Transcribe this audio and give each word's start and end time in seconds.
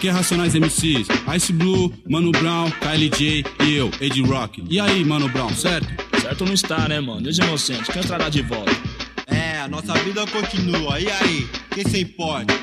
Aqui 0.00 0.08
é 0.08 0.12
Racionais 0.12 0.54
MCs, 0.54 1.08
Ice 1.36 1.52
Blue, 1.52 1.92
Mano 2.08 2.32
Brown, 2.32 2.70
KLJ 2.70 3.44
e 3.62 3.74
eu, 3.74 3.90
Ed 4.00 4.22
Rock. 4.22 4.64
E 4.70 4.80
aí, 4.80 5.04
Mano 5.04 5.28
Brown, 5.28 5.50
certo? 5.50 5.88
Certo 6.18 6.46
não 6.46 6.54
está, 6.54 6.88
né, 6.88 6.98
mano? 7.00 7.20
Deus 7.20 7.36
inocente, 7.36 7.92
quem 7.92 8.00
entrará 8.02 8.30
de 8.30 8.40
volta? 8.40 8.72
É, 9.26 9.58
a 9.58 9.68
nossa 9.68 9.92
vida 9.98 10.26
continua. 10.28 10.98
E 10.98 11.10
aí, 11.10 11.46
quem 11.74 11.84
se 11.84 12.00
importa? 12.00 12.54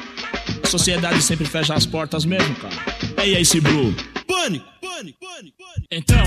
A 0.63 0.67
sociedade 0.67 1.21
sempre 1.21 1.45
fecha 1.45 1.75
as 1.75 1.85
portas 1.85 2.25
mesmo, 2.25 2.55
cara. 2.55 2.75
E 3.17 3.35
aí, 3.35 3.41
Ice 3.43 3.61
Blue? 3.61 3.93
Pânico, 4.27 4.65
pânico, 4.97 5.19
pânico, 5.19 5.57
pânico. 5.57 5.87
Então, 5.91 6.23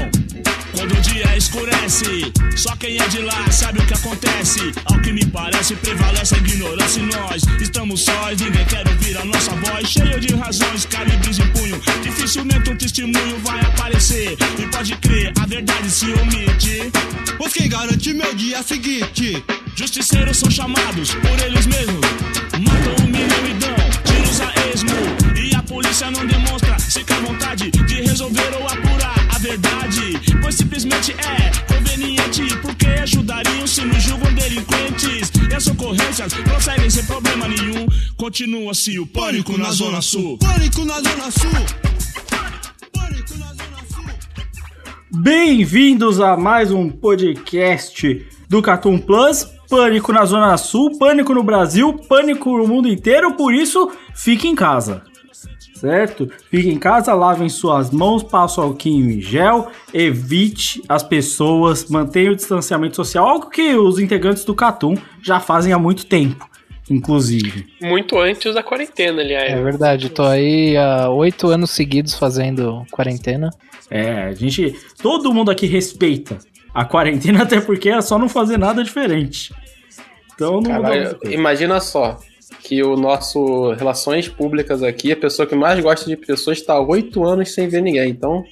quando 0.77 0.93
o 0.93 1.01
dia 1.01 1.37
escurece, 1.37 2.33
só 2.57 2.77
quem 2.77 2.99
é 2.99 3.09
de 3.09 3.19
lá 3.19 3.51
sabe 3.51 3.81
o 3.81 3.87
que 3.87 3.95
acontece. 3.95 4.61
Ao 4.85 5.01
que 5.01 5.13
me 5.13 5.27
parece, 5.27 5.75
prevalece 5.77 6.37
a 6.37 6.39
ignorância 6.39 7.01
e 7.01 7.07
nós 7.07 7.43
estamos 7.61 8.05
sós. 8.05 8.41
Ninguém 8.41 8.65
quer 8.67 8.87
ouvir 8.87 9.17
a 9.19 9.25
nossa 9.25 9.51
voz, 9.57 9.89
cheio 9.89 10.21
de 10.21 10.35
razões, 10.35 10.87
calibres 10.87 11.39
em 11.39 11.49
punho. 11.49 11.81
Dificilmente 12.03 12.71
um 12.71 12.77
testemunho 12.77 13.39
vai 13.41 13.61
aparecer. 13.61 14.37
E 14.59 14.67
pode 14.69 14.97
crer, 14.99 15.33
a 15.41 15.47
verdade 15.47 15.91
se 15.91 16.07
omite. 16.13 16.93
Pois 17.37 17.53
quem 17.53 17.69
garante 17.69 18.15
meu 18.15 18.33
dia 18.35 18.63
seguinte? 18.63 19.43
Justiceiros 19.75 20.37
são 20.37 20.51
chamados 20.51 21.13
por 21.15 21.41
eles 21.45 21.67
mesmos. 21.67 22.07
Matam, 22.61 23.05
humilham 23.05 23.47
e 23.49 23.55
dão 23.55 23.75
tiros 24.05 24.41
a 24.41 24.53
esmo. 24.73 24.91
E 25.37 25.55
a 25.57 25.63
polícia 25.63 26.11
não 26.11 26.25
demonstra 26.27 26.60
sequer 26.91 27.21
vontade 27.21 27.71
de 27.71 28.03
resolver 28.03 28.53
ou 28.59 28.67
apurar 28.67 29.15
a 29.33 29.39
verdade. 29.39 30.21
Pois 30.43 30.57
simplesmente 30.57 31.13
é 31.13 31.73
conveniente. 31.73 32.57
Porque 32.61 32.87
ajudariam 32.87 33.67
se 33.67 33.83
nos 33.83 34.03
julgam 34.03 34.35
delinquentes. 34.35 35.31
E 35.49 35.55
as 35.55 35.67
ocorrências 35.69 36.35
prosseguem 36.35 36.91
sem 36.91 37.05
problema 37.05 37.47
nenhum. 37.47 37.87
Continua-se 38.17 38.99
o 38.99 39.07
pânico 39.07 39.57
na 39.57 39.71
Zona 39.71 40.03
Sul. 40.03 40.37
Pânico 40.39 40.85
na 40.85 40.95
Zona 40.95 41.31
Sul. 41.31 41.51
Pânico 42.93 43.39
na 43.39 43.47
Zona 43.47 43.79
Sul. 43.95 44.05
Bem-vindos 45.13 46.21
a 46.21 46.37
mais 46.37 46.73
um 46.73 46.91
podcast 46.91 48.27
do 48.49 48.61
Catum 48.61 48.99
Plus. 48.99 49.47
Pânico 49.69 50.13
na 50.13 50.25
Zona 50.25 50.57
Sul, 50.57 50.99
pânico 50.99 51.33
no 51.33 51.45
Brasil, 51.45 51.93
pânico 52.09 52.59
no 52.59 52.67
mundo 52.67 52.89
inteiro, 52.89 53.35
por 53.35 53.55
isso 53.55 53.93
fique 54.17 54.49
em 54.49 54.55
casa. 54.57 55.05
Certo? 55.81 56.31
Fique 56.51 56.69
em 56.69 56.79
casa, 56.79 57.15
lavem 57.15 57.49
suas 57.49 57.91
mãos, 57.91 58.23
passe 58.23 58.61
o 58.61 58.63
alquinho 58.63 59.11
em 59.11 59.19
gel, 59.19 59.71
evite 59.95 60.83
as 60.87 61.03
pessoas, 61.03 61.89
mantenha 61.89 62.33
o 62.33 62.37
distanciamento 62.37 62.97
social, 62.97 63.27
algo 63.27 63.49
que 63.49 63.75
os 63.75 63.99
integrantes 63.99 64.45
do 64.45 64.55
Catum 64.55 64.95
já 65.23 65.41
fazem 65.41 65.73
há 65.73 65.79
muito 65.79 66.05
tempo, 66.05 66.47
inclusive. 66.91 67.67
Muito 67.81 68.19
antes 68.19 68.53
da 68.55 68.63
quarentena, 68.63 69.23
aliás. 69.23 69.51
É 69.51 69.63
verdade, 69.63 70.11
tô 70.11 70.23
aí 70.23 70.77
há 70.77 71.09
oito 71.09 71.49
anos 71.49 71.71
seguidos 71.71 72.15
fazendo 72.15 72.85
quarentena. 72.91 73.49
É, 73.91 74.25
a 74.25 74.35
gente. 74.35 74.77
Todo 75.03 75.33
mundo 75.33 75.51
aqui 75.51 75.65
respeita 75.65 76.37
a 76.75 76.85
quarentena, 76.85 77.45
até 77.45 77.59
porque 77.59 77.89
é 77.89 78.03
só 78.03 78.19
não 78.19 78.29
fazer 78.29 78.59
nada 78.59 78.85
diferente. 78.85 79.51
Então 80.35 80.61
não 80.61 80.83
Caralho, 80.83 81.19
imagina 81.25 81.81
só 81.81 82.19
que 82.63 82.83
o 82.83 82.97
nosso 82.97 83.73
Relações 83.73 84.29
Públicas 84.29 84.83
aqui, 84.83 85.13
a 85.13 85.17
pessoa 85.17 85.47
que 85.47 85.55
mais 85.55 85.79
gosta 85.81 86.09
de 86.09 86.17
pessoas, 86.17 86.59
está 86.59 86.75
há 86.75 86.81
oito 86.81 87.25
anos 87.25 87.53
sem 87.55 87.69
ver 87.69 87.81
ninguém. 87.83 88.11
Então, 88.11 88.45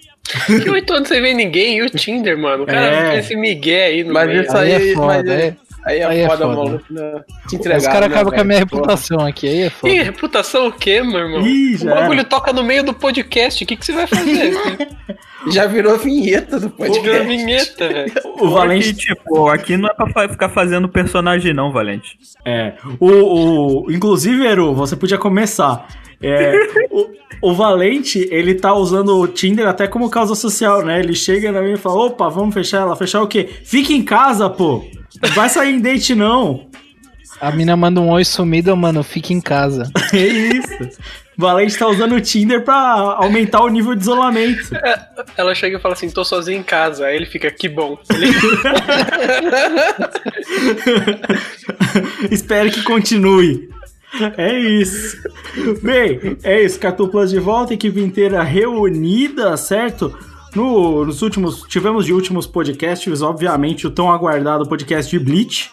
Que 0.47 0.69
oito 0.71 0.93
anos 0.93 1.09
sem 1.09 1.21
ver 1.23 1.35
ninguém 1.35 1.79
e 1.79 1.83
o 1.83 1.91
Tinder, 1.91 2.37
mano. 2.39 2.65
O 2.65 2.67
cara 2.67 3.15
É. 3.15 3.19
esse 3.19 3.35
migué 3.37 3.85
aí 3.87 4.05
no 4.05 4.13
mas 4.13 4.27
meio. 4.29 4.43
isso 4.43 4.57
aí, 4.57 4.75
Aí 4.75 4.91
é 4.91 4.95
foda, 4.95 5.07
mas 5.07 5.27
é- 5.29 5.57
aí 5.87 5.99
é 6.01 6.05
aí 6.05 6.21
é 6.21 6.27
foda, 6.29 6.45
foda. 6.45 6.57
maluco. 6.57 6.85
né? 6.91 7.21
Te 7.49 7.57
entregar, 7.57 7.79
Os 7.79 7.87
caras 7.87 8.09
né, 8.11 8.15
acabam 8.15 8.35
com 8.35 8.41
a 8.41 8.45
minha 8.45 8.59
reputação 8.59 9.21
aqui, 9.27 9.49
aí 9.49 9.61
é 9.63 9.71
foda. 9.71 9.93
Ih, 9.93 10.03
reputação 10.03 10.67
o 10.69 10.73
quê, 10.73 11.03
meu 11.03 11.19
irmão? 11.21 11.47
Ih, 11.47 11.77
o 11.77 11.85
bagulho 11.87 12.25
toca 12.25 12.53
no 12.53 12.63
meio 12.63 12.83
do 12.85 12.93
podcast. 12.93 13.63
O 13.63 13.67
que, 13.67 13.77
que 13.77 13.87
você 13.87 13.93
vai 13.93 14.07
fazer? 14.07 14.53
Já 15.51 15.67
virou 15.67 15.97
vinheta 15.99 16.59
do 16.59 16.69
Virou 16.69 16.77
podcast. 16.77 17.27
vinheta, 17.27 17.89
velho. 17.89 18.13
O 18.41 18.51
Valente. 18.51 18.91
Aqui, 18.91 18.99
tipo, 18.99 19.49
aqui 19.49 19.77
não 19.77 19.89
é 19.89 19.95
pra 19.95 20.29
ficar 20.29 20.49
fazendo 20.49 20.89
personagem, 20.89 21.55
não, 21.55 21.73
Valente. 21.73 22.19
É. 22.45 22.75
O, 22.99 23.07
o, 23.87 23.93
inclusive, 23.93 24.47
Eru, 24.47 24.75
você 24.75 24.97
podia 24.97 25.19
começar. 25.19 25.87
É, 26.21 26.53
o, 26.91 27.51
o 27.51 27.55
Valente, 27.55 28.29
ele 28.31 28.55
tá 28.55 28.75
usando 28.75 29.17
o 29.17 29.29
Tinder 29.29 29.67
até 29.67 29.87
como 29.87 30.11
causa 30.11 30.35
social, 30.35 30.85
né? 30.85 30.99
Ele 31.01 31.15
chega 31.15 31.53
na 31.53 31.61
minha 31.61 31.75
e 31.75 31.79
fala: 31.79 32.07
opa, 32.07 32.29
vamos 32.29 32.55
fechar 32.55 32.79
ela. 32.79 32.97
Fechar 32.97 33.23
o 33.23 33.29
quê? 33.29 33.49
Fica 33.65 33.93
em 33.93 34.03
casa, 34.03 34.51
pô. 34.51 34.85
Não 35.23 35.31
vai 35.31 35.49
sair 35.49 35.75
em 35.75 35.81
date, 35.81 36.15
não. 36.15 36.69
A 37.41 37.53
mina 37.53 37.77
manda 37.77 38.01
um 38.01 38.11
oi 38.11 38.25
sumido, 38.25 38.77
mano, 38.77 39.03
fica 39.03 39.33
em 39.33 39.41
casa. 39.41 39.91
É 40.13 40.27
isso. 40.27 40.99
Valente 41.41 41.79
tá 41.79 41.87
usando 41.87 42.17
o 42.17 42.21
Tinder 42.21 42.65
pra 42.65 42.75
aumentar 43.17 43.63
o 43.63 43.69
nível 43.69 43.95
de 43.95 44.03
isolamento. 44.03 44.71
Ela 45.37 45.55
chega 45.55 45.79
e 45.79 45.81
fala 45.81 45.95
assim: 45.95 46.11
tô 46.11 46.25
sozinho 46.25 46.59
em 46.59 46.63
casa. 46.65 47.07
Aí 47.07 47.15
ele 47.15 47.27
fica, 47.27 47.49
que 47.49 47.69
bom. 47.69 47.97
Ele- 48.13 48.27
Espero 52.31 52.71
que 52.71 52.83
continue. 52.83 53.69
É 54.37 54.59
isso. 54.59 55.17
Bem, 55.83 56.37
é 56.43 56.63
isso. 56.63 56.81
Catu 56.81 57.09
Plus 57.09 57.31
de 57.31 57.39
volta, 57.39 57.75
equipe 57.75 58.01
inteira 58.01 58.43
reunida, 58.43 59.57
certo? 59.57 60.17
No- 60.55 61.05
nos 61.05 61.23
últimos. 61.23 61.63
Tivemos 61.69 62.05
de 62.07 62.13
últimos 62.13 62.47
podcasts, 62.47 63.23
obviamente, 63.23 63.87
o 63.87 63.91
tão 63.91 64.11
aguardado 64.11 64.69
podcast 64.69 65.11
de 65.11 65.25
Bleach. 65.25 65.71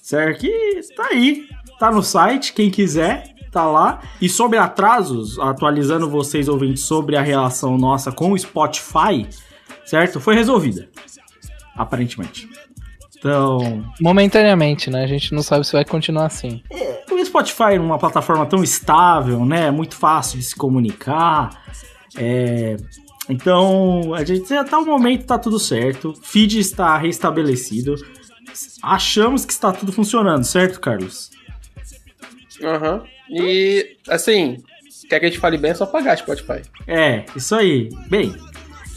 Certo? 0.00 0.40
Que 0.40 0.80
tá 0.96 1.08
aí. 1.10 1.44
Tá 1.78 1.90
no 1.92 2.02
site, 2.02 2.52
quem 2.54 2.70
quiser, 2.70 3.24
tá 3.50 3.64
lá. 3.64 4.00
E 4.20 4.28
sobre 4.28 4.58
atrasos, 4.58 5.38
atualizando 5.38 6.08
vocês 6.08 6.48
ouvintes 6.48 6.82
sobre 6.84 7.16
a 7.16 7.22
relação 7.22 7.76
nossa 7.76 8.10
com 8.12 8.32
o 8.32 8.38
Spotify, 8.38 9.26
certo? 9.84 10.20
Foi 10.20 10.34
resolvida. 10.34 10.88
Aparentemente. 11.76 12.48
Então, 13.18 13.84
Momentaneamente, 14.00 14.90
né? 14.90 15.02
A 15.02 15.06
gente 15.06 15.32
não 15.34 15.42
sabe 15.42 15.66
se 15.66 15.72
vai 15.72 15.84
continuar 15.84 16.26
assim. 16.26 16.62
o 17.10 17.24
Spotify 17.24 17.74
é 17.74 17.80
uma 17.80 17.98
plataforma 17.98 18.46
tão 18.46 18.62
estável, 18.62 19.44
né? 19.44 19.66
É 19.66 19.70
muito 19.70 19.96
fácil 19.96 20.38
de 20.38 20.44
se 20.44 20.54
comunicar. 20.54 21.50
É, 22.16 22.76
Então, 23.28 24.14
a 24.14 24.24
gente 24.24 24.52
até 24.54 24.76
o 24.76 24.86
momento 24.86 25.26
tá 25.26 25.38
tudo 25.38 25.58
certo. 25.58 26.14
Feed 26.22 26.58
está 26.60 26.96
restabelecido. 26.96 27.94
Achamos 28.82 29.44
que 29.44 29.52
está 29.52 29.72
tudo 29.72 29.92
funcionando, 29.92 30.44
certo, 30.44 30.80
Carlos? 30.80 31.30
Aham. 32.62 33.02
E, 33.30 33.96
assim, 34.08 34.56
quer 35.08 35.20
que 35.20 35.26
a 35.26 35.28
gente 35.28 35.40
fale 35.40 35.58
bem, 35.58 35.70
é 35.70 35.74
só 35.74 35.86
pagar 35.86 36.16
Spotify. 36.18 36.62
É, 36.86 37.24
isso 37.36 37.54
aí. 37.54 37.88
Bem, 38.08 38.34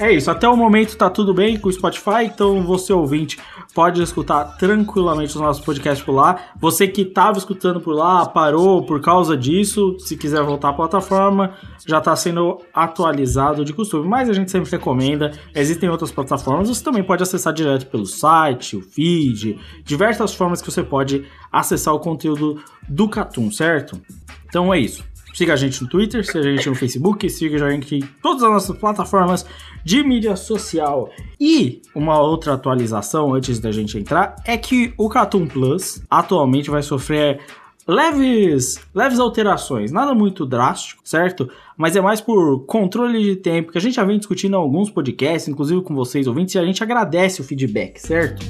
é 0.01 0.11
isso. 0.11 0.31
Até 0.31 0.49
o 0.49 0.57
momento 0.57 0.97
tá 0.97 1.09
tudo 1.09 1.33
bem 1.33 1.57
com 1.59 1.69
o 1.69 1.71
Spotify, 1.71 2.25
então 2.25 2.63
você 2.63 2.91
ouvinte 2.91 3.37
pode 3.73 4.01
escutar 4.01 4.57
tranquilamente 4.57 5.35
os 5.35 5.41
nossos 5.41 5.63
podcasts 5.63 6.03
por 6.03 6.13
lá. 6.13 6.51
Você 6.59 6.87
que 6.87 7.05
tava 7.05 7.37
escutando 7.37 7.79
por 7.79 7.93
lá, 7.93 8.25
parou 8.25 8.83
por 8.83 8.99
causa 8.99 9.37
disso, 9.37 9.95
se 9.99 10.17
quiser 10.17 10.43
voltar 10.43 10.69
à 10.69 10.73
plataforma, 10.73 11.53
já 11.85 12.01
tá 12.01 12.15
sendo 12.15 12.59
atualizado 12.73 13.63
de 13.63 13.73
costume, 13.73 14.07
mas 14.07 14.27
a 14.27 14.33
gente 14.33 14.49
sempre 14.49 14.71
recomenda. 14.71 15.31
Existem 15.55 15.89
outras 15.89 16.11
plataformas, 16.11 16.67
você 16.67 16.83
também 16.83 17.03
pode 17.03 17.21
acessar 17.21 17.53
direto 17.53 17.85
pelo 17.85 18.05
site, 18.05 18.75
o 18.75 18.81
feed, 18.81 19.59
diversas 19.85 20.33
formas 20.33 20.61
que 20.61 20.71
você 20.71 20.83
pode 20.83 21.25
acessar 21.51 21.93
o 21.93 21.99
conteúdo 21.99 22.59
do 22.89 23.07
Catum, 23.07 23.51
certo? 23.51 24.01
Então 24.47 24.73
é 24.73 24.79
isso. 24.79 25.10
Siga 25.33 25.53
a 25.53 25.55
gente 25.55 25.81
no 25.81 25.89
Twitter, 25.89 26.25
siga 26.25 26.39
a 26.39 26.55
gente 26.55 26.69
no 26.69 26.75
Facebook, 26.75 27.29
siga 27.29 27.65
a 27.65 27.71
gente 27.71 27.95
em 27.95 28.01
todas 28.21 28.43
as 28.43 28.49
nossas 28.49 28.77
plataformas 28.77 29.45
de 29.83 30.03
mídia 30.03 30.35
social. 30.35 31.09
E 31.39 31.81
uma 31.95 32.19
outra 32.19 32.53
atualização 32.53 33.33
antes 33.33 33.59
da 33.59 33.71
gente 33.71 33.97
entrar 33.97 34.35
é 34.45 34.57
que 34.57 34.93
o 34.97 35.09
Catum 35.09 35.47
Plus 35.47 36.01
atualmente 36.09 36.69
vai 36.69 36.83
sofrer 36.83 37.39
leves, 37.87 38.79
leves 38.93 39.19
alterações, 39.19 39.91
nada 39.91 40.13
muito 40.13 40.45
drástico, 40.45 41.01
certo? 41.03 41.49
Mas 41.77 41.95
é 41.95 42.01
mais 42.01 42.21
por 42.21 42.65
controle 42.65 43.23
de 43.23 43.35
tempo, 43.35 43.71
que 43.71 43.77
a 43.77 43.81
gente 43.81 43.95
já 43.95 44.03
vem 44.03 44.17
discutindo 44.17 44.53
em 44.53 44.57
alguns 44.57 44.89
podcasts, 44.89 45.47
inclusive 45.47 45.81
com 45.81 45.95
vocês 45.95 46.27
ouvintes, 46.27 46.55
e 46.55 46.59
a 46.59 46.65
gente 46.65 46.83
agradece 46.83 47.41
o 47.41 47.43
feedback, 47.43 47.99
certo? 47.99 48.45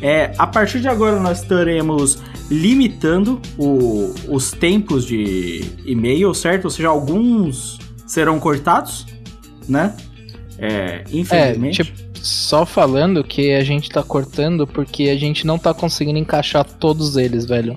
É, 0.00 0.32
a 0.38 0.46
partir 0.46 0.80
de 0.80 0.88
agora 0.88 1.18
nós 1.18 1.42
estaremos 1.42 2.18
limitando 2.50 3.40
o- 3.58 4.14
os 4.28 4.50
tempos 4.52 5.04
de 5.04 5.64
e-mail, 5.84 6.32
certo? 6.34 6.66
Ou 6.66 6.70
seja, 6.70 6.88
alguns 6.88 7.78
serão 8.06 8.38
cortados, 8.38 9.06
né? 9.68 9.94
É, 10.58 10.68
É, 10.68 11.04
infelizmente. 11.12 11.84
tipo, 11.84 11.98
só 12.14 12.64
falando 12.66 13.22
que 13.22 13.52
a 13.52 13.62
gente 13.62 13.88
tá 13.90 14.02
cortando 14.02 14.66
porque 14.66 15.04
a 15.04 15.16
gente 15.16 15.46
não 15.46 15.58
tá 15.58 15.72
conseguindo 15.74 16.18
encaixar 16.18 16.64
todos 16.64 17.16
eles, 17.16 17.44
velho. 17.44 17.76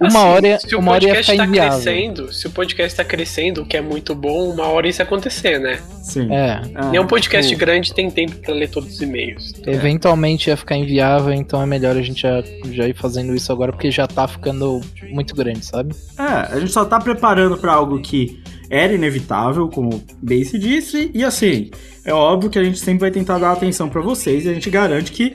Uma 0.00 0.08
Assim, 0.08 0.18
hora, 0.18 0.58
se 0.60 0.74
o 0.74 0.78
uma 0.78 0.92
ia 0.94 1.00
podcast 1.00 1.36
tá 1.36 1.46
inviável. 1.46 1.72
crescendo, 1.82 2.32
se 2.32 2.46
o 2.46 2.50
podcast 2.50 2.96
tá 2.96 3.04
crescendo, 3.04 3.62
o 3.62 3.66
que 3.66 3.76
é 3.76 3.80
muito 3.80 4.14
bom, 4.14 4.50
uma 4.50 4.64
hora 4.66 4.86
isso 4.88 5.00
ia 5.00 5.04
acontecer, 5.04 5.58
né? 5.58 5.78
Sim. 6.02 6.28
É, 6.32 6.60
Nenhum 6.90 7.06
podcast 7.06 7.48
tipo- 7.48 7.60
grande 7.60 7.92
tem 7.94 8.10
tempo 8.10 8.36
pra 8.36 8.54
ler 8.54 8.68
todos 8.68 8.94
os 8.94 9.02
e-mails. 9.02 9.54
eventualmente 9.66 10.48
ia 10.50 10.56
ficar 10.56 10.76
inviável, 10.76 11.32
então 11.32 11.60
é 11.62 11.66
melhor 11.66 11.96
a 11.96 12.02
gente 12.02 12.22
já, 12.22 12.42
já 12.72 12.86
ir 12.88 12.94
fazendo 12.96 13.34
isso 13.34 13.50
agora 13.52 13.72
porque 13.72 13.90
já 13.90 14.06
tá 14.06 14.26
ficando 14.28 14.80
muito 15.10 15.34
grande, 15.34 15.64
sabe? 15.64 15.94
É, 16.18 16.54
a 16.54 16.58
gente 16.60 16.72
só 16.72 16.84
tá 16.84 16.98
preparando 17.00 17.56
pra 17.56 17.72
algo 17.72 18.00
que 18.00 18.40
era 18.68 18.92
inevitável, 18.92 19.68
como 19.68 19.94
o 19.96 20.02
Base 20.20 20.58
disse, 20.58 21.10
e 21.14 21.22
assim, 21.24 21.70
é 22.04 22.12
óbvio 22.12 22.50
que 22.50 22.58
a 22.58 22.64
gente 22.64 22.78
sempre 22.78 23.00
vai 23.00 23.10
tentar 23.10 23.38
dar 23.38 23.52
atenção 23.52 23.88
pra 23.88 24.02
vocês 24.02 24.44
e 24.44 24.48
a 24.48 24.54
gente 24.54 24.68
garante 24.70 25.12
que 25.12 25.34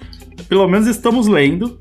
pelo 0.49 0.67
menos 0.67 0.87
estamos 0.87 1.27
lendo 1.27 1.79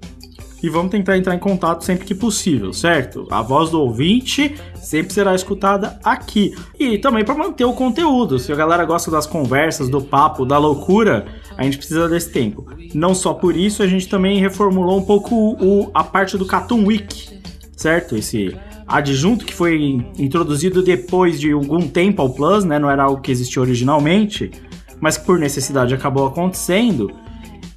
e 0.63 0.69
vamos 0.69 0.91
tentar 0.91 1.17
entrar 1.17 1.35
em 1.35 1.39
contato 1.39 1.85
sempre 1.85 2.05
que 2.05 2.15
possível, 2.15 2.73
certo? 2.73 3.27
A 3.31 3.43
voz 3.43 3.71
do 3.71 3.81
ouvinte 3.81 4.55
sempre 4.75 5.13
será 5.13 5.35
escutada 5.35 5.99
aqui. 6.05 6.55
E 6.79 6.99
também 6.99 7.25
para 7.25 7.35
manter 7.35 7.65
o 7.65 7.73
conteúdo. 7.73 8.39
Se 8.39 8.53
a 8.53 8.57
galera 8.57 8.85
gosta 8.85 9.11
das 9.11 9.27
conversas, 9.27 9.89
do 9.89 10.03
papo, 10.03 10.45
da 10.45 10.59
loucura, 10.59 11.27
a 11.57 11.63
gente 11.65 11.79
precisa 11.79 12.09
desse 12.09 12.31
tempo. 12.31 12.67
Não 12.95 13.15
só 13.15 13.33
por 13.33 13.57
isso, 13.57 13.83
a 13.83 13.87
gente 13.87 14.09
também 14.09 14.39
reformulou 14.39 14.99
um 14.99 15.05
pouco 15.05 15.35
o, 15.35 15.91
a 15.95 16.05
parte 16.05 16.37
do 16.37 16.45
Cartoon 16.45 16.85
Week, 16.85 17.41
certo? 17.77 18.17
Esse 18.17 18.55
adjunto 18.87 19.45
que 19.45 19.55
foi 19.55 20.05
introduzido 20.19 20.83
depois 20.83 21.41
de 21.41 21.53
algum 21.53 21.89
tempo 21.89 22.21
ao 22.21 22.31
Plus, 22.31 22.65
né? 22.65 22.79
Não 22.79 22.91
era 22.91 23.05
algo 23.05 23.23
que 23.23 23.31
existia 23.31 23.63
originalmente, 23.63 24.51
mas 25.01 25.17
que 25.17 25.25
por 25.25 25.39
necessidade 25.39 25.95
acabou 25.95 26.27
acontecendo. 26.27 27.11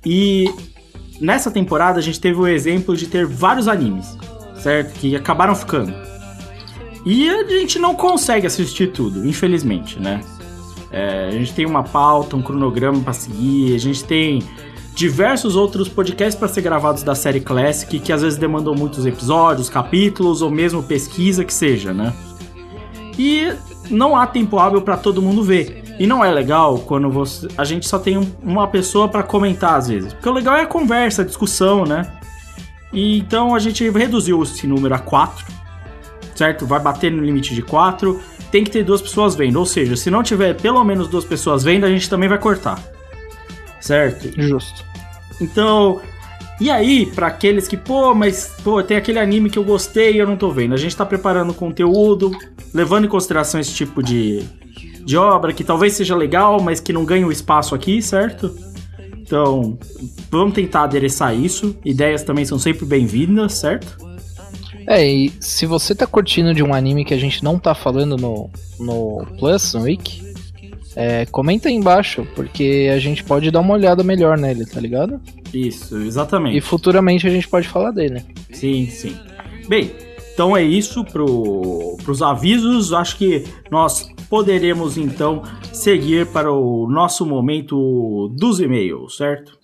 E 0.06 0.50
nessa 1.20 1.52
temporada 1.52 2.00
a 2.00 2.02
gente 2.02 2.20
teve 2.20 2.40
o 2.40 2.48
exemplo 2.48 2.96
de 2.96 3.08
ter 3.08 3.26
vários 3.26 3.68
animes, 3.68 4.18
certo? 4.56 4.94
Que 5.00 5.16
acabaram 5.16 5.56
ficando. 5.56 5.94
E 7.06 7.30
a 7.30 7.48
gente 7.48 7.80
não 7.80 7.96
consegue 7.96 8.48
assistir 8.48 8.88
tudo, 8.88 9.28
infelizmente, 9.28 10.00
né? 10.00 10.22
É, 10.92 11.28
a 11.28 11.32
gente 11.32 11.54
tem 11.54 11.66
uma 11.66 11.84
pauta, 11.84 12.36
um 12.36 12.42
cronograma 12.42 13.00
pra 13.02 13.14
seguir, 13.14 13.76
a 13.76 13.80
gente 13.80 14.04
tem 14.04 14.44
diversos 14.94 15.56
outros 15.56 15.90
podcasts 15.90 16.36
para 16.36 16.48
ser 16.48 16.62
gravados 16.62 17.04
da 17.04 17.16
série 17.16 17.40
Classic 17.40 18.00
que 18.00 18.14
às 18.14 18.22
vezes 18.22 18.38
demandam 18.38 18.76
muitos 18.76 19.06
episódios, 19.06 19.70
capítulos 19.70 20.42
ou 20.42 20.52
mesmo 20.52 20.84
pesquisa 20.84 21.44
que 21.44 21.54
seja, 21.54 21.94
né? 21.94 22.14
E 23.18 23.52
não 23.90 24.16
há 24.16 24.26
tempo 24.28 24.60
hábil 24.60 24.82
para 24.82 24.96
todo 24.96 25.22
mundo 25.22 25.44
ver. 25.44 25.83
E 26.00 26.08
não 26.08 26.24
é 26.26 26.32
legal 26.32 26.80
quando 26.80 27.10
você, 27.10 27.48
a 27.58 27.64
gente 27.64 27.88
só 27.88 28.00
tem 28.00 28.18
um- 28.18 28.32
uma 28.42 28.68
pessoa 28.68 29.08
para 29.08 29.22
comentar 29.24 29.76
às 29.76 29.88
vezes. 29.88 30.12
Porque 30.14 30.28
o 30.28 30.34
legal 30.34 30.56
é 30.56 30.62
a 30.62 30.66
conversa, 30.68 31.22
a 31.22 31.26
discussão, 31.26 31.86
né? 31.86 32.12
E 32.92 33.20
então 33.20 33.54
a 33.56 33.60
gente 33.60 33.88
reduziu 33.90 34.42
esse 34.44 34.66
número 34.68 34.94
a 34.96 35.00
4, 35.00 35.46
certo? 36.36 36.66
Vai 36.66 36.80
bater 36.80 37.12
no 37.12 37.24
limite 37.24 37.54
de 37.54 37.62
4. 37.62 38.20
Tem 38.52 38.64
que 38.64 38.70
ter 38.72 38.84
duas 38.84 39.02
pessoas 39.02 39.36
vendo. 39.36 39.58
Ou 39.58 39.66
seja, 39.66 39.96
se 39.96 40.10
não 40.12 40.22
tiver 40.24 40.56
pelo 40.56 40.84
menos 40.84 41.08
duas 41.08 41.26
pessoas 41.26 41.64
vendo, 41.64 41.86
a 41.86 41.90
gente 41.90 42.10
também 42.10 42.30
vai 42.30 42.38
cortar. 42.38 42.80
Certo? 43.80 44.30
Justo. 44.42 44.84
Então, 45.42 46.00
e 46.62 46.70
aí, 46.70 47.06
pra 47.08 47.28
aqueles 47.28 47.68
que, 47.68 47.76
pô, 47.76 48.14
mas 48.14 48.56
pô, 48.64 48.82
tem 48.82 48.96
aquele 48.98 49.20
anime 49.20 49.50
que 49.50 49.58
eu 49.60 49.64
gostei 49.64 50.14
e 50.14 50.18
eu 50.20 50.28
não 50.28 50.38
tô 50.38 50.52
vendo. 50.52 50.74
A 50.74 50.78
gente 50.78 50.96
tá 50.96 51.06
preparando 51.06 51.54
conteúdo, 51.54 52.32
levando 52.74 53.06
em 53.06 53.10
consideração 53.10 53.60
esse 53.60 53.74
tipo 53.74 54.02
de, 54.04 54.44
de 55.06 55.18
obra 55.18 55.54
que 55.54 55.64
talvez 55.64 55.94
seja 55.94 56.16
legal, 56.16 56.62
mas 56.62 56.80
que 56.80 56.94
não 56.94 57.06
ganha 57.06 57.28
o 57.28 57.32
espaço 57.32 57.76
aqui, 57.76 58.02
certo? 58.02 58.56
Então, 59.18 59.78
vamos 60.30 60.54
tentar 60.54 60.84
adereçar 60.84 61.36
isso. 61.36 61.76
Ideias 61.84 62.24
também 62.24 62.46
são 62.46 62.60
sempre 62.60 62.86
bem-vindas, 62.86 63.54
certo? 63.54 63.98
É, 64.88 65.08
e 65.08 65.32
se 65.40 65.66
você 65.66 65.96
tá 65.96 66.06
curtindo 66.06 66.54
de 66.54 66.62
um 66.62 66.74
anime 66.74 67.06
que 67.06 67.14
a 67.14 67.18
gente 67.18 67.44
não 67.44 67.58
tá 67.58 67.74
falando 67.74 68.18
no, 68.18 68.50
no 68.80 69.26
Plus, 69.40 69.74
no 69.74 69.84
Wiki, 69.84 70.34
é, 70.96 71.26
comenta 71.28 71.70
aí 71.70 71.76
embaixo, 71.76 72.28
porque 72.36 72.90
a 72.94 73.00
gente 73.00 73.24
pode 73.24 73.50
dar 73.50 73.62
uma 73.62 73.74
olhada 73.74 74.04
melhor 74.04 74.38
nele, 74.38 74.66
tá 74.66 74.80
ligado? 74.80 75.20
Isso, 75.54 75.98
exatamente. 75.98 76.58
E 76.58 76.62
futuramente 76.62 77.26
a 77.26 77.30
gente 77.30 77.48
pode 77.48 77.68
falar 77.68 77.92
dele. 77.92 78.24
Sim, 78.52 78.88
sim. 78.88 79.16
Bem, 79.68 79.92
então 80.34 80.58
é 80.58 80.64
isso 80.64 81.06
pro, 81.06 81.96
pros 82.04 82.22
avisos. 82.22 82.92
Acho 82.92 83.18
que 83.18 83.44
nós 83.70 84.10
poderemos 84.30 84.98
então 84.98 85.44
seguir 85.72 86.26
para 86.28 86.52
o 86.52 86.88
nosso 86.90 87.26
momento 87.26 88.34
dos 88.36 88.60
e-mails, 88.60 89.16
certo? 89.16 89.58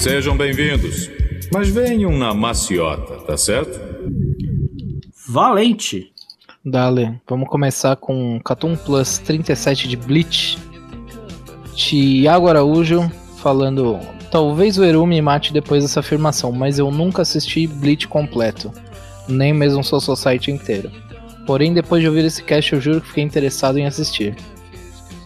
Sejam 0.00 0.36
bem-vindos. 0.36 1.10
Mas 1.52 1.68
venham 1.68 2.16
na 2.16 2.32
maciota, 2.32 3.16
tá 3.26 3.36
certo? 3.36 3.78
Valente. 5.28 6.12
Dale, 6.64 7.20
vamos 7.28 7.48
começar 7.48 7.96
com 7.96 8.40
Catum 8.42 8.76
Plus 8.76 9.18
37 9.18 9.88
de 9.88 9.96
Bleach. 9.96 10.58
Tiago 11.74 12.48
Araújo 12.48 13.10
falando. 13.36 14.17
Talvez 14.30 14.76
o 14.76 14.84
Eru 14.84 15.06
me 15.06 15.22
mate 15.22 15.52
depois 15.52 15.82
dessa 15.82 16.00
afirmação, 16.00 16.52
mas 16.52 16.78
eu 16.78 16.90
nunca 16.90 17.22
assisti 17.22 17.66
Bleach 17.66 18.06
completo. 18.06 18.70
Nem 19.26 19.54
mesmo 19.54 19.82
Soul 19.82 20.00
Society 20.00 20.50
inteiro. 20.50 20.90
Porém, 21.46 21.72
depois 21.72 22.02
de 22.02 22.08
ouvir 22.08 22.26
esse 22.26 22.42
cast, 22.42 22.74
eu 22.74 22.80
juro 22.80 23.00
que 23.00 23.08
fiquei 23.08 23.24
interessado 23.24 23.78
em 23.78 23.86
assistir. 23.86 24.36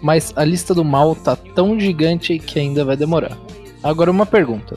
Mas 0.01 0.33
a 0.37 0.45
lista 0.45 0.73
do 0.73 0.85
mal 0.85 1.17
tá 1.17 1.35
tão 1.35 1.79
gigante 1.79 2.39
que 2.39 2.61
ainda 2.61 2.85
vai 2.85 2.97
demorar. 2.97 3.37
Agora 3.83 4.11
uma 4.11 4.27
pergunta. 4.27 4.77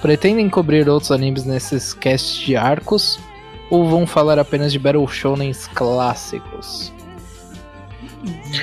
Pretendem 0.00 0.50
cobrir 0.50 0.88
outros 0.88 1.12
animes 1.12 1.44
nesses 1.44 1.94
casts 1.94 2.36
de 2.44 2.56
arcos? 2.56 3.20
Ou 3.70 3.88
vão 3.88 4.06
falar 4.06 4.38
apenas 4.40 4.72
de 4.72 4.78
Battle 4.78 5.06
Shonens 5.06 5.68
clássicos? 5.68 6.92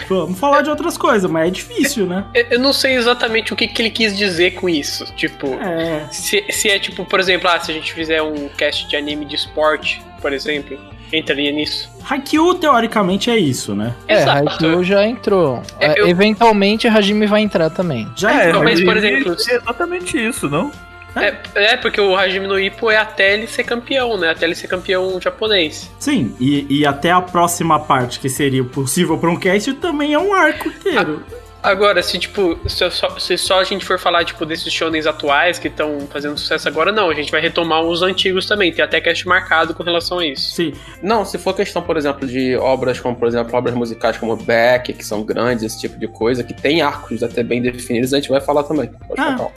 Vamos 0.08 0.40
falar 0.40 0.62
de 0.62 0.70
outras 0.70 0.98
coisas, 0.98 1.30
mas 1.30 1.48
é 1.48 1.52
difícil, 1.52 2.06
né? 2.06 2.26
Eu- 2.34 2.60
não 2.60 2.72
sei 2.74 2.96
exatamente 2.96 3.54
o 3.54 3.56
que, 3.56 3.68
que 3.68 3.82
ele 3.82 3.90
quis 3.90 4.18
dizer 4.18 4.52
com 4.52 4.70
isso. 4.70 5.06
Tipo, 5.16 5.48
É. 5.56 6.08
se, 6.12 6.44
se 6.50 6.70
é 6.70 6.80
tipo, 6.80 7.06
por 7.06 7.20
exemplo, 7.20 7.50
ah, 7.50 7.60
se 7.60 7.72
a 7.72 7.74
gente 7.74 7.94
fizer 7.94 8.22
um 8.22 8.48
cast 8.50 8.88
de 8.88 8.96
anime 8.96 9.26
de 9.26 9.36
esporte, 9.36 10.02
por 10.22 10.32
exemplo, 10.34 10.78
entraria 11.12 11.52
nisso. 11.52 11.90
Haikyuu, 12.10 12.56
teoricamente, 12.56 13.30
é 13.30 13.38
isso, 13.38 13.76
né? 13.76 13.94
É, 14.08 14.22
Exato. 14.22 14.50
Haikyuu 14.50 14.84
já 14.84 15.06
entrou. 15.06 15.62
É, 15.80 16.00
eu- 16.00 16.08
Eventualmente 16.08 16.88
Hajime 16.88 17.26
vai 17.28 17.42
entrar 17.42 17.70
também. 17.70 18.08
Já 18.16 18.32
É, 18.32 18.48
entrou. 18.50 18.64
mas, 18.64 18.84
por 18.84 18.96
exemplo, 18.98 19.32
É 19.50 19.56
exatamente 19.56 20.18
isso, 20.28 20.50
não? 20.50 20.72
É, 21.16 21.34
é 21.56 21.78
porque 21.78 22.00
o 22.00 22.16
Hajime 22.16 22.48
no 22.48 22.60
Ippo 22.60 22.90
é 22.92 22.98
até 22.98 23.34
ele 23.34 23.48
ser 23.48 23.64
campeão, 23.64 24.18
né? 24.18 24.30
Até 24.30 24.46
ele 24.46 24.56
ser 24.56 24.68
campeão 24.68 25.20
japonês. 25.20 25.90
Sim, 26.00 26.36
e, 26.40 26.66
e 26.70 26.86
até 26.86 27.12
a 27.12 27.22
próxima 27.22 27.80
parte, 27.80 28.20
que 28.20 28.30
seria 28.30 28.64
possível 28.64 29.18
para 29.18 29.30
um 29.30 29.36
cast, 29.40 29.74
também 29.74 30.14
é 30.14 30.20
um 30.20 30.34
arco 30.34 30.68
inteiro. 30.68 31.24
Agora, 31.62 32.02
se 32.02 32.18
tipo, 32.18 32.58
se 32.70 32.90
só, 32.90 33.20
se 33.20 33.38
só 33.38 33.60
a 33.60 33.66
gente 33.66 33.84
for 33.84 34.00
falar 34.00 34.24
tipo 34.24 34.46
desses 34.46 34.72
shonens 34.72 35.06
atuais 35.06 35.60
que 35.60 35.68
estão 35.68 36.08
fazendo 36.10 36.38
sucesso 36.38 36.70
agora, 36.70 36.90
não, 36.90 37.10
a 37.10 37.14
gente 37.14 37.30
vai 37.32 37.42
retomar 37.42 37.82
os 37.82 38.02
antigos 38.02 38.46
também, 38.46 38.72
tem 38.72 38.86
até 38.86 39.02
cast 39.02 39.28
marcado 39.28 39.74
com 39.74 39.84
relação 39.84 40.20
a 40.20 40.26
isso. 40.26 40.56
Sim. 40.56 40.74
Não, 41.04 41.26
se 41.26 41.38
for 41.38 41.54
questão, 41.54 41.82
por 41.82 41.98
exemplo, 41.98 42.26
de 42.26 42.56
obras 42.56 42.98
como, 43.02 43.14
por 43.18 43.28
exemplo, 43.28 43.54
obras 43.58 43.76
musicais 43.76 44.16
como 44.18 44.38
Beck, 44.38 44.94
que 44.94 45.06
são 45.06 45.22
grandes, 45.22 45.66
esse 45.66 45.82
tipo 45.82 46.00
de 46.00 46.08
coisa, 46.08 46.46
que 46.46 46.54
tem 46.54 46.82
arcos 46.82 47.22
até 47.24 47.44
bem 47.44 47.62
definidos, 47.62 48.14
a 48.14 48.18
gente 48.20 48.30
vai 48.30 48.40
falar 48.40 48.64
também. 48.64 48.90
Pode 49.06 49.20
Ah. 49.20 49.36
falar. 49.38 49.50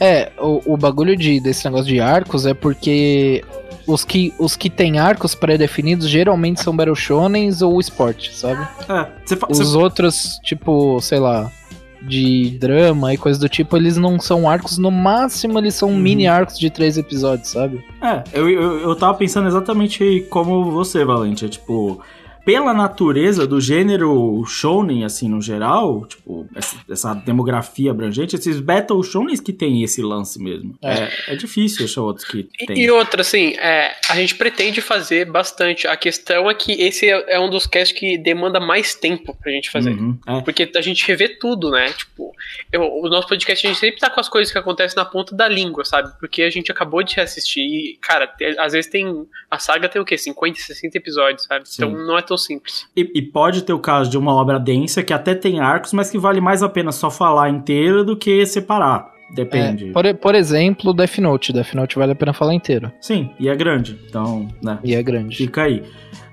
É, 0.00 0.30
o, 0.38 0.74
o 0.74 0.76
bagulho 0.76 1.16
de, 1.16 1.40
desse 1.40 1.64
negócio 1.64 1.86
de 1.86 2.00
arcos 2.00 2.44
é 2.46 2.52
porque 2.54 3.42
os 3.86 4.04
que, 4.04 4.34
os 4.38 4.56
que 4.56 4.68
têm 4.68 4.98
arcos 4.98 5.34
pré-definidos 5.34 6.08
geralmente 6.08 6.60
são 6.62 6.76
Battle 6.76 6.94
Shonens 6.94 7.62
ou 7.62 7.80
esporte, 7.80 8.34
sabe? 8.34 8.66
É, 8.88 9.06
você 9.24 9.36
fa- 9.36 9.46
Os 9.50 9.74
outros, 9.74 10.38
tipo, 10.42 11.00
sei 11.00 11.18
lá, 11.18 11.50
de 12.02 12.56
drama 12.60 13.14
e 13.14 13.16
coisa 13.16 13.40
do 13.40 13.48
tipo, 13.48 13.76
eles 13.76 13.96
não 13.96 14.20
são 14.20 14.48
arcos, 14.48 14.76
no 14.76 14.90
máximo 14.90 15.58
eles 15.58 15.74
são 15.74 15.88
Uhum. 15.88 15.96
mini 15.96 16.26
arcos 16.26 16.58
de 16.58 16.68
três 16.70 16.98
episódios, 16.98 17.48
sabe? 17.48 17.82
É, 18.02 18.22
eu, 18.34 18.48
eu, 18.50 18.80
eu 18.80 18.94
tava 18.96 19.14
pensando 19.14 19.48
exatamente 19.48 20.26
como 20.28 20.70
você, 20.70 21.04
Valente. 21.04 21.46
É 21.46 21.48
tipo, 21.48 22.00
pela 22.46 22.72
natureza 22.72 23.44
do 23.46 23.60
gênero 23.60 24.44
shounen, 24.46 25.04
assim, 25.04 25.28
no 25.28 25.42
geral, 25.42 26.06
tipo, 26.06 26.48
essa, 26.54 26.76
essa 26.88 27.14
demografia 27.14 27.90
abrangente, 27.90 28.36
esses 28.36 28.60
battle 28.60 29.02
shounens 29.02 29.40
que 29.40 29.52
tem 29.52 29.82
esse 29.82 30.00
lance 30.00 30.40
mesmo. 30.40 30.78
É, 30.80 31.32
é 31.32 31.36
difícil 31.36 31.84
achar 31.84 32.02
outros 32.02 32.24
que 32.24 32.48
E, 32.60 32.66
tem. 32.66 32.78
e 32.78 32.88
outra, 32.90 33.20
assim, 33.22 33.54
é, 33.56 33.96
a 34.08 34.14
gente 34.14 34.36
pretende 34.36 34.80
fazer 34.80 35.24
bastante. 35.24 35.88
A 35.88 35.96
questão 35.96 36.48
é 36.48 36.54
que 36.54 36.70
esse 36.80 37.10
é, 37.10 37.34
é 37.34 37.40
um 37.40 37.50
dos 37.50 37.66
casts 37.66 37.98
que 37.98 38.16
demanda 38.16 38.60
mais 38.60 38.94
tempo 38.94 39.36
pra 39.42 39.50
gente 39.50 39.68
fazer. 39.68 39.90
Uhum, 39.90 40.16
é. 40.24 40.40
Porque 40.42 40.70
a 40.76 40.80
gente 40.80 41.04
revê 41.04 41.28
tudo, 41.28 41.70
né? 41.72 41.92
Tipo, 41.92 42.32
eu- 42.72 42.82
o 43.02 43.08
nosso 43.08 43.26
podcast 43.26 43.66
a 43.66 43.70
gente 43.70 43.80
sempre 43.80 43.98
tá 44.00 44.08
com 44.08 44.20
as 44.20 44.28
coisas 44.28 44.52
que 44.52 44.58
acontecem 44.58 44.96
na 44.96 45.04
ponta 45.04 45.34
da 45.34 45.48
língua, 45.48 45.84
sabe? 45.84 46.12
Porque 46.20 46.42
a 46.42 46.50
gente 46.50 46.70
acabou 46.70 47.02
de 47.02 47.16
reassistir 47.16 47.64
e, 47.64 47.98
cara, 48.00 48.32
às 48.60 48.72
vezes 48.72 48.88
tem. 48.88 49.26
A 49.50 49.58
saga 49.58 49.88
tem 49.88 50.00
o 50.00 50.04
quê? 50.04 50.16
50, 50.16 50.60
60 50.60 50.96
episódios, 50.96 51.42
sabe? 51.42 51.68
Sim. 51.68 51.84
Então 51.86 52.06
não 52.06 52.16
é 52.16 52.22
tão 52.22 52.35
simples. 52.38 52.86
E, 52.96 53.10
e 53.14 53.22
pode 53.22 53.62
ter 53.62 53.72
o 53.72 53.78
caso 53.78 54.10
de 54.10 54.18
uma 54.18 54.34
obra 54.34 54.58
densa 54.58 55.02
que 55.02 55.12
até 55.12 55.34
tem 55.34 55.60
arcos, 55.60 55.92
mas 55.92 56.10
que 56.10 56.18
vale 56.18 56.40
mais 56.40 56.62
a 56.62 56.68
pena 56.68 56.92
só 56.92 57.10
falar 57.10 57.50
inteira 57.50 58.02
do 58.04 58.16
que 58.16 58.44
separar. 58.46 59.14
Depende. 59.34 59.88
É, 59.88 59.92
por, 59.92 60.14
por 60.14 60.34
exemplo, 60.36 60.92
Death 60.94 61.18
Note. 61.18 61.52
Death 61.52 61.74
Note 61.74 61.96
vale 61.98 62.12
a 62.12 62.14
pena 62.14 62.32
falar 62.32 62.54
inteiro. 62.54 62.92
Sim, 63.00 63.30
e 63.40 63.48
é 63.48 63.56
grande. 63.56 63.98
Então, 64.08 64.48
né? 64.62 64.78
E 64.84 64.94
é 64.94 65.02
grande. 65.02 65.36
Fica 65.36 65.62
aí. 65.64 65.82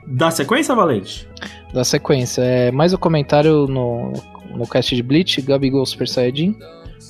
Dá 0.06 0.30
sequência, 0.30 0.76
Valente? 0.76 1.28
Da 1.74 1.84
sequência. 1.84 2.42
É, 2.44 2.72
mais 2.72 2.94
um 2.94 2.98
comentário 2.98 3.66
no, 3.68 4.14
no 4.56 4.68
cast 4.68 4.96
de 4.96 5.02
Bleach, 5.02 5.42
Gabigol 5.42 5.86
Super 5.86 6.08
Saiyajin. 6.08 6.56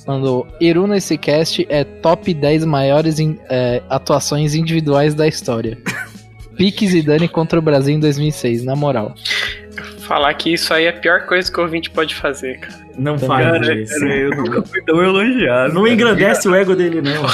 Mandou, 0.06 0.46
Eru 0.60 0.86
nesse 0.86 1.16
cast 1.18 1.66
é 1.68 1.82
top 1.84 2.32
10 2.32 2.64
maiores 2.64 3.18
in- 3.18 3.38
é, 3.50 3.82
atuações 3.88 4.54
individuais 4.54 5.14
da 5.14 5.26
história. 5.26 5.78
Piques 6.56 6.94
e 6.94 7.02
Dani 7.02 7.28
contra 7.28 7.58
o 7.58 7.62
Brasil 7.62 7.94
em 7.94 8.00
2006, 8.00 8.64
na 8.64 8.74
moral. 8.76 9.14
Falar 10.00 10.34
que 10.34 10.52
isso 10.52 10.72
aí 10.72 10.84
é 10.84 10.90
a 10.90 10.92
pior 10.92 11.26
coisa 11.26 11.50
que 11.50 11.58
o 11.58 11.62
ouvinte 11.62 11.90
pode 11.90 12.14
fazer, 12.14 12.58
cara. 12.60 12.84
Não 12.96 13.18
Cara, 13.18 13.58
faz 13.64 13.68
isso. 13.68 13.98
cara, 13.98 14.14
eu 14.14 14.30
nunca 14.30 14.62
fui 14.62 14.82
tão 14.82 15.02
elogiado. 15.02 15.74
Não 15.74 15.86
engrandece 15.86 16.46
o 16.48 16.54
ego 16.54 16.76
dele, 16.76 17.00
não. 17.00 17.24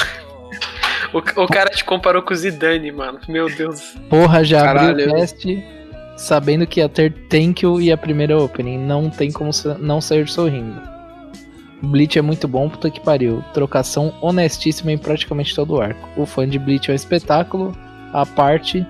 O, 1.13 1.17
o 1.43 1.47
cara 1.47 1.69
te 1.69 1.83
comparou 1.83 2.21
com 2.21 2.33
o 2.33 2.37
Zidane, 2.37 2.89
mano. 2.91 3.19
Meu 3.27 3.49
Deus. 3.53 3.95
Porra, 4.09 4.43
já 4.43 4.61
abriu 4.71 4.95
Caralho. 4.95 5.11
o 5.11 5.15
cast 5.19 5.63
sabendo 6.15 6.65
que 6.65 6.79
ia 6.79 6.87
ter 6.87 7.11
Thank 7.29 7.65
You 7.65 7.81
e 7.81 7.91
a 7.91 7.97
primeira 7.97 8.37
opening. 8.37 8.77
Não 8.77 9.09
tem 9.09 9.31
como 9.31 9.51
não 9.79 9.99
sair 9.99 10.27
sorrindo. 10.29 10.81
Bleach 11.81 12.17
é 12.17 12.21
muito 12.21 12.47
bom, 12.47 12.69
puta 12.69 12.89
que 12.89 12.99
pariu. 13.01 13.43
Trocação 13.53 14.13
honestíssima 14.21 14.91
em 14.91 14.97
praticamente 14.97 15.53
todo 15.55 15.73
o 15.75 15.81
arco. 15.81 16.07
O 16.15 16.25
fã 16.25 16.47
de 16.47 16.57
Bleach 16.59 16.89
é 16.89 16.93
um 16.93 16.95
espetáculo. 16.95 17.75
A 18.13 18.25
parte. 18.25 18.85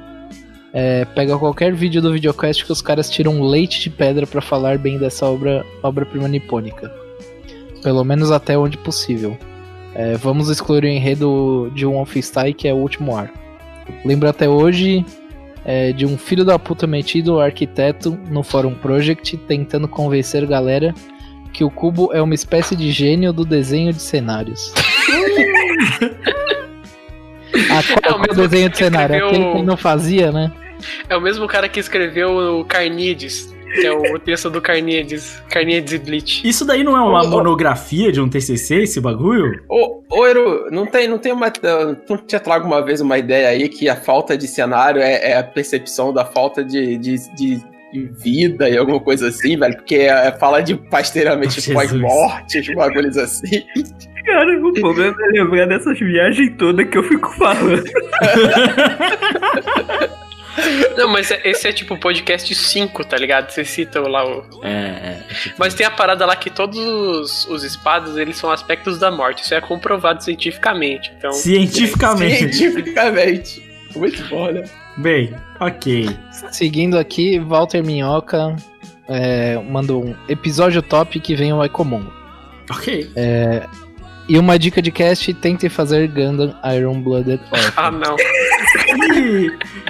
É, 0.74 1.04
pega 1.06 1.38
qualquer 1.38 1.74
vídeo 1.74 2.01
do 2.01 2.13
videocast 2.13 2.66
que 2.66 2.72
os 2.72 2.82
caras 2.82 3.10
tiram 3.10 3.42
leite 3.42 3.82
de 3.82 3.90
pedra 3.90 4.25
pra 4.25 4.42
falar 4.42 4.78
bem 4.78 4.98
dessa 4.98 5.25
obra 5.25 5.66
obra-prima 5.84 6.28
nipônica. 6.28 6.92
Pelo 7.84 8.04
menos 8.04 8.32
até 8.32 8.58
onde 8.58 8.78
possível. 8.78 9.38
É, 9.94 10.16
vamos 10.16 10.50
excluir 10.50 10.84
o 10.84 10.88
enredo 10.88 11.70
de 11.75 11.86
One 11.86 12.06
Piece 12.06 12.32
Tai, 12.32 12.54
que 12.54 12.68
é 12.68 12.74
o 12.74 12.78
último 12.78 13.16
arco. 13.16 13.38
Lembro 14.06 14.30
até 14.30 14.48
hoje 14.48 15.06
é, 15.66 15.92
de 15.92 16.06
um 16.06 16.18
filho 16.18 16.46
da 16.46 16.58
puta 16.58 16.88
metido 16.88 17.42
arquiteto 17.42 18.18
no 18.30 18.42
Fórum 18.42 18.74
Project 18.74 19.36
tentando 19.38 19.88
convencer 19.88 20.46
galera 20.46 20.94
que 21.51 21.66
o 21.66 21.70
cubo 21.70 22.13
é 22.13 22.22
uma 22.22 22.34
espécie 22.34 22.78
de 22.78 22.92
gênio 22.92 23.34
do 23.34 23.44
desenho 23.44 23.92
de 23.92 24.01
cenários. 24.01 24.74
qual, 27.51 28.13
É 28.13 28.15
o 28.15 28.20
mesmo 28.20 28.48
desenho 28.48 28.70
de 28.70 28.77
cenário? 28.77 29.15
escreveu- 29.15 29.27
Aquele 29.29 29.51
que 29.51 29.58
ele 29.58 29.65
não 29.65 29.77
fazia, 29.77 30.31
né? 30.31 30.51
É 31.08 31.15
o 31.15 31.22
mesmo 31.22 31.48
cara 31.48 31.70
que 31.70 31.79
escreveu 31.79 32.60
o 32.60 32.65
Carnides, 32.65 33.53
que 33.79 33.86
é 33.86 33.91
o 33.91 34.17
texto 34.20 34.50
do 34.50 34.60
Carnides. 34.60 35.41
Carnides 35.50 35.93
e 35.93 35.98
Bleach. 36.00 36.48
Isso 36.48 36.65
daí 36.65 36.84
não 36.84 36.98
é 36.98 37.01
uma 37.01 37.24
ô. 37.24 37.27
monografia 37.27 38.12
de 38.12 38.20
um 38.20 38.27
TCC, 38.27 38.84
esse 38.84 39.00
bagulho? 39.00 39.62
Ô, 39.70 40.01
ô 40.10 40.25
Eru, 40.25 40.70
não 40.72 40.86
tem, 40.88 41.08
não 41.08 41.17
tem 41.20 41.31
uma. 41.34 41.51
Tu 41.51 42.17
tinha 42.25 42.39
trago 42.39 42.65
uma 42.65 42.84
vez 42.84 43.00
uma 43.00 43.17
ideia 43.17 43.50
aí 43.50 43.70
que 43.70 43.88
a 43.88 43.96
falta 43.96 44.36
de 44.38 44.48
cenário 44.48 45.01
é, 45.01 45.31
é 45.31 45.38
a 45.38 45.43
percepção 45.43 46.12
da 46.12 46.25
falta 46.25 46.63
de, 46.63 46.98
de, 46.98 47.15
de- 47.36 47.72
vida 47.93 48.70
e 48.70 48.77
alguma 48.77 49.01
coisa 49.01 49.27
assim, 49.27 49.58
velho? 49.58 49.75
Porque 49.75 49.96
é, 49.96 50.31
fala 50.39 50.62
de 50.63 50.75
pasteiramente 50.75 51.55
Jesus. 51.60 51.74
pós-morte, 51.74 52.62
de 52.62 52.74
bagulhos 52.74 53.17
assim. 53.17 53.65
Cara, 54.25 54.60
o 54.60 54.74
problema 54.74 55.16
é 55.20 55.40
lembrar 55.40 55.68
dessas 55.68 56.00
viagens 56.00 56.51
todas 56.58 56.88
que 56.88 56.98
eu 56.98 57.04
fico 57.04 57.32
falando. 57.36 57.84
Não, 60.98 61.08
mas 61.08 61.32
é- 61.32 61.42
esse 61.46 61.68
é 61.68 61.72
tipo 61.72 61.98
podcast 61.98 62.54
5, 62.54 63.06
tá 63.06 63.18
ligado? 63.18 63.50
Você 63.50 63.63
cita 63.63 64.00
lá 64.01 64.25
o. 64.25 64.44
É, 64.63 64.70
é. 64.70 65.24
Mas 65.58 65.74
tem 65.74 65.86
a 65.86 65.92
parada 65.92 66.25
lá 66.25 66.36
que 66.36 66.50
todos 66.50 66.78
os, 66.78 67.48
os 67.48 67.63
espadas, 67.63 68.18
eles 68.18 68.36
são 68.36 68.51
aspectos 68.51 69.00
da 69.00 69.10
morte. 69.10 69.44
Isso 69.44 69.56
é 69.56 69.62
comprovado 69.62 70.24
cientificamente. 70.24 71.12
Então, 71.18 71.32
Cientificamente. 71.32 72.54
Cientificamente. 72.54 73.63
Muito 73.96 74.24
bom, 74.28 74.51
né? 74.51 74.63
Bem, 74.98 75.34
ok. 75.60 76.10
Seguindo 76.51 76.98
aqui, 76.98 77.40
Walter 77.40 77.84
Minhoca 77.84 78.56
é, 79.08 79.58
mandou 79.58 80.06
um 80.06 80.16
episódio 80.28 80.82
top 80.82 81.20
que 81.20 81.36
vem 81.36 81.54
o 81.54 81.63
Icomon. 81.63 82.04
Ok. 82.70 83.10
E 84.31 84.39
uma 84.39 84.57
dica 84.57 84.81
de 84.81 84.93
cast, 84.93 85.33
tente 85.33 85.67
fazer 85.67 86.07
Gundam 86.07 86.55
Iron 86.73 87.01
Blooded 87.01 87.41
Orphan. 87.51 87.73
ah, 87.75 87.91
não. 87.91 88.15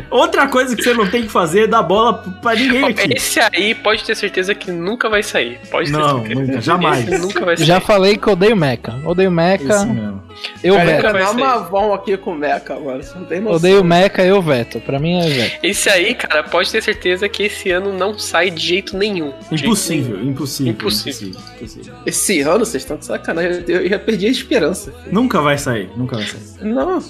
Outra 0.10 0.48
coisa 0.48 0.76
que 0.76 0.84
você 0.84 0.94
não 0.94 1.10
tem 1.10 1.24
que 1.24 1.30
fazer 1.30 1.62
é 1.64 1.68
dar 1.68 1.84
bola 1.84 2.14
pra 2.42 2.56
ninguém 2.56 2.84
aqui. 2.86 3.14
Esse 3.16 3.40
aí 3.40 3.74
pode 3.76 4.04
ter 4.04 4.16
certeza 4.16 4.54
que 4.54 4.72
nunca 4.72 5.10
vai 5.10 5.24
sair. 5.24 5.60
Pode 5.70 5.92
ter 5.92 5.98
Não, 5.98 6.20
certeza. 6.22 6.42
nunca, 6.42 6.62
jamais. 6.62 7.08
Esse 7.08 7.18
nunca 7.22 7.46
vai 7.46 7.58
sair. 7.58 7.66
Já 7.66 7.80
falei 7.80 8.18
que 8.18 8.30
odeio 8.30 8.56
Mecha. 8.56 9.00
Odeio 9.06 9.32
Mecha, 9.32 9.64
Isso 9.64 9.88
mesmo. 9.88 10.24
eu 10.64 10.76
Cara, 10.76 10.86
veto. 10.86 11.06
eu 11.06 11.14
não 11.14 11.26
sair. 11.34 11.38
mavão 11.42 11.94
aqui 11.94 12.18
com 12.18 12.32
o 12.32 12.36
Mecha, 12.36 12.80
mano. 12.80 13.04
Você 13.04 13.16
não 13.18 13.26
tem 13.26 13.40
noção. 13.40 13.56
Odeio 13.58 13.84
Mecha, 13.84 14.22
eu 14.24 14.42
veto. 14.42 14.80
Pra 14.82 15.00
mim 15.00 15.20
é 15.22 15.30
veto. 15.30 15.60
Esse 15.64 15.90
aí, 15.90 16.14
cara, 16.16 16.44
pode 16.44 16.72
ter 16.72 16.82
certeza 16.84 17.28
que 17.30 17.44
esse 17.44 17.72
ano 17.72 17.94
não 17.98 18.18
sai 18.18 18.50
de 18.50 18.62
jeito 18.66 18.98
nenhum. 18.98 19.32
De 19.50 19.58
jeito 19.58 19.66
Impossível, 19.66 20.22
impossível, 20.24 20.72
Impossível. 20.74 21.30
impossível, 21.30 21.42
impossível. 21.58 21.94
Esse 22.06 22.42
ano 22.42 22.66
vocês 22.66 22.84
estão 22.84 22.98
de 22.98 23.06
sacanagem. 23.06 23.64
Eu, 23.68 23.82
eu 23.82 23.90
já 23.90 24.00
perdi 24.00 24.28
a 24.28 24.30
esperança. 24.30 24.94
Nunca 25.12 25.42
vai 25.42 25.58
sair, 25.58 25.90
nunca 25.96 26.16
vai 26.18 26.26
sair. 26.26 26.42
Não. 26.68 27.02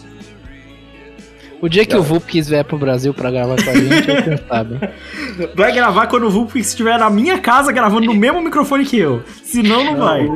O 1.62 1.70
dia 1.70 1.86
que 1.86 1.96
o 1.96 2.02
Vulpix 2.02 2.50
vier 2.50 2.66
pro 2.66 2.78
Brasil 2.78 3.14
pra 3.14 3.30
gravar 3.30 3.56
com 3.64 3.70
a 3.70 3.74
gente, 3.76 4.10
é 4.12 4.22
quem 4.24 4.38
sabe. 4.48 4.80
Vai 5.54 5.72
gravar 5.72 6.08
quando 6.08 6.26
o 6.26 6.30
Vulpix 6.32 6.70
estiver 6.70 6.98
na 6.98 7.10
minha 7.10 7.38
casa 7.38 7.72
gravando 7.72 8.08
no 8.08 8.16
mesmo 8.16 8.42
microfone 8.42 8.84
que 8.84 8.98
eu. 8.98 9.22
Senão 9.44 9.84
não, 9.84 9.98
vai. 9.98 10.28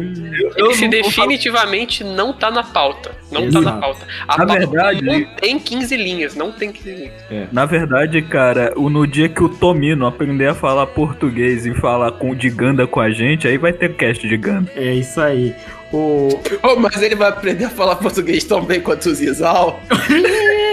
Esse 0.70 0.88
definitivamente 0.88 2.04
não 2.04 2.32
tá 2.32 2.52
na 2.52 2.64
pauta. 2.64 3.12
Não 3.32 3.42
tá 3.42 3.48
Exato. 3.48 3.62
na 3.66 3.72
pauta. 3.74 4.06
A 4.28 4.38
Na 4.38 4.46
pauta 4.46 4.60
verdade- 4.68 5.02
não 5.02 5.26
tem 5.36 5.58
15 5.60 5.98
linhas. 5.98 6.36
Não 6.36 6.52
tem 6.52 6.72
15 6.72 6.92
linhas. 6.92 7.14
Na 7.52 7.66
verdade, 7.66 8.22
cara, 8.22 8.74
no 8.76 9.08
dia 9.08 9.28
que 9.28 9.44
o 9.44 9.50
Tomino 9.50 10.06
aprender 10.06 10.48
a 10.48 10.54
falar 10.54 10.86
português 10.88 11.66
e 11.66 11.74
falar 11.74 12.12
com, 12.12 12.36
de 12.36 12.50
Ganda 12.52 12.86
com 12.86 13.00
a 13.00 13.10
gente, 13.10 13.48
aí 13.48 13.58
vai 13.58 13.74
ter 13.74 13.96
cast 13.96 14.28
de 14.28 14.38
Ganda. 14.38 14.72
É 14.76 14.94
isso 14.94 15.20
aí. 15.20 15.56
O... 15.92 16.30
Oh, 16.62 16.76
mas 16.76 17.02
ele 17.02 17.16
vai 17.16 17.30
aprender 17.30 17.66
a 17.66 17.70
falar 17.70 17.96
português 17.96 18.44
tão 18.44 18.62
bem 18.64 18.80
quanto 18.80 19.10
o 19.10 19.16
Zizal. 19.16 19.80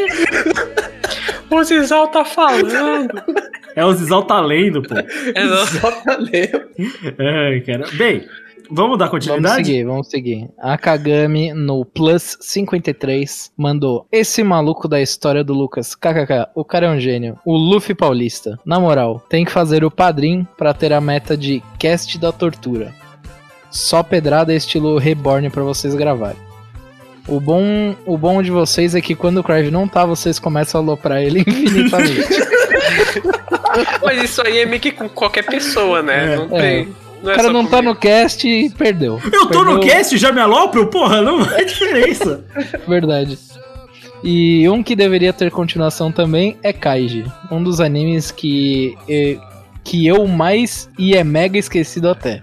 O 1.51 1.63
Zizal 1.65 2.09
tá 2.09 2.25
falando. 2.25 3.23
É 3.77 3.85
o 3.85 3.93
Zizal 3.93 4.23
tá 4.25 4.41
lendo, 4.41 4.83
pô. 4.83 4.95
Exato. 4.99 5.67
Só 5.81 5.91
tá 5.91 6.17
lendo. 6.17 6.63
Ai, 7.19 7.61
cara. 7.61 7.85
Bem, 7.95 8.27
vamos 8.71 8.99
dar 8.99 9.07
Vamos 9.07 9.11
continuidade? 9.27 9.57
seguir, 9.67 9.85
vamos 9.85 10.09
seguir. 10.09 10.49
A 10.59 10.79
Kagami 10.79 11.53
no 11.53 11.85
Plus 11.85 12.39
53 12.41 13.53
mandou: 13.57 14.07
Esse 14.11 14.43
maluco 14.43 14.89
da 14.89 15.01
história 15.01 15.45
do 15.45 15.53
Lucas, 15.53 15.95
kkk, 15.95 16.49
o 16.55 16.65
cara 16.65 16.87
é 16.87 16.91
um 16.91 16.99
gênio. 17.01 17.39
O 17.45 17.55
Luffy 17.57 17.95
paulista. 17.95 18.59
Na 18.65 18.81
moral, 18.81 19.23
tem 19.29 19.45
que 19.45 19.53
fazer 19.53 19.85
o 19.85 19.91
padrim 19.91 20.47
pra 20.57 20.73
ter 20.73 20.93
a 20.93 21.01
meta 21.03 21.37
de 21.37 21.63
cast 21.79 22.19
da 22.19 22.33
tortura. 22.33 22.95
Só 23.71 24.03
pedrada 24.03 24.55
estilo 24.55 24.97
Reborn 24.99 25.49
pra 25.51 25.63
vocês 25.63 25.95
gravarem. 25.95 26.37
O 27.29 27.39
bom, 27.41 27.95
o 28.05 28.19
bom 28.19 28.43
de 28.43 28.51
vocês 28.51 28.95
é 28.95 29.01
que 29.01 29.15
quando 29.15 29.39
o 29.39 29.45
Crive 29.45 29.71
não 29.71 29.87
tá, 29.87 30.05
vocês 30.05 30.39
começam 30.39 30.81
a 30.81 30.85
aloprar 30.85 31.23
ele 31.23 31.41
infinitamente. 31.47 32.29
Mas 34.05 34.23
isso 34.25 34.43
aí 34.47 34.59
é 34.59 34.67
meio 34.67 34.81
que 34.81 34.91
com 34.91 35.09
qualquer 35.09 35.45
pessoa, 35.47 36.03
né? 36.03 36.35
É. 36.35 36.37
não 36.37 36.49
tem. 36.49 36.89
Não 37.23 37.31
o 37.31 37.31
é 37.31 37.37
cara 37.37 37.49
só 37.49 37.53
não 37.53 37.65
tá 37.65 37.77
comigo. 37.77 37.95
no 37.95 38.01
cast 38.01 38.49
e 38.49 38.69
perdeu. 38.71 39.21
Eu 39.33 39.47
tô 39.47 39.63
no 39.65 39.79
Perdeu- 39.79 39.95
cast, 39.97 40.19
já 40.19 40.33
me 40.33 40.41
alopro? 40.41 40.89
Porra, 40.89 41.23
não 41.23 41.45
faz 41.47 41.71
diferença. 41.73 42.45
Verdade. 42.89 43.39
E 44.25 44.69
um 44.69 44.83
que 44.83 44.95
deveria 44.97 45.33
ter 45.33 45.51
continuação 45.51 46.11
também 46.11 46.57
é 46.63 46.73
Kaiji, 46.73 47.25
um 47.51 47.63
dos 47.63 47.81
animes 47.81 48.31
que 48.31 48.97
eh, 49.09 49.37
que 49.85 50.07
eu 50.07 50.27
mais 50.29 50.89
e 50.99 51.15
é 51.17 51.23
mega 51.25 51.59
esquecido 51.59 52.09
até. 52.09 52.43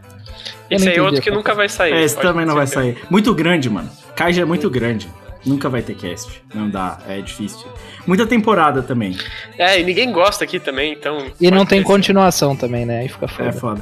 Esse 0.70 0.90
aí 0.90 0.98
é 0.98 1.02
outro 1.02 1.22
que 1.22 1.32
nunca 1.32 1.54
vai 1.54 1.68
sair. 1.70 1.94
É, 1.94 2.04
esse 2.04 2.20
também 2.20 2.46
não 2.46 2.56
vai 2.56 2.68
sair. 2.68 2.98
Muito 3.10 3.34
grande, 3.34 3.70
mano. 3.70 3.90
Kaiji 4.16 4.42
é 4.42 4.46
muito 4.46 4.70
grande. 4.70 5.10
Nunca 5.46 5.70
vai 5.70 5.82
ter 5.82 5.96
cast. 5.96 6.44
Não 6.54 6.70
dá, 6.70 6.98
é 7.08 7.22
difícil. 7.22 7.66
Muita 8.06 8.28
temporada 8.28 8.82
também. 8.84 9.18
É, 9.58 9.80
e 9.80 9.84
ninguém 9.86 10.12
gosta 10.12 10.44
aqui 10.44 10.60
também, 10.60 10.92
então. 10.92 11.28
E 11.40 11.50
não 11.50 11.66
tem 11.66 11.82
continuação 11.82 12.58
também, 12.58 12.86
né? 12.86 13.00
Aí 13.00 13.08
fica 13.08 13.26
É 13.26 13.52
foda. 13.52 13.54
foda. 13.54 13.82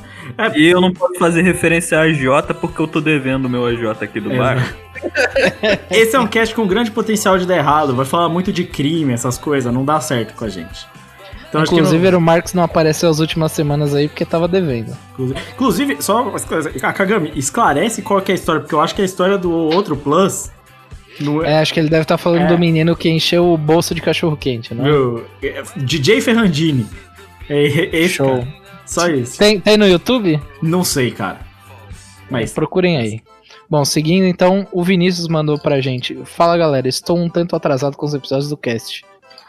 E 0.56 0.68
eu 0.68 0.80
não 0.80 0.94
posso 0.94 1.16
fazer 1.16 1.42
referência 1.42 1.98
a 1.98 2.04
AJ 2.04 2.54
porque 2.62 2.80
eu 2.80 2.88
tô 2.88 3.02
devendo 3.02 3.46
o 3.46 3.50
meu 3.50 3.66
AJ 3.66 4.04
aqui 4.04 4.20
do 4.20 4.32
É, 4.32 4.38
bar. 4.38 4.76
Esse 5.90 6.16
é 6.16 6.20
um 6.20 6.28
cast 6.28 6.54
com 6.54 6.68
grande 6.68 6.92
potencial 6.92 7.40
de 7.40 7.48
dar 7.48 7.58
errado. 7.58 7.96
Vai 7.96 8.06
falar 8.06 8.30
muito 8.30 8.54
de 8.54 8.64
crime, 8.64 9.14
essas 9.14 9.38
coisas. 9.40 9.74
Não 9.74 9.84
dá 9.84 10.00
certo 10.00 10.36
com 10.36 10.46
a 10.46 10.50
gente. 10.50 10.86
Então, 11.50 11.64
Inclusive, 11.64 12.12
não- 12.12 12.20
o 12.20 12.22
Marcos 12.22 12.54
não 12.54 12.64
apareceu 12.64 13.10
as 13.10 13.20
últimas 13.20 13.52
semanas 13.54 13.96
aí 13.96 14.08
porque 14.10 14.26
tava 14.26 14.48
devendo. 14.48 14.96
Inclusive- 15.54 16.02
só. 16.02 16.34
A 16.84 16.94
Kagami, 16.94 17.32
esclarece 17.36 18.02
qual 18.02 18.20
é 18.28 18.32
a 18.32 18.36
história, 18.36 18.62
porque 18.62 18.76
eu 18.76 18.82
acho 18.82 18.94
que 18.94 19.02
a 19.02 19.06
história 19.06 19.38
do 19.38 19.52
outro 19.52 19.96
Plus. 19.96 20.52
Não 21.20 21.44
é. 21.44 21.54
É, 21.54 21.60
acho 21.60 21.74
que 21.74 21.80
ele 21.80 21.90
deve 21.90 22.04
estar 22.04 22.18
falando 22.18 22.44
É. 22.44 22.48
do 22.48 22.58
menino 22.60 22.96
que 22.96 23.10
encheu 23.10 23.52
o 23.52 23.58
bolso 23.58 23.96
de 23.96 24.02
cachorro 24.02 24.36
quente, 24.38 24.74
né? 24.76 24.84
Meu, 24.84 25.26
é 25.42 25.64
DJ 25.78 26.22
Ferrandini. 26.22 26.86
É, 27.50 27.64
é 27.66 27.96
esse, 28.02 28.16
Show. 28.16 28.28
cara. 28.28 28.48
Só 28.86 29.08
isso. 29.10 29.38
Tem, 29.38 29.60
tem 29.60 29.78
no 29.78 29.88
YouTube? 29.88 30.40
Não 30.62 30.84
sei, 30.84 31.12
cara. 31.12 31.40
Mas 32.30 32.52
Procurem 32.54 32.98
aí. 32.98 33.22
Bom, 33.70 33.84
seguindo 33.84 34.26
então, 34.26 34.68
o 34.72 34.84
Vinícius 34.84 35.28
mandou 35.28 35.58
pra 35.58 35.82
gente. 35.82 36.18
Fala 36.26 36.58
galera, 36.58 36.88
estou 36.88 37.18
um 37.18 37.30
tanto 37.30 37.56
atrasado 37.56 37.98
com 37.98 38.06
os 38.06 38.14
episódios 38.14 38.50
do 38.50 38.56
cast. 38.58 39.04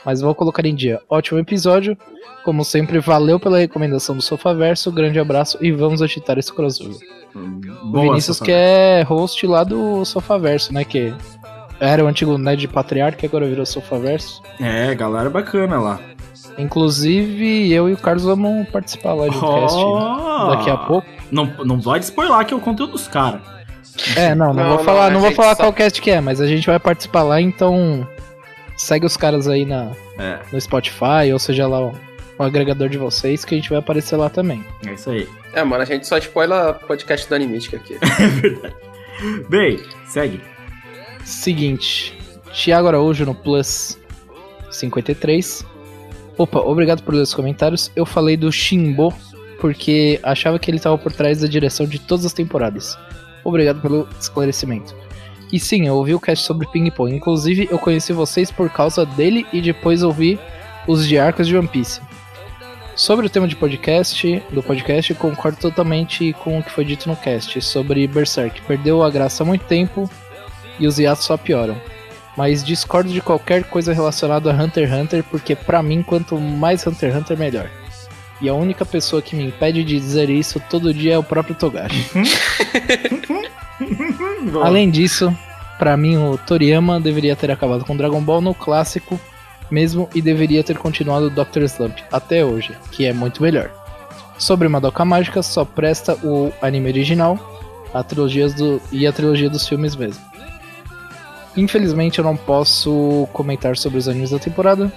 Mas 0.08 0.22
vou 0.22 0.34
colocar 0.34 0.64
em 0.64 0.74
dia. 0.74 1.02
Ótimo 1.06 1.38
episódio. 1.38 1.94
Como 2.42 2.64
sempre, 2.64 2.98
valeu 2.98 3.38
pela 3.38 3.58
recomendação 3.58 4.16
do 4.16 4.22
Sofaverso. 4.22 4.90
Grande 4.90 5.20
abraço 5.20 5.58
e 5.60 5.70
vamos 5.70 6.00
agitar 6.00 6.38
esse 6.38 6.50
crossover. 6.50 6.96
O 7.34 7.88
boa, 7.90 8.04
Vinícius 8.04 8.38
Sofá. 8.38 8.46
que 8.46 8.52
é 8.52 9.02
host 9.02 9.46
lá 9.46 9.62
do 9.64 10.02
Sofaverso, 10.06 10.72
né? 10.72 10.82
Que 10.82 11.12
era 11.78 12.02
o 12.02 12.06
antigo 12.06 12.38
Ned 12.38 12.66
Patriarca, 12.68 13.26
agora 13.26 13.46
virou 13.46 13.66
Sofaverso. 13.66 14.42
É, 14.58 14.94
galera 14.94 15.28
bacana 15.28 15.78
lá. 15.78 16.00
Inclusive, 16.56 17.70
eu 17.70 17.86
e 17.86 17.92
o 17.92 17.98
Carlos 17.98 18.24
vamos 18.24 18.66
participar 18.70 19.12
lá 19.12 19.28
de 19.28 19.36
um 19.36 19.40
cast 19.40 19.76
Oh! 19.78 20.48
daqui 20.56 20.70
a 20.70 20.76
pouco. 20.78 21.06
Não, 21.30 21.44
não 21.66 21.78
pode 21.78 22.06
spoiler 22.06 22.46
que 22.46 22.54
é 22.54 22.56
o 22.56 22.60
conteúdo 22.60 22.92
dos 22.92 23.06
caras. 23.06 23.42
É, 24.16 24.34
não, 24.34 24.54
não, 24.54 24.54
Não, 24.54 24.68
vou 24.68 24.76
não, 24.78 24.84
falar, 24.84 25.10
não 25.10 25.20
vou 25.20 25.32
falar 25.32 25.54
só- 25.54 25.64
qual 25.64 25.72
cast 25.74 26.00
que 26.00 26.10
é, 26.10 26.18
mas 26.18 26.40
a 26.40 26.46
gente 26.46 26.66
vai 26.66 26.78
participar 26.80 27.24
lá, 27.24 27.42
então 27.42 28.08
segue 28.78 29.04
os 29.04 29.16
caras 29.16 29.46
aí 29.48 29.66
na, 29.66 29.92
É, 30.18 30.38
no 30.50 30.58
Spotify, 30.60 31.30
ou 31.32 31.38
seja 31.38 31.66
lá 31.66 31.80
o, 31.80 31.92
o 32.38 32.42
agregador 32.42 32.88
de 32.88 32.96
vocês, 32.96 33.44
que 33.44 33.54
a 33.54 33.58
gente 33.58 33.68
vai 33.68 33.78
aparecer 33.78 34.16
lá 34.16 34.30
também. 34.30 34.64
é 34.86 34.94
isso 34.94 35.10
aí. 35.10 35.28
É, 35.52 35.62
mano, 35.62 35.82
a 35.82 35.84
gente 35.84 36.06
só 36.06 36.16
spoiler 36.18 36.74
podcast 36.86 37.28
do 37.28 37.34
Animística 37.34 37.76
aqui. 37.76 37.98
Bem, 39.50 39.80
segue. 40.06 40.40
Seguinte, 41.24 42.16
Thiago 42.54 42.88
Araújo 42.88 43.26
no 43.26 43.34
Plus 43.34 43.98
53. 44.70 45.66
Opa, 46.38 46.60
obrigado 46.60 47.02
por 47.02 47.14
ler 47.14 47.22
os 47.22 47.34
comentários. 47.34 47.90
Eu 47.96 48.06
falei 48.06 48.36
do 48.36 48.50
Shimbo 48.52 49.12
porque 49.60 50.20
achava 50.22 50.58
que 50.58 50.70
ele 50.70 50.78
estava 50.78 50.96
por 50.96 51.12
trás 51.12 51.40
da 51.40 51.48
direção 51.48 51.84
de 51.86 51.98
todas 51.98 52.24
as 52.24 52.32
temporadas. 52.32 52.96
Obrigado 53.42 53.80
pelo 53.80 54.08
esclarecimento. 54.20 54.94
E 55.52 55.58
sim, 55.58 55.86
eu 55.86 55.94
ouvi 55.94 56.14
o 56.14 56.20
cast 56.20 56.44
sobre 56.44 56.66
Ping 56.66 56.90
Pong. 56.90 57.14
Inclusive, 57.14 57.68
eu 57.70 57.78
conheci 57.78 58.12
vocês 58.12 58.50
por 58.50 58.68
causa 58.70 59.06
dele 59.06 59.46
e 59.52 59.60
depois 59.60 60.02
ouvi 60.02 60.38
os 60.86 61.06
de 61.06 61.18
arcos 61.18 61.46
de 61.46 61.56
One 61.56 61.68
Piece. 61.68 62.00
Sobre 62.94 63.26
o 63.26 63.30
tema 63.30 63.46
de 63.46 63.54
podcast, 63.54 64.42
do 64.50 64.62
podcast, 64.62 65.14
concordo 65.14 65.58
totalmente 65.58 66.32
com 66.32 66.58
o 66.58 66.62
que 66.62 66.70
foi 66.70 66.84
dito 66.84 67.08
no 67.08 67.16
cast 67.16 67.60
sobre 67.62 68.06
Berserk. 68.06 68.60
Perdeu 68.62 69.02
a 69.02 69.10
graça 69.10 69.42
há 69.42 69.46
muito 69.46 69.64
tempo 69.66 70.10
e 70.78 70.86
os 70.86 70.98
hiatos 70.98 71.24
só 71.24 71.36
pioram. 71.36 71.80
Mas 72.36 72.64
discordo 72.64 73.10
de 73.10 73.20
qualquer 73.20 73.64
coisa 73.64 73.92
relacionada 73.92 74.50
a 74.50 74.54
Hunter 74.54 74.88
x 74.88 74.92
Hunter, 74.92 75.24
porque 75.24 75.54
pra 75.54 75.82
mim, 75.82 76.02
quanto 76.02 76.38
mais 76.38 76.86
Hunter 76.86 77.10
x 77.10 77.20
Hunter, 77.20 77.38
melhor. 77.38 77.70
E 78.40 78.48
a 78.48 78.54
única 78.54 78.84
pessoa 78.84 79.22
que 79.22 79.34
me 79.34 79.46
impede 79.46 79.82
de 79.82 79.98
dizer 79.98 80.28
isso 80.28 80.60
todo 80.68 80.94
dia 80.94 81.14
é 81.14 81.18
o 81.18 81.24
próprio 81.24 81.54
Togashi. 81.54 82.04
Além 84.62 84.90
disso, 84.90 85.34
pra 85.78 85.96
mim 85.96 86.16
o 86.16 86.36
Toriyama 86.38 87.00
deveria 87.00 87.36
ter 87.36 87.50
acabado 87.50 87.84
com 87.84 87.96
Dragon 87.96 88.20
Ball 88.20 88.40
no 88.40 88.54
clássico 88.54 89.18
mesmo 89.70 90.08
e 90.14 90.22
deveria 90.22 90.64
ter 90.64 90.78
continuado 90.78 91.26
o 91.26 91.30
Dr. 91.30 91.62
Slump 91.64 91.98
até 92.10 92.44
hoje, 92.44 92.76
que 92.90 93.04
é 93.04 93.12
muito 93.12 93.42
melhor. 93.42 93.70
Sobre 94.38 94.68
Madoka 94.68 95.04
Mágica, 95.04 95.42
só 95.42 95.64
presta 95.64 96.14
o 96.24 96.52
anime 96.62 96.88
original 96.90 97.38
a 97.92 98.02
trilogias 98.02 98.54
do, 98.54 98.80
e 98.92 99.06
a 99.06 99.12
trilogia 99.12 99.50
dos 99.50 99.66
filmes 99.66 99.96
mesmo. 99.96 100.22
Infelizmente 101.56 102.18
eu 102.18 102.24
não 102.24 102.36
posso 102.36 103.28
comentar 103.32 103.76
sobre 103.76 103.98
os 103.98 104.08
animes 104.08 104.30
da 104.30 104.38
temporada, 104.38 104.92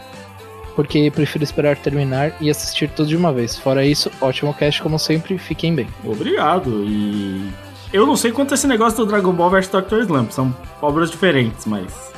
porque 0.76 1.10
prefiro 1.12 1.44
esperar 1.44 1.76
terminar 1.78 2.34
e 2.40 2.50
assistir 2.50 2.90
tudo 2.90 3.10
de 3.10 3.16
uma 3.16 3.34
vez. 3.34 3.58
Fora 3.58 3.86
isso, 3.86 4.12
ótimo 4.22 4.53
cast 4.53 4.82
como 4.82 5.00
sempre, 5.00 5.38
fiquem 5.38 5.74
bem. 5.74 5.88
Obrigado. 6.05 6.84
E 6.86 7.50
eu 7.94 8.06
não 8.06 8.16
sei 8.16 8.32
quanto 8.32 8.51
é 8.51 8.56
esse 8.56 8.68
negócio 8.68 8.98
do 9.00 9.06
Dragon 9.06 9.32
Ball 9.34 9.50
vs 9.50 9.68
Dr. 9.68 10.00
Slump. 10.01 10.32
São 10.32 10.56
obras 10.82 11.12
diferentes, 11.12 11.66
mas. 11.66 12.12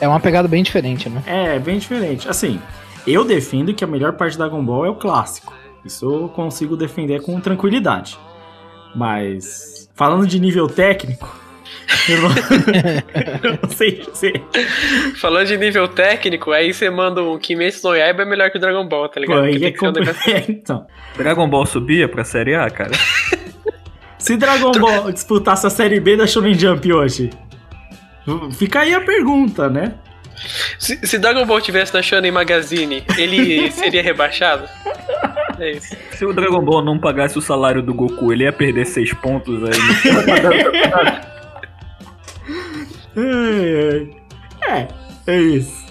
É 0.00 0.06
uma 0.08 0.20
pegada 0.20 0.46
bem 0.48 0.62
diferente, 0.62 1.08
né? 1.08 1.22
É, 1.26 1.58
bem 1.58 1.78
diferente. 1.78 2.28
Assim, 2.28 2.60
eu 3.06 3.24
defendo 3.24 3.74
que 3.74 3.82
a 3.84 3.86
melhor 3.86 4.12
parte 4.14 4.34
do 4.34 4.38
Dragon 4.38 4.64
Ball 4.64 4.86
é 4.86 4.90
o 4.90 4.94
clássico. 4.94 5.52
Isso 5.84 6.04
eu 6.04 6.28
consigo 6.28 6.76
defender 6.76 7.20
com 7.22 7.40
tranquilidade. 7.40 8.16
Mas, 8.94 9.90
falando 9.94 10.26
de 10.26 10.38
nível 10.38 10.68
técnico, 10.68 11.28
eu 12.08 12.22
não, 12.22 12.28
eu 13.50 13.58
não 13.62 13.68
sei 13.70 14.02
dizer. 14.12 14.42
Falando 15.20 15.46
de 15.48 15.56
nível 15.56 15.88
técnico, 15.88 16.52
aí 16.52 16.72
você 16.72 16.88
manda 16.90 17.22
um 17.22 17.38
Kimetsu 17.38 17.88
no 17.88 17.96
Yaiba 17.96 18.22
é 18.22 18.24
melhor 18.24 18.50
que 18.50 18.58
o 18.58 18.60
Dragon 18.60 18.86
Ball, 18.86 19.08
tá 19.08 19.14
Pô, 19.14 19.20
ligado? 19.20 19.42
aí 19.44 19.58
Porque 19.72 19.84
é 19.84 19.88
um 19.88 19.92
negócio- 19.92 20.30
é, 20.32 20.44
então. 20.48 20.86
Dragon 21.16 21.48
Ball 21.48 21.66
subia 21.66 22.08
pra 22.08 22.22
série 22.22 22.54
A, 22.54 22.70
cara? 22.70 22.92
Se 24.22 24.36
Dragon 24.36 24.70
Ball 24.70 25.10
disputasse 25.10 25.66
a 25.66 25.70
série 25.70 25.98
B 25.98 26.16
da 26.16 26.28
Shonen 26.28 26.54
Jump 26.54 26.92
hoje, 26.92 27.30
fica 28.52 28.80
aí 28.80 28.94
a 28.94 29.00
pergunta, 29.00 29.68
né? 29.68 29.94
Se, 30.78 31.04
se 31.04 31.18
Dragon 31.18 31.44
Ball 31.44 31.60
tivesse 31.60 31.92
na 31.92 32.02
Shonen 32.02 32.30
Magazine, 32.30 33.02
ele 33.18 33.68
seria 33.74 34.00
rebaixado? 34.00 34.68
É 35.58 35.72
isso. 35.72 35.96
Se 36.12 36.24
o 36.24 36.32
Dragon 36.32 36.64
Ball 36.64 36.84
não 36.84 37.00
pagasse 37.00 37.36
o 37.36 37.40
salário 37.40 37.82
do 37.82 37.92
Goku, 37.92 38.32
ele 38.32 38.44
ia 38.44 38.52
perder 38.52 38.86
6 38.86 39.12
pontos 39.14 39.60
aí. 39.64 39.72
É, 43.14 44.06
é, 44.66 44.88
é 45.26 45.38
isso. 45.38 45.81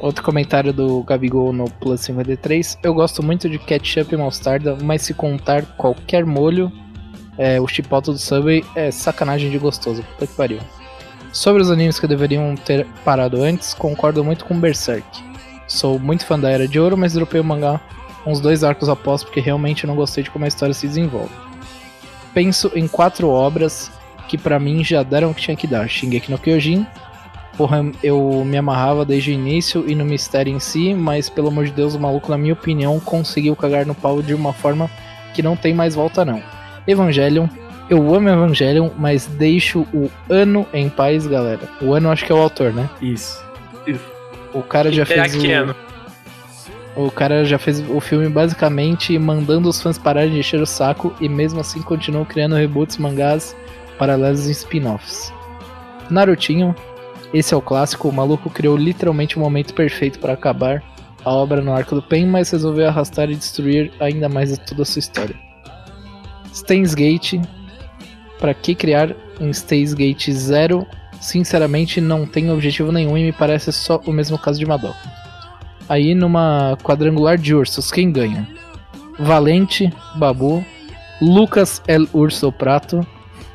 Outro 0.00 0.22
comentário 0.22 0.72
do 0.72 1.02
Gabigol 1.02 1.52
no 1.52 1.68
Plus 1.70 2.02
53. 2.02 2.78
Eu 2.82 2.94
gosto 2.94 3.22
muito 3.22 3.48
de 3.48 3.58
ketchup 3.58 4.14
e 4.14 4.16
mostarda, 4.18 4.76
mas 4.82 5.02
se 5.02 5.12
contar 5.12 5.64
qualquer 5.76 6.24
molho, 6.24 6.72
é, 7.36 7.60
o 7.60 7.66
chipotle 7.66 8.12
do 8.12 8.18
Subway 8.18 8.64
é 8.76 8.90
sacanagem 8.90 9.50
de 9.50 9.58
gostoso. 9.58 10.02
Puta 10.02 10.26
que 10.26 10.34
pariu. 10.34 10.60
Sobre 11.32 11.62
os 11.62 11.70
animes 11.70 11.98
que 11.98 12.06
deveriam 12.06 12.54
ter 12.54 12.86
parado 13.04 13.42
antes, 13.42 13.74
concordo 13.74 14.24
muito 14.24 14.44
com 14.44 14.58
Berserk. 14.58 15.06
Sou 15.66 15.98
muito 15.98 16.24
fã 16.24 16.38
da 16.38 16.50
Era 16.50 16.66
de 16.66 16.80
Ouro, 16.80 16.96
mas 16.96 17.12
dropei 17.12 17.40
o 17.40 17.44
mangá 17.44 17.80
uns 18.26 18.40
dois 18.40 18.62
arcos 18.62 18.88
após 18.88 19.22
porque 19.24 19.40
realmente 19.40 19.86
não 19.86 19.96
gostei 19.96 20.22
de 20.22 20.30
como 20.30 20.44
a 20.44 20.48
história 20.48 20.74
se 20.74 20.86
desenvolve. 20.86 21.32
Penso 22.34 22.70
em 22.74 22.86
quatro 22.86 23.28
obras 23.28 23.90
que 24.28 24.36
pra 24.36 24.58
mim 24.60 24.84
já 24.84 25.02
deram 25.02 25.30
o 25.30 25.34
que 25.34 25.42
tinha 25.42 25.56
que 25.56 25.66
dar. 25.66 25.88
Shingeki 25.88 26.30
no 26.30 26.38
Kyojin, 26.38 26.86
Porra, 27.58 27.84
eu 28.04 28.44
me 28.46 28.56
amarrava 28.56 29.04
desde 29.04 29.32
o 29.32 29.34
início 29.34 29.84
e 29.88 29.92
no 29.92 30.04
mistério 30.04 30.54
em 30.54 30.60
si, 30.60 30.94
mas 30.94 31.28
pelo 31.28 31.48
amor 31.48 31.64
de 31.64 31.72
Deus, 31.72 31.96
o 31.96 32.00
maluco, 32.00 32.30
na 32.30 32.38
minha 32.38 32.52
opinião, 32.52 33.00
conseguiu 33.00 33.56
cagar 33.56 33.84
no 33.84 33.96
pau 33.96 34.22
de 34.22 34.32
uma 34.32 34.52
forma 34.52 34.88
que 35.34 35.42
não 35.42 35.56
tem 35.56 35.74
mais 35.74 35.96
volta 35.96 36.24
não. 36.24 36.40
Evangelion, 36.86 37.48
eu 37.90 38.14
amo 38.14 38.28
Evangelion, 38.28 38.90
mas 38.96 39.26
deixo 39.26 39.80
o 39.92 40.08
ano 40.30 40.64
em 40.72 40.88
paz, 40.88 41.26
galera. 41.26 41.68
O 41.82 41.92
ano 41.92 42.12
acho 42.12 42.24
que 42.24 42.30
é 42.30 42.34
o 42.34 42.38
autor, 42.38 42.72
né? 42.72 42.88
Isso. 43.02 43.44
O 44.54 44.62
cara 44.62 44.92
já 44.92 45.04
fez 45.04 45.34
o... 45.34 47.04
o 47.06 47.10
cara 47.10 47.44
já 47.44 47.58
fez 47.58 47.80
o 47.90 47.98
filme 47.98 48.28
basicamente 48.28 49.18
mandando 49.18 49.68
os 49.68 49.82
fãs 49.82 49.98
pararem 49.98 50.30
de 50.30 50.38
encher 50.38 50.60
o 50.60 50.66
saco 50.66 51.12
e 51.20 51.28
mesmo 51.28 51.58
assim 51.58 51.82
continuam 51.82 52.24
criando 52.24 52.54
reboots, 52.54 52.98
mangás 52.98 53.56
paralelos 53.98 54.46
e 54.46 54.52
spin-offs. 54.52 55.32
Narutinho, 56.08 56.74
esse 57.32 57.52
é 57.52 57.56
o 57.56 57.62
clássico, 57.62 58.08
o 58.08 58.12
maluco 58.12 58.48
criou 58.48 58.76
literalmente 58.76 59.36
o 59.36 59.40
momento 59.40 59.74
perfeito 59.74 60.18
para 60.18 60.32
acabar 60.32 60.82
a 61.24 61.32
obra 61.32 61.60
no 61.60 61.72
arco 61.72 61.94
do 61.94 62.02
Pen, 62.02 62.26
mas 62.26 62.50
resolveu 62.50 62.88
arrastar 62.88 63.30
e 63.30 63.36
destruir 63.36 63.92
ainda 64.00 64.28
mais 64.28 64.56
toda 64.58 64.82
a 64.82 64.84
sua 64.84 65.00
história. 65.00 65.34
Steins 66.54 66.94
Gate, 66.94 67.34
para 68.38 68.54
que 68.54 68.74
criar 68.74 69.14
um 69.40 69.52
Steins 69.52 69.92
Gate 69.94 70.30
Zero? 70.30 70.86
Sinceramente, 71.20 72.00
não 72.00 72.24
tem 72.24 72.50
objetivo 72.50 72.92
nenhum 72.92 73.18
e 73.18 73.24
me 73.24 73.32
parece 73.32 73.72
só 73.72 74.00
o 74.06 74.12
mesmo 74.12 74.38
caso 74.38 74.58
de 74.58 74.66
Madoka. 74.66 75.18
Aí, 75.88 76.14
numa 76.14 76.76
quadrangular 76.82 77.36
de 77.36 77.54
ursos, 77.54 77.90
quem 77.90 78.12
ganha? 78.12 78.48
Valente, 79.18 79.92
Babu, 80.16 80.64
Lucas 81.20 81.82
El 81.88 82.06
Urso 82.12 82.52
Prato, 82.52 83.04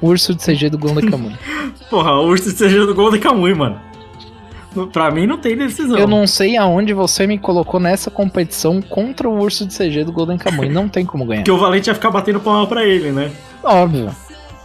Urso 0.04 0.36
de 0.36 0.44
CG 0.44 0.70
do 0.70 0.78
Gonda 0.78 1.02
Kamui. 1.02 1.34
Porra, 1.89 2.12
o 2.20 2.26
urso 2.26 2.52
seja 2.52 2.86
do 2.86 2.94
Golden 2.94 3.22
Kamuy, 3.22 3.54
mano. 3.54 3.80
Pra 4.92 5.10
mim 5.10 5.26
não 5.26 5.38
tem 5.38 5.56
decisão. 5.56 5.98
Eu 5.98 6.08
não 6.08 6.28
sei 6.28 6.58
aonde 6.58 6.94
você 6.94 7.26
me 7.26 7.38
colocou 7.38 7.80
nessa 7.80 8.12
competição 8.12 8.82
contra 8.82 9.30
o 9.30 9.39
urso 9.39 9.66
de 9.66 9.74
CG 9.74 10.04
do 10.04 10.12
Golden 10.12 10.38
Kamuy. 10.38 10.68
Não 10.68 10.89
tem 10.89 11.06
como 11.06 11.24
ganhar. 11.24 11.42
Porque 11.42 11.52
o 11.52 11.58
Valente 11.58 11.89
ia 11.89 11.94
ficar 11.94 12.12
batendo 12.12 12.42
palma 12.42 12.68
pra 12.68 12.84
ele, 12.84 13.12
né? 13.12 13.32
Óbvio. 13.63 14.13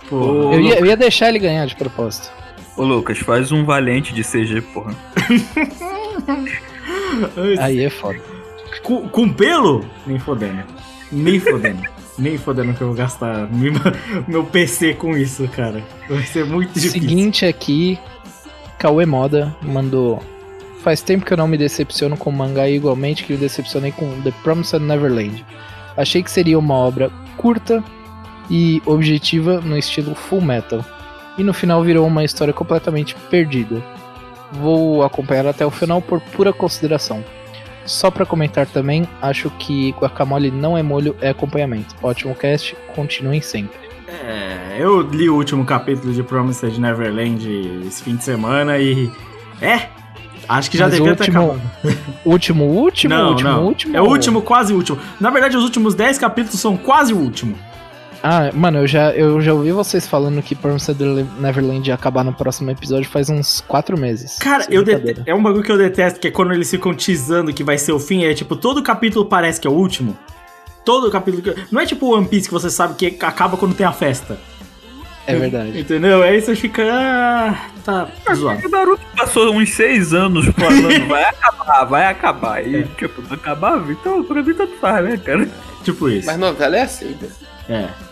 Porra. 0.09 0.55
Eu 0.55 0.61
ia, 0.61 0.79
eu 0.81 0.87
ia 0.87 0.97
deixar 0.97 1.29
ele 1.29 1.39
ganhar 1.39 1.67
de 1.67 1.77
propósito. 1.77 2.33
Ô 2.77 2.83
Lucas, 2.83 3.19
faz 3.19 3.53
um 3.53 3.65
valente 3.65 4.13
de 4.13 4.25
CG, 4.25 4.61
porra. 4.73 4.95
Aí 7.61 7.85
é 7.85 7.91
foda. 7.91 8.19
Com, 8.83 9.09
com 9.09 9.29
pelo? 9.33 9.85
Nem 10.05 10.19
fodendo. 10.19 10.65
Nem 11.13 11.39
fodendo. 11.39 11.83
Nem 12.19 12.37
fodendo 12.37 12.75
que 12.75 12.81
eu 12.81 12.89
vou 12.89 12.97
gastar 12.97 13.49
meu, 14.27 14.45
PC 14.45 14.95
com 14.95 15.17
isso, 15.17 15.47
cara. 15.49 15.83
Vai 16.09 16.23
ser 16.23 16.45
muito 16.45 16.73
difícil. 16.73 17.01
Seguinte 17.01 17.47
aqui, 17.47 17.99
Cauê 18.79 19.07
Moda 19.07 19.55
mandou 19.63 20.21
Faz 20.83 21.03
tempo 21.03 21.25
que 21.25 21.33
eu 21.33 21.37
não 21.37 21.49
me 21.49 21.59
decepciono 21.59 22.17
com 22.17 22.31
mangá 22.31 22.69
igualmente 22.69 23.25
que 23.25 23.33
me 23.33 23.39
decepcionei 23.39 23.91
com 23.91 24.21
The 24.23 24.33
Promised 24.43 24.81
Neverland. 24.81 25.45
Achei 25.97 26.23
que 26.23 26.31
seria 26.31 26.59
uma 26.59 26.75
obra 26.75 27.11
curta 27.37 27.83
e 28.49 28.81
objetiva 28.87 29.61
no 29.61 29.77
estilo 29.77 30.15
Full 30.15 30.41
Metal. 30.41 30.85
E 31.37 31.43
no 31.43 31.53
final 31.53 31.83
virou 31.83 32.07
uma 32.07 32.25
história 32.25 32.55
completamente 32.55 33.15
perdida. 33.29 33.83
Vou 34.53 35.03
acompanhar 35.03 35.47
até 35.47 35.67
o 35.67 35.71
final 35.71 36.01
por 36.01 36.21
pura 36.21 36.53
consideração. 36.53 37.25
Só 37.89 38.11
para 38.11 38.25
comentar 38.27 38.67
também, 38.67 39.09
acho 39.21 39.51
que 39.59 39.91
guacamole 39.99 40.51
não 40.51 40.77
é 40.79 40.83
molho, 40.83 41.17
é 41.21 41.31
acompanhamento. 41.31 41.95
Ótimo 42.03 42.35
cast, 42.35 42.77
continuem 42.95 43.41
sempre. 43.41 43.77
É, 44.07 44.77
eu 44.79 45.01
li 45.03 45.29
o 45.29 45.35
último 45.35 45.65
capítulo 45.65 46.13
de 46.13 46.23
Promised 46.23 46.79
Neverland 46.79 47.47
esse 47.87 48.03
fim 48.03 48.17
de 48.17 48.25
semana 48.25 48.79
e. 48.79 49.11
É! 49.61 49.89
Acho 50.49 50.71
que 50.71 50.79
já 50.79 50.85
Mas 50.87 50.95
o 50.95 50.97
devia 50.97 51.15
ter 51.17 51.25
último- 51.25 51.53
acabado. 51.53 51.61
Último, 52.25 52.65
último, 52.65 53.15
Não, 53.15 53.29
último, 53.31 53.51
não. 53.51 53.65
último. 53.67 53.97
É 53.97 54.01
o 54.01 54.05
último, 54.07 54.41
quase 54.41 54.73
último. 54.73 54.99
Na 55.21 55.29
verdade, 55.29 55.57
os 55.59 55.65
últimos 55.65 55.95
10 55.95 56.17
capítulos 56.19 56.59
são 56.59 56.75
quase 56.77 57.13
o 57.13 57.19
último. 57.19 57.55
Ah, 58.23 58.51
mano, 58.53 58.79
eu 58.79 58.87
já, 58.87 59.11
eu 59.13 59.41
já 59.41 59.55
ouvi 59.55 59.71
vocês 59.71 60.07
falando 60.07 60.43
que 60.43 60.55
Promised 60.55 60.97
Neverland 61.39 61.89
ia 61.89 61.95
acabar 61.95 62.25
no 62.25 62.33
próximo 62.33 62.71
episódio 62.71 63.09
faz 63.09 63.31
uns 63.31 63.61
quatro 63.67 63.99
meses. 63.99 64.39
Cara, 64.39 64.65
eu 64.69 64.83
brincadeira. 64.85 65.21
dete- 65.21 65.31
é 65.31 65.35
um 65.35 65.43
bagulho 65.43 65.63
que 65.63 65.71
eu 65.71 65.79
detesto, 65.79 66.19
que 66.19 66.29
é 66.29 66.31
quando 66.31 66.53
eles 66.53 66.69
ficam 66.71 66.93
teasando 66.95 67.53
que 67.53 67.63
vai 67.63 67.79
ser 67.79 67.93
o 67.93 67.99
fim. 68.01 68.25
É 68.25 68.35
tipo, 68.35 68.57
todo 68.57 68.83
capítulo 68.83 69.25
parece 69.27 69.61
que 69.61 69.69
é 69.69 69.71
o 69.71 69.75
último. 69.75 70.19
Todo 70.85 71.11
capítulo. 71.11 71.43
que- 71.43 71.55
Não 71.71 71.81
é 71.81 71.87
tipo 71.87 72.13
One 72.15 72.27
Piece 72.27 72.49
que 72.49 72.55
você 72.55 72.71
sabe 72.71 72.95
que 72.95 73.25
acaba 73.25 73.57
quando 73.57 73.75
tem 73.75 73.87
a 73.87 73.93
festa. 73.93 74.37
É 75.27 75.37
verdade. 75.37 75.79
Entendeu? 75.79 76.23
Aí 76.23 76.41
você 76.41 76.57
fica. 76.57 76.83
Ah, 76.91 77.69
tá 77.85 78.09
zoado. 78.35 78.67
O 78.67 78.71
Naruto 78.71 79.03
passou 79.17 79.53
uns 79.55 79.71
seis 79.75 80.13
anos 80.15 80.47
falando, 80.47 81.05
vai 81.07 81.23
acabar, 81.25 81.85
vai 81.85 82.07
acabar. 82.07 82.67
E, 82.67 82.85
tipo, 82.97 83.21
não 83.23 83.35
acabava, 83.35 83.93
então 83.93 84.25
pra 84.25 84.43
mim 84.43 84.55
tanto 84.55 84.75
faz, 84.79 85.05
né, 85.05 85.17
cara? 85.19 85.47
Tipo 85.85 86.09
isso. 86.09 86.27
Mas 86.27 86.39
novela 86.39 86.77
é 86.79 86.83
assim, 86.83 87.15
né? 87.21 87.29
É. 87.69 88.08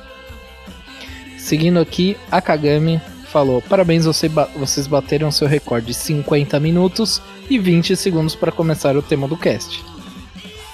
Seguindo 1.47 1.79
aqui, 1.79 2.17
a 2.29 2.41
Kagami 2.43 3.01
falou: 3.31 3.63
Parabéns, 3.63 4.05
você 4.05 4.29
ba- 4.29 4.49
vocês 4.57 4.89
bateram 4.89 5.31
seu 5.31 5.47
recorde 5.47 5.87
de 5.87 5.95
50 5.95 6.59
minutos 6.59 7.23
e 7.49 7.57
20 7.57 7.95
segundos 7.95 8.35
para 8.35 8.51
começar 8.51 8.97
o 8.97 9.01
tema 9.03 9.29
do 9.29 9.37
cast. 9.37 9.81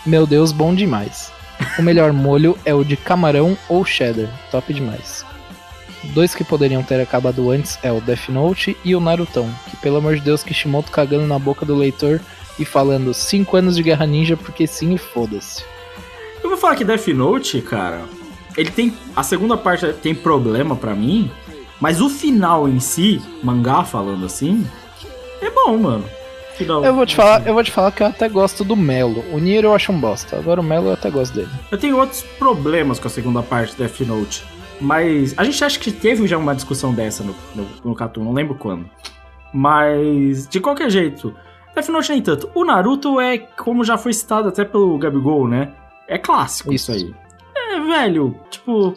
Meu 0.07 0.27
Deus, 0.27 0.51
bom 0.51 0.75
demais. 0.75 1.31
O 1.79 1.83
melhor 1.83 2.11
molho 2.15 2.57
é 2.65 2.73
o 2.73 2.85
de 2.85 2.97
camarão 2.97 3.55
ou 3.69 3.85
cheddar, 3.85 4.31
top 4.51 4.73
demais. 4.73 5.27
Dois 6.15 6.35
que 6.35 6.43
poderiam 6.43 6.83
ter 6.83 7.03
acabado 7.03 7.51
antes 7.51 7.79
é 7.83 7.93
o 7.93 8.01
Death 8.01 8.31
Note 8.31 8.75
e 8.83 8.97
o 8.97 9.01
Narutão, 9.01 9.55
que 9.71 9.77
pelo 9.77 9.99
amor 9.99 10.15
de 10.15 10.23
Deus, 10.23 10.43
Kishimoto 10.43 10.91
cagando 10.91 11.27
na 11.27 11.39
boca 11.39 11.67
do 11.67 11.75
leitor 11.75 12.19
e 12.59 12.65
falando 12.65 13.13
5 13.13 13.55
anos 13.59 13.77
de 13.77 13.83
Guerra 13.83 14.07
Ninja 14.07 14.39
porque 14.39 14.67
sim 14.67 14.95
e 14.95 14.99
foda-se. 14.99 15.63
Eu 16.43 16.49
vou 16.49 16.57
falar 16.59 16.77
que 16.77 16.85
Death 16.85 17.09
Note, 17.09 17.61
cara, 17.61 18.05
ele 18.57 18.71
tem. 18.71 18.93
A 19.17 19.23
segunda 19.23 19.57
parte 19.57 19.87
tem 19.95 20.15
problema 20.15 20.75
pra 20.77 20.95
mim, 20.95 21.31
mas 21.81 22.01
o 22.01 22.09
final 22.09 22.69
em 22.69 22.81
si, 22.81 23.21
mangá 23.43 23.85
falando 23.85 24.25
assim, 24.27 24.67
é 25.41 25.51
bom, 25.51 25.77
mano. 25.79 26.05
Final- 26.57 26.85
Eu 26.85 26.95
vou 26.95 27.07
te 27.07 27.17
falar, 27.17 27.47
eu 27.47 27.55
vou 27.55 27.65
te 27.65 27.71
falar 27.73 27.91
que 27.93 28.03
eu 28.03 28.07
até 28.09 28.29
gosto 28.29 28.63
do 28.63 28.77
Melo. 28.77 29.25
O 29.33 29.39
Nier 29.39 29.65
eu 29.65 29.75
acho 29.75 29.91
um 29.91 29.99
bosta. 29.99 30.37
Agora 30.37 30.61
o 30.61 30.65
Melo 30.65 30.89
eu 30.89 30.93
até 30.93 31.11
gosto 31.11 31.35
dele. 31.35 31.49
Eu 31.71 31.79
tenho 31.79 31.97
outros 31.99 32.23
problemas 32.39 32.99
com 32.99 33.09
a 33.09 33.11
segunda 33.11 33.43
parte 33.43 33.75
do 33.75 33.79
Death 33.79 34.01
Note. 34.01 34.45
Mas 34.81 35.33
a 35.39 35.45
gente 35.45 35.65
acha 35.65 35.79
que 35.79 35.91
teve 35.91 36.27
já 36.27 36.37
uma 36.37 36.55
discussão 36.55 36.93
dessa 36.93 37.23
no, 37.25 37.35
no, 37.55 37.67
no 37.85 37.95
Cartoon, 37.95 38.25
não 38.25 38.33
lembro 38.33 38.55
quando. 38.57 38.85
Mas, 39.53 40.47
de 40.49 40.61
qualquer 40.61 40.91
jeito, 40.91 41.35
Death 41.75 41.89
Note 41.89 42.11
nem 42.13 42.23
tanto. 42.23 42.51
O 42.55 42.65
Naruto 42.65 43.21
é, 43.21 43.39
como 43.39 43.85
já 43.85 43.97
foi 43.97 44.13
citado 44.13 44.49
até 44.49 44.65
pelo 44.65 44.97
Gabigol, 44.99 45.47
né? 45.49 45.71
É 46.09 46.19
clássico 46.19 46.73
isso, 46.73 46.93
aí. 46.93 47.15
Velho, 47.87 48.35
tipo. 48.51 48.95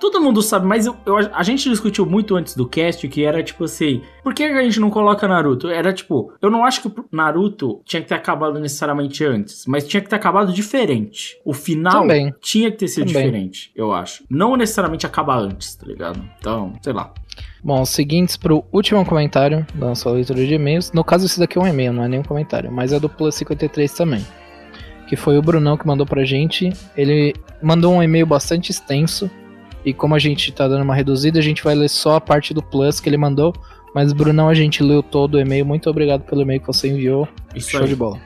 Todo 0.00 0.18
mundo 0.18 0.40
sabe, 0.40 0.64
mas 0.66 0.86
eu, 0.86 0.96
eu- 1.04 1.18
a 1.30 1.42
gente 1.42 1.68
discutiu 1.68 2.06
muito 2.06 2.34
antes 2.34 2.56
do 2.56 2.66
cast 2.66 3.06
que 3.06 3.22
era 3.22 3.42
tipo 3.42 3.64
assim: 3.64 4.00
por 4.24 4.32
que 4.32 4.44
a 4.44 4.62
gente 4.62 4.80
não 4.80 4.88
coloca 4.88 5.28
Naruto? 5.28 5.68
Era 5.68 5.92
tipo, 5.92 6.32
eu 6.40 6.50
não 6.50 6.64
acho 6.64 6.80
que 6.80 6.88
o 6.88 7.04
Naruto 7.12 7.82
tinha 7.84 8.00
que 8.00 8.08
ter 8.08 8.14
acabado 8.14 8.58
necessariamente 8.58 9.22
antes, 9.22 9.66
mas 9.66 9.86
tinha 9.86 10.00
que 10.00 10.08
ter 10.08 10.16
acabado 10.16 10.54
diferente. 10.54 11.36
O 11.44 11.52
final 11.52 12.00
Também. 12.00 12.34
tinha 12.40 12.70
que 12.70 12.78
ter 12.78 12.88
sido 12.88 13.08
Também. 13.08 13.24
diferente, 13.26 13.70
eu 13.76 13.92
acho. 13.92 14.24
Não 14.30 14.56
necessariamente 14.56 15.04
acabar 15.04 15.36
antes, 15.38 15.74
tá 15.74 15.86
ligado? 15.86 16.18
Então, 16.38 16.72
sei 16.80 16.94
lá. 16.94 17.12
Bom, 17.62 17.84
seguintes 17.84 18.38
pro 18.38 18.64
último 18.72 19.04
comentário 19.04 19.66
da 19.74 19.88
nossa 19.88 20.10
leitura 20.10 20.46
de 20.46 20.54
e-mails. 20.54 20.92
No 20.92 21.04
caso, 21.04 21.26
esse 21.26 21.38
daqui 21.38 21.58
é 21.58 21.60
um 21.60 21.66
e-mail, 21.66 21.92
não 21.92 22.04
é 22.04 22.08
nenhum 22.08 22.22
comentário, 22.22 22.72
mas 22.72 22.90
é 22.90 22.98
do 22.98 23.06
Plus 23.10 23.34
53 23.34 23.92
também. 23.92 24.24
Que 25.10 25.16
foi 25.16 25.36
o 25.36 25.42
Brunão 25.42 25.76
que 25.76 25.84
mandou 25.84 26.06
pra 26.06 26.24
gente. 26.24 26.72
Ele 26.96 27.34
mandou 27.60 27.92
um 27.92 28.00
e-mail 28.00 28.24
bastante 28.24 28.70
extenso. 28.70 29.28
E 29.84 29.92
como 29.92 30.14
a 30.14 30.20
gente 30.20 30.52
tá 30.52 30.68
dando 30.68 30.84
uma 30.84 30.94
reduzida, 30.94 31.40
a 31.40 31.42
gente 31.42 31.64
vai 31.64 31.74
ler 31.74 31.88
só 31.88 32.14
a 32.14 32.20
parte 32.20 32.54
do 32.54 32.62
Plus 32.62 33.00
que 33.00 33.08
ele 33.08 33.16
mandou. 33.16 33.52
Mas, 33.92 34.12
Brunão, 34.12 34.48
a 34.48 34.54
gente 34.54 34.84
leu 34.84 35.02
todo 35.02 35.34
o 35.34 35.40
e-mail. 35.40 35.66
Muito 35.66 35.90
obrigado 35.90 36.22
pelo 36.22 36.42
e-mail 36.42 36.60
que 36.60 36.66
você 36.68 36.86
enviou. 36.86 37.26
Isso 37.56 37.70
Show 37.70 37.80
aí. 37.80 37.88
de 37.88 37.96
bola. 37.96 38.20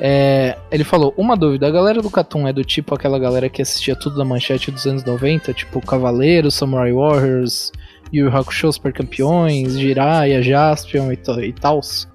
É, 0.00 0.56
ele 0.70 0.82
falou, 0.82 1.12
uma 1.14 1.36
dúvida, 1.36 1.68
a 1.68 1.70
galera 1.70 2.00
do 2.00 2.10
Cartoon 2.10 2.48
é 2.48 2.52
do 2.52 2.64
tipo 2.64 2.94
aquela 2.94 3.18
galera 3.18 3.50
que 3.50 3.60
assistia 3.60 3.94
tudo 3.94 4.16
da 4.16 4.24
manchete 4.24 4.70
dos 4.70 4.86
anos 4.86 5.04
90, 5.04 5.52
tipo 5.52 5.80
Cavaleiros, 5.80 6.54
Samurai 6.54 6.92
Warriors, 6.92 7.70
Yu 8.12 8.26
Yu 8.26 8.36
Hakusho 8.36 8.72
Super 8.72 8.92
Campeões, 8.92 9.78
Jiraiya, 9.78 10.42
Jaspion 10.42 11.12
e, 11.12 11.18
e 11.46 11.52
tals. 11.52 12.08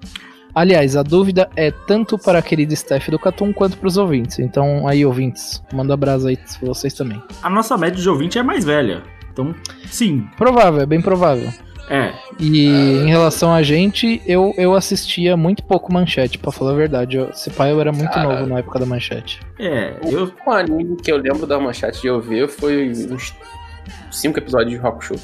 Aliás, 0.54 0.96
a 0.96 1.02
dúvida 1.02 1.48
é 1.56 1.70
tanto 1.70 2.18
para 2.18 2.38
a 2.38 2.42
querida 2.42 2.74
staff 2.74 3.10
do 3.10 3.18
Cartoon 3.18 3.52
quanto 3.52 3.76
para 3.78 3.86
os 3.88 3.96
ouvintes. 3.96 4.38
Então, 4.38 4.86
aí, 4.86 5.04
ouvintes, 5.06 5.62
manda 5.72 5.96
brasa 5.96 6.28
aí 6.30 6.36
pra 6.36 6.68
vocês 6.68 6.92
também. 6.94 7.22
A 7.42 7.48
nossa 7.50 7.76
média 7.76 8.00
de 8.00 8.08
ouvinte 8.08 8.38
é 8.38 8.42
mais 8.42 8.64
velha. 8.64 9.02
Então, 9.32 9.54
sim. 9.86 10.26
Provável, 10.36 10.80
é 10.80 10.86
bem 10.86 11.00
provável. 11.00 11.50
É. 11.88 12.12
E 12.38 12.68
em 12.68 13.08
relação 13.08 13.52
a 13.52 13.62
gente, 13.64 14.22
eu, 14.24 14.54
eu 14.56 14.74
assistia 14.74 15.36
muito 15.36 15.64
pouco 15.64 15.92
manchete, 15.92 16.38
pra 16.38 16.52
falar 16.52 16.70
a 16.70 16.74
verdade. 16.76 17.16
Eu, 17.16 17.30
esse 17.30 17.50
pai 17.50 17.72
eu 17.72 17.80
era 17.80 17.90
muito 17.92 18.12
Cara. 18.12 18.28
novo 18.28 18.46
na 18.46 18.60
época 18.60 18.78
da 18.78 18.86
manchete. 18.86 19.40
É, 19.58 19.94
O 20.02 20.08
único 20.08 20.50
anime 20.52 20.96
que 20.96 21.10
eu 21.10 21.16
lembro 21.16 21.46
da 21.48 21.58
manchete 21.58 22.00
de 22.00 22.06
eu 22.06 22.20
ver 22.20 22.48
foi 22.48 22.90
uns 23.10 23.34
cinco 24.12 24.38
episódios 24.38 24.70
de 24.70 24.76
Rock 24.76 25.04
Show. 25.04 25.16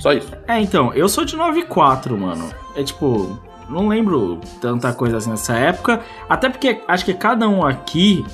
Só 0.00 0.12
isso. 0.12 0.32
É, 0.46 0.58
então, 0.60 0.94
eu 0.94 1.08
sou 1.10 1.24
de 1.26 1.36
94, 1.36 2.16
mano. 2.16 2.48
É 2.74 2.82
tipo, 2.82 3.38
não 3.68 3.88
lembro 3.88 4.40
tanta 4.60 4.92
coisa 4.92 5.16
assim 5.18 5.30
nessa 5.30 5.54
época. 5.56 6.00
Até 6.28 6.48
porque 6.48 6.80
acho 6.88 7.04
que 7.04 7.14
cada 7.14 7.48
um 7.48 7.64
aqui, 7.64 8.24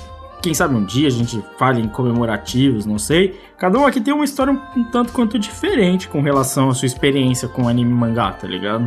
quem 0.41 0.53
sabe 0.53 0.75
um 0.75 0.83
dia 0.83 1.07
a 1.07 1.11
gente 1.11 1.43
fale 1.57 1.81
em 1.81 1.87
comemorativos, 1.87 2.85
não 2.85 2.97
sei. 2.99 3.39
Cada 3.57 3.77
um 3.79 3.85
aqui 3.85 3.99
tem 4.01 4.13
uma 4.13 4.25
história 4.25 4.53
um, 4.53 4.83
tanto 4.85 5.11
quanto 5.13 5.37
diferente 5.39 6.07
com 6.07 6.21
relação 6.21 6.69
à 6.69 6.73
sua 6.73 6.85
experiência 6.85 7.47
com 7.47 7.67
anime 7.67 7.91
e 7.91 7.93
mangá, 7.93 8.31
tá 8.31 8.47
ligado? 8.47 8.85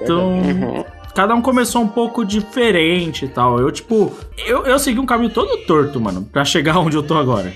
Então, 0.00 0.38
Uhum. 0.38 0.84
cada 1.14 1.34
um 1.34 1.42
começou 1.42 1.82
um 1.82 1.88
pouco 1.88 2.24
diferente 2.24 3.24
e 3.24 3.28
tal. 3.28 3.58
Eu, 3.60 3.70
tipo, 3.70 4.12
eu, 4.46 4.64
eu 4.64 4.78
segui 4.78 4.98
um 4.98 5.06
caminho 5.06 5.30
todo 5.30 5.56
torto, 5.66 6.00
mano, 6.00 6.22
pra 6.22 6.44
chegar 6.44 6.78
onde 6.78 6.96
eu 6.96 7.02
tô 7.02 7.16
agora. 7.16 7.52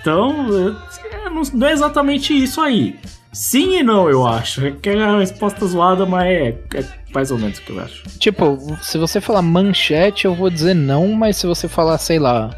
Então, 0.00 0.48
eu- 0.48 0.76
é, 1.10 1.30
não, 1.30 1.42
não 1.54 1.66
é 1.66 1.72
exatamente 1.72 2.32
isso 2.36 2.60
aí. 2.60 2.98
Sim 3.38 3.78
e 3.78 3.82
não, 3.84 4.10
eu 4.10 4.26
acho. 4.26 4.66
É 4.66 4.72
que 4.72 4.88
é 4.88 5.00
a 5.00 5.16
resposta 5.20 5.64
zoada, 5.64 6.04
mas 6.04 6.26
é, 6.26 6.48
é 6.74 6.84
mais 7.14 7.30
ou 7.30 7.38
menos 7.38 7.58
o 7.58 7.62
que 7.62 7.70
eu 7.70 7.80
acho. 7.80 8.02
Tipo, 8.18 8.76
se 8.82 8.98
você 8.98 9.20
falar 9.20 9.42
manchete, 9.42 10.24
eu 10.24 10.34
vou 10.34 10.50
dizer 10.50 10.74
não, 10.74 11.06
mas 11.12 11.36
se 11.36 11.46
você 11.46 11.68
falar, 11.68 11.98
sei 11.98 12.18
lá, 12.18 12.50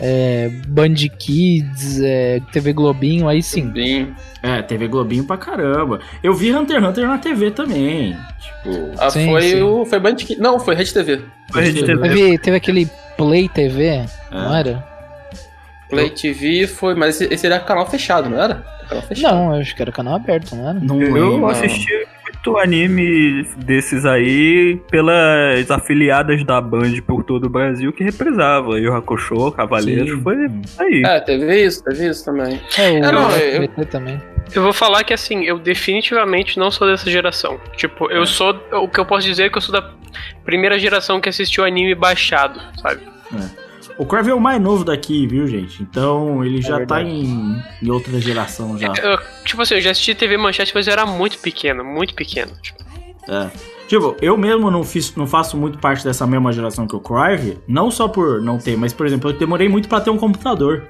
é, 0.00 0.48
Band 0.68 0.94
Kids, 1.18 2.00
é, 2.00 2.40
TV 2.52 2.72
Globinho, 2.72 3.26
aí 3.26 3.42
sim. 3.42 3.72
É, 4.40 4.62
TV 4.62 4.86
Globinho 4.86 5.24
pra 5.24 5.36
caramba. 5.36 5.98
Eu 6.22 6.34
vi 6.34 6.54
Hunter 6.54 6.76
x 6.78 6.88
Hunter 6.88 7.08
na 7.08 7.18
TV 7.18 7.50
também. 7.50 8.16
Tipo. 8.40 8.92
Ah, 8.98 9.10
Sim, 9.10 9.28
foi 9.28 9.42
sim. 9.42 9.62
o. 9.62 9.84
Foi 9.84 9.98
Band 9.98 10.14
Kids- 10.14 10.38
Não, 10.38 10.60
foi 10.60 10.76
Rede 10.76 10.94
TV. 10.94 11.20
Foi 11.50 11.62
Rede 11.62 11.84
TV. 11.84 12.08
Teve, 12.08 12.38
teve 12.38 12.56
aquele 12.58 12.88
Play 13.16 13.48
TV, 13.48 14.04
não 14.30 14.54
era? 14.54 14.91
Play 15.92 16.10
TV 16.10 16.66
foi. 16.66 16.94
Mas 16.94 17.20
esse, 17.20 17.32
esse 17.32 17.46
era 17.46 17.60
canal 17.60 17.86
fechado, 17.88 18.28
não 18.28 18.42
era? 18.42 18.64
Canal 18.88 19.02
fechado. 19.04 19.34
Não, 19.34 19.54
eu 19.54 19.60
acho 19.60 19.74
que 19.76 19.82
era 19.82 19.92
canal 19.92 20.14
aberto, 20.16 20.54
não 20.56 20.68
era? 20.68 20.80
Eu 21.16 21.46
assisti 21.48 21.92
muito 22.44 22.58
anime 22.58 23.44
desses 23.58 24.04
aí 24.04 24.80
pelas 24.90 25.70
afiliadas 25.70 26.44
da 26.44 26.60
Band 26.60 27.00
por 27.06 27.22
todo 27.22 27.44
o 27.44 27.48
Brasil 27.48 27.92
que 27.92 28.02
represava. 28.02 28.80
Yu 28.80 28.92
Hakusho, 28.92 29.52
Cavaleiros, 29.52 30.10
Sim. 30.10 30.22
foi 30.22 30.36
aí. 30.78 31.02
É, 31.04 31.20
teve 31.20 31.64
isso, 31.64 31.84
teve 31.84 32.08
isso 32.08 32.24
também. 32.24 32.60
É, 32.76 32.90
o 32.90 32.96
É, 33.04 33.12
não, 33.12 33.30
eu- 33.30 33.62
SBT 33.62 33.84
também. 33.86 34.20
Eu 34.54 34.62
vou 34.62 34.72
falar 34.72 35.04
que 35.04 35.14
assim, 35.14 35.44
eu 35.44 35.58
definitivamente 35.58 36.58
não 36.58 36.70
sou 36.70 36.86
dessa 36.86 37.08
geração. 37.10 37.60
Tipo, 37.76 38.10
eu 38.10 38.26
sou. 38.26 38.60
O 38.72 38.88
que 38.88 38.98
eu 38.98 39.06
posso 39.06 39.26
dizer 39.26 39.44
é 39.44 39.48
que 39.48 39.56
eu 39.56 39.62
sou 39.62 39.72
da 39.72 39.90
primeira 40.44 40.78
geração 40.78 41.20
que 41.20 41.28
assistiu 41.28 41.64
anime 41.64 41.94
baixado, 41.94 42.60
sabe? 42.82 43.00
O 44.02 44.06
Crave 44.06 44.30
é 44.30 44.34
o 44.34 44.40
mais 44.40 44.60
novo 44.60 44.84
daqui, 44.84 45.26
viu, 45.28 45.46
gente? 45.46 45.80
Então 45.80 46.44
ele 46.44 46.60
já 46.60 46.84
tá 46.84 46.96
verdade. 46.96 47.08
em, 47.10 47.62
em 47.82 47.90
outra 47.90 48.20
geração 48.20 48.76
já. 48.76 48.88
Eu- 49.00 49.18
tipo 49.44 49.62
assim, 49.62 49.74
eu 49.74 49.80
já 49.80 49.92
assisti 49.92 50.12
TV 50.12 50.36
Manchete, 50.36 50.72
mas 50.74 50.88
eu 50.88 50.92
era 50.92 51.06
muito 51.06 51.38
pequeno, 51.38 51.84
muito 51.84 52.12
pequeno. 52.14 52.50
Tipo, 52.60 52.82
É. 53.28 53.48
Tipo, 53.86 54.16
eu 54.20 54.36
mesmo 54.36 54.70
não, 54.72 54.82
fiz, 54.82 55.14
não 55.14 55.26
faço 55.26 55.56
muito 55.56 55.78
parte 55.78 56.02
dessa 56.02 56.26
mesma 56.26 56.50
geração 56.50 56.86
que 56.86 56.96
o 56.96 57.00
Crive, 57.00 57.58
não 57.68 57.90
só 57.92 58.08
por 58.08 58.40
não 58.42 58.58
ter, 58.58 58.76
mas, 58.76 58.92
por 58.92 59.06
exemplo, 59.06 59.30
eu 59.30 59.34
demorei 59.38 59.68
muito 59.68 59.88
pra 59.88 60.00
ter 60.00 60.10
um 60.10 60.16
computador. 60.16 60.84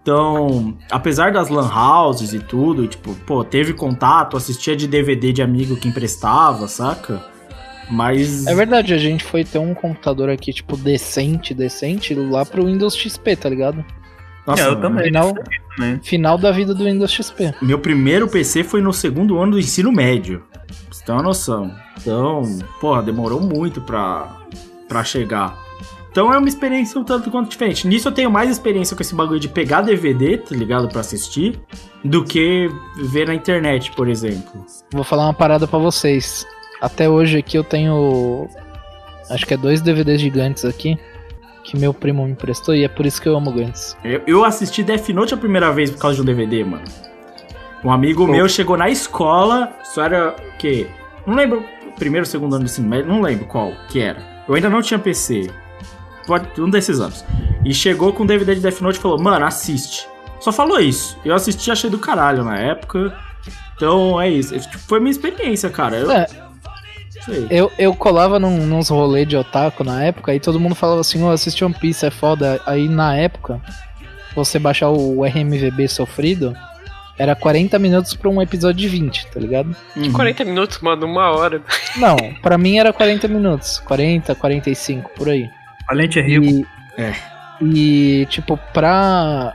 Então, 0.00 0.78
apesar 0.90 1.32
das 1.32 1.50
lan 1.50 1.68
houses 1.70 2.32
e 2.32 2.38
tudo, 2.38 2.86
tipo, 2.86 3.14
pô, 3.26 3.44
teve 3.44 3.74
contato, 3.74 4.36
assistia 4.36 4.74
de 4.74 4.86
DVD 4.88 5.32
de 5.32 5.42
amigo 5.42 5.76
que 5.76 5.88
emprestava, 5.88 6.66
saca? 6.68 7.22
Mas. 7.90 8.46
É 8.46 8.54
verdade, 8.54 8.92
a 8.94 8.98
gente 8.98 9.24
foi 9.24 9.44
ter 9.44 9.58
um 9.58 9.74
computador 9.74 10.28
aqui, 10.30 10.52
tipo, 10.52 10.76
decente, 10.76 11.54
decente, 11.54 12.14
lá 12.14 12.44
pro 12.44 12.66
Windows 12.66 12.94
XP, 12.96 13.36
tá 13.36 13.48
ligado? 13.48 13.84
Nossa, 14.46 14.62
É, 14.62 14.66
eu 14.68 14.80
também. 14.80 15.04
Final, 15.04 15.34
também. 15.76 16.00
final 16.02 16.38
da 16.38 16.50
vida 16.50 16.74
do 16.74 16.84
Windows 16.84 17.10
XP. 17.12 17.54
Meu 17.60 17.78
primeiro 17.78 18.26
PC 18.28 18.64
foi 18.64 18.80
no 18.80 18.92
segundo 18.92 19.38
ano 19.38 19.52
do 19.52 19.58
ensino 19.58 19.92
médio. 19.92 20.42
Pra 20.52 20.64
você 20.90 21.04
ter 21.04 21.12
uma 21.12 21.22
noção. 21.22 21.74
Então, 22.00 22.42
porra, 22.80 23.02
demorou 23.02 23.40
muito 23.40 23.80
pra, 23.80 24.36
pra 24.88 25.04
chegar. 25.04 25.56
Então 26.10 26.32
é 26.32 26.38
uma 26.38 26.48
experiência 26.48 26.98
um 26.98 27.04
tanto 27.04 27.30
quanto 27.30 27.50
diferente. 27.50 27.86
Nisso 27.86 28.08
eu 28.08 28.12
tenho 28.12 28.30
mais 28.30 28.50
experiência 28.50 28.96
com 28.96 29.02
esse 29.02 29.14
bagulho 29.14 29.38
de 29.38 29.48
pegar 29.48 29.82
DVD, 29.82 30.38
tá 30.38 30.54
ligado? 30.54 30.88
Pra 30.88 31.00
assistir, 31.00 31.60
do 32.02 32.24
que 32.24 32.68
ver 32.96 33.26
na 33.28 33.34
internet, 33.34 33.92
por 33.92 34.08
exemplo. 34.08 34.64
Vou 34.92 35.04
falar 35.04 35.24
uma 35.26 35.34
parada 35.34 35.66
pra 35.68 35.78
vocês. 35.78 36.46
Até 36.80 37.08
hoje 37.08 37.38
aqui 37.38 37.56
eu 37.56 37.64
tenho. 37.64 38.48
Acho 39.30 39.46
que 39.46 39.54
é 39.54 39.56
dois 39.56 39.80
DVDs 39.80 40.20
gigantes 40.20 40.64
aqui. 40.64 40.98
Que 41.64 41.76
meu 41.76 41.92
primo 41.92 42.24
me 42.24 42.32
emprestou 42.32 42.74
e 42.74 42.84
é 42.84 42.88
por 42.88 43.04
isso 43.04 43.20
que 43.20 43.28
eu 43.28 43.36
amo 43.36 43.52
Gantz. 43.52 43.96
Eu, 44.02 44.22
eu 44.26 44.44
assisti 44.44 44.82
Death 44.82 45.08
Note 45.10 45.34
a 45.34 45.36
primeira 45.36 45.70
vez 45.70 45.90
por 45.90 45.98
causa 45.98 46.16
de 46.16 46.22
um 46.22 46.24
DVD, 46.24 46.64
mano. 46.64 46.84
Um 47.84 47.92
amigo 47.92 48.26
meu 48.26 48.48
chegou 48.48 48.76
na 48.76 48.88
escola, 48.88 49.76
isso 49.82 50.00
era 50.00 50.30
o 50.30 50.58
quê? 50.58 50.88
Não 51.26 51.34
lembro, 51.34 51.62
primeiro, 51.96 52.24
segundo 52.24 52.54
ano 52.54 52.64
do 52.64 52.70
ensino 52.70 52.88
médio, 52.88 53.06
não 53.08 53.20
lembro 53.20 53.44
qual 53.46 53.70
que 53.88 54.00
era. 54.00 54.18
Eu 54.48 54.54
ainda 54.54 54.70
não 54.70 54.80
tinha 54.80 54.98
PC. 54.98 55.50
Pode, 56.26 56.60
um 56.60 56.70
desses 56.70 57.00
anos. 57.00 57.24
E 57.64 57.74
chegou 57.74 58.12
com 58.12 58.22
o 58.22 58.26
DVD 58.26 58.54
de 58.54 58.60
Death 58.62 58.80
Note 58.80 58.98
e 58.98 59.02
falou, 59.02 59.18
mano, 59.18 59.44
assiste. 59.44 60.08
Só 60.40 60.50
falou 60.50 60.80
isso. 60.80 61.18
Eu 61.24 61.34
assisti, 61.34 61.70
achei 61.70 61.90
do 61.90 61.98
caralho 61.98 62.44
na 62.44 62.56
época. 62.56 63.14
Então 63.76 64.20
é 64.20 64.28
isso. 64.30 64.54
Foi 64.86 65.00
minha 65.00 65.10
experiência, 65.10 65.68
cara. 65.68 65.96
Eu, 65.96 66.10
É, 66.10 66.26
sei. 67.28 67.46
eu, 67.50 67.70
eu 67.78 67.94
colava 67.94 68.38
num, 68.38 68.66
nos 68.66 68.88
rolês 68.88 69.26
de 69.28 69.36
otaku 69.36 69.84
na 69.84 70.02
época 70.04 70.34
e 70.34 70.40
todo 70.40 70.58
mundo 70.60 70.74
falava 70.74 71.00
assim, 71.00 71.22
ô, 71.22 71.30
assiste 71.30 71.64
One 71.64 71.74
Piece, 71.74 72.04
é 72.06 72.10
foda. 72.10 72.60
Aí 72.66 72.88
na 72.88 73.14
época, 73.16 73.60
você 74.34 74.58
baixar 74.58 74.88
o 74.90 75.22
RMVB 75.24 75.88
sofrido, 75.88 76.56
era 77.18 77.34
40 77.34 77.78
minutos 77.78 78.14
pra 78.14 78.28
um 78.30 78.40
episódio 78.40 78.78
de 78.80 78.88
20, 78.88 79.26
tá 79.26 79.40
ligado? 79.40 79.74
Uhum. 79.96 80.12
40 80.12 80.44
minutos, 80.44 80.78
mano, 80.80 81.06
uma 81.06 81.30
hora. 81.30 81.60
Não, 81.96 82.16
pra 82.42 82.56
mim 82.56 82.78
era 82.78 82.92
40 82.92 83.26
minutos. 83.28 83.78
40, 83.80 84.34
45, 84.34 85.10
por 85.16 85.28
aí. 85.28 85.50
Valente 85.88 86.18
é 86.18 86.22
rico. 86.22 86.44
E, 86.44 86.66
É. 87.02 87.14
e 87.62 88.26
tipo, 88.30 88.56
pra. 88.72 89.54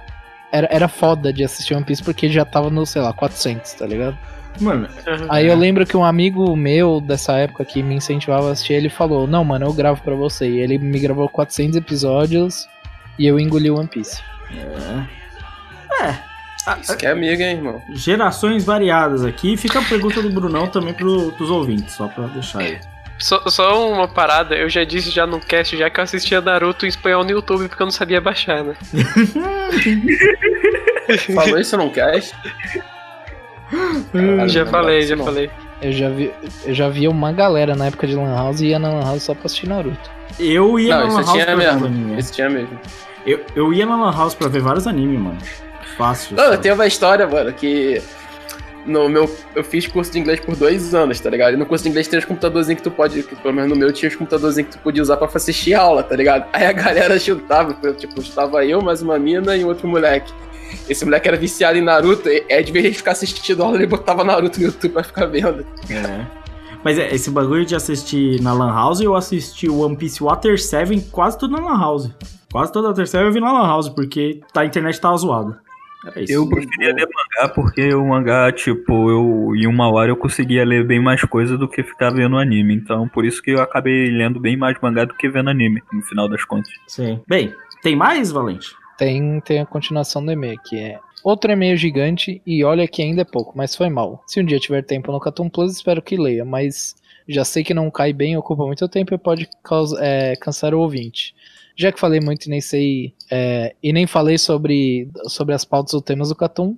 Era, 0.52 0.68
era 0.70 0.88
foda 0.88 1.32
de 1.34 1.44
assistir 1.44 1.74
One 1.74 1.84
Piece 1.86 2.04
porque 2.04 2.28
já 2.30 2.44
tava 2.46 2.70
no, 2.70 2.86
sei 2.86 3.02
lá, 3.02 3.12
400, 3.14 3.74
tá 3.74 3.88
ligado? 3.88 4.16
Mano, 4.60 4.88
Aí 5.30 5.48
eu 5.48 5.56
lembro 5.56 5.86
que 5.86 5.98
um 5.98 6.04
amigo 6.04 6.56
meu 6.56 7.02
dessa 7.02 7.34
época 7.34 7.66
que 7.66 7.82
me 7.82 7.96
incentivava 7.96 8.50
a 8.50 8.52
assistir, 8.52 8.74
ele 8.74 8.89
falou: 8.89 9.28
Não, 9.28 9.44
mano, 9.44 9.66
eu 9.66 9.74
gravo 9.74 10.02
pra 10.02 10.16
você. 10.16 10.48
E 10.48 10.60
ele 10.60 10.78
me 10.78 11.00
gravou 11.00 11.28
400 11.30 11.78
episódios 11.78 12.68
e 13.18 13.28
eu 13.28 13.39
engoli 13.39 13.70
One 13.70 13.88
Piece. 13.88 14.22
Isso 16.82 16.96
que 16.98 17.06
é 17.06 17.12
amigo, 17.12 17.42
hein, 17.42 17.58
irmão? 17.58 17.82
gerações 17.89 18.63
variadas 18.63 19.26
aqui. 19.26 19.58
Fica 19.58 19.80
a 19.80 19.84
pergunta 19.84 20.22
do 20.22 20.30
Brunão 20.30 20.68
também 20.68 20.94
pro, 20.94 21.32
pros 21.34 21.50
ouvintes, 21.50 21.94
só 21.96 22.08
pra 22.08 22.28
deixar 22.28 22.60
aí. 22.60 22.80
Só, 23.20 23.42
só 23.48 23.89
uma 23.92 24.08
parada, 24.08 24.56
eu 24.56 24.70
já 24.70 24.84
disse 24.84 25.10
já 25.10 25.26
no 25.28 25.39
cast, 25.39 25.78
já 25.78 25.89
que 25.89 26.00
eu 26.00 26.04
assistia 26.04 26.42
Naruto 26.42 26.86
em 26.86 26.89
espanhol 26.89 27.24
no 27.24 27.32
YouTube 27.32 27.68
porque 27.68 27.82
eu 27.82 27.86
não 27.86 27.92
sabia 27.92 28.20
baixar, 28.20 28.63
né? 28.63 28.76
Falou 31.34 31.60
isso 31.60 31.78
não 31.78 31.89
cast? 31.89 32.36
Já 34.48 34.66
falei, 34.66 35.02
já 35.04 35.16
não. 35.16 35.26
falei. 35.26 35.50
Eu 35.82 35.92
já 35.92 36.10
vi, 36.10 36.32
eu 36.66 36.74
já 36.74 36.88
vi 36.90 37.08
uma 37.08 37.32
galera 37.34 37.76
na 37.76 37.88
época 37.88 38.08
de 38.08 38.16
Lan 38.16 38.34
House 38.34 38.62
e 38.62 38.68
ia 38.68 38.80
na 38.80 38.90
Lan 38.90 39.04
House 39.04 39.24
só 39.24 39.34
pra 39.34 39.46
assistir 39.48 39.68
Naruto. 39.68 40.10
Eu 40.40 40.80
ia 40.80 40.98
Não, 40.98 41.08
na 41.08 41.14
Lan 41.14 41.20
House 41.22 41.32
tinha 41.32 41.46
pra 41.46 41.56
mesmo. 41.58 41.86
animes. 41.86 42.26
Isso 42.26 42.34
tinha 42.34 42.50
mesmo. 42.50 42.80
Eu, 43.26 43.40
eu 43.56 43.74
ia 43.74 43.86
na 43.86 43.96
Lan 43.98 44.12
House 44.16 44.34
pra 44.34 44.48
ver 44.48 44.62
vários 44.62 44.88
animes, 44.88 45.20
mano. 45.20 45.38
Fácil. 45.98 46.36
Não, 46.38 46.46
eu 46.46 46.52
sabe? 46.52 46.64
tenho 46.64 46.76
uma 46.76 46.88
história, 46.88 47.28
mano, 47.28 47.52
que. 47.54 48.02
No 48.86 49.08
meu, 49.08 49.34
eu 49.56 49.64
fiz 49.64 49.88
curso 49.88 50.12
de 50.12 50.20
inglês 50.20 50.42
por 50.42 50.58
dois 50.58 50.94
anos, 50.94 51.18
tá 51.20 51.30
ligado? 51.30 51.54
E 51.54 51.58
no 51.58 51.66
curso 51.66 51.84
de 51.86 51.90
inglês 51.90 52.06
tem 52.08 52.20
os 52.20 52.26
computadorzinhos 52.26 52.80
que 52.82 52.84
tu 52.84 52.92
pode, 52.92 53.24
que, 53.24 53.34
pelo 53.36 53.54
menos 53.54 53.70
no 53.70 53.78
meu 53.78 53.94
tinha 53.94 54.10
os 54.10 54.16
computadorzinhos 54.16 54.70
que 54.72 54.78
tu 54.78 54.82
podia 54.84 55.02
usar 55.02 55.16
pra 55.16 55.30
assistir 55.34 55.74
aula, 55.74 56.04
tá 56.04 56.16
ligado? 56.18 56.46
Aí 56.52 56.66
a 56.66 56.72
galera 56.74 57.18
chutava, 57.20 57.74
tipo, 57.94 58.22
chutava 58.22 58.66
eu, 58.66 58.82
mais 58.82 59.02
uma 59.02 59.18
mina 59.18 59.56
e 59.56 59.64
um 59.64 59.68
outro 59.70 59.88
moleque. 59.88 60.34
Esse 60.88 61.06
moleque 61.06 61.28
era 61.28 61.38
viciado 61.38 61.78
em 61.78 61.82
Naruto, 61.82 62.28
é 62.28 62.62
de 62.62 62.72
vez 62.72 62.86
de 62.86 62.94
ficar 62.94 63.12
assistindo 63.12 63.64
aula, 63.64 63.78
ele 63.78 63.88
botava 63.88 64.24
Naruto 64.24 64.60
no 64.60 64.68
YouTube 64.68 64.92
pra 64.92 65.04
ficar 65.04 65.26
vendo. 65.26 65.66
É. 65.90 66.44
Mas 66.84 67.00
é, 67.00 67.14
esse 67.14 67.32
bagulho 67.32 67.66
de 67.66 67.76
assistir 67.76 68.42
na 68.42 68.54
Lan 68.54 68.74
House, 68.74 69.00
eu 69.00 69.16
assisti 69.16 69.70
o 69.70 69.80
One 69.80 69.96
Piece 69.96 70.22
Water 70.22 70.60
7 70.60 71.10
quase 71.12 71.38
tudo 71.38 71.56
na 71.56 71.64
Lan 71.64 71.80
House. 71.80 72.12
Quase 72.52 72.72
toda 72.72 72.88
a 72.88 72.90
Water 72.90 73.08
7 73.08 73.24
eu 73.24 73.32
vi 73.32 73.40
na 73.40 73.52
Lan 73.52 73.66
House, 73.68 73.90
porque 73.90 74.42
tá, 74.52 74.62
a 74.62 74.66
internet 74.66 75.00
tava 75.00 75.16
zoada. 75.18 75.64
Era 76.06 76.22
isso. 76.22 76.34
Eu 76.34 76.48
preferia 76.48 76.94
ler 76.94 77.08
mangá 77.08 77.54
porque 77.54 77.94
o 77.94 78.06
mangá, 78.06 78.52
tipo, 78.52 79.10
eu 79.10 79.56
em 79.56 79.66
uma 79.66 79.90
hora 79.90 80.12
eu 80.12 80.18
conseguia 80.18 80.66
ler 80.66 80.86
bem 80.86 81.00
mais 81.02 81.22
coisa 81.24 81.58
do 81.58 81.68
que 81.68 81.82
ficar 81.82 82.10
vendo 82.10 82.38
anime. 82.38 82.76
Então, 82.76 83.08
por 83.08 83.24
isso 83.24 83.42
que 83.42 83.52
eu 83.52 83.62
acabei 83.62 84.10
lendo 84.10 84.40
bem 84.40 84.58
mais 84.58 84.78
mangá 84.82 85.06
do 85.06 85.14
que 85.14 85.30
vendo 85.30 85.50
anime, 85.50 85.82
no 85.94 86.02
final 86.02 86.28
das 86.28 86.44
contas. 86.44 86.74
Sim. 86.88 87.22
Bem, 87.26 87.54
tem 87.82 87.96
mais, 87.96 88.32
Valente? 88.32 88.76
Tem, 88.98 89.40
tem 89.42 89.60
a 89.60 89.66
continuação 89.66 90.24
do 90.26 90.32
e-mail, 90.32 90.60
que 90.64 90.78
é 90.78 91.00
outro 91.24 91.52
e-mail 91.52 91.76
gigante 91.78 92.42
e 92.46 92.64
olha 92.64 92.88
que 92.88 93.02
ainda 93.02 93.22
é 93.22 93.26
pouco, 93.26 93.54
mas 93.56 93.76
foi 93.76 93.90
mal. 93.90 94.24
Se 94.28 94.40
um 94.42 94.46
dia 94.46 94.60
tiver 94.60 94.84
tempo 94.84 95.12
no 95.12 95.20
Catum 95.20 95.50
Plus, 95.50 95.72
espero 95.74 96.02
que 96.02 96.18
leia, 96.18 96.44
mas 96.46 96.96
já 97.28 97.46
sei 97.46 97.64
que 97.64 97.74
não 97.74 97.90
cai 97.90 98.12
bem, 98.12 98.36
ocupa 98.38 98.66
muito 98.66 98.88
tempo 98.88 99.14
e 99.14 99.18
pode 99.18 99.48
caus- 99.64 99.94
é, 100.00 100.36
cansar 100.36 100.74
o 100.74 100.80
ouvinte. 100.80 101.34
Já 101.76 101.92
que 101.92 102.00
falei 102.00 102.20
muito 102.20 102.46
e 102.46 102.50
nem 102.50 102.62
sei, 102.62 103.14
é, 103.32 103.74
e 103.82 103.92
nem 103.92 104.06
falei 104.06 104.38
sobre, 104.38 105.10
sobre 105.28 105.56
as 105.56 105.66
pautas 105.66 105.94
ou 105.94 106.02
temas 106.02 106.30
do 106.30 106.36
Catum, 106.36 106.78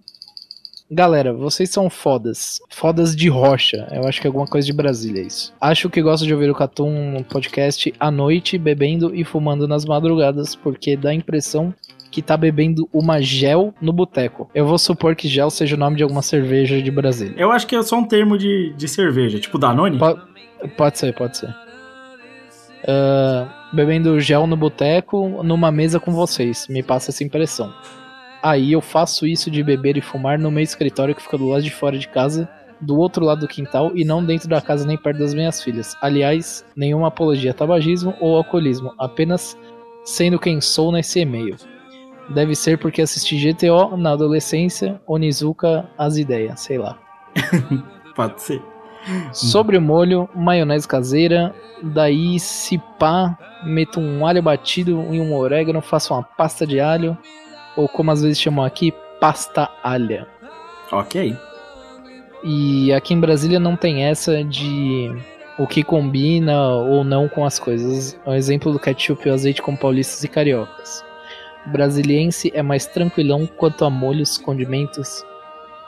Galera, 0.90 1.34
vocês 1.34 1.72
são 1.72 1.90
fodas. 1.90 2.62
Fodas 2.70 3.16
de 3.16 3.28
rocha. 3.28 3.88
Eu 3.92 4.08
acho 4.08 4.22
que 4.22 4.28
é 4.28 4.30
alguma 4.30 4.46
coisa 4.46 4.68
de 4.68 4.72
Brasília 4.72 5.24
isso. 5.24 5.52
Acho 5.60 5.90
que 5.90 6.00
gosto 6.00 6.28
de 6.28 6.34
ouvir 6.34 6.48
o 6.52 6.54
Catum 6.54 7.12
no 7.12 7.24
podcast 7.24 7.92
à 8.00 8.12
noite, 8.12 8.56
bebendo 8.56 9.14
e 9.16 9.24
fumando 9.24 9.68
nas 9.68 9.84
madrugadas, 9.84 10.54
porque 10.56 10.96
dá 10.96 11.10
a 11.10 11.14
impressão 11.16 11.74
que 12.12 12.22
tá 12.22 12.38
bebendo 12.38 12.88
uma 12.94 13.22
gel 13.22 13.74
no 13.82 13.92
boteco. 13.92 14.50
Eu 14.56 14.66
vou 14.66 14.78
supor 14.78 15.16
que 15.16 15.28
gel 15.28 15.50
seja 15.50 15.76
o 15.76 15.80
nome 15.80 15.98
de 15.98 16.04
alguma 16.04 16.22
cerveja 16.22 16.82
de 16.82 16.90
Brasília. 16.92 17.36
Eu 17.38 17.52
acho 17.52 17.68
que 17.68 17.76
é 17.76 17.84
só 17.84 17.98
um 17.98 18.06
termo 18.06 18.38
de, 18.38 18.74
de 18.78 18.88
cerveja, 18.88 19.40
tipo 19.40 19.58
Danone. 19.58 19.98
Po- 19.98 20.20
pode 20.78 20.98
ser, 20.98 21.14
pode 21.14 21.38
ser. 21.38 21.54
Ah, 22.88 23.48
bebendo 23.74 24.20
gel 24.20 24.46
no 24.48 24.56
boteco, 24.56 25.44
numa 25.44 25.72
mesa 25.72 26.00
com 26.00 26.12
vocês. 26.12 26.68
Me 26.70 26.84
passa 26.84 27.12
essa 27.12 27.24
impressão. 27.24 27.74
Aí 28.42 28.72
eu 28.72 28.82
faço 28.82 29.26
isso 29.26 29.50
de 29.50 29.64
beber 29.64 29.98
e 29.98 30.02
fumar 30.02 30.38
no 30.38 30.52
meu 30.52 30.64
escritório 30.64 31.16
que 31.16 31.22
fica 31.22 31.38
do 31.38 31.48
lado 31.50 31.64
de 31.64 31.72
fora 31.72 31.98
de 31.98 32.08
casa, 32.08 32.48
do 32.80 32.98
outro 32.98 33.26
lado 33.26 33.40
do 33.42 33.48
quintal 33.48 33.92
e 33.96 34.06
não 34.06 34.24
dentro 34.24 34.48
da 34.48 34.62
casa 34.62 34.86
nem 34.86 34.98
perto 34.98 35.18
das 35.18 35.34
minhas 35.34 35.64
filhas. 35.64 35.96
Aliás, 36.02 36.64
nenhuma 36.76 37.08
apologia 37.08 37.52
a 37.52 37.54
tabagismo 37.56 38.14
ou 38.20 38.38
alcoolismo, 38.38 38.94
apenas 39.00 39.58
sendo 40.04 40.38
quem 40.38 40.62
sou 40.62 40.92
nesse 40.92 41.20
e-mail. 41.22 41.56
Deve 42.30 42.56
ser 42.56 42.78
porque 42.78 43.02
assisti 43.02 43.38
GTO 43.38 43.96
na 43.96 44.12
adolescência, 44.12 45.00
Onizuka, 45.08 45.88
as 45.98 46.18
ideias, 46.18 46.62
sei 46.62 46.78
lá. 46.78 46.98
Pode 48.16 48.42
ser. 48.42 48.62
Sobre 49.32 49.78
o 49.78 49.82
molho, 49.82 50.28
maionese 50.34 50.88
caseira. 50.88 51.54
Daí, 51.84 52.40
se 52.40 52.80
pá, 52.98 53.38
meto 53.64 54.00
um 54.00 54.26
alho 54.26 54.42
batido 54.42 54.92
e 55.14 55.20
um 55.20 55.36
orégano, 55.36 55.82
faço 55.82 56.14
uma 56.14 56.24
pasta 56.24 56.66
de 56.66 56.80
alho. 56.80 57.18
Ou 57.76 57.88
como 57.88 58.12
às 58.12 58.22
vezes 58.22 58.40
chamam 58.40 58.66
aqui, 58.66 58.94
pasta 59.20 59.70
alha. 59.84 60.28
Ok. 60.92 61.36
E 62.44 62.94
aqui 62.94 63.14
em 63.14 63.20
Brasília 63.20 63.60
não 63.60 63.76
tem 63.76 64.04
essa 64.06 64.44
de 64.44 65.12
o 65.58 65.66
que 65.66 65.84
combina 65.84 66.70
ou 66.70 67.04
não 67.04 67.28
com 67.28 67.46
as 67.46 67.60
coisas. 67.60 68.20
É 68.26 68.30
um 68.30 68.34
exemplo 68.34 68.72
do 68.72 68.80
ketchup 68.80 69.28
e 69.28 69.32
o 69.32 69.34
azeite 69.34 69.62
com 69.62 69.76
paulistas 69.76 70.24
e 70.24 70.28
cariocas. 70.28 71.04
O 71.66 71.70
brasiliense 71.70 72.52
é 72.54 72.62
mais 72.62 72.86
tranquilão 72.86 73.48
quanto 73.48 73.86
a 73.86 73.90
molhos, 73.90 74.38
condimentos 74.38 75.26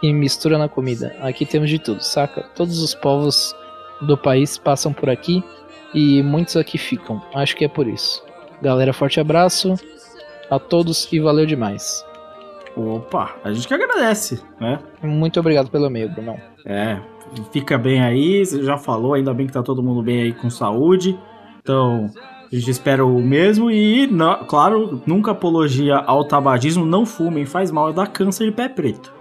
e 0.01 0.11
mistura 0.11 0.57
na 0.57 0.67
comida. 0.67 1.15
Aqui 1.21 1.45
temos 1.45 1.69
de 1.69 1.79
tudo, 1.79 2.01
saca? 2.01 2.43
Todos 2.55 2.81
os 2.81 2.93
povos 2.95 3.55
do 4.01 4.17
país 4.17 4.57
passam 4.57 4.93
por 4.93 5.09
aqui 5.09 5.43
e 5.93 6.21
muitos 6.23 6.55
aqui 6.57 6.77
ficam. 6.77 7.21
Acho 7.33 7.55
que 7.55 7.65
é 7.65 7.67
por 7.67 7.87
isso. 7.87 8.23
Galera, 8.61 8.93
forte 8.93 9.19
abraço 9.19 9.75
a 10.49 10.59
todos 10.59 11.11
e 11.11 11.19
valeu 11.19 11.45
demais. 11.45 12.05
Opa, 12.75 13.35
a 13.43 13.51
gente 13.51 13.67
que 13.67 13.73
agradece, 13.73 14.41
né? 14.59 14.79
Muito 15.01 15.39
obrigado 15.39 15.69
pelo 15.69 15.87
e-mail, 15.87 16.09
Brunão. 16.09 16.39
É, 16.63 16.99
fica 17.51 17.77
bem 17.77 18.01
aí, 18.01 18.45
você 18.45 18.63
já 18.63 18.77
falou, 18.77 19.15
ainda 19.15 19.33
bem 19.33 19.47
que 19.47 19.53
tá 19.53 19.63
todo 19.63 19.81
mundo 19.81 20.03
bem 20.03 20.21
aí 20.21 20.33
com 20.33 20.49
saúde. 20.49 21.17
Então, 21.59 22.11
a 22.51 22.55
gente 22.55 22.69
espera 22.71 23.05
o 23.05 23.21
mesmo 23.21 23.69
e, 23.71 24.07
na- 24.07 24.37
claro, 24.37 25.01
nunca 25.05 25.31
apologia 25.31 25.95
ao 25.97 26.23
tabagismo, 26.25 26.85
não 26.85 27.05
fumem, 27.05 27.45
faz 27.45 27.71
mal, 27.71 27.91
dá 27.93 28.05
câncer 28.07 28.45
de 28.45 28.51
pé 28.51 28.67
preto. 28.69 29.13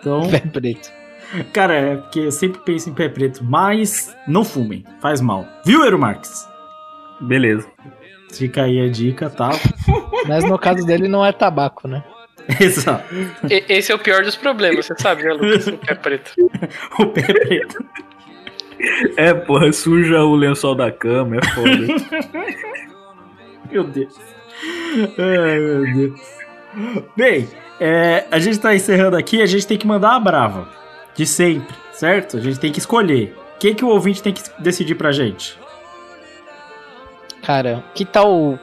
Então, 0.00 0.28
Pé 0.30 0.40
preto. 0.40 0.90
cara, 1.52 1.74
é 1.74 1.96
porque 1.96 2.20
eu 2.20 2.32
sempre 2.32 2.60
penso 2.64 2.88
em 2.88 2.94
pé 2.94 3.08
preto, 3.08 3.44
mas 3.44 4.14
não 4.26 4.44
fumem, 4.44 4.84
faz 5.00 5.20
mal. 5.20 5.44
Viu, 5.64 5.84
Eero 5.84 5.98
Marques? 5.98 6.46
Beleza. 7.20 7.66
Fica 8.32 8.62
aí 8.64 8.80
a 8.80 8.88
dica, 8.90 9.30
tá? 9.30 9.50
Mas 10.28 10.44
no 10.44 10.58
caso 10.58 10.84
dele 10.86 11.08
não 11.08 11.24
é 11.24 11.32
tabaco, 11.32 11.88
né? 11.88 12.04
Exato. 12.60 13.04
Esse 13.68 13.90
é 13.90 13.94
o 13.94 13.98
pior 13.98 14.22
dos 14.22 14.36
problemas, 14.36 14.84
você 14.86 14.94
sabe, 14.98 15.22
né, 15.22 15.32
Lucas? 15.32 15.66
O 15.66 15.78
pé 15.78 15.94
preto. 15.94 16.32
O 16.98 17.06
pé 17.06 17.22
preto. 17.22 17.84
É, 19.16 19.34
porra, 19.34 19.72
suja 19.72 20.22
o 20.22 20.34
lençol 20.34 20.74
da 20.74 20.90
cama, 20.90 21.36
é 21.36 21.44
foda. 21.54 22.48
Meu 23.70 23.84
Deus. 23.84 24.14
Ai, 25.18 25.58
meu 25.58 25.94
Deus. 25.94 26.20
Bem, 27.16 27.48
é, 27.78 28.24
a 28.30 28.38
gente 28.38 28.58
tá 28.58 28.74
encerrando 28.74 29.16
aqui, 29.16 29.42
a 29.42 29.46
gente 29.46 29.66
tem 29.66 29.76
que 29.76 29.86
mandar 29.86 30.16
a 30.16 30.20
brava. 30.20 30.68
De 31.14 31.26
sempre, 31.26 31.74
certo? 31.92 32.36
A 32.36 32.40
gente 32.40 32.58
tem 32.58 32.72
que 32.72 32.78
escolher. 32.78 33.36
O 33.56 33.58
que, 33.58 33.74
que 33.74 33.84
o 33.84 33.88
ouvinte 33.88 34.22
tem 34.22 34.32
que 34.32 34.42
decidir 34.58 34.94
pra 34.94 35.12
gente? 35.12 35.58
Cara, 37.42 37.84
que 37.94 38.04
tal 38.04 38.58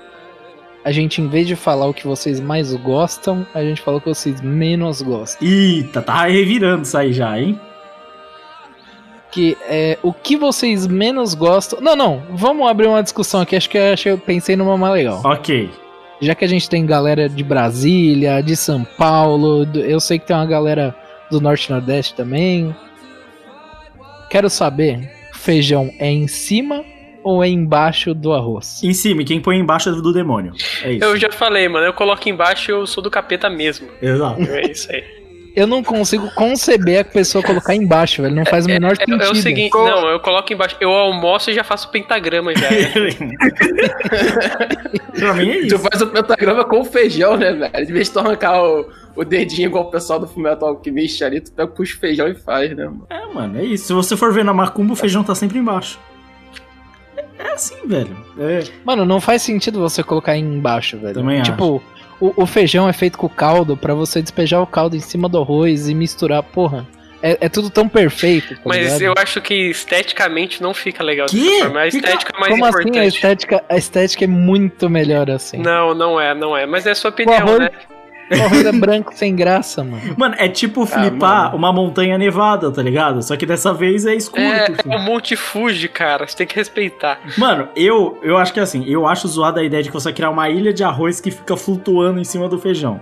a 0.86 0.92
gente, 0.92 1.20
em 1.20 1.28
vez 1.28 1.48
de 1.48 1.56
falar 1.56 1.88
o 1.88 1.94
que 1.94 2.06
vocês 2.06 2.40
mais 2.40 2.72
gostam, 2.76 3.46
a 3.56 3.64
gente 3.64 3.82
fala 3.82 3.98
o 3.98 4.02
que 4.02 4.08
vocês 4.08 4.40
menos 4.40 5.02
gostam? 5.02 5.46
Eita, 5.48 6.00
tá 6.00 6.26
revirando 6.28 6.84
isso 6.84 6.96
aí 6.96 7.12
já, 7.12 7.40
hein? 7.40 7.60
Que 9.36 9.58
é 9.68 10.00
o 10.02 10.14
que 10.14 10.38
vocês 10.38 10.88
menos 10.88 11.34
gostam. 11.34 11.82
Não, 11.82 11.94
não, 11.94 12.24
vamos 12.32 12.66
abrir 12.70 12.88
uma 12.88 13.04
discussão 13.04 13.42
aqui. 13.42 13.56
Acho 13.58 13.70
que, 13.70 13.78
acho 13.78 14.04
que 14.04 14.10
eu 14.10 14.18
pensei 14.18 14.56
numa 14.56 14.78
mais 14.78 14.94
legal. 14.94 15.22
Ok. 15.26 15.70
Já 16.22 16.34
que 16.34 16.46
a 16.46 16.48
gente 16.48 16.70
tem 16.70 16.86
galera 16.86 17.28
de 17.28 17.44
Brasília, 17.44 18.42
de 18.42 18.56
São 18.56 18.86
Paulo, 18.98 19.66
do- 19.66 19.82
eu 19.82 20.00
sei 20.00 20.18
que 20.20 20.26
tem 20.26 20.34
uma 20.36 20.46
galera 20.46 20.96
do 21.30 21.42
Norte 21.42 21.66
e 21.68 21.72
Nordeste 21.74 22.14
também. 22.16 22.74
Quero 24.30 24.50
saber, 24.50 25.10
feijão 25.34 25.92
é 26.00 26.10
em 26.10 26.28
cima 26.28 26.84
ou 27.24 27.44
é 27.44 27.50
embaixo 27.50 28.14
do 28.14 28.32
arroz? 28.34 28.82
Em 28.84 28.94
cima, 28.94 29.22
e 29.22 29.26
quem 29.26 29.42
põe 29.42 29.58
embaixo 29.58 29.90
é 29.90 29.92
do 29.92 30.14
demônio. 30.14 30.54
É 30.84 30.94
isso. 30.94 31.04
Eu 31.06 31.18
já 31.18 31.30
falei, 31.32 31.68
mano, 31.68 31.86
eu 31.86 31.94
coloco 31.94 32.30
embaixo 32.30 32.72
e 32.72 32.74
eu 32.74 32.88
sou 32.88 33.04
do 33.04 33.12
capeta 33.12 33.50
mesmo. 33.50 33.88
Exato. 34.02 34.42
É 34.44 34.72
isso 34.72 34.90
aí. 34.92 35.04
Eu 35.56 35.66
não 35.66 35.82
consigo 35.82 36.30
conceber 36.36 37.00
a 37.00 37.04
pessoa 37.06 37.42
colocar 37.44 37.74
embaixo, 37.74 38.22
velho. 38.22 38.36
Não 38.36 38.46
faz 38.46 38.66
o 38.66 38.68
menor 38.68 38.92
É, 38.92 38.96
sentido. 38.96 39.24
é 39.24 39.30
o 39.30 39.36
seguinte, 39.36 39.74
não, 39.74 40.10
eu 40.10 40.20
coloco 40.20 40.52
embaixo. 40.52 40.76
Eu 40.82 40.92
almoço 40.92 41.50
e 41.50 41.54
já 41.54 41.64
faço 41.64 41.90
pentagrama 41.90 42.54
já. 42.56 42.68
pra 45.18 45.34
mim 45.36 45.50
é 45.52 45.68
Tu 45.68 45.80
faz 45.80 46.02
o 46.02 46.08
pentagrama 46.08 46.64
com 46.66 46.84
feijão, 46.84 47.38
né, 47.38 47.54
velho? 47.54 47.86
De 47.86 47.94
vez 47.94 48.08
de 48.08 48.14
tu 48.14 48.20
arrancar 48.20 48.62
o, 48.64 48.90
o 49.16 49.24
dedinho 49.24 49.68
igual 49.68 49.86
o 49.86 49.92
pessoal 49.92 50.20
do 50.20 50.28
Fumeto 50.28 50.66
Alquimista 50.66 51.26
ali, 51.26 51.42
tu 51.42 51.52
pega, 51.52 51.70
puxa 51.72 51.96
o 51.96 52.00
feijão 52.00 52.28
e 52.28 52.36
faz, 52.36 52.76
né, 52.76 52.86
mano? 52.86 53.08
É, 53.10 53.26
mano, 53.34 53.60
é 53.60 53.66
isso. 53.66 53.88
Se 53.88 53.94
você 53.94 54.16
for 54.18 54.34
ver 54.34 54.44
na 54.44 54.54
macumba, 54.54 54.94
o 54.94 54.96
feijão 54.96 55.24
tá 55.24 55.36
sempre 55.36 55.58
embaixo. 55.58 56.00
É 57.38 57.52
assim, 57.54 57.76
velho. 57.86 58.16
É. 58.40 58.64
Mano, 58.84 59.06
não 59.06 59.20
faz 59.20 59.42
sentido 59.42 59.80
você 59.80 60.04
colocar 60.04 60.36
embaixo, 60.38 60.98
velho. 60.98 61.14
Também 61.16 61.42
tipo, 61.42 61.82
o, 62.20 62.44
o 62.44 62.46
feijão 62.46 62.88
é 62.88 62.94
feito 62.94 63.18
com 63.18 63.28
caldo 63.30 63.76
pra 63.78 63.94
você 63.94 64.22
despejar 64.22 64.62
o 64.62 64.68
caldo 64.68 64.96
em 64.96 65.00
cima 65.00 65.28
do 65.30 65.38
arroz 65.40 65.88
e 65.90 65.94
misturar. 65.96 66.42
Porra, 66.44 66.86
é, 67.22 67.38
é 67.42 67.50
tudo 67.50 67.70
tão 67.70 67.88
perfeito. 67.88 68.56
tá 68.56 68.62
Mas 68.66 68.78
ligado? 68.84 69.02
eu 69.02 69.14
acho 69.18 69.42
que 69.42 69.54
esteticamente 69.70 70.62
não 70.62 70.74
fica 70.74 71.04
legal 71.04 71.28
Que? 71.28 71.38
dessa 71.44 71.64
forma. 71.64 71.80
A 71.82 71.88
estética 71.88 72.34
é 72.36 72.40
mais 72.40 72.52
Como 72.54 72.66
assim 72.66 72.78
a 72.78 72.82
importante. 72.82 73.08
estética, 73.16 73.64
a 73.70 73.78
estética 73.78 74.24
é 74.24 74.28
muito 74.28 74.90
melhor 74.90 75.30
assim. 75.32 75.58
Não, 75.58 75.94
não 75.94 76.20
é, 76.20 76.34
não 76.36 76.56
é. 76.56 76.66
Mas 76.66 76.86
é 76.86 76.92
a 76.92 76.96
sua 76.96 77.10
O 77.10 77.14
opinião, 77.14 77.38
arroz, 77.38 77.60
né? 77.60 77.70
O 78.32 78.44
arroz 78.44 78.66
é 78.66 78.72
branco 78.72 79.14
sem 79.16 79.36
graça, 79.36 79.84
mano. 79.84 80.16
Mano, 80.18 80.36
é 80.38 80.48
tipo 80.48 80.86
flipar 80.86 81.56
uma 81.56 81.72
montanha 81.72 82.18
nevada, 82.18 82.72
tá 82.72 82.82
ligado? 82.82 83.22
Só 83.22 83.36
que 83.36 83.46
dessa 83.46 83.74
vez 83.74 84.06
é 84.06 84.16
escuro. 84.16 84.42
É, 84.42 84.68
fim. 84.68 84.92
é 84.92 84.96
o 84.96 85.02
Monte 85.02 85.36
Fuji, 85.36 85.88
cara. 85.88 86.28
Você 86.28 86.38
tem 86.38 86.48
que 86.48 86.56
respeitar. 86.56 87.20
Mano, 87.38 87.68
eu, 87.76 88.18
eu 88.24 88.38
acho 88.38 88.54
que 88.54 88.60
assim, 88.60 88.84
eu 88.88 89.06
acho 89.08 89.28
zoada 89.28 89.62
a 89.62 89.64
ideia 89.64 89.84
de 89.84 89.90
que 89.90 89.94
você 89.94 90.06
vai 90.06 90.14
criar 90.14 90.30
uma 90.30 90.50
ilha 90.50 90.74
de 90.74 90.84
arroz 90.84 91.22
que 91.22 91.32
fica 91.32 91.56
flutuando 91.56 92.20
em 92.20 92.24
cima 92.24 92.50
do 92.50 92.58
feijão. 92.58 93.00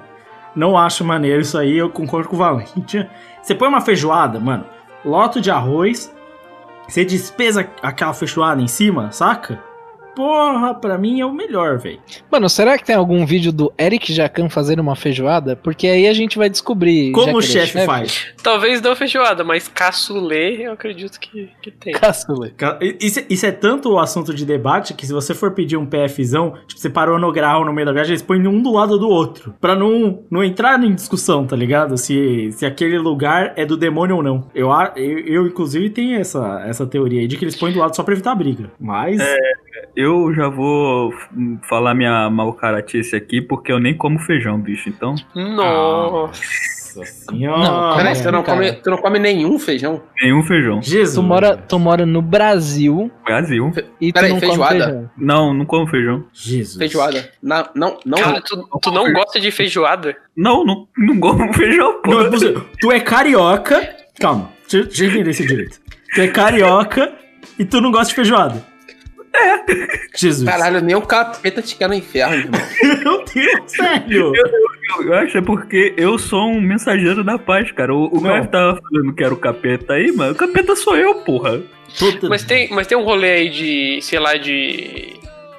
Não 0.56 0.78
acho 0.78 1.04
maneiro 1.04 1.42
isso 1.42 1.58
aí, 1.58 1.78
eu 1.78 1.90
concordo 1.90 2.30
com 2.30 2.36
o 2.36 2.40
Valente. 2.40 3.08
Você 3.42 3.54
põe 3.54 3.68
uma 3.68 3.82
feijoada, 3.82 4.40
mano, 4.40 4.64
loto 5.04 5.42
de 5.42 5.52
arroz, 5.52 6.14
você 6.88 7.04
despesa 7.04 7.68
aquela 7.82 8.14
feijoada 8.14 8.62
em 8.62 8.68
cima, 8.68 9.12
saca? 9.12 9.60
Porra, 10.16 10.74
pra 10.76 10.98
mim 10.98 11.20
é 11.22 11.26
o 11.26 11.34
melhor, 11.34 11.78
velho. 11.80 12.00
Mano, 12.32 12.48
será 12.50 12.78
que 12.78 12.84
tem 12.86 12.96
algum 12.96 13.26
vídeo 13.26 13.52
do 13.52 13.74
Eric 13.80 14.14
Jacan 14.14 14.50
fazendo 14.50 14.80
uma 14.82 14.96
feijoada? 14.96 15.56
Porque 15.56 15.88
aí 15.88 16.08
a 16.08 16.14
gente 16.14 16.38
vai 16.38 16.50
descobrir. 16.50 17.12
Como 17.12 17.36
o 17.38 17.40
é 17.40 17.42
chefe 17.42 17.86
faz? 17.86 18.28
Talvez 18.44 18.82
não 18.82 18.96
feijoada, 18.96 19.44
mas 19.44 19.68
caçulê 19.68 20.66
eu 20.68 20.74
acredito 20.74 21.20
que, 21.20 21.50
que 21.62 21.72
tem. 21.72 21.94
Caçulê. 21.94 22.52
Ca- 22.52 22.78
Isso, 23.00 23.22
isso 23.30 23.46
é 23.46 23.52
tanto 23.52 23.90
o 23.92 24.00
assunto 24.00 24.34
de 24.34 24.46
debate 24.46 24.94
que 24.94 25.06
se 25.06 25.14
você 25.14 25.34
for 25.34 25.52
pedir 25.52 25.78
um 25.78 25.86
PFzão, 25.86 26.54
tipo, 26.68 26.80
você 26.80 26.90
parou 26.90 27.18
no 27.20 27.32
grau 27.32 27.66
no 27.66 27.74
meio 27.74 27.86
da 27.88 27.94
viagem, 27.94 28.12
eles 28.12 28.22
põem 28.22 28.46
um 28.48 28.62
do 28.62 28.72
lado 28.74 28.98
do 29.00 29.08
outro. 29.10 29.54
Pra 29.60 29.76
não, 29.76 30.24
não 30.30 30.44
entrar 30.44 30.82
em 30.84 30.94
discussão, 30.94 31.46
tá 31.46 31.56
ligado? 31.56 31.98
Se, 31.98 32.52
se 32.52 32.66
aquele 32.66 32.98
lugar 33.00 33.54
é 33.56 33.66
do 33.66 33.76
demônio 33.78 34.18
ou 34.18 34.24
não. 34.24 34.48
Eu, 34.54 34.72
a- 34.72 34.94
eu, 34.96 35.20
eu, 35.20 35.48
inclusive, 35.48 35.90
tenho 35.90 36.20
essa, 36.20 36.64
essa 36.68 36.86
teoria 36.86 37.22
aí 37.22 37.28
de 37.28 37.38
que 37.38 37.46
eles 37.46 37.56
põem 37.56 37.74
do 37.74 37.80
lado 37.80 37.96
só 37.96 38.04
pra 38.04 38.14
evitar 38.14 38.36
briga. 38.36 38.72
Mas. 38.80 39.20
É, 39.20 39.38
eu 39.96 40.34
já 40.34 40.48
vou 40.50 41.14
falar 41.68 41.94
minha 41.94 42.30
malcaratice 42.30 43.16
aqui, 43.16 43.42
porque 43.42 43.72
eu 43.72 43.80
nem 43.80 43.96
como 43.96 44.20
feijão, 44.20 44.60
bicho. 44.60 44.90
Então. 44.90 45.16
Nossa 45.36 47.04
senhora. 47.06 47.58
Não, 47.64 47.96
Peraí, 47.98 48.22
tu 48.22 48.32
não, 48.32 48.44
come, 48.44 48.72
tu 48.74 48.90
não 48.90 48.98
come 48.98 49.20
nenhum 49.20 49.58
feijão? 49.58 50.02
Nenhum 50.22 50.44
feijão. 50.44 50.82
Jesus. 50.82 51.16
Tu 51.16 51.24
mora, 51.24 51.58
tu 51.58 51.80
mora 51.80 52.06
no 52.06 52.22
Brasil 52.22 53.12
Brasil. 53.26 53.72
e 54.00 54.12
tu 54.12 54.16
Peraí, 54.16 54.30
não 54.32 54.40
come 54.40 54.48
feijoada? 54.52 54.84
feijão. 54.86 55.10
Não, 55.18 55.54
não 55.54 55.66
como 55.66 55.88
feijão. 55.88 56.24
Jesus. 56.34 56.78
Feijoada. 56.78 57.30
Não, 57.42 57.68
não, 57.76 58.00
não. 58.06 58.18
Cara, 58.18 58.42
tu, 58.42 58.68
tu 58.82 58.92
não 58.92 59.12
gosta 59.12 59.40
de 59.40 59.50
feijoada? 59.52 60.16
Não, 60.36 60.64
não, 60.64 60.88
não 60.98 61.20
como 61.20 61.54
feijão, 61.54 62.02
pô. 62.02 62.12
Não. 62.24 62.30
Tu 62.80 62.92
é 62.92 63.00
carioca. 63.00 63.96
Calma, 64.20 64.50
deixa, 64.70 64.88
deixa 64.88 65.04
eu 65.06 65.10
entender 65.10 65.30
esse 65.32 65.48
direito. 65.48 65.80
Tu 66.14 66.22
é 66.22 66.28
carioca 66.28 67.12
e 67.58 67.66
tu 67.66 67.82
não 67.82 67.92
gosta 67.92 68.10
de 68.10 68.16
feijoada. 68.16 68.73
É. 69.36 69.64
Jesus. 70.16 70.48
Caralho, 70.48 70.80
nem 70.82 70.96
o 70.96 71.02
capeta 71.02 71.62
te 71.62 71.76
quer 71.76 71.88
no 71.88 71.96
inferno, 71.96 72.36
irmão. 72.36 72.62
Meu 73.04 73.26
Deus, 73.26 73.72
sério. 73.72 74.34
Eu, 74.36 74.46
eu- 74.46 74.74
eu 75.08 75.14
acho 75.16 75.38
é 75.38 75.42
porque 75.42 75.94
eu 75.98 76.20
sou 76.20 76.50
um 76.50 76.62
mensageiro 76.62 77.24
da 77.24 77.40
paz, 77.40 77.72
cara. 77.72 77.94
O, 77.96 78.06
o 78.16 78.22
tava 78.48 78.80
falando 78.80 79.14
que 79.16 79.24
era 79.24 79.34
o 79.34 79.38
capeta 79.38 79.94
aí, 79.94 80.12
mas 80.12 80.32
o 80.32 80.36
capeta 80.36 80.76
sou 80.76 80.96
eu, 80.96 81.16
porra. 81.16 81.62
Puta- 81.98 82.30
Mas 82.30 82.44
tem, 82.44 82.70
mas 82.72 82.86
tem 82.88 82.98
um 82.98 83.04
rolê 83.04 83.32
aí 83.32 83.50
de, 83.50 84.00
sei 84.02 84.20
lá, 84.20 84.36
de. 84.38 85.14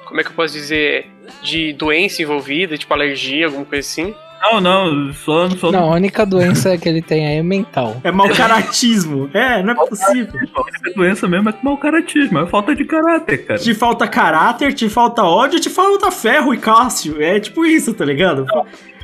Como 0.05 0.19
é 0.21 0.23
que 0.23 0.29
eu 0.29 0.33
posso 0.35 0.53
dizer? 0.53 1.07
De 1.41 1.73
doença 1.73 2.21
envolvida, 2.21 2.77
tipo 2.77 2.93
alergia, 2.93 3.47
alguma 3.47 3.65
coisa 3.65 3.85
assim. 3.87 4.13
Não, 4.51 4.61
não, 4.61 5.13
só, 5.13 5.49
só 5.49 5.71
Não, 5.71 5.91
a 5.91 5.95
única 5.95 6.25
doença 6.25 6.77
que 6.77 6.87
ele 6.87 7.01
tem 7.01 7.25
aí 7.25 7.37
é 7.37 7.43
mental. 7.43 7.97
É 8.03 8.11
mau 8.11 8.29
caratismo. 8.29 9.29
É, 9.33 9.63
não 9.63 9.71
é 9.73 9.75
possível. 9.87 10.39
A 10.55 10.89
doença 10.95 11.27
mesmo 11.27 11.49
é 11.49 11.53
mau 11.63 11.77
caratismo, 11.77 12.39
é 12.39 12.45
falta 12.47 12.75
de 12.75 12.85
caráter, 12.85 13.45
cara. 13.45 13.59
Te 13.59 13.73
falta 13.73 14.07
caráter, 14.07 14.73
te 14.73 14.87
falta 14.89 15.23
ódio, 15.23 15.59
te 15.59 15.69
falta 15.69 16.11
ferro 16.11 16.53
e 16.53 16.57
cássio. 16.57 17.21
É 17.21 17.39
tipo 17.39 17.65
isso, 17.65 17.93
tá 17.93 18.05
ligado? 18.05 18.45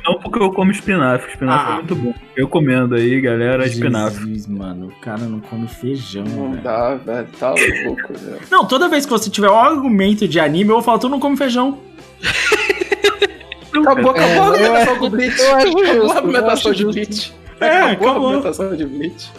Não 0.04 0.18
porque 0.18 0.40
eu 0.42 0.50
como 0.50 0.72
espinafre, 0.72 1.30
espinafre 1.30 1.66
Ah. 1.66 1.72
é 1.72 1.76
muito 1.76 1.94
bom. 1.94 2.12
Eu 2.36 2.48
comendo 2.48 2.94
aí, 2.96 3.20
galera, 3.20 3.64
espinafre. 3.66 4.18
Jesus, 4.24 4.48
mano, 4.48 4.88
o 4.88 5.00
cara 5.00 5.22
não 5.22 5.38
come 5.40 5.68
feijão, 5.68 6.24
Não 6.24 6.50
velho. 6.50 6.62
dá, 6.62 6.94
velho. 6.96 7.28
Tá 7.38 7.50
louco, 7.50 8.12
velho. 8.12 8.40
Não, 8.50 8.64
toda 8.66 8.88
vez 8.88 9.04
que 9.06 9.10
você 9.12 9.30
tiver 9.30 9.48
um 9.50 9.56
argumento 9.58 10.26
de 10.26 10.40
anime, 10.40 10.70
eu 10.70 10.74
vou 10.76 10.82
falar, 10.82 10.98
tu 10.98 11.08
não 11.08 11.20
come 11.20 11.36
feijão. 11.36 11.78
Acabou, 13.80 14.14
É, 14.16 14.24
acabou 14.24 14.52
a 14.52 14.58
eu 14.58 14.74
argumentação 14.76 15.56
acho- 15.56 15.70
do 15.70 15.76
acho 15.76 15.82
Acabou 15.82 16.10
a 16.12 16.16
argumentação 16.16 16.72
de 16.72 16.84
Bleach. 16.84 17.32
É, 17.60 17.66
Acabou 17.80 18.08
a 18.08 18.12
argumentação 18.12 18.76
de 18.76 18.84
Bleach. 18.84 19.30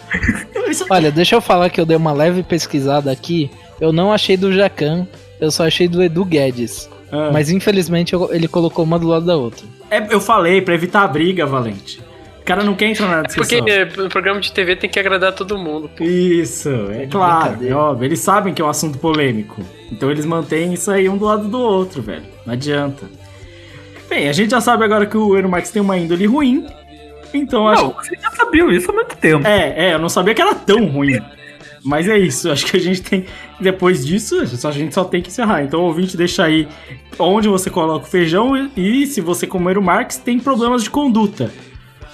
Olha, 0.90 1.10
deixa 1.10 1.34
eu 1.36 1.40
falar 1.40 1.70
que 1.70 1.80
eu 1.80 1.86
dei 1.86 1.96
uma 1.96 2.12
leve 2.12 2.42
pesquisada 2.42 3.10
aqui. 3.10 3.50
Eu 3.80 3.92
não 3.92 4.12
achei 4.12 4.36
do 4.36 4.52
Jacan, 4.52 5.06
eu 5.40 5.50
só 5.50 5.66
achei 5.66 5.86
do 5.88 6.02
Edu 6.02 6.24
Guedes. 6.24 6.88
Ah. 7.12 7.30
Mas 7.32 7.50
infelizmente 7.50 8.12
eu- 8.12 8.32
ele 8.32 8.48
colocou 8.48 8.84
uma 8.84 8.98
do 8.98 9.06
lado 9.06 9.24
da 9.26 9.36
outra. 9.36 9.66
É, 9.90 10.04
eu 10.12 10.20
falei, 10.20 10.60
pra 10.62 10.74
evitar 10.74 11.02
a 11.02 11.08
briga, 11.08 11.44
Valente. 11.46 12.00
O 12.40 12.44
cara 12.44 12.62
não 12.62 12.74
quer 12.74 12.86
entrar 12.90 13.06
na 13.08 13.22
Porque 13.22 13.40
discussão. 13.60 13.68
é, 13.68 13.84
no 14.02 14.08
programa 14.10 14.38
de 14.40 14.52
TV 14.52 14.76
tem 14.76 14.90
que 14.90 14.98
agradar 14.98 15.32
todo 15.32 15.56
mundo. 15.56 15.88
pô. 15.96 16.04
Isso, 16.04 16.68
é 16.90 17.06
claro, 17.06 17.58
é 17.66 17.72
óbvio. 17.72 18.06
Eles 18.06 18.18
sabem 18.20 18.52
que 18.52 18.60
é 18.60 18.64
um 18.64 18.68
assunto 18.68 18.98
polêmico. 18.98 19.62
Então 19.90 20.10
eles 20.10 20.26
mantêm 20.26 20.72
isso 20.74 20.90
aí 20.90 21.08
um 21.08 21.16
do 21.16 21.24
lado 21.24 21.48
do 21.48 21.58
outro, 21.58 22.02
velho. 22.02 22.24
Não 22.44 22.52
adianta. 22.52 23.06
Bem, 24.14 24.28
a 24.28 24.32
gente 24.32 24.52
já 24.52 24.60
sabe 24.60 24.84
agora 24.84 25.06
que 25.06 25.16
o 25.16 25.34
Eero 25.34 25.48
Marx 25.48 25.72
tem 25.72 25.82
uma 25.82 25.98
índole 25.98 26.24
ruim. 26.24 26.64
Então, 27.34 27.66
acho 27.66 27.82
Não, 27.82 27.92
vocês 27.94 28.22
já 28.22 28.30
sabiam 28.30 28.70
isso 28.70 28.88
há 28.88 28.94
muito 28.94 29.16
tempo. 29.16 29.44
É, 29.44 29.88
é, 29.88 29.94
eu 29.94 29.98
não 29.98 30.08
sabia 30.08 30.32
que 30.32 30.40
era 30.40 30.54
tão 30.54 30.86
ruim. 30.86 31.20
Mas 31.84 32.08
é 32.08 32.16
isso, 32.16 32.48
acho 32.48 32.64
que 32.64 32.76
a 32.76 32.80
gente 32.80 33.02
tem. 33.02 33.24
Depois 33.58 34.06
disso, 34.06 34.40
a 34.40 34.70
gente 34.70 34.94
só 34.94 35.02
tem 35.02 35.20
que 35.20 35.30
encerrar. 35.30 35.64
Então, 35.64 35.80
o 35.80 35.86
ouvinte, 35.86 36.16
deixa 36.16 36.44
aí 36.44 36.68
onde 37.18 37.48
você 37.48 37.68
coloca 37.68 38.06
o 38.06 38.08
feijão 38.08 38.56
e, 38.76 39.02
e 39.02 39.06
se 39.08 39.20
você 39.20 39.48
comer 39.48 39.76
o 39.76 39.82
Marx, 39.82 40.16
tem 40.16 40.38
problemas 40.38 40.84
de 40.84 40.90
conduta. 40.90 41.50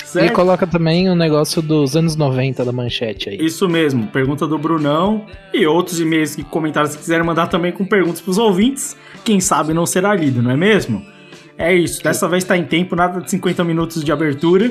E 0.02 0.06
Certo? 0.06 0.32
coloca 0.32 0.66
também 0.66 1.10
o 1.10 1.14
negócio 1.14 1.60
dos 1.60 1.94
anos 1.96 2.16
90 2.16 2.64
da 2.64 2.72
manchete 2.72 3.28
aí. 3.28 3.36
Isso 3.36 3.68
mesmo, 3.68 4.06
pergunta 4.06 4.46
do 4.46 4.56
Brunão 4.56 5.26
e 5.52 5.66
outros 5.66 6.00
e-mails 6.00 6.38
e 6.38 6.42
comentários 6.44 6.94
que 6.94 7.02
quiserem 7.02 7.26
mandar 7.26 7.46
também 7.48 7.72
com 7.72 7.84
perguntas 7.84 8.22
pros 8.22 8.38
ouvintes. 8.38 8.96
Quem 9.22 9.38
sabe 9.38 9.74
não 9.74 9.84
será 9.84 10.14
lido, 10.14 10.42
não 10.42 10.50
é 10.50 10.56
mesmo? 10.56 11.04
É 11.62 11.74
isso, 11.74 12.02
dessa 12.02 12.26
vez 12.26 12.42
tá 12.42 12.56
em 12.56 12.64
tempo, 12.64 12.96
nada 12.96 13.20
de 13.20 13.30
50 13.30 13.62
minutos 13.64 14.02
de 14.02 14.10
abertura. 14.10 14.70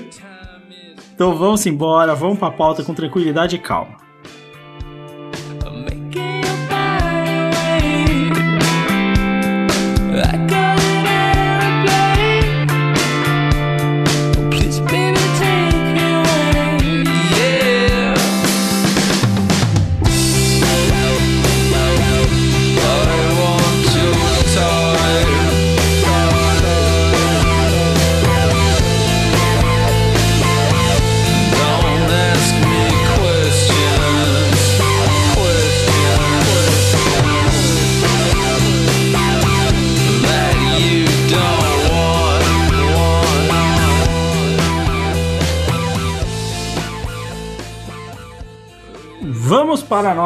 Então 1.14 1.38
vamos 1.38 1.64
embora, 1.68 2.16
vamos 2.16 2.40
pra 2.40 2.50
pauta 2.50 2.84
com 2.84 2.96
tranquilidade 2.96 3.56
e 3.56 3.60
calma. 3.60 4.09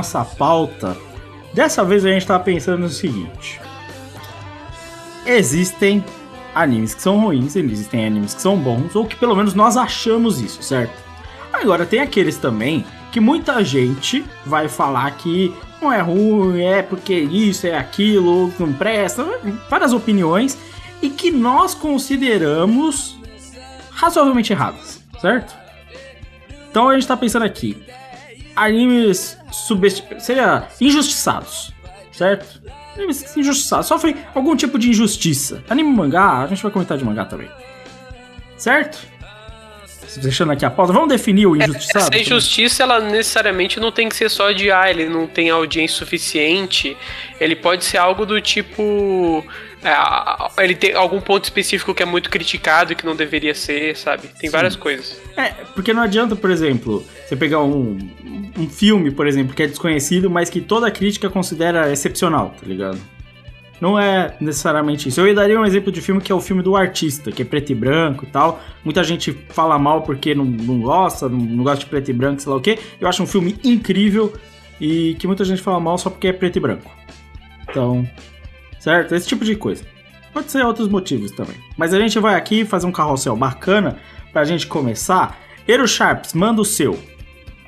Nossa 0.03 0.25
pauta. 0.25 0.97
Dessa 1.53 1.85
vez 1.85 2.05
a 2.05 2.09
gente 2.09 2.27
tá 2.27 2.37
pensando 2.37 2.79
no 2.79 2.89
seguinte: 2.89 3.61
existem 5.25 6.03
animes 6.53 6.93
que 6.93 7.01
são 7.01 7.19
ruins, 7.19 7.55
existem 7.55 8.05
animes 8.05 8.33
que 8.33 8.41
são 8.41 8.57
bons, 8.57 8.95
ou 8.95 9.05
que 9.05 9.15
pelo 9.15 9.33
menos 9.33 9.53
nós 9.53 9.77
achamos 9.77 10.41
isso, 10.41 10.61
certo? 10.61 10.93
Agora 11.53 11.85
tem 11.85 12.01
aqueles 12.01 12.37
também 12.37 12.85
que 13.11 13.19
muita 13.19 13.63
gente 13.63 14.25
vai 14.45 14.67
falar 14.67 15.09
que 15.11 15.55
não 15.81 15.91
é 15.91 16.01
ruim, 16.01 16.61
é 16.61 16.81
porque 16.81 17.13
isso, 17.13 17.65
é 17.65 17.77
aquilo, 17.77 18.51
não 18.59 18.73
presta, 18.73 19.25
várias 19.69 19.93
opiniões, 19.93 20.57
e 21.01 21.09
que 21.09 21.31
nós 21.31 21.73
consideramos 21.73 23.17
razoavelmente 23.91 24.51
erradas, 24.51 25.01
certo? 25.21 25.55
Então 26.69 26.89
a 26.89 26.95
gente 26.95 27.07
tá 27.07 27.15
pensando 27.15 27.45
aqui, 27.45 27.77
animes 28.55 29.37
subestimados, 29.51 30.25
seria 30.25 30.67
injustiçados, 30.79 31.73
certo? 32.11 32.61
Animes 32.95 33.35
injustiçados, 33.35 33.87
sofrem 33.87 34.15
algum 34.35 34.55
tipo 34.55 34.77
de 34.77 34.89
injustiça. 34.89 35.63
Anime 35.69 35.91
mangá, 35.91 36.43
a 36.43 36.47
gente 36.47 36.61
vai 36.61 36.71
comentar 36.71 36.97
de 36.97 37.03
mangá 37.03 37.25
também. 37.25 37.49
Certo? 38.57 39.13
Deixando 40.21 40.51
aqui 40.51 40.63
a 40.63 40.69
pauta, 40.69 40.93
vamos 40.93 41.09
definir 41.09 41.47
o 41.47 41.55
injustiçado? 41.55 42.05
Essa 42.05 42.17
injustiça, 42.17 42.83
ela 42.83 42.99
necessariamente 42.99 43.79
não 43.79 43.91
tem 43.91 44.09
que 44.09 44.15
ser 44.15 44.29
só 44.29 44.51
de 44.51 44.71
ah, 44.71 44.89
ele 44.89 45.09
não 45.09 45.25
tem 45.25 45.49
audiência 45.49 45.97
suficiente. 45.97 46.95
Ele 47.39 47.55
pode 47.55 47.83
ser 47.83 47.97
algo 47.97 48.25
do 48.25 48.39
tipo. 48.39 49.43
É, 49.83 50.63
ele 50.63 50.75
tem 50.75 50.93
algum 50.93 51.19
ponto 51.19 51.43
específico 51.43 51.93
que 51.93 52.01
é 52.01 52.05
muito 52.05 52.29
criticado 52.29 52.93
e 52.93 52.95
que 52.95 53.05
não 53.05 53.15
deveria 53.15 53.53
ser, 53.53 53.95
sabe? 53.97 54.27
Tem 54.39 54.49
várias 54.49 54.75
coisas. 54.75 55.21
É, 55.35 55.49
porque 55.73 55.93
não 55.93 56.01
adianta, 56.01 56.35
por 56.35 56.49
exemplo, 56.49 57.05
você 57.25 57.35
pegar 57.35 57.61
um, 57.61 57.97
um 58.57 58.69
filme, 58.69 59.11
por 59.11 59.27
exemplo, 59.27 59.53
que 59.53 59.63
é 59.63 59.67
desconhecido, 59.67 60.29
mas 60.29 60.49
que 60.49 60.61
toda 60.61 60.89
crítica 60.89 61.29
considera 61.29 61.91
excepcional, 61.91 62.53
tá 62.59 62.65
ligado? 62.65 62.99
Não 63.81 63.99
é 63.99 64.37
necessariamente 64.39 65.09
isso. 65.09 65.19
Eu 65.19 65.35
daria 65.35 65.59
um 65.59 65.65
exemplo 65.65 65.91
de 65.91 65.99
filme 65.99 66.21
que 66.21 66.31
é 66.31 66.35
o 66.35 66.39
filme 66.39 66.63
do 66.63 66.75
artista, 66.75 67.31
que 67.31 67.41
é 67.41 67.45
preto 67.45 67.71
e 67.71 67.75
branco 67.75 68.23
e 68.23 68.27
tal. 68.27 68.61
Muita 68.85 69.03
gente 69.03 69.33
fala 69.49 69.77
mal 69.77 70.03
porque 70.03 70.33
não, 70.33 70.45
não 70.45 70.79
gosta, 70.79 71.27
não, 71.27 71.37
não 71.37 71.63
gosta 71.65 71.79
de 71.79 71.87
preto 71.87 72.09
e 72.09 72.13
branco, 72.13 72.41
sei 72.41 72.49
lá 72.49 72.57
o 72.57 72.61
quê. 72.61 72.79
Eu 73.01 73.09
acho 73.09 73.21
um 73.21 73.27
filme 73.27 73.57
incrível 73.61 74.33
e 74.79 75.15
que 75.15 75.27
muita 75.27 75.43
gente 75.43 75.61
fala 75.61 75.81
mal 75.81 75.97
só 75.97 76.09
porque 76.09 76.27
é 76.27 76.33
preto 76.33 76.55
e 76.55 76.59
branco. 76.61 76.89
Então, 77.69 78.07
certo? 78.83 79.15
Esse 79.15 79.27
tipo 79.27 79.45
de 79.45 79.55
coisa. 79.55 79.83
Pode 80.33 80.51
ser 80.51 80.65
outros 80.65 80.89
motivos 80.89 81.31
também. 81.31 81.55
Mas 81.77 81.93
a 81.93 81.99
gente 81.99 82.19
vai 82.19 82.35
aqui 82.35 82.65
fazer 82.65 82.85
um 82.85 82.91
carrossel 82.91 83.35
bacana 83.35 83.97
pra 84.33 84.43
gente 84.43 84.67
começar. 84.67 85.37
Ero 85.67 85.87
Sharps, 85.87 86.33
manda 86.33 86.61
o 86.61 86.65
seu. 86.65 86.99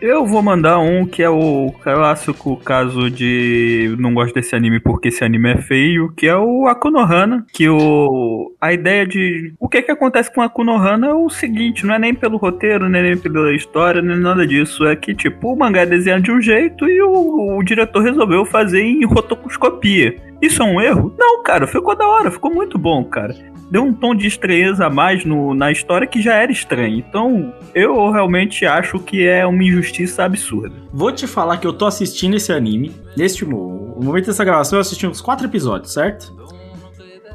Eu 0.01 0.25
vou 0.25 0.43
mandar 0.43 0.79
um 0.79 1.05
que 1.05 1.23
é 1.23 1.29
o 1.29 1.71
clássico 1.81 2.57
caso 2.57 3.09
de 3.09 3.95
não 3.97 4.13
gosto 4.13 4.35
desse 4.35 4.53
anime 4.53 4.77
porque 4.77 5.07
esse 5.07 5.23
anime 5.23 5.53
é 5.53 5.57
feio, 5.57 6.11
que 6.11 6.27
é 6.27 6.35
o 6.35 6.67
Akunohana, 6.67 7.45
que 7.53 7.69
o 7.69 8.53
a 8.59 8.73
ideia 8.73 9.07
de 9.07 9.53
o 9.57 9.69
que 9.69 9.81
que 9.81 9.91
acontece 9.91 10.33
com 10.33 10.41
Akunohana 10.41 11.07
é 11.07 11.13
o 11.13 11.29
seguinte, 11.29 11.85
não 11.85 11.95
é 11.95 11.99
nem 11.99 12.13
pelo 12.13 12.37
roteiro, 12.37 12.89
nem 12.89 13.17
pela 13.17 13.55
história, 13.55 14.01
nem 14.01 14.19
nada 14.19 14.45
disso, 14.45 14.85
é 14.85 14.97
que 14.97 15.15
tipo, 15.15 15.53
o 15.53 15.57
mangá 15.57 15.81
é 15.81 15.85
desenhado 15.85 16.23
de 16.23 16.31
um 16.31 16.41
jeito 16.41 16.85
e 16.89 17.01
o, 17.01 17.57
o 17.57 17.63
diretor 17.63 18.03
resolveu 18.03 18.45
fazer 18.45 18.81
em 18.81 19.05
rotoscopia. 19.05 20.13
Isso 20.45 20.61
é 20.61 20.65
um 20.65 20.79
erro? 20.81 21.13
Não, 21.17 21.41
cara, 21.43 21.65
ficou 21.67 21.95
da 21.95 22.07
hora, 22.07 22.29
ficou 22.31 22.53
muito 22.53 22.77
bom, 22.77 23.03
cara 23.03 23.35
deu 23.67 23.83
um 23.83 23.91
tom 23.91 24.13
de 24.13 24.27
estranheza 24.27 24.85
a 24.85 24.89
mais 24.91 25.25
no, 25.25 25.55
na 25.55 25.71
história 25.71 26.05
que 26.05 26.21
já 26.21 26.35
era 26.35 26.51
estranho. 26.51 26.99
Então, 26.99 27.51
eu 27.73 28.11
realmente 28.11 28.63
acho 28.63 28.99
que 28.99 29.25
é 29.25 29.43
uma 29.45 29.63
injustiça 29.63 30.23
absurda. 30.23 30.71
Vou 30.93 31.11
te 31.11 31.25
falar 31.25 31.57
que 31.57 31.65
eu 31.65 31.73
tô 31.73 31.87
assistindo 31.87 32.35
esse 32.35 32.53
anime. 32.53 32.93
Neste 33.17 33.43
momento 33.43 34.27
dessa 34.27 34.45
gravação, 34.45 34.77
eu 34.77 34.81
assisti 34.81 35.07
uns 35.07 35.19
quatro 35.19 35.47
episódios, 35.47 35.91
certo? 35.93 36.31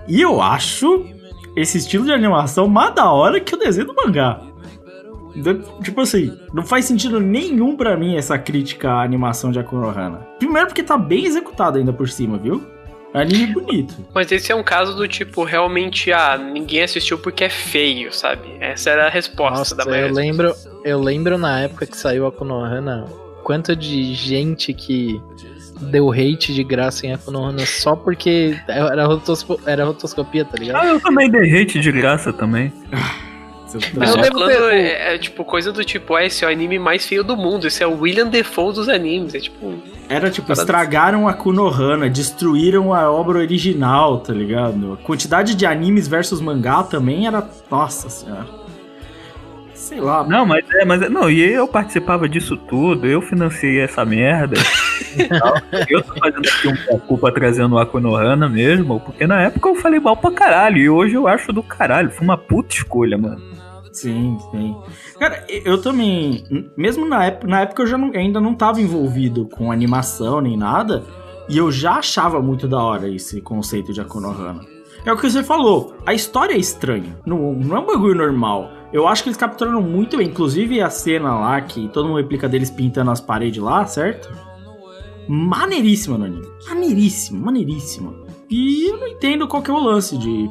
E 0.06 0.20
eu 0.20 0.40
acho 0.40 1.04
esse 1.56 1.78
estilo 1.78 2.04
de 2.04 2.12
animação 2.12 2.68
mais 2.68 2.94
da 2.94 3.10
hora 3.10 3.40
que 3.40 3.56
o 3.56 3.58
desenho 3.58 3.88
do 3.88 3.94
mangá. 3.96 4.40
De- 5.34 5.60
Tipo 5.82 6.02
assim, 6.02 6.32
não 6.54 6.62
faz 6.62 6.84
sentido 6.84 7.18
nenhum 7.20 7.76
pra 7.76 7.96
mim 7.96 8.16
essa 8.16 8.38
crítica 8.38 8.88
à 8.92 9.02
animação 9.02 9.50
de 9.50 9.58
Akunohana. 9.58 10.26
Primeiro 10.38 10.68
porque 10.68 10.82
tá 10.84 10.96
bem 10.96 11.24
executado 11.26 11.76
ainda 11.76 11.92
por 11.92 12.08
cima, 12.08 12.38
viu? 12.38 12.62
Anime 13.12 13.46
bonito. 13.52 13.94
Mas 14.14 14.30
esse 14.30 14.52
é 14.52 14.54
um 14.54 14.62
caso 14.62 14.94
do 14.94 15.08
tipo, 15.08 15.42
realmente, 15.44 16.12
ah, 16.12 16.38
ninguém 16.38 16.82
assistiu 16.82 17.18
porque 17.18 17.44
é 17.44 17.48
feio, 17.50 18.12
sabe? 18.12 18.42
Essa 18.60 18.90
era 18.90 19.06
a 19.06 19.10
resposta 19.10 19.58
Nossa, 19.58 19.74
da 19.74 19.82
eu 19.84 19.90
maioria. 19.90 20.14
lembro, 20.14 20.54
eu 20.84 21.00
lembro 21.00 21.36
na 21.36 21.60
época 21.62 21.86
que 21.86 21.96
saiu 21.96 22.26
a 22.26 22.30
Konohana, 22.32 23.06
quanto 23.42 23.74
de 23.74 24.14
gente 24.14 24.72
que 24.72 25.20
deu 25.80 26.12
hate 26.12 26.54
de 26.54 26.62
graça 26.62 27.06
em 27.06 27.16
Konohana 27.16 27.64
só 27.66 27.96
porque 27.96 28.56
era, 28.68 29.06
rotosco- 29.06 29.58
era 29.66 29.84
rotoscopia, 29.84 30.44
tá 30.44 30.56
ligado? 30.58 30.84
Ah, 30.84 30.86
eu 30.88 31.00
também 31.00 31.28
dei 31.30 31.50
hate 31.62 31.80
de 31.80 31.90
graça 31.90 32.32
também. 32.32 32.72
Mas 33.94 34.10
Eu 34.10 34.16
devo 34.20 34.46
ter- 34.46 34.62
é, 34.74 35.14
é, 35.14 35.18
tipo 35.18 35.44
coisa 35.44 35.72
do 35.72 35.84
tipo, 35.84 36.14
ah, 36.14 36.24
esse 36.24 36.44
é 36.44 36.48
o 36.48 36.50
anime 36.50 36.78
mais 36.78 37.04
feio 37.06 37.22
do 37.22 37.36
mundo, 37.36 37.66
esse 37.66 37.82
é 37.82 37.86
o 37.86 38.00
William 38.00 38.26
Defoe 38.26 38.72
dos 38.74 38.88
animes, 38.88 39.34
é 39.34 39.40
tipo... 39.40 39.74
Era 40.08 40.28
tipo, 40.30 40.52
estragaram 40.52 41.28
a 41.28 41.32
Kunohana, 41.32 42.10
destruíram 42.10 42.92
a 42.92 43.10
obra 43.10 43.38
original, 43.38 44.18
tá 44.18 44.32
ligado? 44.32 44.94
A 44.94 44.96
quantidade 45.04 45.54
de 45.54 45.64
animes 45.64 46.08
versus 46.08 46.40
mangá 46.40 46.82
também 46.82 47.28
era. 47.28 47.48
Nossa 47.70 48.10
senhora. 48.10 48.46
Sei 49.72 50.00
lá. 50.00 50.24
Não, 50.24 50.44
mas 50.44 50.64
é, 50.72 50.84
mas 50.84 51.02
é- 51.02 51.08
não, 51.08 51.30
e 51.30 51.40
eu 51.40 51.66
participava 51.66 52.28
disso 52.28 52.56
tudo, 52.56 53.06
eu 53.06 53.22
financiei 53.22 53.80
essa 53.80 54.04
merda. 54.04 54.56
eu 55.88 56.02
tô 56.02 56.14
fazendo 56.14 56.48
aqui 56.48 56.92
um 56.92 56.98
culpa 56.98 57.32
trazendo 57.32 57.74
o 57.74 57.78
Akunohana 57.78 58.48
mesmo, 58.48 59.00
porque 59.00 59.26
na 59.26 59.42
época 59.42 59.68
eu 59.68 59.74
falei 59.76 59.98
mal 60.00 60.16
pra 60.16 60.30
caralho, 60.32 60.76
e 60.78 60.90
hoje 60.90 61.14
eu 61.14 61.26
acho 61.26 61.52
do 61.52 61.62
caralho. 61.62 62.10
Foi 62.10 62.24
uma 62.24 62.36
puta 62.36 62.74
escolha, 62.74 63.16
mano. 63.16 63.40
Sim, 63.92 64.38
sim. 64.50 64.76
Cara, 65.18 65.44
eu 65.48 65.80
também. 65.80 66.44
Mesmo 66.76 67.06
na 67.08 67.24
época, 67.24 67.46
na 67.48 67.60
época 67.62 67.82
eu 67.82 67.86
já 67.86 67.98
não- 67.98 68.12
ainda 68.14 68.40
não 68.40 68.54
tava 68.54 68.80
envolvido 68.80 69.46
com 69.48 69.72
animação 69.72 70.40
nem 70.40 70.56
nada. 70.56 71.04
E 71.48 71.58
eu 71.58 71.72
já 71.72 71.94
achava 71.96 72.40
muito 72.40 72.68
da 72.68 72.80
hora 72.80 73.08
esse 73.08 73.40
conceito 73.40 73.92
de 73.92 74.00
Akunohana. 74.00 74.60
É 75.04 75.12
o 75.12 75.16
que 75.16 75.28
você 75.28 75.42
falou, 75.42 75.94
a 76.06 76.12
história 76.14 76.54
é 76.54 76.58
estranha. 76.58 77.18
Não, 77.26 77.52
não 77.54 77.76
é 77.76 77.80
um 77.80 77.86
bagulho 77.86 78.14
normal. 78.14 78.70
Eu 78.92 79.08
acho 79.08 79.22
que 79.22 79.28
eles 79.30 79.36
capturaram 79.36 79.82
muito 79.82 80.16
bem. 80.18 80.28
Inclusive 80.28 80.80
a 80.80 80.90
cena 80.90 81.34
lá 81.38 81.60
que 81.60 81.88
todo 81.88 82.06
mundo 82.06 82.18
replica 82.18 82.48
deles 82.48 82.70
pintando 82.70 83.10
as 83.10 83.20
paredes 83.20 83.62
lá, 83.62 83.84
certo? 83.86 84.30
Maneiríssima 85.28 86.18
no 86.18 86.24
anime. 86.24 86.46
Maneiríssima, 86.68 87.46
maneiríssima. 87.46 88.14
E 88.48 88.88
eu 88.90 88.98
não 88.98 89.06
entendo 89.08 89.46
qual 89.48 89.62
que 89.62 89.70
é 89.70 89.74
o 89.74 89.78
lance 89.78 90.18
de. 90.18 90.50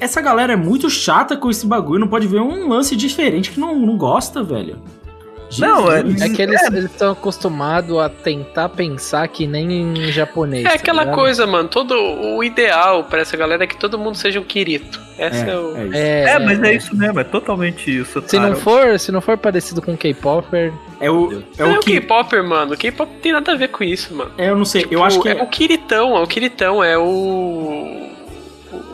Essa 0.00 0.20
galera 0.20 0.52
é 0.52 0.56
muito 0.56 0.88
chata 0.90 1.36
com 1.36 1.50
esse 1.50 1.66
bagulho, 1.66 2.00
não 2.00 2.08
pode 2.08 2.26
ver 2.26 2.40
um 2.40 2.68
lance 2.68 2.94
diferente 2.96 3.50
que 3.50 3.60
não, 3.60 3.74
não 3.78 3.96
gosta, 3.96 4.42
velho. 4.42 4.78
Não, 5.60 5.90
é-. 5.92 6.00
É 6.22 6.28
que 6.28 6.42
eles 6.42 6.60
estão 6.72 7.12
acostumados 7.12 7.96
a 7.98 8.08
tentar 8.08 8.68
pensar 8.68 9.28
que 9.28 9.46
nem 9.46 9.70
em 9.70 10.10
japonês. 10.10 10.64
É 10.64 10.70
tá 10.70 10.74
aquela 10.74 11.02
ligado? 11.04 11.14
coisa, 11.14 11.46
mano. 11.46 11.68
Todo 11.68 11.94
o 11.94 12.42
ideal 12.42 13.04
pra 13.04 13.20
essa 13.20 13.36
galera 13.36 13.62
é 13.62 13.66
que 13.66 13.76
todo 13.76 13.96
mundo 13.96 14.16
seja 14.16 14.40
um 14.40 14.42
Kirito. 14.42 15.00
Essa 15.16 15.46
é, 15.46 15.50
É, 15.50 15.56
o. 15.56 15.76
é 15.76 15.84
isso. 15.84 15.94
É, 15.96 16.22
É, 16.30 16.38
mas 16.40 16.62
é 16.64 16.74
isso 16.74 16.96
mesmo, 16.96 17.20
é 17.20 17.24
totalmente 17.24 17.96
isso. 17.96 18.20
Se 18.26 18.36
cara. 18.36 18.50
não 18.50 18.56
for, 18.56 18.98
se 18.98 19.12
não 19.12 19.20
for 19.20 19.38
parecido 19.38 19.80
com 19.80 19.96
K-Popper, 19.96 20.72
É 20.98 21.08
o, 21.08 21.40
é 21.56 21.62
É 21.62 21.64
o 21.64 21.74
o. 21.76 21.80
K-Popper, 21.80 22.42
mano. 22.42 22.74
O 22.74 22.76
K-pop 22.76 23.08
não 23.12 23.20
tem 23.20 23.32
nada 23.32 23.52
a 23.52 23.54
ver 23.54 23.68
com 23.68 23.84
isso, 23.84 24.12
mano. 24.16 24.32
É, 24.36 24.50
eu 24.50 24.56
não 24.56 24.64
sei, 24.64 24.82
eu 24.82 24.88
Tipo, 24.88 25.02
acho 25.04 25.20
que. 25.20 25.28
é 25.28 25.40
o 25.40 25.46
Kiritão, 25.46 26.16
é 26.16 26.20
o 26.20 26.26
Kiritão, 26.26 26.82
é 26.82 26.98
o. 26.98 28.08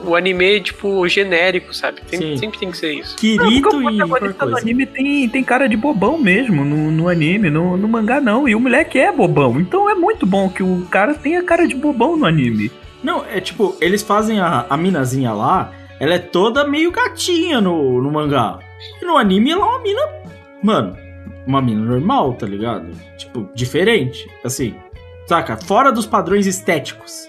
O 0.04 0.16
anime, 0.16 0.60
tipo, 0.60 1.06
genérico, 1.08 1.72
sabe? 1.74 2.00
Tem- 2.02 2.36
sempre 2.36 2.58
tem 2.58 2.70
que 2.70 2.76
ser 2.76 2.92
isso. 2.92 3.12
Não, 3.12 3.16
Kirito 3.18 3.68
porque 3.70 3.76
o 3.76 3.80
e 3.90 3.98
qualquer 3.98 4.06
protagonista 4.08 4.46
do 4.46 4.50
coisa. 4.52 4.66
anime 4.66 4.86
tem, 4.86 5.28
tem 5.28 5.44
cara 5.44 5.68
de 5.68 5.76
bobão 5.76 6.18
mesmo 6.18 6.64
no, 6.64 6.90
no 6.90 7.08
anime, 7.08 7.50
no, 7.50 7.76
no 7.76 7.88
mangá 7.88 8.20
não. 8.20 8.48
E 8.48 8.54
o 8.54 8.60
moleque 8.60 8.98
é 8.98 9.12
bobão. 9.12 9.60
Então 9.60 9.88
é 9.88 9.94
muito 9.94 10.26
bom 10.26 10.48
que 10.48 10.62
o 10.62 10.86
cara 10.90 11.14
tenha 11.14 11.42
cara 11.42 11.66
de 11.66 11.74
bobão 11.74 12.16
no 12.16 12.26
anime. 12.26 12.70
Não, 13.02 13.24
é 13.24 13.40
tipo, 13.40 13.76
eles 13.80 14.02
fazem 14.02 14.38
a, 14.40 14.66
a 14.70 14.76
minazinha 14.76 15.32
lá, 15.32 15.72
ela 15.98 16.14
é 16.14 16.18
toda 16.18 16.66
meio 16.66 16.90
gatinha 16.92 17.60
no, 17.60 18.00
no 18.00 18.10
mangá. 18.10 18.58
E 19.00 19.04
no 19.04 19.16
anime 19.16 19.50
ela 19.50 19.62
é 19.62 19.68
uma 19.68 19.82
mina. 19.82 20.00
Mano, 20.62 20.96
uma 21.46 21.60
mina 21.60 21.80
normal, 21.80 22.34
tá 22.34 22.46
ligado? 22.46 22.90
Tipo, 23.16 23.48
diferente. 23.54 24.28
Assim, 24.44 24.74
saca? 25.26 25.56
Fora 25.56 25.90
dos 25.90 26.06
padrões 26.06 26.46
estéticos. 26.46 27.28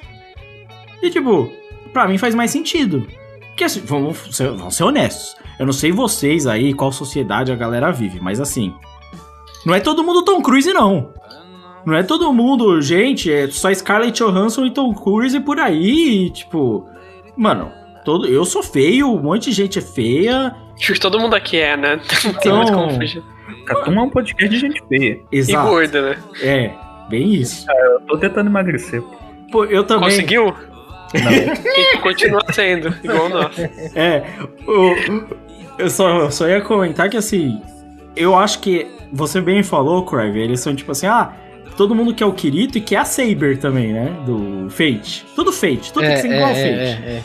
E 1.02 1.10
tipo, 1.10 1.52
pra 1.94 2.08
mim 2.08 2.18
faz 2.18 2.36
mais 2.36 2.52
sentido. 2.52 3.08
Porque 3.50 3.64
assim, 3.64 3.82
vamos 3.86 4.36
ser, 4.36 4.50
vamos 4.50 4.76
ser 4.76 4.84
honestos. 4.84 5.36
Eu 5.60 5.66
não 5.66 5.74
sei 5.74 5.92
vocês 5.92 6.48
aí, 6.48 6.74
qual 6.74 6.92
sociedade 6.92 7.52
a 7.52 7.56
galera 7.56 7.92
vive, 7.92 8.20
mas 8.20 8.42
assim. 8.42 8.74
Não 9.66 9.74
é 9.74 9.80
todo 9.80 10.04
mundo 10.04 10.26
Tom 10.26 10.42
Cruise, 10.42 10.74
não. 10.74 11.14
Não 11.86 11.96
é 11.96 12.04
todo 12.04 12.34
mundo, 12.34 12.82
gente, 12.82 13.32
é 13.32 13.48
só 13.48 13.74
Scarlett 13.74 14.18
Johansson 14.24 14.66
e 14.66 14.72
Tom 14.72 14.94
Cruise 14.94 15.38
por 15.42 15.60
aí, 15.60 16.26
e, 16.26 16.30
tipo, 16.30 16.88
mano, 17.36 17.72
todo, 18.06 18.26
eu 18.26 18.46
sou 18.46 18.64
feio, 18.64 19.14
um 19.14 19.22
monte 19.22 19.50
de 19.50 19.52
gente 19.52 19.80
é 19.80 19.82
feia. 19.82 20.56
Acho 20.80 20.94
que 20.94 21.00
todo 21.00 21.20
mundo 21.20 21.36
aqui 21.36 21.58
é, 21.58 21.76
né? 21.76 22.00
Não 22.24 22.34
tem 22.40 22.74
como 22.74 22.90
fugir. 22.92 23.24
Catum 23.66 23.94
é 23.94 24.02
um 24.02 24.10
podcast 24.10 24.50
de 24.50 24.60
gente 24.60 24.84
feia. 24.88 25.22
E 25.32 25.38
Exato. 25.38 25.70
gorda, 25.70 26.10
né? 26.10 26.18
É, 26.42 26.72
bem 27.10 27.34
isso. 27.34 27.66
Eu 27.70 28.02
tô 28.02 28.18
tentando 28.18 28.50
emagrecer. 28.50 29.04
Pô, 29.52 29.66
eu 29.66 29.84
também. 29.84 30.10
Conseguiu? 30.10 30.54
Tem 31.14 31.86
que 31.92 31.98
continuar 32.00 32.44
sendo, 32.54 32.94
igual 33.04 33.30
nós. 33.30 33.58
É, 33.96 34.24
o- 34.68 35.24
eu 35.78 35.90
só, 35.90 36.10
eu 36.22 36.32
só 36.32 36.48
ia 36.48 36.62
comentar 36.62 37.10
que 37.10 37.18
assim, 37.18 37.62
eu 38.16 38.36
acho 38.36 38.60
que 38.60 38.88
você 39.12 39.40
bem 39.42 39.64
falou, 39.64 40.06
Crive, 40.06 40.40
eles 40.40 40.60
são 40.60 40.76
tipo 40.76 40.92
assim, 40.92 41.08
ah, 41.08 41.34
todo 41.78 41.96
mundo 41.96 42.14
quer 42.14 42.26
o 42.26 42.34
Kirito 42.34 42.78
e 42.78 42.82
quer 42.82 42.98
a 42.98 43.06
Saber 43.06 43.58
também, 43.58 43.94
né? 43.94 44.12
Do 44.26 44.68
Fate. 44.70 45.26
Tudo 45.36 45.52
Fate, 45.52 45.92
tudo 45.94 46.04
tem 46.06 46.16
que 46.16 46.22
ser 46.22 46.28
igual 46.34 46.50
ao 46.50 46.56
Fate. 46.56 46.68
é, 46.68 46.84
é. 47.06 47.22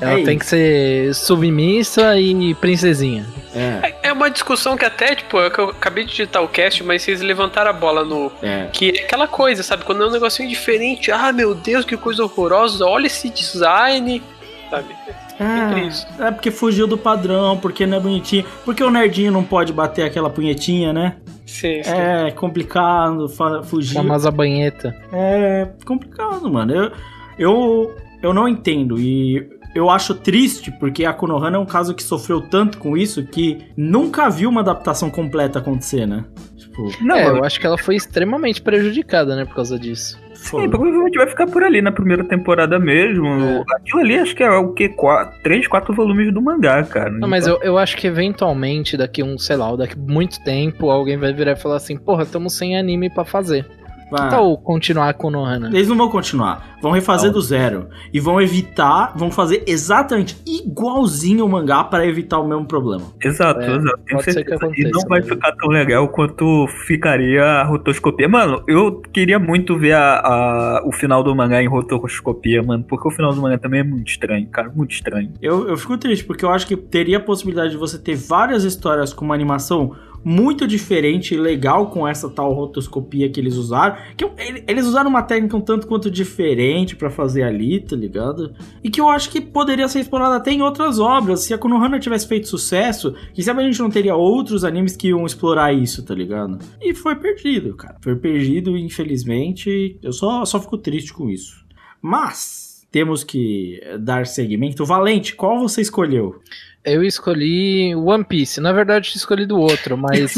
Ela 0.00 0.12
É 0.20 0.22
tem 0.24 0.36
isso. 0.36 0.38
que 0.38 0.46
ser 0.46 1.14
submissa 1.14 2.18
e 2.18 2.54
princesinha. 2.54 3.26
É, 3.54 3.94
É 4.08 4.12
uma 4.12 4.30
discussão 4.30 4.76
que 4.76 4.84
até, 4.84 5.14
tipo, 5.14 5.38
é 5.38 5.46
eu 5.58 5.70
acabei 5.70 6.04
de 6.04 6.10
digitar 6.10 6.42
o 6.42 6.48
cast, 6.48 6.82
mas 6.84 7.02
vocês 7.02 7.20
levantaram 7.20 7.70
a 7.70 7.72
bola 7.72 8.04
no. 8.04 8.30
é. 8.42 8.68
Que 8.72 8.90
é 8.98 9.02
aquela 9.02 9.26
coisa, 9.26 9.62
sabe? 9.62 9.84
Quando 9.84 10.02
é 10.02 10.06
um 10.06 10.10
negocinho 10.10 10.48
diferente, 10.48 11.10
ah, 11.10 11.32
meu 11.32 11.54
Deus, 11.54 11.84
que 11.84 11.96
coisa 11.96 12.22
horrorosa, 12.22 12.84
olha 12.84 13.06
esse 13.06 13.28
design, 13.30 14.22
sabe? 14.70 14.94
É, 15.40 16.26
é 16.26 16.30
porque 16.32 16.50
fugiu 16.50 16.86
do 16.86 16.98
padrão, 16.98 17.56
porque 17.58 17.86
não 17.86 17.98
é 17.98 18.00
bonitinho. 18.00 18.44
Porque 18.64 18.82
o 18.82 18.90
nerdinho 18.90 19.30
não 19.30 19.44
pode 19.44 19.72
bater 19.72 20.04
aquela 20.04 20.28
punhetinha, 20.28 20.92
né? 20.92 21.16
Sim, 21.46 21.82
sim. 21.82 21.90
É 21.90 22.30
complicado 22.32 23.28
fugir. 23.64 23.94
Famosa 23.94 24.30
banheta. 24.30 24.94
É 25.12 25.68
complicado, 25.84 26.50
mano. 26.50 26.74
Eu, 26.74 26.92
eu, 27.38 27.94
eu 28.22 28.34
não 28.34 28.48
entendo. 28.48 28.98
E 29.00 29.48
eu 29.74 29.88
acho 29.90 30.14
triste, 30.14 30.70
porque 30.72 31.04
a 31.04 31.12
Konohana 31.12 31.56
é 31.56 31.60
um 31.60 31.66
caso 31.66 31.94
que 31.94 32.02
sofreu 32.02 32.40
tanto 32.40 32.78
com 32.78 32.96
isso 32.96 33.24
que 33.24 33.58
nunca 33.76 34.28
viu 34.28 34.48
uma 34.50 34.60
adaptação 34.60 35.10
completa 35.10 35.58
acontecer, 35.58 36.06
né? 36.06 36.24
Tipo, 36.56 36.90
Não, 37.00 37.16
é, 37.16 37.28
eu- 37.28 37.44
acho 37.44 37.60
que 37.60 37.66
ela 37.66 37.78
foi 37.78 37.96
extremamente 37.96 38.60
prejudicada, 38.62 39.34
né, 39.36 39.44
por 39.44 39.54
causa 39.54 39.78
disso. 39.78 40.18
foi. 40.34 40.62
Sim, 40.62 40.70
provavelmente 40.70 41.16
vai 41.18 41.26
ficar 41.26 41.46
por 41.48 41.64
ali 41.64 41.82
na 41.82 41.90
primeira 41.90 42.22
temporada 42.22 42.78
mesmo. 42.78 43.26
É. 43.26 43.64
Aquilo 43.76 44.00
ali 44.00 44.16
acho 44.18 44.36
que 44.36 44.42
é 44.44 44.48
o 44.50 44.72
que? 44.72 44.88
Quatro, 44.88 45.36
três, 45.42 45.66
quatro 45.66 45.92
volumes 45.92 46.32
do 46.32 46.40
mangá, 46.40 46.80
cara. 46.84 47.10
Não, 47.10 47.26
mas 47.28 47.46
eu, 47.48 47.58
eu 47.60 47.76
acho 47.76 47.96
que 47.96 48.06
eventualmente, 48.06 48.96
daqui 48.96 49.20
um, 49.22 49.36
sei 49.36 49.56
lá, 49.56 49.74
daqui 49.74 49.98
muito 49.98 50.40
tempo, 50.44 50.90
alguém 50.90 51.16
vai 51.16 51.32
virar 51.32 51.52
e 51.52 51.56
falar 51.56 51.74
assim, 51.76 51.96
porra, 51.96 52.22
estamos 52.22 52.56
sem 52.56 52.78
anime 52.78 53.10
pra 53.10 53.24
fazer. 53.24 53.66
Vai. 54.10 54.26
Então, 54.28 54.56
continuar 54.56 55.12
com 55.14 55.28
o 55.28 55.30
Nohana. 55.30 55.68
Eles 55.68 55.88
não 55.88 55.96
vão 55.96 56.08
continuar. 56.08 56.76
Vão 56.80 56.92
refazer 56.92 57.30
do 57.30 57.40
zero. 57.42 57.88
E 58.12 58.18
vão 58.20 58.40
evitar, 58.40 59.12
vão 59.16 59.30
fazer 59.30 59.62
exatamente 59.66 60.36
igualzinho 60.46 61.44
o 61.44 61.48
mangá 61.48 61.82
para 61.84 62.06
evitar 62.06 62.38
o 62.38 62.46
mesmo 62.48 62.64
problema. 62.64 63.04
Exato, 63.22 63.60
É, 63.60 63.76
exato. 63.76 63.98
Tenho 64.06 64.18
pode 64.18 64.24
ser 64.24 64.32
certeza. 64.32 64.58
que 64.58 64.64
aconteça 64.64 64.88
e 64.88 64.90
não 64.92 65.00
vai 65.08 65.20
mesmo. 65.20 65.34
ficar 65.34 65.52
tão 65.52 65.68
legal 65.68 66.08
quanto 66.08 66.66
ficaria 66.86 67.42
a 67.44 67.64
rotoscopia. 67.64 68.28
Mano, 68.28 68.62
eu 68.66 69.00
queria 69.12 69.38
muito 69.38 69.76
ver 69.78 69.92
a, 69.94 70.18
a- 70.20 70.82
o 70.86 70.92
final 70.92 71.22
do 71.22 71.34
mangá 71.34 71.62
em 71.62 71.66
rotoscopia, 71.68 72.62
mano. 72.62 72.84
Porque 72.88 73.08
o 73.08 73.10
final 73.10 73.32
do 73.34 73.40
mangá 73.42 73.58
também 73.58 73.80
é 73.80 73.84
muito 73.84 74.08
estranho, 74.08 74.46
cara. 74.48 74.70
Muito 74.74 74.92
estranho. 74.92 75.32
Eu, 75.42 75.68
eu 75.68 75.76
fico 75.76 75.96
triste, 75.98 76.24
porque 76.24 76.44
eu 76.44 76.50
acho 76.50 76.66
que 76.66 76.76
teria 76.76 77.18
a 77.18 77.20
possibilidade 77.20 77.70
de 77.70 77.76
você 77.76 77.98
ter 77.98 78.14
várias 78.16 78.64
histórias 78.64 79.12
com 79.12 79.24
uma 79.24 79.34
animação 79.34 79.94
muito 80.24 80.66
diferente 80.66 81.34
e 81.34 81.36
legal 81.36 81.90
com 81.90 82.06
essa 82.06 82.28
tal 82.28 82.52
rotoscopia 82.52 83.28
que 83.30 83.40
eles 83.40 83.56
usaram. 83.56 83.96
Que 84.16 84.24
eles 84.66 84.86
usaram 84.86 85.08
uma 85.08 85.22
técnica 85.22 85.56
um 85.56 85.60
tanto 85.60 85.86
quanto 85.86 86.10
diferente 86.10 86.96
pra 86.96 87.10
fazer 87.10 87.42
ali, 87.42 87.80
tá 87.80 87.96
ligado? 87.96 88.52
E 88.82 88.90
que 88.90 89.00
eu 89.00 89.08
acho 89.08 89.30
que 89.30 89.40
poderia 89.40 89.88
ser 89.88 90.00
explorada 90.00 90.36
até 90.36 90.50
em 90.50 90.62
outras 90.62 90.98
obras. 90.98 91.40
Se 91.40 91.54
a 91.54 91.58
Konohana 91.58 91.98
tivesse 91.98 92.26
feito 92.26 92.48
sucesso, 92.48 93.14
quem 93.32 93.44
sabe 93.44 93.62
a 93.62 93.64
gente 93.64 93.80
não 93.80 93.90
teria 93.90 94.14
outros 94.14 94.64
animes 94.64 94.96
que 94.96 95.08
iam 95.08 95.24
explorar 95.24 95.72
isso, 95.72 96.04
tá 96.04 96.14
ligado? 96.14 96.58
E 96.80 96.94
foi 96.94 97.16
perdido, 97.16 97.74
cara. 97.74 97.96
Foi 98.00 98.16
perdido, 98.16 98.76
infelizmente. 98.76 99.98
Eu 100.02 100.12
só, 100.12 100.44
só 100.44 100.60
fico 100.60 100.78
triste 100.78 101.12
com 101.12 101.28
isso. 101.30 101.64
Mas 102.00 102.67
temos 102.90 103.22
que 103.24 103.80
dar 104.00 104.26
segmento. 104.26 104.84
Valente, 104.84 105.34
qual 105.34 105.58
você 105.58 105.80
escolheu? 105.80 106.40
Eu 106.84 107.02
escolhi 107.02 107.94
One 107.94 108.24
Piece. 108.24 108.60
Na 108.60 108.72
verdade, 108.72 109.10
eu 109.12 109.16
escolhi 109.16 109.44
do 109.44 109.58
outro, 109.58 109.96
mas. 109.96 110.32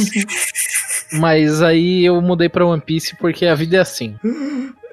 mas 1.12 1.62
aí 1.62 2.04
eu 2.04 2.20
mudei 2.20 2.48
pra 2.48 2.66
One 2.66 2.80
Piece 2.80 3.16
porque 3.16 3.46
a 3.46 3.54
vida 3.54 3.76
é 3.76 3.80
assim. 3.80 4.16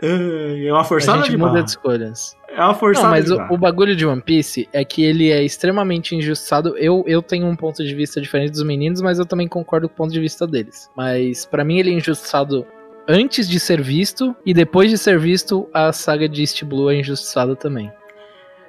É 0.01 0.71
uma 0.71 0.81
A 0.81 0.83
forçada 0.83 1.19
gente 1.19 1.31
de 1.31 1.37
muda 1.37 1.51
barra. 1.53 1.63
de 1.63 1.69
escolhas. 1.71 2.37
É 2.49 2.61
uma 2.63 2.73
forçada 2.75 3.07
Não, 3.07 3.11
mas 3.11 3.25
de 3.25 3.33
o, 3.33 3.37
barra. 3.37 3.53
o 3.53 3.57
bagulho 3.57 3.95
de 3.95 4.05
One 4.05 4.21
Piece 4.21 4.69
é 4.71 4.85
que 4.85 5.03
ele 5.03 5.31
é 5.31 5.43
extremamente 5.43 6.15
injustiçado. 6.15 6.77
Eu, 6.77 7.03
eu 7.07 7.21
tenho 7.21 7.47
um 7.47 7.55
ponto 7.55 7.83
de 7.83 7.95
vista 7.95 8.21
diferente 8.21 8.51
dos 8.51 8.63
meninos, 8.63 9.01
mas 9.01 9.17
eu 9.17 9.25
também 9.25 9.47
concordo 9.47 9.87
com 9.89 9.93
o 9.95 9.97
ponto 9.97 10.13
de 10.13 10.19
vista 10.19 10.45
deles. 10.45 10.89
Mas 10.95 11.45
pra 11.45 11.63
mim 11.63 11.79
ele 11.79 11.89
é 11.89 11.93
injustiçado 11.93 12.65
antes 13.07 13.47
de 13.47 13.59
ser 13.59 13.81
visto 13.81 14.35
e 14.45 14.53
depois 14.53 14.89
de 14.89 14.97
ser 14.97 15.19
visto, 15.19 15.67
a 15.73 15.91
saga 15.93 16.27
de 16.27 16.41
East 16.41 16.63
Blue 16.63 16.89
é 16.89 16.99
injustiçada 16.99 17.55
também. 17.55 17.91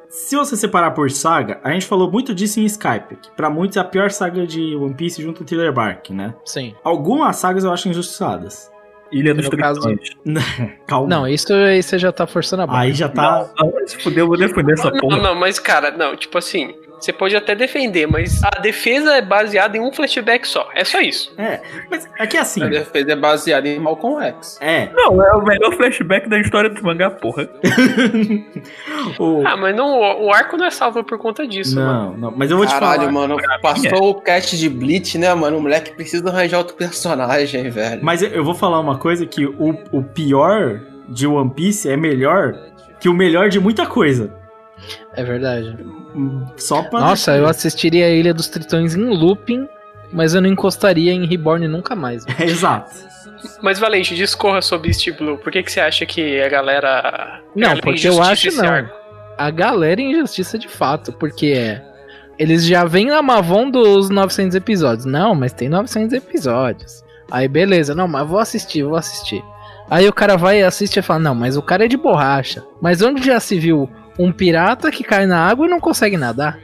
Se 0.08 0.36
você 0.36 0.56
separar 0.56 0.92
por 0.92 1.10
saga, 1.10 1.60
a 1.62 1.70
gente 1.70 1.84
falou 1.84 2.10
muito 2.10 2.34
disso 2.34 2.60
em 2.60 2.64
Skype, 2.64 3.16
que 3.16 3.30
pra 3.32 3.50
muitos 3.50 3.76
é 3.76 3.80
a 3.80 3.84
pior 3.84 4.10
saga 4.10 4.46
de 4.46 4.74
One 4.74 4.94
Piece 4.94 5.22
junto 5.22 5.40
com 5.40 5.44
Thriller 5.44 5.72
Bark, 5.72 6.10
né? 6.10 6.34
Sim. 6.46 6.74
Algumas 6.82 7.36
sagas 7.36 7.62
eu 7.64 7.72
acho 7.72 7.88
injustiçadas. 7.90 8.70
Ilha 9.12 9.34
dos 9.34 9.48
Tritões. 9.48 10.10
Calma. 10.86 11.08
Não, 11.08 11.28
isso 11.28 11.52
aí 11.52 11.82
você 11.82 11.98
já 11.98 12.12
tá 12.12 12.26
forçando 12.26 12.62
a 12.62 12.66
barra. 12.66 12.80
Aí 12.80 12.92
já 12.92 13.08
tá. 13.08 13.50
Não, 13.58 13.70
não, 13.70 13.86
se 13.86 13.96
fuder, 13.98 14.20
eu 14.20 14.26
vou 14.28 14.36
defender 14.36 14.72
essa 14.72 14.90
Não, 14.90 14.98
porra. 14.98 15.16
não, 15.18 15.34
mas 15.34 15.58
cara, 15.58 15.90
não, 15.90 16.14
tipo 16.16 16.36
assim, 16.36 16.74
você 17.00 17.12
pode 17.12 17.36
até 17.36 17.54
defender, 17.54 18.06
mas 18.06 18.40
a 18.44 18.60
defesa 18.60 19.14
é 19.16 19.22
baseada 19.22 19.76
em 19.76 19.80
um 19.80 19.92
flashback 19.92 20.46
só. 20.46 20.68
É 20.74 20.84
só 20.84 21.00
isso. 21.00 21.32
É, 21.38 21.60
mas 21.90 22.08
é 22.18 22.26
que 22.26 22.36
assim. 22.36 22.62
A 22.62 22.66
defesa 22.68 23.12
é 23.12 23.16
baseada 23.16 23.68
em 23.68 23.78
Malcolm 23.78 24.20
X. 24.24 24.58
É. 24.60 24.88
Não, 24.92 25.24
é 25.24 25.32
o 25.34 25.42
melhor 25.42 25.72
flashback 25.76 26.28
da 26.28 26.38
história 26.40 26.68
do 26.70 26.82
mangá, 26.82 27.10
porra. 27.10 27.48
o... 29.18 29.42
Ah, 29.46 29.56
mas 29.56 29.74
não, 29.76 30.22
o 30.24 30.32
arco 30.32 30.56
não 30.56 30.66
é 30.66 30.70
salvo 30.70 31.02
por 31.04 31.18
conta 31.18 31.46
disso, 31.46 31.76
mano. 31.76 32.10
Não, 32.12 32.16
não, 32.16 32.30
mas 32.36 32.50
eu 32.50 32.56
vou 32.56 32.66
te 32.66 32.72
Caralho, 32.72 33.00
falar. 33.00 33.12
mano, 33.12 33.36
passou 33.62 34.10
o 34.10 34.14
cast 34.20 34.56
de 34.56 34.68
Bleach, 34.68 35.18
né, 35.18 35.32
mano? 35.34 35.58
O 35.58 35.62
moleque 35.62 35.92
precisa 35.94 36.28
arranjar 36.28 36.58
outro 36.58 36.74
personagem, 36.76 37.68
velho. 37.70 38.00
Mas 38.02 38.22
eu- 38.22 38.30
eu 38.30 38.44
vou 38.44 38.54
falar 38.54 38.80
uma 38.80 38.98
coisa 38.98 39.26
que 39.26 39.44
o, 39.46 39.76
o 39.92 40.02
pior 40.02 40.80
de 41.08 41.26
One 41.26 41.50
Piece 41.50 41.88
é 41.90 41.96
melhor 41.96 42.54
que 43.00 43.08
o 43.08 43.14
melhor 43.14 43.48
de 43.48 43.60
muita 43.60 43.86
coisa. 43.86 44.34
É 45.14 45.24
verdade. 45.24 45.76
Só 46.56 46.82
pra. 46.82 47.00
Nossa, 47.00 47.36
eu 47.36 47.46
assistiria 47.46 48.06
a 48.06 48.10
Ilha 48.10 48.34
dos 48.34 48.48
Tritões 48.48 48.94
em 48.94 49.04
looping, 49.04 49.66
mas 50.12 50.34
eu 50.34 50.40
não 50.40 50.48
encostaria 50.48 51.12
em 51.12 51.26
Reborn 51.26 51.66
nunca 51.68 51.94
mais. 51.94 52.24
É, 52.38 52.44
exato. 52.44 52.90
Mas 53.62 53.78
Valente, 53.78 54.16
discorra 54.16 54.60
sobre 54.60 54.88
East 54.88 55.08
Blue. 55.12 55.38
Por 55.38 55.52
que, 55.52 55.62
que 55.62 55.70
você 55.70 55.80
acha 55.80 56.04
que 56.04 56.40
a 56.40 56.48
galera. 56.48 57.40
Não, 57.54 57.68
galera 57.68 57.82
porque 57.82 58.08
eu 58.08 58.22
acho 58.22 58.50
não. 58.56 58.68
arco? 58.68 58.98
a 59.38 59.50
galera 59.50 60.00
em 60.00 60.10
injustiça 60.10 60.58
de 60.58 60.68
fato, 60.68 61.12
porque 61.12 61.54
é. 61.56 61.84
Eles 62.36 62.64
já 62.64 62.84
vêm 62.84 63.06
na 63.06 63.20
Mavon 63.20 63.68
dos 63.68 64.10
900 64.10 64.54
episódios. 64.54 65.04
Não, 65.04 65.34
mas 65.34 65.52
tem 65.52 65.68
900 65.68 66.12
episódios. 66.12 67.02
Aí 67.30 67.48
beleza, 67.48 67.94
não, 67.94 68.06
mas 68.06 68.28
vou 68.28 68.38
assistir, 68.38 68.84
vou 68.84 68.96
assistir. 68.96 69.42
Aí 69.90 70.08
o 70.08 70.12
cara 70.12 70.36
vai 70.36 70.60
e 70.60 70.62
assiste 70.62 70.98
e 70.98 71.02
fala: 71.02 71.20
Não, 71.20 71.34
mas 71.34 71.56
o 71.56 71.62
cara 71.62 71.84
é 71.84 71.88
de 71.88 71.96
borracha. 71.96 72.64
Mas 72.80 73.02
onde 73.02 73.24
já 73.24 73.40
se 73.40 73.58
viu 73.58 73.88
um 74.18 74.32
pirata 74.32 74.90
que 74.90 75.04
cai 75.04 75.26
na 75.26 75.46
água 75.46 75.66
e 75.66 75.70
não 75.70 75.80
consegue 75.80 76.16
nadar? 76.16 76.58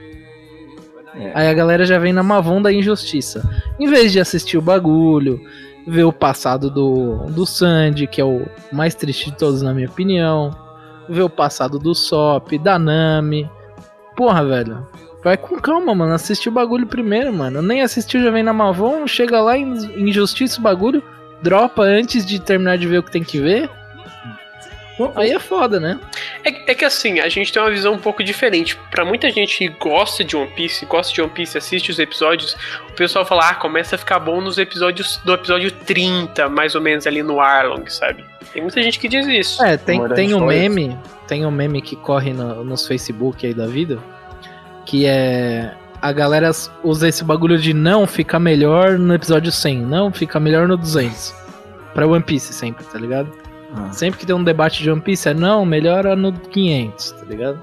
É. 1.17 1.31
Aí 1.35 1.49
a 1.49 1.55
galera 1.55 1.87
já 1.87 1.99
vem 1.99 2.13
na 2.13 2.23
Mavon 2.23 2.61
da 2.61 2.73
injustiça. 2.73 3.49
Em 3.79 3.87
vez 3.87 4.11
de 4.13 4.19
assistir 4.19 4.59
o 4.59 4.63
bagulho, 4.63 5.41
ver 5.87 6.05
o 6.05 6.13
passado 6.13 6.71
do, 6.71 7.27
do 7.27 7.47
Sandy, 7.47 8.07
que 8.07 8.21
é 8.21 8.25
o 8.25 8.47
mais 8.73 8.95
triste 8.95 9.31
de 9.31 9.37
todos, 9.37 9.63
na 9.63 9.73
minha 9.73 9.89
opinião. 9.89 10.51
Ver 11.09 11.23
o 11.23 11.31
passado 11.31 11.79
do 11.79 11.95
Sop, 11.95 12.59
da 12.59 12.79
Nami. 12.79 13.49
Porra, 14.17 14.45
velho. 14.45 14.87
Vai 15.23 15.37
com 15.37 15.57
calma, 15.61 15.95
mano. 15.95 16.15
Assistir 16.15 16.49
o 16.49 16.53
bagulho 16.53 16.87
primeiro, 16.87 17.33
mano. 17.33 17.63
Nem 17.63 17.83
assistiu, 17.83 18.23
já 18.23 18.31
vem 18.31 18.43
na 18.43 18.53
Mavon, 18.53 19.07
chega 19.07 19.41
lá 19.41 19.57
injustiça 19.57 20.59
o 20.59 20.63
bagulho, 20.63 21.03
dropa 21.43 21.83
antes 21.83 22.27
de 22.27 22.41
terminar 22.41 22.77
de 22.79 22.87
ver 22.87 22.99
o 22.99 23.03
que 23.03 23.13
tem 23.13 23.23
que 23.23 23.39
ver. 23.39 23.71
Aí 25.17 25.33
é 25.33 25.39
foda, 25.41 25.81
né? 25.81 25.99
É, 26.45 26.71
é 26.71 26.75
que 26.75 26.85
assim, 26.85 27.19
a 27.19 27.29
gente 27.29 27.53
tem 27.53 27.61
uma 27.61 27.71
visão 27.71 27.95
um 27.95 27.99
pouco 27.99 28.23
diferente. 28.23 28.79
Pra 28.91 29.05
muita 29.05 29.29
gente 29.31 29.59
que 29.59 29.69
gosta 29.69 30.23
de 30.23 30.37
One 30.37 30.51
Piece, 30.53 30.87
gosta 30.87 31.13
de 31.13 31.21
One 31.21 31.31
Piece, 31.33 31.59
assiste 31.59 31.91
os 31.91 31.99
episódios, 31.99 32.57
o 32.89 32.93
pessoal 32.93 33.25
fala, 33.25 33.51
ah, 33.51 33.55
começa 33.55 33.97
a 33.97 33.99
ficar 33.99 34.21
bom 34.21 34.41
nos 34.41 34.57
episódios 34.57 35.21
do 35.25 35.35
episódio 35.35 35.71
30, 35.73 36.49
mais 36.49 36.75
ou 36.77 36.81
menos 36.81 37.07
ali 37.09 37.23
no 37.25 37.41
Arlong, 37.41 37.85
sabe? 37.89 38.25
Tem 38.53 38.63
muita 38.63 38.81
gente 38.83 39.01
que 39.01 39.09
diz 39.09 39.27
isso. 39.27 39.65
É, 39.65 39.77
tem, 39.77 40.01
tem 40.11 40.33
um 40.33 40.39
histórias. 40.39 40.63
meme, 40.63 40.99
tem 41.27 41.45
um 41.45 41.51
meme 41.51 41.83
que 41.83 41.97
corre 41.97 42.33
no- 42.33 42.63
nos 42.63 42.87
Facebook 42.87 43.45
aí 43.45 43.53
da 43.53 43.67
vida, 43.67 43.99
que 44.87 45.07
é 45.07 45.75
a 46.01 46.13
galera 46.13 46.51
usa 46.85 47.09
esse 47.09 47.25
bagulho 47.25 47.59
de 47.59 47.73
não 47.73 48.07
fica 48.07 48.39
melhor 48.39 48.99
no 48.99 49.15
episódio 49.15 49.51
100, 49.51 49.79
não 49.81 50.13
fica 50.13 50.39
melhor 50.39 50.69
no 50.69 50.77
200. 50.77 51.35
Pra 51.95 52.07
One 52.07 52.23
Piece 52.23 52.53
sempre, 52.53 52.85
tá 52.85 52.99
ligado? 52.99 53.33
Ah. 53.77 53.93
Sempre 53.93 54.21
que 54.21 54.27
tem 54.27 54.35
um 54.35 54.45
debate 54.45 54.83
de 54.83 54.91
One 54.91 55.01
Piece 55.01 55.29
é 55.29 55.35
não, 55.35 55.65
melhora 55.67 56.15
no 56.15 56.33
500, 56.33 57.13
tá 57.13 57.25
ligado? 57.27 57.61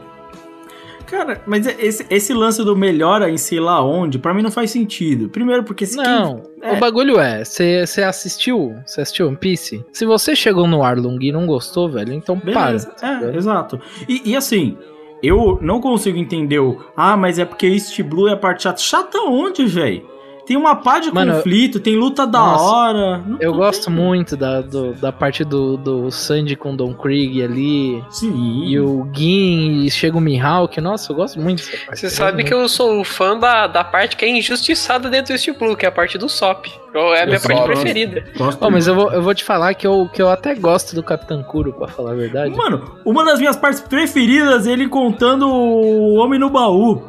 Cara, 1.06 1.42
mas 1.46 1.68
esse, 1.68 2.06
esse 2.10 2.34
lance 2.34 2.64
do 2.64 2.74
melhora 2.76 3.30
em 3.30 3.36
sei 3.38 3.60
lá 3.60 3.84
onde, 3.84 4.18
pra 4.18 4.34
mim 4.34 4.42
não 4.42 4.52
faz 4.52 4.72
sentido. 4.72 5.28
Primeiro 5.30 5.62
porque 5.64 5.86
se 5.86 5.98
Não, 5.98 6.36
quem- 6.36 6.70
é, 6.70 6.74
o 6.74 6.80
bagulho 6.80 7.20
é, 7.20 7.44
você 7.44 7.84
assistiu, 8.08 8.76
você 8.86 9.02
assistiu 9.02 9.28
One 9.28 9.36
Piece? 9.36 9.84
Se 9.92 10.06
você 10.06 10.36
chegou 10.36 10.66
no 10.68 10.84
Arlong 10.84 11.20
e 11.22 11.32
não 11.32 11.46
gostou, 11.46 11.90
velho, 11.90 12.14
então 12.14 12.38
Beleza, 12.38 12.92
para. 13.00 13.26
é, 13.30 13.36
exato. 13.36 13.80
E, 14.08 14.22
e 14.32 14.36
assim, 14.38 14.78
eu 15.22 15.60
não 15.62 15.82
consigo 15.82 16.18
entender 16.18 16.60
o. 16.60 16.82
Ah, 16.96 17.18
mas 17.18 17.38
é 17.40 17.44
porque 17.46 17.68
East 17.68 18.02
Blue 18.04 18.30
é 18.30 18.34
a 18.34 18.38
parte 18.38 18.64
chata. 18.64 18.80
Chata 18.82 19.18
onde, 19.24 19.66
velho? 19.66 20.10
Tem 20.46 20.58
uma 20.58 20.76
pá 20.76 21.00
de 21.00 21.14
Mano, 21.14 21.36
conflito, 21.36 21.80
tem 21.80 21.96
luta 21.96 22.26
da 22.28 22.40
Nossa, 22.40 22.64
hora. 22.64 23.18
Não- 23.20 23.38
Eu 23.40 23.52
não 23.52 23.58
gosto 23.58 23.86
tem- 23.86 23.94
muito 23.94 24.36
da, 24.36 24.62
do- 24.62 24.94
da 24.94 25.12
parte 25.12 25.44
do, 25.44 25.78
do 25.78 26.12
Sandy 26.12 26.56
com 26.56 26.76
Don 26.76 26.94
Krieg 26.94 27.42
ali. 27.44 28.04
Sim. 28.10 28.64
E 28.66 28.80
o 28.80 29.08
Gin 29.14 29.84
e 29.86 29.92
chega 29.92 30.18
o 30.18 30.22
Mihawk. 30.22 30.80
Nossa, 30.82 31.12
eu 31.12 31.16
gosto 31.16 31.40
muito 31.40 31.64
dessa 31.64 31.78
parte. 31.86 32.00
Você 32.00 32.10
sabe 32.10 32.44
que 32.44 32.54
eu 32.54 32.68
sou 32.68 33.04
fã 33.04 33.38
da, 33.38 33.68
da 33.68 33.84
parte 33.84 34.16
que 34.18 34.26
é 34.26 34.30
injustiçada 34.30 35.10
dentro 35.10 35.34
do 35.34 35.38
Steel 35.40 35.58
Blue, 35.58 35.76
que 35.76 35.86
é 35.86 35.90
a 35.90 35.92
parte 35.92 36.18
do 36.18 36.28
Sop. 36.28 36.66
É 36.94 37.22
a 37.22 37.26
minha 37.26 37.38
Eu 37.38 37.42
parte 37.42 37.54
gosto. 37.56 37.66
preferida. 37.68 38.24
Gosto 38.38 38.70
mas 38.72 38.86
eu 38.88 38.96
vou, 38.96 39.12
eu 39.14 39.22
vou 39.22 39.34
te 39.34 39.44
falar 39.46 39.74
que 39.76 39.88
eu, 39.88 40.10
que 40.12 40.22
eu 40.22 40.30
até 40.30 40.54
gosto 40.54 40.94
do 40.94 41.02
Capitão 41.02 41.42
Kuro, 41.44 41.72
pra 41.72 41.88
falar 41.88 42.12
a 42.12 42.16
verdade. 42.16 42.54
Mano, 42.56 42.98
uma 43.06 43.24
das 43.24 43.40
minhas 43.40 43.56
partes 43.56 43.80
preferidas 43.80 44.68
é 44.68 44.72
ele 44.72 44.90
contando 44.90 45.48
o 45.48 46.16
Homem 46.16 46.38
no 46.40 46.50
Baú. 46.50 47.04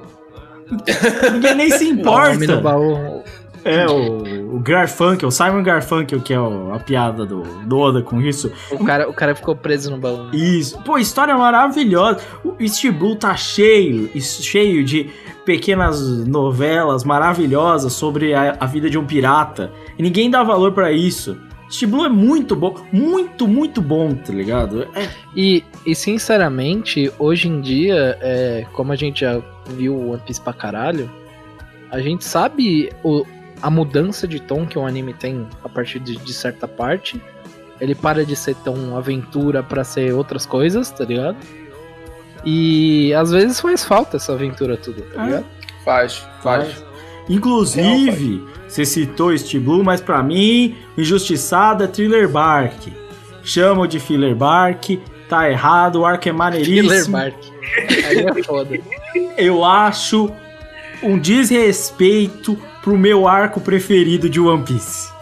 Ninguém 1.32 1.54
nem 1.54 1.70
se 1.70 1.84
O 1.90 1.92
importa. 2.00 2.56
baú. 2.58 3.22
É, 3.64 3.86
o, 3.86 4.56
o 4.56 4.58
Garfunkel, 4.58 5.28
o 5.28 5.30
Simon 5.30 5.62
Garfunkel, 5.62 6.20
que 6.20 6.34
é 6.34 6.40
o- 6.40 6.72
a 6.74 6.80
piada 6.80 7.24
do, 7.24 7.42
do 7.64 7.78
Oda 7.78 8.02
com 8.02 8.20
isso. 8.20 8.50
O 8.72 8.84
cara, 8.84 9.08
o 9.08 9.12
cara 9.14 9.36
ficou 9.36 9.54
preso 9.54 9.88
no 9.88 9.98
baú. 9.98 10.30
Isso. 10.32 10.76
Pô, 10.82 10.98
história 10.98 11.36
maravilhosa. 11.36 12.18
O 12.44 12.54
East 12.58 12.84
Blue 12.90 13.14
tá 13.14 13.36
cheio, 13.36 14.10
cheio 14.20 14.82
de 14.84 15.08
pequenas 15.44 16.26
novelas 16.26 17.04
maravilhosas 17.04 17.92
sobre 17.92 18.34
a, 18.34 18.56
a 18.58 18.66
vida 18.66 18.90
de 18.90 18.98
um 18.98 19.06
pirata. 19.06 19.70
E 19.96 20.02
ninguém 20.02 20.28
dá 20.28 20.42
valor 20.42 20.72
pra 20.72 20.90
isso. 20.90 21.36
East 21.66 21.86
Blue 21.86 22.04
é 22.04 22.08
muito 22.08 22.56
bom, 22.56 22.74
muito, 22.92 23.46
muito 23.46 23.80
bom, 23.80 24.12
tá 24.12 24.32
ligado? 24.32 24.88
É, 24.92 25.08
E, 25.36 25.62
e 25.86 25.94
sinceramente, 25.94 27.12
hoje 27.16 27.46
em 27.48 27.60
dia, 27.60 28.18
é, 28.20 28.66
como 28.72 28.90
a 28.92 28.96
gente 28.96 29.20
já 29.20 29.40
viu 29.66 29.94
o 29.94 30.10
One 30.10 30.22
Piece 30.26 30.40
pra 30.40 30.52
caralho, 30.52 31.10
a 31.90 32.00
gente 32.00 32.24
sabe 32.24 32.90
o- 33.04 33.24
a 33.60 33.70
mudança 33.70 34.26
de 34.26 34.40
tom 34.40 34.66
que 34.66 34.78
o 34.78 34.84
anime 34.86 35.12
tem 35.14 35.46
a 35.62 35.68
partir 35.68 35.98
de, 36.00 36.16
de 36.16 36.32
certa 36.32 36.66
parte. 36.66 37.20
Ele 37.80 37.94
para 37.94 38.24
de 38.24 38.34
ser 38.36 38.54
tão 38.56 38.96
aventura 38.96 39.62
pra 39.62 39.82
ser 39.84 40.12
outras 40.14 40.46
coisas, 40.46 40.90
tá 40.90 41.04
ligado? 41.04 41.36
E 42.44 43.12
às 43.14 43.30
vezes 43.30 43.60
faz 43.60 43.84
falta 43.84 44.16
essa 44.16 44.32
aventura 44.32 44.76
toda, 44.76 45.02
tá 45.02 45.22
Ah, 45.22 45.26
ligado? 45.26 45.46
Faz, 45.84 46.26
faz. 46.42 46.84
Inclusive, 47.28 48.44
você 48.68 48.84
citou 48.84 49.32
East 49.32 49.56
Blue, 49.58 49.82
mas 49.84 50.00
pra 50.00 50.22
mim, 50.22 50.76
injustiçado 50.96 51.84
é 51.84 51.86
Thriller 51.86 52.28
Bark. 52.28 52.88
Chamam 53.44 53.86
de 53.86 53.98
Filler 54.00 54.34
Bark, 54.34 54.98
tá 55.28 55.48
errado, 55.50 56.00
o 56.00 56.06
arco 56.06 56.28
é 56.28 56.32
maneiríssimo. 56.32 57.16
Bark. 57.16 57.36
Aí 58.08 58.18
é 58.18 58.42
foda. 58.44 58.78
Eu 59.36 59.64
acho 59.64 60.32
um 61.02 61.18
desrespeito 61.18 62.60
pro 62.82 62.96
meu 62.96 63.26
arco 63.26 63.60
preferido 63.60 64.28
de 64.28 64.40
One 64.40 64.64
Piece. 64.64 65.12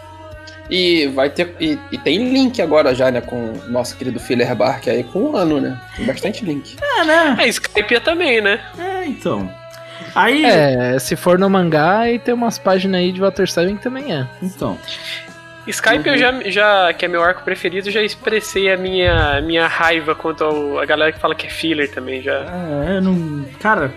E 0.69 1.07
vai 1.07 1.29
ter. 1.29 1.53
E, 1.59 1.77
e 1.91 1.97
tem 1.97 2.31
link 2.31 2.61
agora 2.61 2.95
já, 2.95 3.11
né? 3.11 3.19
Com 3.19 3.51
o 3.51 3.69
nosso 3.69 3.97
querido 3.97 4.19
Filler 4.19 4.55
Bark 4.55 4.87
aí 4.87 5.03
com 5.03 5.19
o 5.19 5.35
ano, 5.35 5.59
né? 5.59 5.77
Tem 5.97 6.05
bastante 6.05 6.45
link. 6.45 6.77
É, 6.81 7.03
né? 7.03 7.35
A 7.37 7.47
Skype 7.47 7.99
também, 7.99 8.39
né? 8.39 8.61
É, 8.79 9.05
então. 9.05 9.51
Aí. 10.15 10.45
É, 10.45 10.97
se 10.97 11.17
for 11.17 11.37
no 11.37 11.49
mangá, 11.49 12.09
e 12.09 12.19
tem 12.19 12.33
umas 12.33 12.57
páginas 12.57 13.01
aí 13.01 13.11
de 13.11 13.19
Water 13.19 13.49
7 13.49 13.73
que 13.73 13.83
também 13.83 14.15
é. 14.15 14.25
Então. 14.41 14.77
Skype 15.67 16.07
eu 16.07 16.17
já, 16.17 16.31
já, 16.49 16.93
que 16.93 17.05
é 17.05 17.07
meu 17.07 17.23
arco 17.23 17.43
preferido, 17.43 17.91
já 17.91 18.01
expressei 18.01 18.71
a 18.71 18.77
minha, 18.77 19.39
minha 19.41 19.67
raiva 19.67 20.15
quanto 20.15 20.43
ao, 20.43 20.79
a 20.79 20.85
galera 20.85 21.11
que 21.11 21.19
fala 21.19 21.35
que 21.35 21.45
é 21.47 21.49
filler 21.49 21.91
também, 21.91 22.21
já. 22.21 22.33
É, 22.87 22.99
não. 22.99 23.45
Cara, 23.59 23.93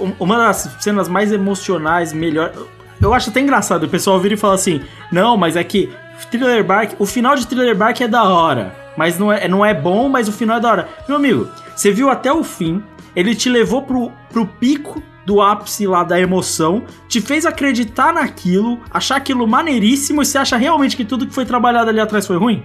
um- 0.00 0.12
uma 0.18 0.36
das 0.38 0.76
cenas 0.80 1.08
mais 1.08 1.30
emocionais, 1.32 2.12
melhor. 2.12 2.52
Eu 3.00 3.12
acho 3.12 3.30
até 3.30 3.40
engraçado 3.40 3.84
o 3.84 3.88
pessoal 3.88 4.18
vir 4.20 4.32
e 4.32 4.36
falar 4.36 4.54
assim: 4.54 4.82
não, 5.10 5.36
mas 5.36 5.54
é 5.56 5.62
que 5.64 5.92
Thriller 6.30 6.64
Bark, 6.64 6.94
o 6.98 7.04
final 7.06 7.34
de 7.36 7.46
Thriller 7.46 7.76
Bark 7.76 8.00
é 8.00 8.08
da 8.08 8.24
hora, 8.24 8.74
mas 8.96 9.18
não 9.18 9.30
é, 9.32 9.46
não 9.48 9.64
é 9.66 9.74
bom, 9.74 10.08
mas 10.08 10.28
o 10.28 10.32
final 10.32 10.56
é 10.56 10.60
da 10.60 10.70
hora. 10.70 10.88
Meu 11.06 11.16
amigo, 11.16 11.48
você 11.74 11.90
viu 11.90 12.08
até 12.08 12.32
o 12.32 12.42
fim, 12.44 12.82
ele 13.14 13.34
te 13.34 13.48
levou 13.50 13.82
pro, 13.82 14.10
pro 14.32 14.46
pico 14.46 15.02
do 15.26 15.40
ápice 15.40 15.86
lá 15.86 16.02
da 16.04 16.18
emoção, 16.20 16.82
te 17.08 17.20
fez 17.20 17.46
acreditar 17.46 18.12
naquilo, 18.12 18.80
achar 18.90 19.16
aquilo 19.16 19.46
maneiríssimo 19.46 20.22
e 20.22 20.26
você 20.26 20.38
acha 20.38 20.56
realmente 20.56 20.96
que 20.96 21.04
tudo 21.04 21.26
que 21.26 21.34
foi 21.34 21.44
trabalhado 21.44 21.90
ali 21.90 22.00
atrás 22.00 22.26
foi 22.26 22.36
ruim? 22.36 22.62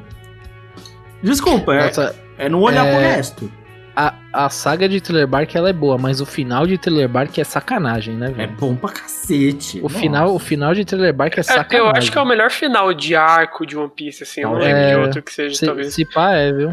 Desculpa, 1.22 1.74
é, 1.74 1.86
Nossa, 1.88 2.16
é 2.38 2.50
não 2.50 2.62
olhar 2.62 2.86
é- 2.86 2.92
pro 2.92 3.00
resto. 3.00 3.52
a, 3.96 4.14
a 4.32 4.50
saga 4.50 4.88
de 4.88 5.02
Thriller 5.02 5.28
Bark 5.28 5.54
ela 5.56 5.70
é 5.70 5.74
boa, 5.74 5.98
mas 5.98 6.22
o 6.22 6.26
final 6.26 6.68
de 6.68 6.78
Thriller 6.78 7.10
Bark 7.10 7.36
é 7.40 7.44
sacanagem, 7.44 8.16
né, 8.16 8.28
É 8.28 8.32
velho? 8.32 8.56
bom 8.60 8.76
pra 8.76 8.92
cacete. 8.92 9.80
O 9.80 9.84
Nossa. 9.84 10.00
final, 10.00 10.36
o 10.36 10.40
final 10.40 10.74
de 10.76 10.86
Thriller 10.86 11.14
Bark 11.14 11.38
é 11.38 11.40
É, 11.40 11.44
sacanagem. 11.44 11.78
eu 11.80 11.88
acho 11.96 12.12
que 12.12 12.18
é 12.18 12.22
o 12.22 12.26
melhor 12.26 12.52
final 12.52 12.94
de 12.94 13.16
arco 13.16 13.66
de 13.66 13.76
One 13.78 13.90
Piece, 13.96 14.24
assim. 14.24 14.42
Eu 14.42 14.52
não 14.52 14.60
É, 14.62 14.74
lembro 14.74 14.88
de 14.88 14.96
outro 14.96 15.22
que 15.24 15.34
seja, 15.34 15.56
Se, 15.56 15.66
talvez. 15.66 15.94
se 15.94 16.06
pá, 16.06 16.34
é, 16.34 16.52
viu? 16.54 16.72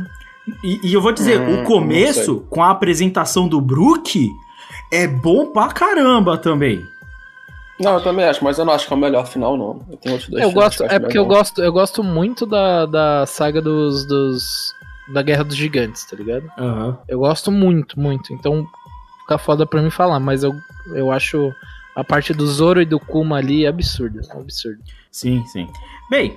E, 0.62 0.89
e 0.91 0.93
eu 0.93 1.01
vou 1.01 1.11
dizer, 1.12 1.41
Hum, 1.41 1.62
o 1.62 1.64
começo, 1.64 2.41
com 2.51 2.62
a 2.62 2.70
apresentação 2.70 3.49
do 3.49 3.59
Brook, 3.62 4.28
é 4.95 5.07
bom 5.07 5.53
pra 5.53 5.68
caramba 5.68 6.38
também. 6.38 6.86
Não, 7.78 7.95
eu 7.95 8.01
também 8.01 8.24
acho, 8.24 8.45
mas 8.45 8.59
eu 8.59 8.64
não 8.64 8.72
acho 8.72 8.86
que 8.86 8.92
é 8.92 8.97
o 8.97 8.99
melhor 8.99 9.26
final, 9.26 9.57
não. 9.57 9.84
Eu 9.90 9.97
tenho 9.97 10.14
outros 10.14 10.30
dois 10.30 10.45
Eu 10.45 10.53
gosto, 10.53 10.78
que 10.78 10.84
é 10.84 10.86
acho 10.86 11.01
porque 11.01 11.18
eu 11.18 11.26
gosto, 11.26 11.62
eu 11.62 11.72
gosto 11.72 12.05
muito 12.05 12.47
da, 12.47 12.86
da 12.86 13.26
saga 13.26 13.61
dos, 13.61 14.07
dos 14.07 14.74
da 15.12 15.22
Guerra 15.22 15.45
dos 15.45 15.57
Gigantes, 15.57 16.05
tá 16.05 16.16
ligado? 16.16 16.51
Eu 17.09 17.18
gosto 17.18 17.51
muito, 17.51 17.99
muito. 17.99 18.32
Então 18.32 18.66
fica 19.22 19.38
foda 19.38 19.66
pra 19.66 19.82
mim 19.82 19.90
falar, 19.90 20.20
mas 20.20 20.45
eu, 20.45 20.55
eu 20.95 21.11
acho 21.11 21.53
a 21.97 22.05
parte 22.05 22.32
do 22.32 22.47
Zoro 22.47 22.80
e 22.80 22.86
do 22.86 23.01
Kuma 23.01 23.38
ali 23.38 23.66
absurda, 23.66 24.20
absurdo. 24.30 24.78
Sim, 25.11 25.45
sim. 25.47 25.68
Bem, 26.09 26.36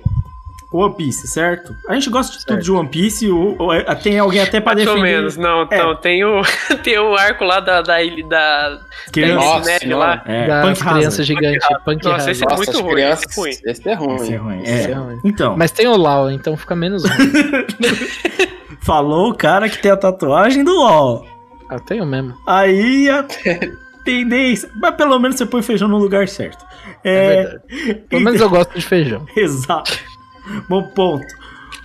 One 0.70 0.94
Piece, 0.96 1.26
certo? 1.28 1.74
A 1.88 1.94
gente 1.94 2.10
gosta 2.10 2.32
de 2.32 2.40
tudo 2.40 2.48
Certo. 2.56 2.62
de 2.64 2.70
One 2.72 2.88
Piece, 2.90 3.26
o- 3.30 3.56
o- 3.58 3.94
tem 4.02 4.18
alguém 4.18 4.42
até 4.42 4.60
pra 4.60 4.74
Mais 4.74 4.86
ou 4.86 4.94
defender. 4.96 5.16
menos, 5.16 5.36
não, 5.38 5.62
É. 5.70 5.78
não, 5.78 5.96
tem 5.96 6.22
o, 6.24 6.42
tem 6.84 6.98
o 6.98 7.16
arco 7.16 7.42
lá 7.44 7.58
da, 7.60 7.80
da 7.80 8.02
ilha 8.02 8.26
da. 8.26 8.78
Criança. 9.10 9.34
da 9.34 9.40
Nossa, 9.40 9.70
Snap 9.72 9.98
lá. 9.98 10.22
É, 10.26 10.46
das 10.46 10.66
Punk 10.68 10.78
crianças 10.80 11.06
Hazard. 11.20 11.24
gigantes, 11.24 11.68
Punk 11.86 12.04
Nossa, 12.04 12.16
Hazard. 12.16 12.30
esse 12.32 12.44
é 12.44 12.56
muito 12.56 12.80
ruim, 12.82 12.92
crianças, 12.94 13.36
esse 13.38 13.38
é 13.40 13.44
ruim. 13.44 13.56
Esse 13.70 13.88
é 13.88 13.94
ruim. 13.94 14.16
Esse 14.16 14.32
é 14.34 14.36
ruim. 14.36 14.62
Esse 14.62 14.72
É. 14.72 14.90
é 14.90 14.94
ruim. 14.94 15.20
Então, 15.24 15.56
Mas 15.56 15.70
tem 15.70 15.86
o 15.88 15.96
Lau, 15.96 16.30
então 16.30 16.54
fica 16.56 16.76
menos 16.76 17.02
ruim. 17.08 17.30
falou 18.82 19.30
o 19.30 19.34
cara 19.34 19.68
que 19.68 19.78
tem 19.78 19.90
a 19.90 19.96
tatuagem 19.96 20.62
do 20.64 20.72
LOL. 20.74 21.26
Eu 21.70 21.80
tenho 21.80 22.04
mesmo. 22.06 22.34
Aí 22.46 23.08
a 23.10 23.24
tendência. 24.04 24.68
Mas 24.80 24.94
pelo 24.96 25.18
menos 25.18 25.36
você 25.38 25.46
põe 25.46 25.62
feijão 25.62 25.88
no 25.88 25.98
lugar 25.98 26.28
certo. 26.28 26.64
É, 27.04 27.42
verdade. 27.42 27.94
Pelo 28.08 28.22
menos 28.22 28.40
eu 28.40 28.48
gosto 28.50 28.74
de 28.78 28.84
feijão. 28.84 29.26
Exato. 29.36 29.98
Bom 30.68 30.82
ponto. 30.88 31.26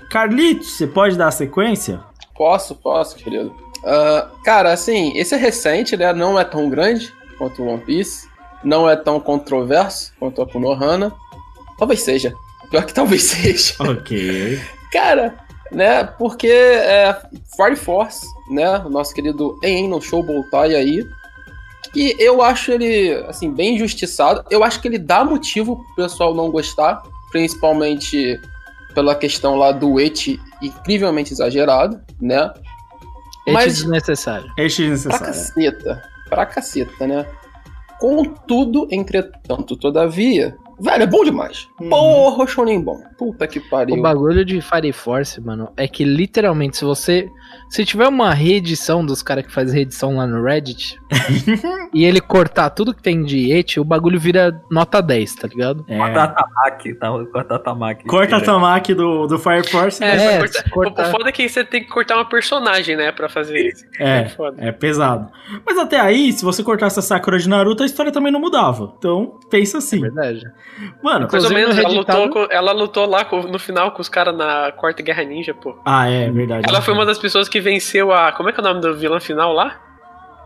Carlitos, 0.09 0.73
você 0.73 0.87
pode 0.87 1.17
dar 1.17 1.27
a 1.27 1.31
sequência? 1.31 1.99
Posso, 2.35 2.75
posso, 2.75 3.15
querido. 3.15 3.55
Ah, 3.83 4.29
cara, 4.43 4.71
assim, 4.71 5.17
esse 5.17 5.35
é 5.35 5.37
recente, 5.37 5.97
né? 5.97 6.13
Não 6.13 6.39
é 6.39 6.43
tão 6.43 6.69
grande 6.69 7.13
quanto 7.37 7.61
o 7.61 7.67
One 7.67 7.81
Piece. 7.81 8.27
Não 8.63 8.89
é 8.89 8.95
tão 8.95 9.19
controverso 9.19 10.13
quanto 10.19 10.41
a 10.41 10.47
Konohana. 10.47 11.13
Talvez 11.77 12.01
seja. 12.01 12.33
Pior 12.69 12.85
que 12.85 12.93
talvez 12.93 13.23
seja. 13.27 13.75
Ok. 13.79 14.59
Cara, 14.91 15.35
né? 15.71 16.03
Porque 16.03 16.47
é 16.47 17.13
Fire 17.55 17.75
Force, 17.75 18.25
né? 18.49 18.77
O 18.79 18.89
nosso 18.89 19.13
querido 19.13 19.59
En 19.63 19.89
no 19.89 20.01
Show 20.01 20.23
Boltai 20.23 20.75
aí. 20.75 21.05
E 21.95 22.15
eu 22.17 22.41
acho 22.41 22.71
ele, 22.71 23.13
assim, 23.27 23.51
bem 23.51 23.75
injustiçado. 23.75 24.43
Eu 24.49 24.63
acho 24.63 24.81
que 24.81 24.87
ele 24.87 24.97
dá 24.97 25.23
motivo 25.23 25.75
pro 25.75 26.05
pessoal 26.05 26.33
não 26.33 26.49
gostar, 26.49 27.03
principalmente 27.31 28.39
pela 28.93 29.15
questão 29.15 29.55
lá 29.55 29.71
do 29.71 29.99
et 29.99 30.39
incrivelmente 30.61 31.33
exagerado, 31.33 31.99
né? 32.21 32.51
Et 33.47 33.51
Mas- 33.51 33.75
desnecessário. 33.77 34.49
Este 34.57 34.83
Pra 34.83 34.91
necessário. 34.91 35.25
caceta. 35.25 36.01
Pra 36.29 36.45
caceta, 36.45 37.07
né? 37.07 37.25
Contudo, 37.99 38.87
entretanto, 38.91 39.75
todavia. 39.77 40.57
Velho, 40.79 41.03
é 41.03 41.07
bom 41.07 41.23
demais. 41.23 41.67
Porra, 41.89 42.43
o 42.43 42.47
Shonen 42.47 42.81
bom. 42.81 42.99
Puta 43.17 43.47
que 43.47 43.59
pariu. 43.59 43.95
O 43.95 44.01
bagulho 44.01 44.43
de 44.43 44.59
Fire 44.59 44.91
Force, 44.91 45.39
mano, 45.39 45.71
é 45.77 45.87
que 45.87 46.03
literalmente, 46.03 46.77
se 46.77 46.83
você. 46.83 47.29
Se 47.73 47.83
tiver 47.83 48.07
uma 48.07 48.31
reedição 48.35 49.03
dos 49.03 49.23
caras 49.23 49.47
que 49.47 49.51
faz 49.51 49.73
reedição 49.73 50.17
lá 50.17 50.27
no 50.27 50.43
Reddit 50.43 50.99
e 51.91 52.05
ele 52.05 52.21
cortar 52.21 52.69
tudo 52.69 52.93
que 52.93 53.01
tem 53.01 53.23
de 53.23 53.51
et, 53.51 53.79
o 53.79 53.83
bagulho 53.83 54.19
vira 54.19 54.61
nota 54.69 55.01
10, 55.01 55.33
tá 55.35 55.47
ligado? 55.47 55.83
É. 55.87 55.97
Corta 55.97 56.21
a 56.23 56.27
Tamaki, 56.27 56.93
tá? 56.93 57.07
Corta 57.31 57.55
a 57.55 57.59
Tamaki. 57.59 58.05
Corta 58.05 58.35
a 58.37 58.41
Tamaki 58.41 58.93
do, 58.93 59.25
do 59.25 59.39
Fire 59.39 59.67
Force. 59.67 60.03
É, 60.03 60.15
né? 60.15 60.29
vai 60.29 60.39
cortar- 60.41 60.69
cortar. 60.69 61.07
O 61.07 61.11
foda 61.11 61.29
é 61.29 61.31
que 61.31 61.49
você 61.49 61.63
tem 61.63 61.81
que 61.83 61.89
cortar 61.89 62.15
uma 62.17 62.29
personagem, 62.29 62.95
né, 62.95 63.11
pra 63.11 63.27
fazer 63.27 63.57
isso. 63.69 63.83
É, 63.99 64.29
foda. 64.29 64.55
é 64.59 64.71
pesado. 64.71 65.31
Mas 65.65 65.75
até 65.79 65.99
aí, 65.99 66.31
se 66.31 66.45
você 66.45 66.61
cortasse 66.61 66.99
a 66.99 67.01
Sakura 67.01 67.39
de 67.39 67.49
Naruto, 67.49 67.81
a 67.81 67.87
história 67.87 68.11
também 68.11 68.31
não 68.31 68.39
mudava. 68.39 68.93
Então, 68.99 69.39
pensa 69.49 69.79
assim. 69.79 69.99
Verdade. 69.99 70.43
Mano, 71.01 71.27
Mais 71.31 71.43
ou 71.43 71.49
menos, 71.51 71.75
no 71.75 71.81
ela 71.81 71.89
lutou, 71.91 72.29
com- 72.29 72.47
ela 72.51 72.71
lutou 72.71 73.07
lá 73.07 73.25
com- 73.25 73.41
no 73.41 73.57
final 73.57 73.91
com 73.93 74.01
os 74.01 74.09
caras 74.09 74.37
na 74.37 74.71
Quarta 74.73 75.01
Guerra 75.01 75.23
Ninja, 75.23 75.55
pô. 75.55 75.75
ah, 75.83 76.07
é 76.07 76.29
verdade. 76.29 76.65
Ela 76.69 76.79
foi 76.79 76.93
uma 76.93 77.05
das 77.05 77.17
pessoas 77.17 77.49
que 77.49 77.62
venceu 77.63 78.11
a. 78.11 78.31
Como 78.31 78.49
é 78.49 78.51
que 78.51 78.59
é 78.59 78.63
o 78.63 78.67
nome 78.67 78.81
do 78.81 78.95
vilão 78.95 79.19
final 79.19 79.53
lá? 79.53 79.79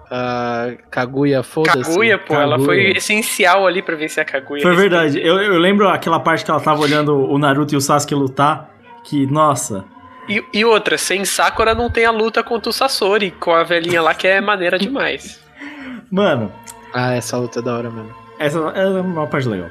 A 0.10 0.70
Kaguya, 0.90 1.44
foda-se. 1.44 1.84
Kaguya, 1.92 2.18
pô. 2.18 2.34
Ela 2.36 2.52
Kaguya. 2.52 2.66
foi 2.66 2.92
essencial 2.98 3.68
ali 3.68 3.82
pra 3.82 3.96
vencer 3.96 4.22
a 4.22 4.26
Kaguya. 4.26 4.62
Foi 4.62 4.76
verdade. 4.76 5.20
Eu, 5.22 5.38
eu 5.42 5.58
lembro 5.60 5.88
aquela 5.90 6.20
parte 6.20 6.46
que 6.46 6.52
ela 6.52 6.62
tava 6.62 6.82
olhando 6.82 7.14
o 7.30 7.38
Naruto 7.38 7.74
e 7.74 7.78
o 7.78 7.82
Sasuke 7.82 8.16
lutar. 8.16 8.70
Que, 9.04 9.26
nossa. 9.28 9.84
E, 10.30 10.44
e 10.54 10.64
outra, 10.66 10.98
sem 10.98 11.24
Sakura 11.26 11.74
não 11.76 11.90
tem 11.90 12.06
a 12.06 12.12
luta 12.12 12.44
contra 12.44 12.70
o 12.70 12.74
Sasori, 12.74 13.32
com 13.32 13.52
a 13.54 13.64
velhinha 13.64 14.02
lá 14.02 14.14
que 14.14 14.28
é 14.28 14.40
maneira 14.42 14.78
demais. 14.78 15.42
Mano, 16.12 16.52
Ah, 16.94 17.14
essa 17.14 17.38
luta 17.38 17.60
é 17.60 17.62
da 17.62 17.76
hora 17.78 17.90
mesmo. 17.90 18.14
essa 18.40 18.58
é 18.60 19.02
uma 19.02 19.28
parte 19.28 19.48
legal. 19.48 19.70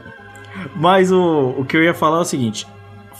Mas 0.75 1.11
o, 1.13 1.55
o 1.59 1.65
que 1.65 1.77
eu 1.77 1.83
ia 1.83 1.93
falar 1.95 2.19
é 2.19 2.21
o 2.21 2.25
seguinte: 2.25 2.67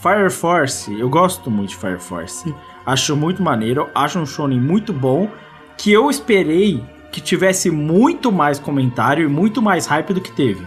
Fire 0.01 0.29
Force, 0.31 0.99
eu 0.99 1.09
gosto 1.09 1.49
muito 1.51 1.69
de 1.69 1.75
Fire 1.77 1.99
Force. 1.99 2.53
Acho 2.87 3.15
muito 3.15 3.43
maneiro, 3.43 3.87
acho 3.93 4.17
um 4.17 4.25
shonen 4.25 4.59
muito 4.59 4.91
bom. 4.91 5.29
Que 5.77 5.91
eu 5.91 6.09
esperei 6.09 6.83
que 7.11 7.21
tivesse 7.21 7.69
muito 7.69 8.31
mais 8.31 8.57
comentário 8.59 9.25
e 9.25 9.27
muito 9.27 9.61
mais 9.61 9.85
hype 9.85 10.13
do 10.13 10.21
que 10.21 10.31
teve. 10.31 10.65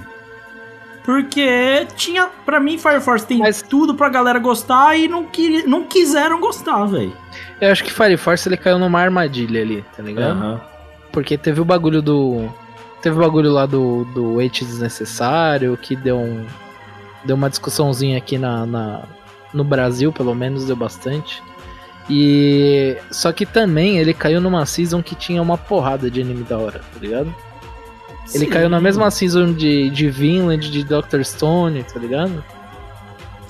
Porque 1.05 1.87
tinha, 1.97 2.29
pra 2.45 2.61
mim, 2.61 2.79
Fire 2.79 3.01
Force 3.01 3.27
tem 3.27 3.39
Mas- 3.39 3.63
tudo 3.63 3.95
pra 3.95 4.09
galera 4.09 4.39
gostar 4.39 4.97
e 4.97 5.09
não, 5.09 5.25
queria, 5.25 5.67
não 5.67 5.85
quiseram 5.85 6.39
gostar, 6.41 6.85
velho. 6.85 7.13
Eu 7.61 7.73
acho 7.73 7.83
que 7.83 7.93
Fire 7.93 8.17
Force 8.17 8.49
ele 8.49 8.57
caiu 8.57 8.79
numa 8.79 9.01
armadilha 9.01 9.63
ali, 9.63 9.85
tá 9.97 10.03
ligado? 10.03 10.39
Porque 11.11 11.37
teve 11.37 11.61
o 11.61 11.65
bagulho 11.65 12.01
do. 12.03 12.49
Teve 13.03 13.17
o 13.17 13.21
bagulho 13.21 13.51
lá 13.51 13.65
do, 13.65 14.05
do 14.15 14.41
et 14.43 14.63
desnecessário, 14.65 15.77
que 15.77 15.97
deu 15.97 16.19
um. 16.19 16.45
Deu 17.25 17.35
uma 17.35 17.49
discussãozinha 17.51 18.19
aqui 18.19 18.39
na, 18.39 18.65
na- 18.67 19.03
no 19.53 19.65
Brasil, 19.65 20.13
pelo 20.13 20.35
menos, 20.35 20.67
deu 20.67 20.77
bastante. 20.77 21.43
E. 22.11 22.97
Só 23.11 23.33
que 23.33 23.47
também 23.47 23.99
ele 23.99 24.13
caiu 24.13 24.41
numa 24.41 24.67
season 24.67 25.01
que 25.03 25.15
tinha 25.15 25.41
uma 25.41 25.57
porrada 25.57 26.11
de 26.11 26.21
anime 26.21 26.43
da 26.43 26.59
hora, 26.59 26.81
tá 26.81 27.01
ligado? 27.01 27.33
Ele 28.35 28.45
Sim. 28.45 28.51
caiu 28.51 28.69
na 28.69 28.81
mesma 28.81 29.11
season 29.11 29.53
de, 29.53 29.91
de 29.91 30.09
Vinland, 30.11 30.71
de 30.71 30.85
Dr. 30.85 31.23
Stone, 31.23 31.83
tá 31.85 31.99
ligado? 31.99 32.45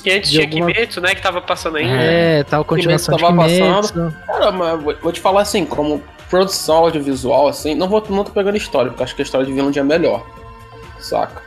E 0.04 0.10
antes 0.10 0.30
De 0.30 0.36
tinha 0.38 0.46
alguma- 0.46 0.72
Kimetsu, 0.72 1.00
né, 1.00 1.14
que 1.14 1.22
tava 1.22 1.40
passando 1.42 1.76
ainda. 1.76 1.92
É, 1.94 2.42
tal 2.44 2.64
continuação 2.64 3.16
de 3.16 3.22
tava 3.22 3.48
Kimetsu. 3.48 4.14
Cara, 4.26 4.52
mas 4.52 4.82
vou, 5.02 5.12
te 5.12 5.20
falar 5.20 5.42
assim, 5.42 5.66
como 5.66 6.02
produção 6.30 6.76
audiovisual, 6.76 7.48
assim, 7.48 7.74
não 7.74 7.88
vou 7.88 8.02
não 8.08 8.24
tô 8.24 8.30
pegando 8.30 8.56
história, 8.56 8.90
porque 8.90 9.02
acho 9.02 9.14
que 9.14 9.20
a 9.20 9.24
história 9.24 9.46
de 9.46 9.52
Vinland 9.52 9.78
é 9.78 9.82
melhor. 9.82 10.24
Saca? 10.98 11.42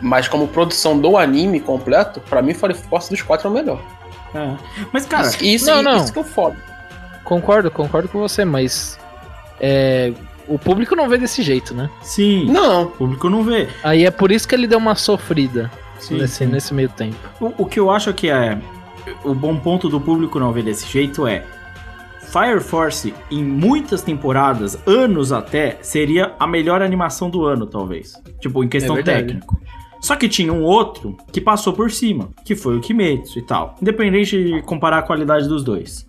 Mas 0.00 0.28
como 0.28 0.48
produção 0.48 0.98
do 0.98 1.16
anime 1.16 1.60
completo, 1.60 2.20
pra 2.20 2.42
mim 2.42 2.52
Fire 2.52 2.74
Force 2.74 3.08
dos 3.08 3.22
quatro 3.22 3.48
é 3.48 3.50
o 3.50 3.54
melhor. 3.54 3.80
É. 4.34 4.56
Mas, 4.92 5.06
cara, 5.06 5.28
isso, 5.28 5.44
isso, 5.44 5.66
não, 5.66 5.82
não. 5.82 5.96
isso 5.96 6.12
que 6.12 6.18
eu 6.18 6.24
foda. 6.24 6.56
Concordo, 7.24 7.70
concordo 7.70 8.08
com 8.08 8.18
você, 8.18 8.44
mas. 8.44 8.98
É, 9.60 10.12
o 10.48 10.58
público 10.58 10.96
não 10.96 11.08
vê 11.08 11.16
desse 11.18 11.42
jeito, 11.42 11.72
né? 11.72 11.88
sim, 12.02 12.46
Não, 12.46 12.84
o 12.84 12.90
público 12.90 13.30
não 13.30 13.44
vê. 13.44 13.68
Aí 13.84 14.04
é 14.04 14.10
por 14.10 14.32
isso 14.32 14.46
que 14.48 14.54
ele 14.54 14.66
deu 14.66 14.78
uma 14.78 14.96
sofrida 14.96 15.70
Sim, 16.00 16.18
nesse, 16.18 16.34
sim. 16.34 16.46
nesse 16.46 16.74
meio 16.74 16.88
tempo. 16.88 17.16
O, 17.40 17.62
o 17.62 17.66
que 17.66 17.78
eu 17.78 17.90
acho 17.90 18.12
que 18.12 18.28
é 18.28 18.58
o 19.24 19.34
bom 19.34 19.56
ponto 19.56 19.88
do 19.88 20.00
público 20.00 20.38
não 20.40 20.52
ver 20.52 20.64
desse 20.64 20.86
jeito 20.86 21.26
é 21.26 21.44
Fire 22.32 22.60
Force 22.60 23.14
em 23.30 23.44
muitas 23.44 24.02
temporadas, 24.02 24.78
anos 24.86 25.32
até, 25.32 25.78
seria 25.82 26.34
a 26.38 26.46
melhor 26.46 26.80
animação 26.80 27.28
do 27.28 27.44
ano, 27.44 27.66
talvez. 27.66 28.14
Tipo, 28.40 28.64
em 28.64 28.68
questão 28.68 28.96
É 28.96 29.02
técnica. 29.02 29.54
Só 30.02 30.16
que 30.16 30.28
tinha 30.28 30.52
um 30.52 30.64
outro 30.64 31.16
que 31.32 31.40
passou 31.40 31.72
por 31.72 31.88
cima, 31.90 32.30
que 32.44 32.56
foi 32.56 32.76
o 32.76 32.80
Kimetsu 32.80 33.38
e 33.38 33.42
tal. 33.42 33.76
Independente 33.80 34.44
de 34.44 34.62
comparar 34.62 34.98
a 34.98 35.02
qualidade 35.02 35.48
dos 35.48 35.62
dois. 35.62 36.04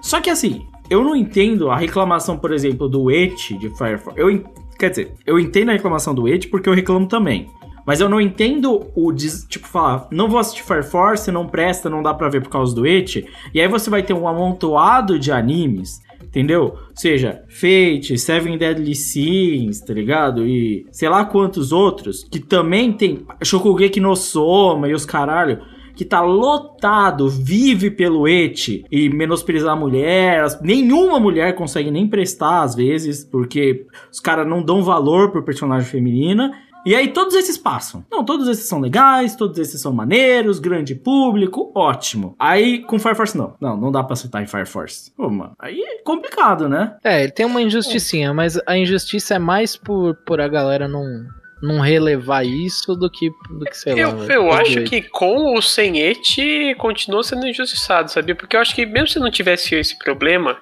Só 0.00 0.20
que 0.20 0.28
assim, 0.28 0.66
eu 0.90 1.04
não 1.04 1.14
entendo 1.14 1.70
a 1.70 1.76
reclamação, 1.76 2.36
por 2.36 2.52
exemplo, 2.52 2.88
do 2.88 3.08
Et 3.08 3.56
de 3.56 3.70
Fire 3.70 3.98
Force. 3.98 4.18
Eu, 4.18 4.44
quer 4.76 4.90
dizer, 4.90 5.14
eu 5.24 5.38
entendo 5.38 5.70
a 5.70 5.74
reclamação 5.74 6.12
do 6.12 6.28
Et 6.28 6.48
porque 6.48 6.68
eu 6.68 6.74
reclamo 6.74 7.06
também. 7.06 7.48
Mas 7.86 8.00
eu 8.00 8.08
não 8.08 8.20
entendo 8.20 8.90
o 8.96 9.12
tipo 9.12 9.68
falar, 9.68 10.08
não 10.10 10.28
vou 10.28 10.40
assistir 10.40 10.64
Fire 10.64 10.82
Force, 10.82 11.30
não 11.30 11.46
presta, 11.46 11.88
não 11.88 12.02
dá 12.02 12.12
pra 12.12 12.28
ver 12.28 12.42
por 12.42 12.50
causa 12.50 12.74
do 12.74 12.84
Et. 12.84 13.28
E 13.54 13.60
aí 13.60 13.68
você 13.68 13.88
vai 13.88 14.02
ter 14.02 14.12
um 14.12 14.26
amontoado 14.26 15.20
de 15.20 15.30
animes, 15.30 16.02
entendeu? 16.22 16.76
Seja 16.94 17.42
Fate, 17.48 18.18
Seven 18.18 18.58
Deadly 18.58 18.94
Sins, 18.94 19.80
tá 19.80 19.92
ligado? 19.92 20.46
E 20.46 20.86
sei 20.90 21.08
lá 21.08 21.24
quantos 21.24 21.72
outros 21.72 22.24
que 22.24 22.38
também 22.38 22.92
tem 22.92 23.26
Shokugeki 23.42 24.00
no 24.00 24.14
Soma 24.14 24.88
e 24.88 24.94
os 24.94 25.04
caralho 25.04 25.60
que 25.96 26.04
tá 26.04 26.20
lotado, 26.20 27.26
vive 27.26 27.90
pelo 27.90 28.28
et 28.28 28.84
e 28.92 29.08
menosprezar 29.08 29.72
a 29.72 29.76
mulher. 29.76 30.46
Nenhuma 30.60 31.18
mulher 31.18 31.54
consegue 31.54 31.90
nem 31.90 32.06
prestar 32.06 32.62
às 32.62 32.74
vezes, 32.74 33.24
porque 33.24 33.86
os 34.12 34.20
caras 34.20 34.46
não 34.46 34.62
dão 34.62 34.82
valor 34.82 35.32
pro 35.32 35.42
personagem 35.42 35.88
feminina. 35.88 36.52
E 36.86 36.94
aí 36.94 37.08
todos 37.08 37.34
esses 37.34 37.58
passam. 37.58 38.04
Não, 38.08 38.24
todos 38.24 38.46
esses 38.48 38.68
são 38.68 38.78
legais, 38.78 39.34
todos 39.34 39.58
esses 39.58 39.80
são 39.80 39.92
maneiros, 39.92 40.60
grande 40.60 40.94
público, 40.94 41.72
ótimo. 41.74 42.36
Aí 42.38 42.78
com 42.82 42.96
Fire 42.96 43.16
Force 43.16 43.36
não. 43.36 43.56
Não, 43.60 43.76
não 43.76 43.90
dá 43.90 44.04
pra 44.04 44.14
citar 44.14 44.40
em 44.40 44.46
Fire 44.46 44.66
Force. 44.66 45.10
Pô, 45.16 45.28
mano, 45.28 45.52
aí 45.58 45.80
é 45.80 46.02
complicado, 46.04 46.68
né? 46.68 46.96
É, 47.02 47.24
ele 47.24 47.32
tem 47.32 47.44
uma 47.44 47.60
injusticinha, 47.60 48.32
mas 48.32 48.56
a 48.66 48.78
injustiça 48.78 49.34
é 49.34 49.38
mais 49.40 49.76
por, 49.76 50.14
por 50.24 50.40
a 50.40 50.46
galera 50.46 50.86
não, 50.86 51.04
não 51.60 51.80
relevar 51.80 52.46
isso 52.46 52.94
do 52.94 53.10
que, 53.10 53.30
do 53.58 53.64
que 53.64 53.76
sei 53.76 53.94
Eu, 53.94 54.16
lá. 54.16 54.24
eu 54.26 54.52
acho 54.52 54.70
jeito. 54.72 54.88
que 54.88 55.02
com 55.02 55.54
ou 55.54 55.60
sem 55.60 55.98
et 56.00 56.74
continua 56.78 57.24
sendo 57.24 57.48
injustiçado, 57.48 58.12
sabia? 58.12 58.36
Porque 58.36 58.54
eu 58.56 58.60
acho 58.60 58.72
que 58.74 58.86
mesmo 58.86 59.08
se 59.08 59.18
não 59.18 59.30
tivesse 59.30 59.74
esse 59.74 59.98
problema 59.98 60.56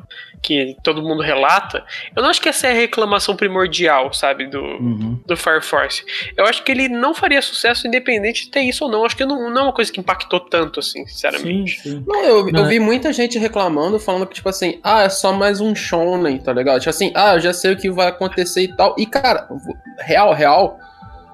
que 0.44 0.76
todo 0.84 1.02
mundo 1.02 1.22
relata, 1.22 1.82
eu 2.14 2.22
não 2.22 2.28
acho 2.28 2.40
que 2.40 2.48
essa 2.50 2.66
é 2.66 2.70
a 2.70 2.74
reclamação 2.74 3.34
primordial, 3.34 4.12
sabe, 4.12 4.46
do, 4.46 4.60
Uhum. 4.60 5.18
do 5.26 5.36
Fire 5.36 5.62
Force. 5.62 6.04
Eu 6.36 6.44
acho 6.44 6.62
que 6.62 6.70
ele 6.70 6.86
não 6.88 7.14
faria 7.14 7.40
sucesso 7.40 7.86
independente 7.86 8.44
de 8.44 8.50
ter 8.50 8.60
isso 8.60 8.84
ou 8.84 8.90
não. 8.90 9.04
Acho 9.06 9.16
que 9.16 9.24
não, 9.24 9.50
não 9.50 9.60
é 9.62 9.64
uma 9.64 9.72
coisa 9.72 9.90
que 9.90 9.98
impactou 9.98 10.38
tanto, 10.40 10.80
assim, 10.80 11.00
Sim, 11.06 11.06
sinceramente. 11.06 11.80
sim. 11.80 12.04
Não, 12.06 12.22
eu, 12.24 12.46
eu 12.46 12.52
Não, 12.52 12.66
vi 12.68 12.78
muita 12.78 13.10
gente 13.12 13.38
reclamando, 13.38 13.98
falando 13.98 14.26
que, 14.26 14.34
tipo 14.34 14.48
assim, 14.50 14.78
ah, 14.84 15.02
é 15.02 15.08
só 15.08 15.32
mais 15.32 15.60
um 15.62 15.74
shonen, 15.74 16.38
tá 16.38 16.52
ligado? 16.52 16.78
Tipo 16.80 16.90
assim, 16.90 17.10
ah, 17.14 17.34
eu 17.34 17.40
já 17.40 17.52
sei 17.54 17.72
o 17.72 17.76
que 17.76 17.90
vai 17.90 18.08
acontecer 18.08 18.62
e 18.62 18.76
tal. 18.76 18.94
E, 18.98 19.06
cara, 19.06 19.48
real, 20.00 20.34
real, 20.34 20.78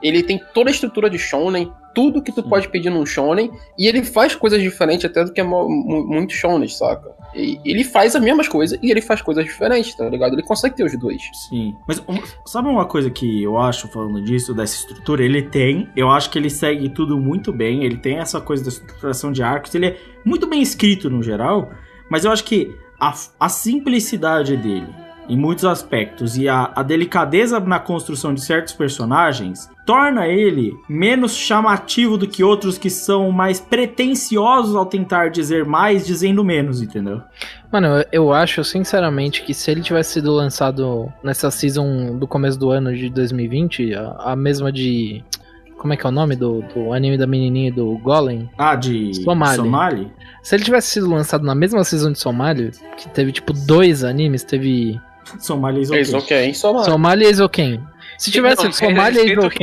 ele 0.00 0.22
tem 0.22 0.40
toda 0.54 0.70
a 0.70 0.72
estrutura 0.72 1.10
de 1.10 1.18
shonen, 1.18 1.72
tudo 1.94 2.22
que 2.22 2.30
tu 2.32 2.42
pode 2.44 2.68
pedir 2.68 2.90
num 2.90 3.04
shonen, 3.04 3.50
e 3.76 3.88
ele 3.88 4.04
faz 4.04 4.36
coisas 4.36 4.62
diferentes 4.62 5.04
até 5.04 5.24
do 5.24 5.32
que 5.32 5.40
é 5.40 5.44
muito 5.44 6.32
shonen, 6.32 6.68
saca? 6.68 7.10
Ele 7.34 7.84
faz 7.84 8.16
as 8.16 8.22
mesmas 8.22 8.48
coisas 8.48 8.78
e 8.82 8.90
ele 8.90 9.00
faz 9.00 9.22
coisas 9.22 9.44
diferentes, 9.44 9.94
tá 9.94 10.08
ligado? 10.08 10.32
Ele 10.32 10.42
consegue 10.42 10.74
ter 10.76 10.84
os 10.84 10.98
dois. 10.98 11.22
Sim. 11.48 11.76
Mas 11.86 11.98
um- 12.00 12.20
sabe 12.44 12.68
uma 12.68 12.84
coisa 12.86 13.08
que 13.10 13.42
eu 13.42 13.56
acho, 13.58 13.88
falando 13.88 14.20
disso, 14.22 14.52
dessa 14.54 14.74
estrutura? 14.76 15.24
Ele 15.24 15.42
tem, 15.42 15.88
eu 15.96 16.10
acho 16.10 16.30
que 16.30 16.38
ele 16.38 16.50
segue 16.50 16.88
tudo 16.88 17.18
muito 17.18 17.52
bem. 17.52 17.84
Ele 17.84 17.96
tem 17.96 18.18
essa 18.18 18.40
coisa 18.40 18.62
da 18.64 18.68
estruturação 18.70 19.30
de 19.30 19.42
arcos. 19.42 19.74
Ele 19.74 19.86
é 19.86 19.96
muito 20.24 20.46
bem 20.46 20.60
escrito 20.60 21.08
no 21.08 21.22
geral. 21.22 21.70
Mas 22.10 22.24
eu 22.24 22.32
acho 22.32 22.42
que 22.44 22.74
a, 22.98 23.14
a 23.38 23.48
simplicidade 23.48 24.56
dele, 24.56 24.88
em 25.30 25.36
muitos 25.36 25.64
aspectos, 25.64 26.36
e 26.36 26.48
a, 26.48 26.72
a 26.74 26.82
delicadeza 26.82 27.60
na 27.60 27.78
construção 27.78 28.34
de 28.34 28.40
certos 28.40 28.74
personagens, 28.74 29.70
torna 29.86 30.26
ele 30.26 30.74
menos 30.88 31.36
chamativo 31.36 32.18
do 32.18 32.26
que 32.26 32.42
outros 32.42 32.76
que 32.76 32.90
são 32.90 33.30
mais 33.30 33.60
pretensiosos 33.60 34.74
ao 34.74 34.84
tentar 34.84 35.30
dizer 35.30 35.64
mais, 35.64 36.04
dizendo 36.04 36.44
menos, 36.44 36.82
entendeu? 36.82 37.22
Mano, 37.70 38.04
eu, 38.10 38.32
acho 38.32 38.64
sinceramente 38.64 39.42
que 39.42 39.54
se 39.54 39.70
ele 39.70 39.82
tivesse 39.82 40.14
sido 40.14 40.32
lançado 40.32 41.12
nessa 41.22 41.48
season 41.48 42.18
do 42.18 42.26
começo 42.26 42.58
do 42.58 42.70
ano 42.70 42.92
de 42.92 43.08
2020, 43.08 43.94
a, 43.94 44.32
a 44.32 44.36
mesma 44.36 44.72
de. 44.72 45.24
Como 45.78 45.92
é 45.92 45.96
que 45.96 46.04
é 46.04 46.08
o 46.08 46.12
nome 46.12 46.36
do, 46.36 46.62
do 46.74 46.92
anime 46.92 47.16
da 47.16 47.26
menininha 47.26 47.68
e 47.68 47.72
do 47.72 47.96
Golem? 47.98 48.50
Ah, 48.58 48.74
de 48.74 49.14
Somali. 49.14 49.56
Somali? 49.56 50.12
Se 50.42 50.56
ele 50.56 50.64
tivesse 50.64 50.90
sido 50.90 51.08
lançado 51.08 51.44
na 51.44 51.54
mesma 51.54 51.82
season 51.84 52.12
de 52.12 52.18
Somali, 52.18 52.72
que 52.98 53.08
teve 53.08 53.32
tipo 53.32 53.52
dois 53.52 54.04
animes, 54.04 54.44
teve 54.44 55.00
Somali 55.38 55.82
is 55.82 55.90
Eles 55.90 56.14
ok, 56.14 56.44
hein? 56.44 56.54
Só 56.54 56.82
Somali 56.82 57.24
e 57.24 57.28
Eizouken. 57.28 57.80
Se 58.20 58.30
tivesse 58.30 58.64
Não, 58.64 58.72
Somália 58.72 59.22
e 59.22 59.34
mãos. 59.34 59.54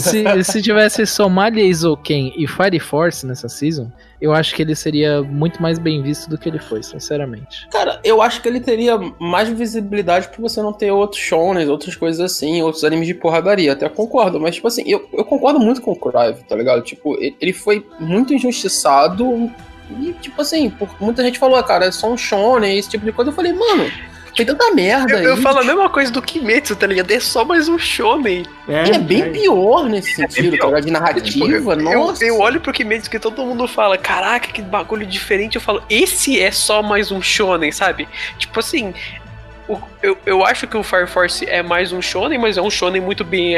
Se, 0.00 0.44
se 0.44 0.62
tivesse 0.62 1.04
Somália, 1.04 1.64
Eizouken 1.64 2.32
e 2.36 2.46
Fire 2.46 2.78
Force 2.78 3.26
nessa 3.26 3.48
season, 3.48 3.90
eu 4.20 4.32
acho 4.32 4.54
que 4.54 4.62
ele 4.62 4.76
seria 4.76 5.20
muito 5.20 5.60
mais 5.60 5.80
bem 5.80 6.00
visto 6.00 6.30
do 6.30 6.38
que 6.38 6.48
ele 6.48 6.60
foi, 6.60 6.80
sinceramente. 6.84 7.66
Cara, 7.72 7.98
eu 8.04 8.22
acho 8.22 8.40
que 8.40 8.48
ele 8.48 8.60
teria 8.60 8.96
mais 9.18 9.48
visibilidade 9.48 10.28
por 10.28 10.42
você 10.42 10.62
não 10.62 10.72
ter 10.72 10.92
outros 10.92 11.20
shonen, 11.20 11.68
outras 11.68 11.96
coisas 11.96 12.20
assim, 12.20 12.62
outros 12.62 12.84
animes 12.84 13.08
de 13.08 13.14
porradaria. 13.14 13.72
Até 13.72 13.88
concordo, 13.88 14.38
mas, 14.38 14.54
tipo 14.54 14.68
assim, 14.68 14.84
eu, 14.86 15.08
eu 15.12 15.24
concordo 15.24 15.58
muito 15.58 15.82
com 15.82 15.90
o 15.90 15.96
Crive, 15.96 16.44
tá 16.48 16.54
ligado? 16.54 16.82
Tipo, 16.82 17.16
ele, 17.16 17.36
ele 17.40 17.52
foi 17.52 17.84
muito 17.98 18.32
injustiçado 18.32 19.50
e, 19.98 20.12
tipo 20.20 20.40
assim, 20.40 20.70
por, 20.70 20.88
muita 21.00 21.22
gente 21.22 21.38
falou, 21.38 21.56
ah, 21.56 21.62
cara, 21.62 21.86
é 21.86 21.90
só 21.90 22.10
um 22.10 22.16
shonen, 22.16 22.78
esse 22.78 22.88
tipo 22.90 23.04
de 23.04 23.12
coisa. 23.12 23.30
Eu 23.30 23.34
falei, 23.34 23.52
mano, 23.52 23.90
tem 24.36 24.46
tanta 24.46 24.70
merda 24.72 25.12
Eu, 25.12 25.18
aí. 25.18 25.24
eu 25.24 25.36
falo 25.38 25.58
a 25.58 25.64
mesma 25.64 25.88
coisa 25.90 26.10
do 26.12 26.22
Kimetsu, 26.22 26.76
tá 26.76 26.86
ligado? 26.86 27.10
É 27.10 27.18
só 27.20 27.44
mais 27.44 27.68
um 27.68 27.78
shonen. 27.78 28.44
E 28.68 28.72
é 28.72 28.98
bem 28.98 29.32
pior 29.32 29.88
nesse 29.88 30.14
sentido, 30.14 30.56
tá 30.56 30.66
ligado? 30.66 30.84
De 30.84 30.90
narrativa, 30.92 31.26
Tipo, 31.26 31.46
eu, 31.50 31.76
nossa. 31.76 32.24
eu 32.24 32.38
olho 32.38 32.60
pro 32.60 32.72
Kimetsu 32.72 33.10
que 33.10 33.18
todo 33.18 33.44
mundo 33.44 33.66
fala, 33.66 33.98
caraca, 33.98 34.48
que 34.52 34.62
bagulho 34.62 35.04
diferente. 35.04 35.56
Eu 35.56 35.60
falo, 35.60 35.82
esse 35.90 36.40
é 36.40 36.50
só 36.50 36.82
mais 36.82 37.10
um 37.10 37.20
shonen, 37.20 37.72
sabe? 37.72 38.08
Tipo 38.38 38.60
assim, 38.60 38.94
o- 39.74 39.80
eu, 40.02 40.16
eu 40.26 40.44
acho 40.44 40.66
que 40.66 40.76
o 40.76 40.82
Fire 40.82 41.06
Force 41.06 41.44
é 41.48 41.62
mais 41.62 41.92
um 41.92 42.00
shonen, 42.02 42.38
mas 42.38 42.56
é 42.56 42.62
um 42.62 42.70
shonen 42.70 43.00
muito 43.00 43.24
bem, 43.24 43.54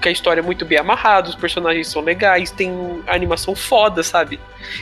que 0.00 0.08
a 0.08 0.12
história 0.12 0.40
é 0.40 0.42
muito 0.44 0.64
bem 0.64 0.78
amarrada, 0.78 1.28
os 1.28 1.34
personagens 1.34 1.88
são 1.88 2.02
legais, 2.02 2.50
tem 2.50 2.70
animação 3.06 3.54
foda, 3.54 4.02
sabe? 4.02 4.38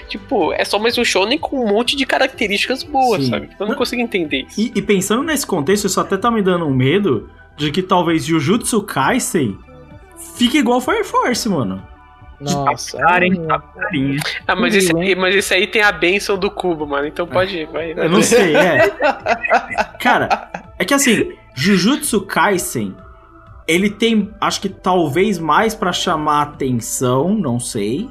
Tipo, 0.09 0.53
é 0.53 0.65
só 0.65 0.79
mais 0.79 0.97
um 0.99 1.05
shonen 1.05 1.39
com 1.39 1.65
um 1.65 1.69
monte 1.69 1.97
de 1.97 2.05
características 2.07 2.83
boas, 2.83 3.25
Sim. 3.25 3.31
sabe? 3.31 3.51
Eu 3.59 3.67
não 3.67 3.75
consigo 3.75 4.03
entender 4.03 4.47
isso. 4.49 4.61
E, 4.61 4.73
e 4.75 4.83
pensando 4.83 5.23
nesse 5.23 5.47
contexto, 5.47 5.87
isso 5.87 6.01
até 6.01 6.17
tá 6.17 6.31
me 6.31 6.43
dando 6.43 6.67
um 6.67 6.75
medo 6.75 7.31
de 7.57 7.71
que 7.71 7.83
talvez 7.83 8.25
Jujutsu 8.25 8.83
Kaisen 8.83 9.59
fique 10.37 10.59
igual 10.59 10.81
Fire 10.81 11.05
Force, 11.05 11.49
mano. 11.49 11.83
Nossa. 12.41 12.99
Ah, 14.47 14.57
mas 14.57 14.75
esse, 14.75 14.97
aí, 14.97 15.15
mas 15.15 15.35
esse 15.35 15.55
aí 15.55 15.67
tem 15.67 15.83
a 15.83 15.93
benção 15.93 16.39
do 16.39 16.51
cubo, 16.51 16.87
mano. 16.87 17.07
Então 17.07 17.27
pode 17.27 17.57
ir, 17.57 17.67
vai. 17.67 17.93
Eu 17.93 18.11
não 18.11 18.23
sei, 18.23 18.55
é. 18.55 18.89
Cara, 19.99 20.51
é 20.79 20.85
que 20.85 20.93
assim, 20.93 21.33
Jujutsu 21.55 22.23
Kaisen, 22.23 22.95
ele 23.67 23.91
tem, 23.91 24.31
acho 24.41 24.61
que 24.61 24.69
talvez 24.69 25.39
mais 25.39 25.75
pra 25.75 25.93
chamar 25.93 26.43
atenção, 26.43 27.35
não 27.35 27.59
sei. 27.59 28.09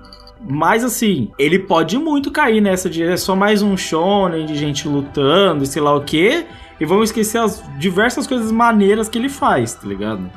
Mas 0.47 0.84
assim, 0.84 1.32
ele 1.39 1.59
pode 1.59 1.97
muito 1.97 2.32
cair 2.32 2.61
nessa 2.61 2.89
de 2.89 3.03
é 3.03 3.17
só 3.17 3.36
mais 3.36 3.61
um 3.61 3.76
shonen 3.76 4.45
de 4.45 4.55
gente 4.55 4.88
lutando 4.88 5.63
e 5.63 5.67
sei 5.67 5.82
lá 5.82 5.95
o 5.95 6.01
quê. 6.01 6.45
E 6.80 6.86
vamos 6.86 7.09
esquecer 7.09 7.38
as 7.38 7.63
diversas 7.80 8.28
coisas 8.28 8.51
maneiras 8.51 9.07
que 9.07 9.17
ele 9.17 9.30
faz, 9.30 9.76
tá 9.76 9.88
ligado? 9.88 10.30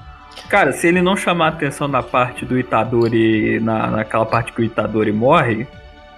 Cara, 0.48 0.72
se 0.72 0.86
ele 0.86 1.00
não 1.02 1.16
chamar 1.16 1.46
a 1.46 1.48
atenção 1.48 1.88
da 1.90 2.02
parte 2.02 2.44
do 2.44 2.58
Itadori, 2.58 3.60
na, 3.60 3.86
naquela 3.88 4.24
parte 4.26 4.52
que 4.52 4.60
o 4.60 4.64
Itadori 4.64 5.12
morre, 5.12 5.66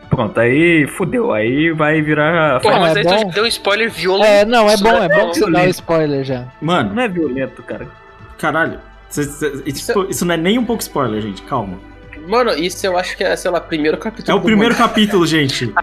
pronto, 0.09 0.39
aí 0.41 0.87
fudeu. 0.87 1.33
Aí 1.33 1.71
vai 1.73 2.01
virar. 2.03 2.61
Pô, 2.61 2.71
mas 2.71 2.97
é 2.97 3.01
aí 3.01 3.05
tu 3.05 3.11
bom. 3.11 3.19
já 3.19 3.25
deu 3.25 3.45
um 3.45 3.47
spoiler 3.47 3.91
violento. 3.91 4.27
É, 4.29 4.45
não, 4.45 4.69
é 4.69 4.77
bom, 4.77 4.89
é 4.91 5.09
bom 5.09 5.17
Não, 5.19 5.31
que 5.31 5.39
você 5.39 5.51
dá 5.51 5.67
spoiler 5.67 6.25
já. 6.25 6.45
Mano, 6.61 6.95
Não 6.95 7.03
é 7.03 7.09
violento, 7.09 7.63
cara. 7.63 7.87
caralho. 8.39 8.79
cê- 9.09 9.23
isso, 9.67 10.07
isso 10.09 10.25
não 10.25 10.35
é 10.35 10.37
nem 10.37 10.59
um 10.59 10.65
pouco 10.65 10.83
spoiler, 10.83 11.21
gente. 11.21 11.43
Calma. 11.43 11.79
Mano, 12.29 12.51
isso 12.53 12.87
eu 12.87 12.97
acho 12.99 13.17
que 13.17 13.25
é, 13.25 13.35
sei 13.37 13.51
lá, 13.51 13.61
primeiro 13.61 13.97
capítulo. 13.99 14.37
É 14.37 14.41
o 14.41 14.43
primeiro 14.43 14.75
mangá. 14.75 14.89
capítulo, 14.89 15.27
gente. 15.27 15.73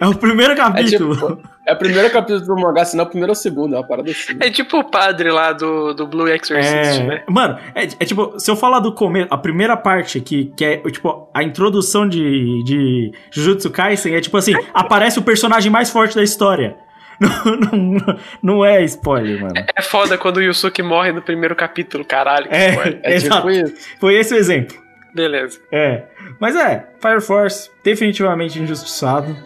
É 0.00 0.06
o 0.06 0.14
primeiro 0.14 0.52
É, 0.52 0.56
capítulo. 0.56 1.14
tipo, 1.16 1.42
é 1.66 1.72
o 1.72 1.76
primeiro 1.76 2.08
capítulo 2.08 2.46
do 2.46 2.54
mangá, 2.56 2.84
senão 2.84 3.02
é 3.02 3.06
o 3.08 3.10
primeiro 3.10 3.30
ou 3.30 3.32
o 3.32 3.36
segundo, 3.36 3.74
é 3.74 3.78
uma 3.78 3.84
parada 3.86 4.08
assim. 4.08 4.36
É 4.38 4.48
tipo 4.48 4.78
o 4.78 4.84
padre 4.84 5.32
lá 5.32 5.52
do, 5.52 5.92
do 5.92 6.06
Blue 6.06 6.28
Exorcist, 6.28 6.56
É, 6.72 7.02
né? 7.02 7.22
mano, 7.28 7.58
é, 7.74 7.82
é 7.82 8.04
tipo, 8.04 8.38
se 8.38 8.48
eu 8.48 8.54
falar 8.54 8.78
do 8.78 8.92
começo, 8.94 9.26
a 9.32 9.36
primeira 9.36 9.76
parte 9.76 10.20
que, 10.20 10.52
que 10.56 10.64
é, 10.64 10.76
tipo, 10.90 11.28
a 11.34 11.42
introdução 11.42 12.08
de, 12.08 12.62
de 12.64 13.12
Jujutsu 13.32 13.68
Kaisen 13.68 14.14
é 14.14 14.20
tipo 14.20 14.36
assim, 14.36 14.52
aparece 14.72 15.18
o 15.18 15.22
personagem 15.22 15.72
mais 15.72 15.90
forte 15.90 16.14
da 16.14 16.22
história. 16.22 16.76
Não, 17.20 17.56
não, 17.56 18.18
não 18.42 18.64
é 18.64 18.82
spoiler, 18.84 19.40
mano. 19.40 19.54
É 19.76 19.80
foda 19.82 20.18
quando 20.18 20.38
o 20.38 20.42
Yusuke 20.42 20.82
morre 20.82 21.12
no 21.12 21.22
primeiro 21.22 21.54
capítulo, 21.54 22.04
caralho. 22.04 22.48
que 22.48 22.54
É, 22.54 22.70
spoiler. 22.70 23.00
É 23.04 23.14
exato. 23.14 23.36
tipo 23.36 23.50
isso. 23.50 23.74
Foi 24.00 24.14
esse 24.16 24.34
o 24.34 24.36
exemplo. 24.36 24.76
Beleza. 25.14 25.60
É. 25.70 26.04
Mas 26.40 26.56
é, 26.56 26.88
Fire 27.00 27.20
Force, 27.20 27.70
definitivamente 27.82 28.58
injustiçado. 28.58 29.36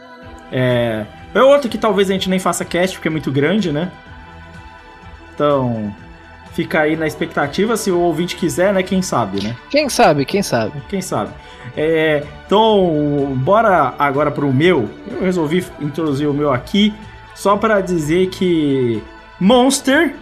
É. 0.51 1.05
É 1.35 1.43
outro 1.43 1.69
que 1.69 1.77
talvez 1.77 2.09
a 2.09 2.15
gente 2.15 2.31
nem 2.31 2.39
faça 2.39 2.65
cast, 2.65 2.97
porque 2.97 3.09
é 3.09 3.11
muito 3.11 3.31
grande, 3.31 3.71
né? 3.71 3.93
Então, 5.35 5.95
fica 6.53 6.81
aí 6.81 6.97
na 6.97 7.07
expectativa, 7.07 7.77
se 7.77 7.91
o 7.91 8.01
ouvinte 8.01 8.35
quiser, 8.35 8.73
né? 8.73 8.83
Quem 8.83 9.03
sabe, 9.03 9.45
né? 9.45 9.55
Quem 9.71 9.89
sabe, 9.89 10.25
quem 10.25 10.43
sabe. 10.43 10.73
Quem 10.89 11.03
sabe? 11.03 11.33
É, 11.77 12.25
então, 12.47 13.35
bora 13.37 13.95
agora 13.99 14.31
pro 14.31 14.53
meu. 14.53 14.89
Eu 15.11 15.21
resolvi 15.21 15.65
introduzir 15.81 16.27
o 16.27 16.35
meu 16.35 16.53
aqui 16.53 16.95
só 17.35 17.57
pra 17.57 17.81
dizer 17.81 18.31
que 18.31 19.03
Monster 19.39 20.15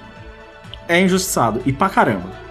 é 0.89 1.01
injustiçado. 1.01 1.63
E 1.65 1.73
pra 1.73 1.89
caramba. 1.89 2.46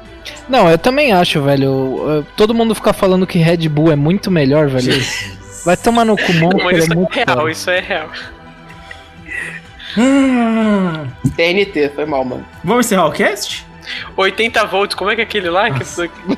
Não, 0.48 0.70
eu 0.70 0.78
também 0.78 1.12
acho, 1.12 1.42
velho. 1.42 2.26
Todo 2.36 2.54
mundo 2.54 2.76
fica 2.76 2.94
falando 2.94 3.26
que 3.28 3.38
Red 3.40 3.68
Bull 3.70 3.92
é 3.92 3.96
muito 3.96 4.30
melhor, 4.32 4.68
velho. 4.68 4.94
Vai 5.66 5.76
tomar 5.76 6.06
no 6.06 6.16
cu, 6.16 6.34
Monster 6.34 6.70
é 6.70 6.78
isso 6.78 6.96
muito 6.96 7.20
é 7.20 7.24
real, 7.24 7.38
foda. 7.38 7.52
isso 7.52 7.70
é 7.72 7.80
real. 7.80 8.10
Ah, 9.98 11.06
TNT, 11.36 11.92
foi 11.96 12.06
mal, 12.06 12.24
mano. 12.26 12.46
vamos 12.64 12.86
encerrar 12.86 13.08
o 13.08 13.12
cast? 13.12 13.66
80 14.18 14.66
volts, 14.66 14.96
como 14.96 15.12
é 15.12 15.16
que 15.16 15.22
é 15.22 15.24
aquele 15.24 15.50
lá? 15.50 15.70
Que... 15.72 15.84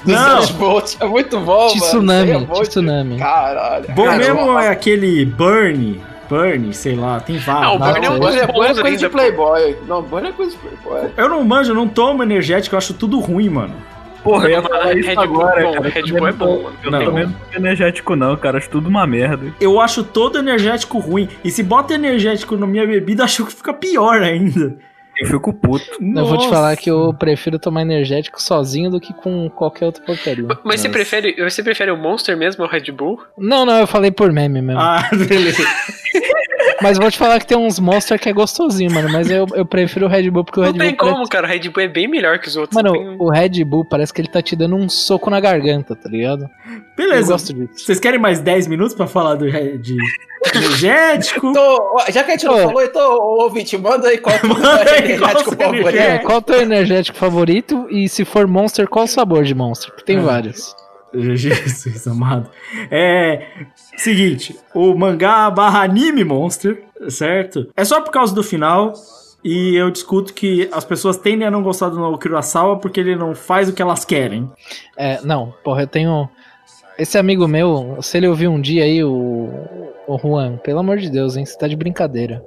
Não. 0.06 0.36
200 0.40 0.50
volts, 0.52 0.98
é 1.00 1.06
muito 1.06 1.40
bom, 1.40 1.68
Tsunami, 1.68 2.34
mano. 2.34 2.40
100 2.40 2.46
volts, 2.48 2.70
tsunami. 2.70 3.18
Caralho. 3.18 3.86
Bom 3.94 4.06
Cara, 4.06 4.18
mesmo 4.18 4.60
é 4.60 4.70
aquele 4.70 5.26
Burn. 5.26 6.02
Burn, 6.30 6.74
sei 6.74 6.96
lá, 6.96 7.20
tem 7.20 7.38
vários. 7.38 7.66
Ah, 7.66 7.74
o 7.74 7.80
Burn 7.80 8.06
é 8.06 8.10
um 8.10 8.20
Burn 8.20 8.38
é, 8.38 8.48
bons 8.48 8.54
coisa 8.54 8.82
de 8.84 8.88
ainda. 8.88 9.10
Playboy. 9.10 9.76
Não, 9.88 10.02
Burn 10.02 10.28
é 10.28 10.32
coisa 10.32 10.52
de 10.52 10.58
Playboy. 10.58 11.10
Eu 11.18 11.30
não 11.30 11.44
manjo, 11.44 11.72
eu 11.72 11.76
não 11.76 11.88
tomo 11.88 12.24
energético, 12.24 12.76
eu 12.76 12.78
acho 12.78 12.94
tudo 12.94 13.20
ruim, 13.20 13.50
mano. 13.50 13.74
Porra, 14.24 14.46
eu 14.48 14.52
ia 14.52 14.62
falar 14.62 14.98
isso 14.98 15.08
Red 15.08 15.16
agora, 15.18 15.62
é 15.62 15.64
bom, 15.64 15.74
cara. 15.74 15.90
Red 15.90 16.02
Bull 16.12 16.28
é 16.28 16.32
bom, 16.34 16.46
não- 16.56 16.64
mano. 16.64 16.76
Eu 16.84 16.92
Não. 16.92 17.00
não 17.12 17.32
tô 17.32 17.58
energético, 17.58 18.16
não, 18.16 18.36
cara. 18.36 18.58
Acho 18.58 18.70
tudo 18.70 18.90
uma 18.90 19.08
merda. 19.08 19.54
Eu 19.62 19.80
acho 19.80 20.04
todo 20.04 20.38
energético 20.38 20.98
ruim. 21.00 21.30
E 21.44 21.50
se 21.52 21.64
bota 21.64 21.94
energético 21.94 22.58
na 22.58 22.68
minha 22.68 22.86
bebida, 22.86 23.24
acho 23.26 23.46
que 23.46 23.54
fica 23.54 23.74
pior 23.74 24.22
ainda. 24.22 24.76
Eu 25.22 25.28
fico 25.28 25.54
puto. 25.54 25.86
Eu 26.00 26.26
vou 26.26 26.38
te 26.38 26.44
Nossa. 26.44 26.50
falar 26.50 26.78
que 26.78 26.90
eu 26.90 27.14
prefiro 27.14 27.58
tomar 27.58 27.82
energético 27.82 28.42
sozinho 28.42 28.90
do 28.90 29.00
que 29.00 29.14
com 29.14 29.50
qualquer 29.50 29.86
outra 29.86 30.04
porcaria. 30.04 30.48
Mas 30.64 30.82
você 30.82 30.88
Nossa. 30.88 30.90
prefere, 30.90 31.36
você 31.44 31.64
prefere 31.64 31.92
o 31.92 31.98
Monster 31.98 32.38
mesmo 32.38 32.64
ao 32.64 32.70
Red 32.70 32.92
Bull? 32.92 33.20
Não, 33.38 33.66
não, 33.66 33.80
eu 33.80 33.88
falei 33.88 34.12
por 34.12 34.32
meme 34.32 34.62
mesmo. 34.62 34.82
Ah, 34.82 35.10
beleza. 35.28 35.64
Mas 36.82 36.98
vou 36.98 37.10
te 37.10 37.18
falar 37.18 37.40
que 37.40 37.48
tem 37.48 37.58
uns 37.58 37.80
Monster 37.80 38.20
que 38.20 38.30
é 38.30 38.34
gostosinho, 38.34 38.92
mano. 38.94 39.10
Mas 39.12 39.30
eu, 39.32 39.48
eu 39.56 39.66
prefiro 39.66 40.06
o 40.06 40.10
Red 40.10 40.30
Bull 40.30 40.44
porque 40.44 40.60
o 40.60 40.64
Red 40.64 40.72
Não 40.74 40.80
tem 40.80 40.96
Bull. 40.96 41.10
como, 41.12 41.28
cara. 41.28 41.48
O 41.48 41.50
Red 41.50 41.70
Bull 41.70 41.84
é 41.84 41.88
bem 41.88 42.08
melhor 42.08 42.40
que 42.40 42.48
os 42.48 42.56
outros. 42.56 42.76
Mano, 42.76 42.94
Tem- 42.94 43.16
o 43.20 43.30
Red 43.30 43.64
Bull 43.64 43.84
parece 43.86 44.14
que 44.14 44.22
ele 44.22 44.28
tá 44.28 44.42
te 44.42 44.56
dando 44.56 44.76
um 44.76 44.88
soco 44.88 45.30
na 45.30 45.40
garganta, 45.40 45.96
tá 45.96 46.08
ligado? 46.10 46.44
Eu 46.44 46.82
Beleza. 46.96 47.32
gosto 47.32 47.54
disso. 47.54 47.86
Vocês 47.86 48.00
querem 48.00 48.20
mais 48.20 48.40
10 48.40 48.68
minutos 48.68 48.94
pra 48.96 49.08
falar 49.08 49.36
do 49.36 49.46
re- 49.50 49.78
de 49.78 49.96
energético? 50.56 51.52
Ó, 51.58 52.04
já 52.12 52.24
que 52.24 52.32
a 52.32 52.34
gente 52.36 52.46
não 52.46 52.58
falou, 52.58 52.84
então, 52.84 53.12
ô, 53.18 53.44
ouvinte, 53.44 53.78
manda 53.78 54.08
aí 54.10 54.18
qual 54.18 54.36
é 54.38 54.40
o 54.46 54.98
energético 55.06 55.56
favorito. 55.56 55.90
É, 55.98 56.18
qual 56.20 56.38
o 56.38 56.42
teu 56.42 56.62
energético 56.62 57.18
favorito? 57.18 57.88
E 57.90 58.08
se 58.10 58.24
for 58.26 58.48
Monster, 58.48 58.88
qual 58.88 59.06
o 59.06 59.08
sabor 59.08 59.44
de 59.44 59.54
Monster? 59.56 59.90
Porque 59.92 60.06
tem 60.06 60.18
É. 60.18 60.22
vários. 60.22 60.76
Jesus 61.14 62.06
amado. 62.08 62.50
É. 62.92 63.48
Seguinte, 63.96 64.58
o 64.74 64.94
mangá 64.94 65.50
barra 65.50 65.82
anime 65.82 66.24
Monster, 66.24 66.84
certo? 67.10 67.68
É 67.76 67.84
só 67.84 68.02
por 68.02 68.12
causa 68.12 68.34
do 68.34 68.44
final. 68.44 68.94
E 69.44 69.76
eu 69.76 69.90
discuto 69.92 70.34
que 70.34 70.68
as 70.74 70.84
pessoas 70.84 71.16
tendem 71.16 71.48
a 71.48 71.52
não 71.52 71.64
gostar 71.64 71.90
do 71.90 71.98
Naoki 71.98 72.28
Urasawa 72.28 72.80
porque 72.80 73.00
ele 73.00 73.16
não 73.16 73.34
faz 73.36 73.70
o 73.70 73.74
que 73.74 73.82
elas 73.82 74.04
querem. 74.04 74.50
É, 74.98 75.22
não, 75.24 75.54
porra, 75.64 75.84
eu 75.84 75.88
tenho. 75.88 76.28
Esse 76.98 77.18
amigo 77.18 77.48
meu, 77.48 77.98
se 78.02 78.18
ele 78.18 78.28
ouvir 78.28 78.48
um 78.48 78.60
dia 78.60 78.84
aí, 78.84 79.04
o, 79.04 79.50
o 80.08 80.18
Juan, 80.18 80.58
pelo 80.58 80.80
amor 80.80 80.98
de 80.98 81.10
Deus, 81.10 81.38
hein? 81.38 81.46
Você 81.46 81.58
tá 81.58 81.68
de 81.68 81.76
brincadeira. 81.76 82.44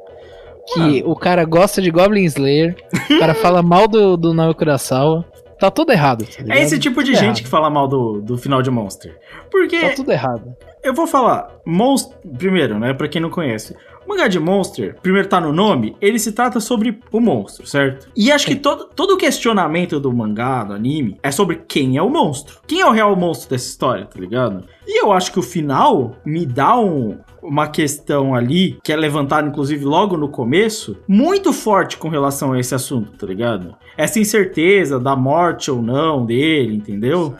Que 0.75 1.03
o 1.07 1.15
cara 1.15 1.45
gosta 1.45 1.81
de 1.81 1.91
Goblin 1.91 2.25
Slayer, 2.25 2.77
o 3.11 3.19
cara 3.19 3.35
fala 3.35 3.63
mal 3.63 3.89
do, 3.89 4.17
do 4.17 4.35
Naoki 4.35 4.63
Urasawa. 4.63 5.25
Tá 5.61 5.71
tudo 5.71 5.93
errado. 5.93 6.25
tá 6.25 6.55
É 6.55 6.63
esse 6.63 6.79
tipo 6.79 7.05
de 7.05 7.13
Tudo 7.13 7.21
gente 7.21 7.25
errado. 7.25 7.43
que 7.43 7.49
fala 7.49 7.69
mal 7.69 7.87
do, 7.87 8.21
do 8.23 8.39
final 8.39 8.63
de 8.63 8.71
Monster. 8.71 9.17
Porque. 9.51 9.79
Tá 9.79 9.91
tudo 9.95 10.11
errado. 10.11 10.57
Eu 10.83 10.95
vou 10.95 11.07
falar, 11.07 11.51
Monster. 11.67 12.17
Primeiro, 12.39 12.79
né? 12.79 12.95
Pra 12.95 13.07
quem 13.07 13.21
não 13.21 13.29
conhece. 13.29 13.77
O 14.07 14.09
mangá 14.09 14.27
de 14.27 14.41
Monster, 14.41 14.97
primeiro 15.03 15.29
tá 15.29 15.41
no 15.41 15.53
nome, 15.53 15.95
ele 16.01 16.19
se 16.19 16.33
trata 16.33 16.59
sobre 16.59 16.99
o 17.13 17.21
monstro, 17.21 17.67
certo? 17.67 18.09
E 18.17 18.33
acho 18.33 18.47
que 18.47 18.57
todo, 18.57 18.87
todo 18.87 19.13
o 19.13 19.17
questionamento 19.17 20.01
do 20.01 20.13
mangá, 20.13 20.65
do 20.65 20.73
anime, 20.73 21.19
é 21.23 21.31
sobre 21.31 21.63
quem 21.69 21.97
é 21.99 22.03
o 22.03 22.09
monstro. 22.09 22.61
Quem 22.67 22.81
é 22.81 22.87
o 22.87 22.91
real 22.91 23.15
monstro 23.15 23.51
dessa 23.51 23.69
história, 23.69 24.07
tá 24.07 24.19
ligado? 24.19 24.65
E 24.87 25.05
eu 25.05 25.13
acho 25.13 25.31
que 25.31 25.39
o 25.39 25.43
final 25.43 26.17
me 26.25 26.45
dá 26.47 26.77
um, 26.77 27.19
uma 27.43 27.69
questão 27.69 28.35
ali, 28.35 28.79
que 28.83 28.93
é 28.93 28.97
levantada 28.97 29.47
inclusive 29.47 29.85
logo 29.85 30.17
no 30.17 30.29
começo, 30.29 30.97
muito 31.07 31.53
forte 31.53 31.97
com 31.97 32.09
relação 32.09 32.53
a 32.53 32.59
esse 32.59 32.75
assunto, 32.75 33.13
tá 33.17 33.27
ligado? 33.27 33.77
Essa 34.01 34.19
incerteza 34.19 34.99
da 34.99 35.15
morte 35.15 35.71
ou 35.71 35.83
não 35.83 36.25
dele, 36.25 36.75
entendeu? 36.75 37.35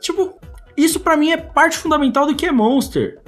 Tipo, 0.00 0.38
isso 0.76 1.00
pra 1.00 1.16
mim 1.16 1.32
é 1.32 1.36
parte 1.36 1.76
fundamental 1.76 2.26
do 2.26 2.34
que 2.36 2.46
é 2.46 2.52
Monster. 2.52 3.18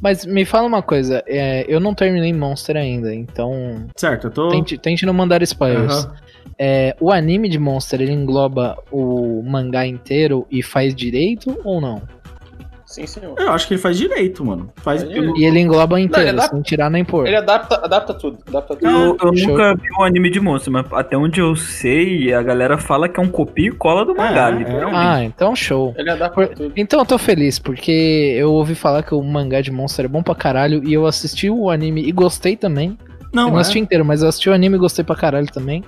Mas 0.00 0.26
me 0.26 0.44
fala 0.44 0.66
uma 0.66 0.82
coisa, 0.82 1.22
é, 1.28 1.64
eu 1.68 1.78
não 1.78 1.94
terminei 1.94 2.32
Monster 2.32 2.76
ainda, 2.76 3.14
então. 3.14 3.86
Certo, 3.96 4.26
eu 4.26 4.30
tô. 4.32 4.48
Tente, 4.48 4.76
tente 4.76 5.06
não 5.06 5.14
mandar 5.14 5.42
spoilers. 5.42 5.92
Aham. 5.92 6.14
É, 6.58 6.96
o 6.98 7.12
anime 7.12 7.48
de 7.48 7.58
Monster 7.58 8.00
ele 8.00 8.10
engloba 8.10 8.76
o 8.90 9.40
mangá 9.44 9.86
inteiro 9.86 10.44
e 10.50 10.60
faz 10.60 10.92
direito 10.92 11.56
ou 11.62 11.80
não? 11.80 12.02
Sim, 13.00 13.06
senhor. 13.06 13.34
Eu 13.38 13.52
acho 13.52 13.66
que 13.68 13.74
ele 13.74 13.80
faz 13.80 13.96
direito, 13.96 14.44
mano. 14.44 14.70
Faz. 14.76 15.02
E 15.02 15.44
ele 15.44 15.60
engloba 15.60 16.00
inteiro, 16.00 16.28
ele 16.30 16.36
dá- 16.36 16.48
sem 16.48 16.60
tirar 16.62 16.90
nem 16.90 17.04
pôr. 17.04 17.26
Ele 17.26 17.36
adapta, 17.36 17.76
adapta 17.84 18.12
tudo. 18.14 18.38
Adapta 18.48 18.74
tudo. 18.76 18.88
Eu, 18.90 19.16
eu 19.22 19.36
Show. 19.36 19.48
nunca 19.50 19.74
vi 19.74 19.88
um 19.98 20.02
anime 20.02 20.30
de 20.30 20.40
monstro, 20.40 20.72
mas 20.72 20.86
até 20.92 21.16
onde 21.16 21.40
eu 21.40 21.54
sei, 21.54 22.32
a 22.34 22.42
galera 22.42 22.76
fala 22.78 23.08
que 23.08 23.18
é 23.18 23.22
um 23.22 23.28
copia 23.28 23.68
e 23.68 23.72
cola 23.72 24.04
do 24.04 24.14
mangá, 24.14 24.48
é. 24.48 24.52
literalmente. 24.52 24.96
Ah, 24.96 25.22
então 25.24 25.54
show. 25.54 25.94
Ele 25.96 26.10
adapta 26.10 26.34
Por- 26.34 26.48
tudo. 26.48 26.72
Então 26.76 26.98
eu 27.00 27.06
tô 27.06 27.18
feliz, 27.18 27.58
porque 27.58 28.34
eu 28.36 28.52
ouvi 28.52 28.74
falar 28.74 29.02
que 29.02 29.14
o 29.14 29.22
mangá 29.22 29.60
de 29.60 29.70
Monster 29.70 30.04
é 30.04 30.08
bom 30.08 30.22
pra 30.22 30.34
caralho 30.34 30.82
e 30.86 30.92
eu 30.92 31.06
assisti 31.06 31.48
o 31.50 31.70
anime 31.70 32.02
e 32.06 32.12
gostei 32.12 32.56
também. 32.56 32.96
Não, 33.32 33.44
eu 33.44 33.50
não 33.50 33.58
é. 33.58 33.60
assisti 33.60 33.78
inteiro, 33.78 34.04
mas 34.04 34.22
eu 34.22 34.28
assisti 34.28 34.48
o 34.48 34.54
anime 34.54 34.76
e 34.76 34.78
gostei 34.78 35.04
pra 35.04 35.14
caralho 35.14 35.46
também. 35.52 35.84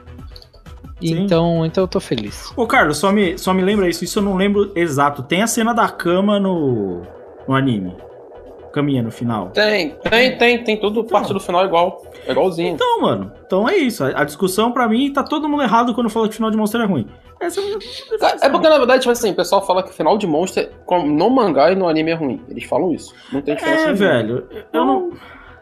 Sim. 1.01 1.23
então, 1.25 1.65
então 1.65 1.85
eu 1.85 1.89
tô 1.89 2.01
feliz. 2.01 2.53
Ô, 2.57 2.67
Carlos, 2.67 2.99
só 2.99 3.11
me, 3.13 3.39
só 3.39 3.53
me 3.55 3.63
lembra 3.63 3.89
isso. 3.89 4.05
Isso 4.05 4.19
eu 4.19 4.23
não 4.23 4.37
lembro 4.37 4.73
exato. 4.75 5.23
Tem 5.23 5.43
a 5.43 5.47
cena 5.47 5.73
da 5.73 5.89
cama 5.89 6.39
no, 6.39 7.03
no 7.47 7.55
anime. 7.55 7.97
Caminha 8.73 9.03
no 9.03 9.11
final. 9.11 9.51
Tem, 9.51 9.97
tem, 10.09 10.39
tem, 10.39 10.65
tem 10.65 10.77
tudo 10.77 11.03
parte 11.03 11.33
do 11.33 11.41
final 11.41 11.65
igual. 11.65 12.05
É 12.25 12.31
igualzinho. 12.31 12.75
Então, 12.75 13.01
mano. 13.01 13.33
Então 13.45 13.69
é 13.69 13.77
isso. 13.77 14.05
A, 14.05 14.21
a 14.21 14.25
discussão, 14.25 14.71
pra 14.71 14.89
mim, 14.89 15.13
tá 15.13 15.25
todo 15.25 15.49
mundo 15.49 15.63
errado 15.63 15.93
quando 15.93 16.09
fala 16.09 16.29
que 16.29 16.33
o 16.35 16.37
final 16.37 16.51
de 16.53 16.57
Monster 16.57 16.81
é 16.81 16.85
ruim. 16.85 17.07
Essa 17.41 17.61
é 17.61 18.47
É 18.47 18.49
porque, 18.49 18.69
na 18.69 18.79
verdade, 18.79 19.01
tipo 19.01 19.11
assim, 19.11 19.31
o 19.31 19.35
pessoal 19.35 19.67
fala 19.67 19.83
que 19.83 19.91
o 19.91 19.93
final 19.93 20.17
de 20.17 20.27
Monster 20.27 20.71
como 20.87 21.07
no 21.07 21.29
mangá 21.31 21.73
e 21.73 21.75
no 21.75 21.89
anime 21.89 22.13
é 22.13 22.15
ruim. 22.15 22.41
Eles 22.49 22.65
falam 22.65 22.93
isso. 22.93 23.13
Não 23.33 23.43
tem 23.43 23.57
diferença. 23.57 23.83
É, 23.83 23.93
nenhuma. 23.93 23.97
velho. 23.97 24.47
Eu 24.73 24.85
não. 24.85 25.11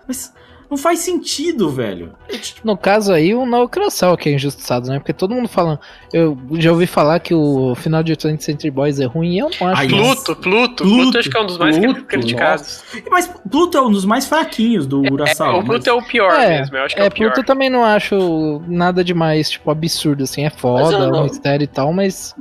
Mas 0.07 0.35
não 0.71 0.77
faz 0.77 0.99
sentido, 1.01 1.71
velho. 1.71 2.13
É 2.29 2.39
No 2.63 2.77
caso 2.77 3.13
aí, 3.13 3.35
o 3.35 3.47
Naoki 3.47 3.79
Urasawa 3.79 4.17
que 4.17 4.29
é 4.29 4.33
injustiçado, 4.33 4.89
né? 4.89 4.99
Porque 4.99 5.13
todo 5.13 5.35
mundo 5.35 5.49
fala. 5.49 5.81
Eu 6.13 6.37
já 6.55 6.71
ouvi 6.71 6.87
falar 6.87 7.21
que 7.21 7.35
o 7.35 7.75
final 7.75 8.03
de 8.03 8.13
20th 8.15 8.41
Century 8.41 8.71
Boys 8.71 9.01
é 9.01 9.07
ruim 9.07 9.35
e 9.35 9.39
eu 9.39 9.51
não 9.61 9.69
acho. 9.69 9.81
Ai, 9.81 9.89
Pluto, 9.89 10.37
Pluto, 10.37 10.37
Pluto, 10.37 10.85
Pluto, 10.85 11.19
acho 11.19 11.31
que 11.31 11.37
é 11.37 11.41
um 11.41 11.47
dos 11.47 11.59
mais 11.59 11.79
Pluto, 11.79 12.05
criticados. 12.05 12.85
Mas 13.11 13.31
Pluto 13.51 13.79
é 13.79 13.83
um 13.83 13.91
dos 13.91 14.05
mais 14.05 14.27
fraquinhos 14.27 14.87
do 14.87 15.01
Urasawa. 15.11 15.59
o 15.59 15.65
Pluto 15.65 15.79
mas- 15.79 15.87
é 15.87 15.93
o 15.93 16.03
pior 16.03 16.33
É, 16.33 16.59
mesmo, 16.61 16.77
eu 16.77 16.83
acho 16.85 16.95
que 16.95 17.01
é, 17.01 17.05
é, 17.05 17.09
o 17.09 17.11
pior. 17.11 17.29
Pluto 17.33 17.41
eu 17.41 17.47
também 17.47 17.71
não 17.71 17.85
acho 17.85 18.61
nada 18.69 19.03
demais, 19.03 19.51
tipo, 19.51 19.71
absurdo, 19.71 20.25
assim. 20.25 20.45
É 20.45 20.51
foda, 20.51 20.97
é 20.97 21.09
um 21.13 21.23
mistério 21.25 21.65
e 21.65 21.69
tal, 21.69 21.93
mas. 21.93 22.35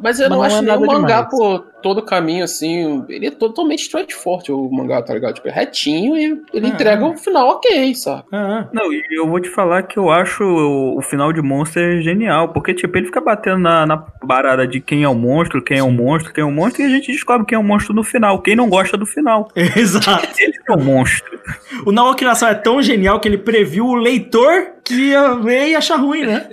Mas 0.00 0.20
eu 0.20 0.28
não, 0.28 0.36
não 0.38 0.42
acho 0.44 0.56
é 0.56 0.62
nem 0.62 0.74
o 0.74 0.80
nada 0.80 0.86
mangá 0.86 1.22
demais. 1.22 1.30
por 1.30 1.64
todo 1.82 1.98
o 1.98 2.02
caminho, 2.02 2.44
assim. 2.44 3.04
Ele 3.08 3.26
é 3.26 3.30
totalmente 3.30 3.80
straightforward, 3.82 4.50
o 4.52 4.70
mangá, 4.70 5.00
tá 5.02 5.14
ligado? 5.14 5.34
Tipo, 5.34 5.48
é 5.48 5.52
retinho 5.52 6.16
e 6.16 6.24
ele 6.52 6.66
Ah. 6.66 6.68
entrega 6.70 7.04
um 7.04 7.16
final 7.16 7.48
ok, 7.48 7.94
sabe? 7.94 8.24
Ah, 8.32 8.68
Não, 8.72 8.92
e 8.92 9.02
eu 9.12 9.26
vou 9.28 9.38
te 9.40 9.48
falar 9.48 9.82
que 9.84 9.98
eu 9.98 10.10
acho 10.10 10.42
o, 10.42 10.98
o 10.98 11.02
final 11.02 11.32
de 11.32 11.40
Monster 11.42 12.00
genial, 12.02 12.48
porque, 12.48 12.74
tipo, 12.74 12.96
ele 12.96 13.06
fica 13.06 13.20
batendo 13.20 13.58
na, 13.58 13.86
na 13.86 13.96
parada 13.98 14.66
de 14.66 14.80
quem 14.80 15.02
é 15.04 15.08
o 15.08 15.14
monstro, 15.14 15.62
quem 15.62 15.78
é 15.78 15.82
o 15.82 15.90
monstro, 15.90 16.32
quem 16.32 16.42
é 16.42 16.44
o 16.46 16.50
monstro, 16.50 16.82
e 16.82 16.86
a 16.86 16.88
gente 16.88 17.12
descobre 17.12 17.46
quem 17.46 17.56
é 17.56 17.58
o 17.58 17.64
monstro 17.64 17.94
no 17.94 18.02
final, 18.02 18.40
quem 18.42 18.56
não 18.56 18.68
gosta 18.68 18.96
do 18.96 19.06
final. 19.06 19.48
Exato. 19.54 20.26
Ele 20.38 20.54
é 20.68 20.72
o 20.72 20.80
monstro. 20.80 21.38
O 21.84 21.92
Naoki 21.92 22.24
Urasawa 22.24 22.52
é 22.52 22.56
tão 22.56 22.82
genial 22.82 23.20
que 23.20 23.28
ele 23.28 23.38
previu 23.38 23.86
o 23.86 23.94
leitor 23.94 24.72
que 24.84 24.94
ia 25.10 25.28
ler 25.34 25.68
e 25.68 25.74
achar 25.76 25.96
ruim, 25.96 26.24
né? 26.24 26.48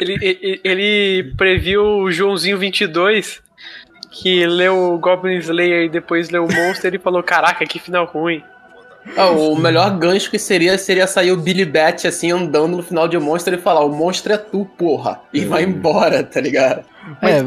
Ele, 0.00 0.16
ele, 0.20 0.60
ele 0.64 1.34
previu 1.36 1.82
o 1.84 2.10
Joãozinho 2.10 2.58
22, 2.58 3.42
que 4.12 4.46
leu 4.46 4.92
o 4.92 4.98
Goblin 4.98 5.38
Slayer 5.38 5.86
e 5.86 5.88
depois 5.88 6.28
leu 6.28 6.44
o 6.44 6.52
Monster 6.52 6.94
e 6.94 6.98
falou: 6.98 7.22
Caraca, 7.22 7.64
que 7.64 7.78
final 7.78 8.04
ruim. 8.04 8.44
Ah, 9.16 9.30
o 9.30 9.56
melhor 9.56 9.98
gancho 9.98 10.30
que 10.30 10.38
seria 10.38 10.78
seria 10.78 11.08
sair 11.08 11.32
o 11.32 11.36
Billy 11.36 11.64
Bat 11.64 12.06
assim 12.06 12.30
andando 12.30 12.76
no 12.76 12.82
final 12.84 13.08
de 13.08 13.18
Monster 13.18 13.54
e 13.54 13.58
falar: 13.58 13.84
O 13.84 13.88
monstro 13.88 14.32
é 14.32 14.38
tu, 14.38 14.64
porra. 14.78 15.20
E 15.32 15.44
vai 15.44 15.64
embora, 15.64 16.22
tá 16.22 16.40
ligado? 16.40 16.84
É, 17.20 17.42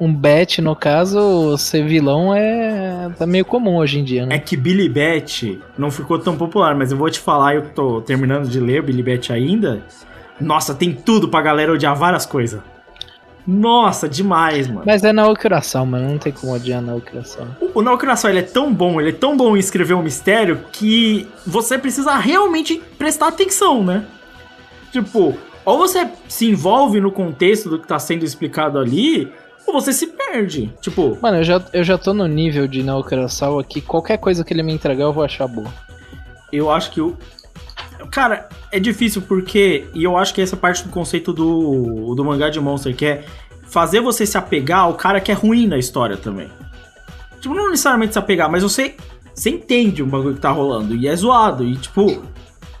um 0.00 0.12
bet, 0.12 0.62
no 0.62 0.74
caso, 0.74 1.56
ser 1.58 1.86
vilão 1.86 2.34
é. 2.34 3.10
tá 3.18 3.26
meio 3.26 3.44
comum 3.44 3.76
hoje 3.76 3.98
em 3.98 4.04
dia, 4.04 4.24
né? 4.24 4.36
É 4.36 4.38
que 4.38 4.56
Billy 4.56 4.88
Bat 4.88 5.60
não 5.76 5.90
ficou 5.90 6.18
tão 6.18 6.36
popular, 6.36 6.74
mas 6.74 6.90
eu 6.90 6.96
vou 6.96 7.10
te 7.10 7.20
falar, 7.20 7.56
eu 7.56 7.70
tô 7.70 8.00
terminando 8.00 8.48
de 8.48 8.58
ler 8.58 8.82
Billy 8.82 9.02
Bat 9.02 9.32
ainda. 9.32 9.82
Nossa, 10.40 10.74
tem 10.74 10.92
tudo 10.92 11.28
pra 11.28 11.42
galera 11.42 11.72
odiar 11.72 11.94
várias 11.94 12.24
coisas. 12.26 12.60
Nossa, 13.46 14.08
demais, 14.08 14.66
mano. 14.68 14.82
Mas 14.86 15.04
é 15.04 15.12
Naoki 15.12 15.46
Urasawa, 15.46 15.84
mano. 15.84 16.10
Não 16.10 16.18
tem 16.18 16.32
como 16.32 16.54
odiar 16.54 16.80
Naoki 16.80 17.14
Urasawa. 17.14 17.56
O, 17.60 17.78
o 17.78 17.82
Naoki 17.82 18.04
Urasawa, 18.04 18.32
ele 18.32 18.40
é 18.40 18.42
tão 18.42 18.72
bom, 18.72 19.00
ele 19.00 19.10
é 19.10 19.12
tão 19.12 19.36
bom 19.36 19.56
em 19.56 19.60
escrever 19.60 19.94
um 19.94 20.02
mistério 20.02 20.60
que 20.72 21.28
você 21.46 21.76
precisa 21.78 22.16
realmente 22.16 22.82
prestar 22.96 23.28
atenção, 23.28 23.84
né? 23.84 24.04
Tipo, 24.90 25.36
ou 25.64 25.78
você 25.78 26.08
se 26.28 26.46
envolve 26.48 27.00
no 27.00 27.10
contexto 27.12 27.68
do 27.68 27.78
que 27.78 27.86
tá 27.86 27.98
sendo 27.98 28.24
explicado 28.24 28.78
ali, 28.78 29.30
ou 29.66 29.74
você 29.74 29.92
se 29.92 30.06
perde. 30.06 30.72
Tipo, 30.80 31.18
Mano, 31.20 31.38
eu 31.38 31.44
já, 31.44 31.62
eu 31.72 31.84
já 31.84 31.98
tô 31.98 32.14
no 32.14 32.26
nível 32.26 32.66
de 32.66 32.82
Naoki 32.82 33.14
Urasawa 33.14 33.62
que 33.64 33.80
qualquer 33.80 34.18
coisa 34.18 34.44
que 34.44 34.54
ele 34.54 34.62
me 34.62 34.72
entregar 34.72 35.04
eu 35.04 35.12
vou 35.12 35.24
achar 35.24 35.46
boa. 35.46 35.68
eu 36.52 36.70
acho 36.70 36.90
que 36.90 37.00
o. 37.00 37.16
Cara, 38.10 38.48
é 38.70 38.78
difícil 38.78 39.22
porque. 39.22 39.86
E 39.94 40.04
eu 40.04 40.16
acho 40.16 40.34
que 40.34 40.40
essa 40.40 40.56
parte 40.56 40.84
do 40.84 40.90
conceito 40.90 41.32
do, 41.32 42.14
do 42.14 42.24
mangá 42.24 42.50
de 42.50 42.60
Monster, 42.60 42.94
que 42.94 43.06
é 43.06 43.24
fazer 43.66 44.00
você 44.00 44.24
se 44.24 44.38
apegar 44.38 44.80
ao 44.80 44.94
cara 44.94 45.20
que 45.20 45.32
é 45.32 45.34
ruim 45.34 45.66
na 45.66 45.78
história 45.78 46.16
também. 46.16 46.48
Tipo, 47.40 47.54
não 47.54 47.70
necessariamente 47.70 48.12
se 48.12 48.18
apegar, 48.18 48.50
mas 48.50 48.62
você, 48.62 48.94
você 49.34 49.50
entende 49.50 50.02
o 50.02 50.06
bagulho 50.06 50.34
que 50.34 50.40
tá 50.40 50.50
rolando. 50.50 50.94
E 50.94 51.08
é 51.08 51.14
zoado. 51.16 51.64
E, 51.64 51.76
tipo, 51.76 52.22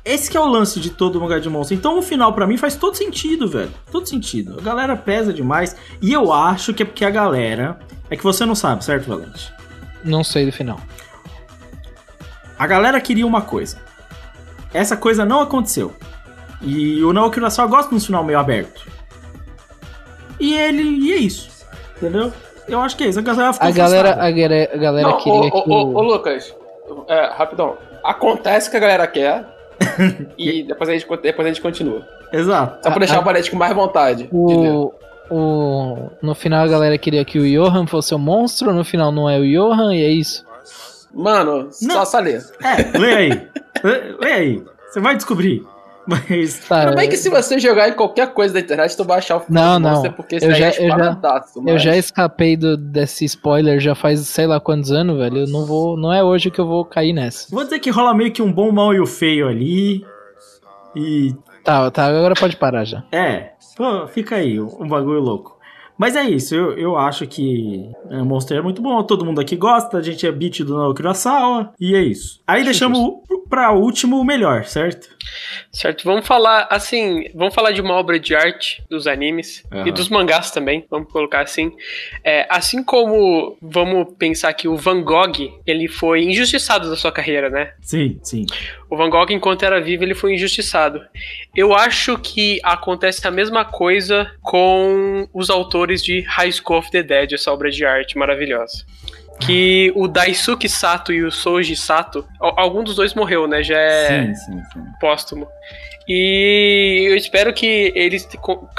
esse 0.04 0.30
que 0.30 0.36
é 0.36 0.40
o 0.40 0.46
lance 0.46 0.78
de 0.78 0.90
todo 0.90 1.20
mangá 1.20 1.38
de 1.38 1.48
Monster. 1.48 1.76
Então 1.76 1.98
o 1.98 2.02
final, 2.02 2.32
pra 2.32 2.46
mim, 2.46 2.56
faz 2.56 2.76
todo 2.76 2.96
sentido, 2.96 3.48
velho. 3.48 3.70
Todo 3.90 4.08
sentido. 4.08 4.58
A 4.58 4.62
galera 4.62 4.96
pesa 4.96 5.32
demais. 5.32 5.74
E 6.00 6.12
eu 6.12 6.32
acho 6.32 6.74
que 6.74 6.82
é 6.82 6.86
porque 6.86 7.04
a 7.04 7.10
galera. 7.10 7.78
É 8.10 8.16
que 8.16 8.22
você 8.22 8.44
não 8.44 8.54
sabe, 8.54 8.84
certo, 8.84 9.08
Valente? 9.08 9.52
Não 10.04 10.22
sei 10.22 10.44
do 10.44 10.52
final. 10.52 10.78
A 12.58 12.66
galera 12.66 13.00
queria 13.00 13.26
uma 13.26 13.40
coisa. 13.40 13.78
Essa 14.74 14.96
coisa 14.96 15.24
não 15.24 15.40
aconteceu. 15.40 15.92
E 16.60 17.02
o 17.04 17.12
Naoki 17.12 17.38
Urasawa 17.38 17.68
gosta 17.68 17.90
de 17.90 17.96
um 17.96 18.00
final 18.00 18.24
meio 18.24 18.38
aberto. 18.38 18.86
E 20.40 20.54
ele. 20.54 20.82
E 20.82 21.12
é 21.12 21.16
isso. 21.16 21.48
Entendeu? 21.96 22.32
Eu 22.66 22.80
acho 22.80 22.96
que 22.96 23.04
é 23.04 23.08
isso. 23.08 23.18
A 23.18 23.22
galera 23.22 23.52
ficou 23.52 23.68
A 23.68 23.70
galera, 23.70 24.10
a, 24.14 24.30
galera- 24.30 24.70
a 24.74 24.76
galera 24.76 25.08
Não, 25.08 25.18
queria 25.18 25.38
ô, 25.38 25.50
que 25.62 25.70
ô, 25.70 25.72
ô, 25.72 25.84
o... 25.84 25.94
ô, 25.96 26.02
Lucas, 26.02 26.54
é, 27.08 27.26
rapidão. 27.34 27.76
Acontece 28.02 28.68
o 28.68 28.70
que 28.70 28.76
a 28.76 28.80
galera 28.80 29.06
quer. 29.06 29.46
e 30.36 30.62
depois 30.62 30.88
a, 30.90 30.92
gente, 30.92 31.06
depois 31.22 31.46
a 31.46 31.50
gente 31.50 31.60
continua. 31.60 32.06
Exato. 32.32 32.82
Só 32.82 32.90
pra 32.90 32.98
deixar 32.98 33.20
o 33.20 33.24
Valete 33.24 33.50
com 33.50 33.56
mais 33.56 33.74
vontade. 33.74 34.28
O, 34.32 34.92
o, 35.30 36.10
no 36.22 36.34
final 36.34 36.64
a 36.64 36.68
galera 36.68 36.98
queria 36.98 37.24
que 37.24 37.38
o 37.38 37.46
Johan 37.46 37.86
fosse 37.86 38.14
o 38.14 38.18
monstro, 38.18 38.72
no 38.72 38.84
final 38.84 39.12
não 39.12 39.28
é 39.28 39.38
o 39.38 39.44
Johan, 39.44 39.94
e 39.94 40.02
é 40.02 40.08
isso. 40.08 40.44
Mano, 41.12 41.70
Não. 41.80 41.94
só, 41.94 42.04
só 42.04 42.18
ler. 42.18 42.44
É, 42.62 42.98
lê 42.98 43.14
aí. 43.14 43.48
lê, 43.84 44.32
aí. 44.32 44.62
Você 44.90 45.00
vai 45.00 45.14
descobrir. 45.16 45.64
Mas. 46.06 46.58
Tá, 46.68 46.84
Tudo 46.86 46.96
bem 46.96 47.08
que 47.08 47.16
se 47.16 47.30
você 47.30 47.58
jogar 47.58 47.88
em 47.88 47.94
qualquer 47.94 48.32
coisa 48.34 48.52
da 48.52 48.60
internet, 48.60 48.94
tu 48.94 49.04
vai 49.04 49.18
achar 49.18 49.36
o 49.36 49.40
filme 49.40 49.58
Não, 49.58 49.80
do 49.80 49.82
não. 49.84 49.90
Monster, 49.92 50.12
porque 50.12 50.34
Eu 50.36 50.40
já- 50.40 50.46
é 50.46 50.50
eu 50.50 50.54
já- 50.56 50.68
esparadaço, 50.70 51.58
Eu 51.58 51.62
mas- 51.62 51.82
já 51.82 51.96
escapei 51.96 52.56
do, 52.58 52.76
desse 52.76 53.24
spoiler 53.24 53.80
já 53.80 53.94
faz 53.94 54.20
sei 54.20 54.46
lá 54.46 54.60
quantos 54.60 54.92
anos, 54.92 55.16
velho. 55.16 55.38
Eu 55.38 55.46
não 55.48 55.64
vou. 55.64 55.96
Não 55.96 56.12
é 56.12 56.22
hoje 56.22 56.50
que 56.50 56.60
eu 56.60 56.66
vou 56.66 56.84
cair 56.84 57.14
nessa. 57.14 57.46
Vou 57.50 57.64
dizer 57.64 57.78
que 57.78 57.88
rola 57.90 58.12
meio 58.14 58.30
que 58.32 58.42
um 58.42 58.52
bom, 58.52 58.70
mal 58.70 58.92
e 58.92 59.00
o 59.00 59.06
feio 59.06 59.48
ali. 59.48 60.04
E. 60.94 61.34
Tá, 61.64 61.90
tá, 61.90 62.04
agora 62.06 62.34
pode 62.34 62.56
parar 62.56 62.84
já. 62.84 63.02
É, 63.10 63.52
pô, 63.76 64.06
fica 64.06 64.36
aí, 64.36 64.60
um 64.60 64.86
bagulho 64.86 65.20
louco. 65.20 65.54
Mas 65.96 66.16
é 66.16 66.24
isso, 66.24 66.54
eu, 66.56 66.76
eu 66.76 66.98
acho 66.98 67.24
que 67.24 67.88
é, 68.10 68.20
Monster 68.20 68.58
é 68.58 68.60
muito 68.60 68.82
bom, 68.82 69.00
todo 69.04 69.24
mundo 69.24 69.40
aqui 69.40 69.54
gosta, 69.54 69.96
a 69.96 70.02
gente 70.02 70.26
é 70.26 70.32
beat 70.32 70.58
do 70.64 70.76
Naoki 70.76 71.00
Urasawa, 71.00 71.72
e 71.80 71.94
é 71.94 72.02
isso. 72.02 72.40
Aí 72.48 72.64
deixamos 72.64 72.98
o- 73.54 73.56
pra 73.56 73.72
último 73.72 74.18
o 74.20 74.24
melhor, 74.24 74.64
certo? 74.64 75.08
Certo, 75.72 76.04
vamos 76.04 76.26
falar 76.26 76.66
assim, 76.70 77.28
vamos 77.34 77.54
falar 77.54 77.72
de 77.72 77.80
uma 77.80 77.94
obra 77.94 78.18
de 78.20 78.34
arte 78.34 78.82
dos 78.90 79.06
animes 79.06 79.64
Aham. 79.72 79.88
e 79.88 79.92
dos 79.92 80.08
mangás 80.08 80.50
também, 80.50 80.84
vamos 80.90 81.10
colocar 81.10 81.40
assim. 81.40 81.72
É, 82.22 82.46
assim 82.50 82.82
como 82.84 83.56
vamos 83.60 84.14
pensar 84.18 84.52
que 84.52 84.68
o 84.68 84.76
Van 84.76 85.02
Gogh, 85.02 85.60
ele 85.66 85.88
foi 85.88 86.22
injustiçado 86.24 86.88
da 86.90 86.96
sua 86.96 87.10
carreira, 87.10 87.48
né? 87.48 87.72
Sim, 87.80 88.18
sim. 88.22 88.44
O 88.90 88.96
Van 88.96 89.08
Gogh, 89.10 89.30
enquanto 89.30 89.64
era 89.64 89.80
vivo, 89.80 90.04
ele 90.04 90.14
foi 90.14 90.34
injustiçado. 90.34 91.00
Eu 91.56 91.74
acho 91.74 92.18
que 92.18 92.60
acontece 92.62 93.26
a 93.26 93.30
mesma 93.30 93.64
coisa 93.64 94.30
com 94.42 95.26
os 95.32 95.48
autores 95.50 96.02
de 96.04 96.20
High 96.20 96.52
School 96.52 96.78
of 96.78 96.90
the 96.90 97.02
Dead, 97.02 97.32
essa 97.32 97.52
obra 97.52 97.70
de 97.70 97.84
arte 97.84 98.16
maravilhosa. 98.18 98.84
Que 99.40 99.92
o 99.96 100.06
Daisuke 100.08 100.68
Sato 100.68 101.12
e 101.12 101.22
o 101.24 101.30
Soji 101.30 101.76
Sato, 101.76 102.26
al- 102.40 102.54
algum 102.58 102.82
dos 102.84 102.94
dois 102.96 103.14
morreu, 103.14 103.46
né? 103.46 103.62
Já 103.62 103.76
é 103.78 104.26
Sim, 104.26 104.34
sim, 104.34 104.62
sim. 104.72 104.84
póstumo. 105.00 105.46
E 106.06 107.06
eu 107.08 107.16
espero 107.16 107.52
que 107.52 107.90
eles 107.94 108.28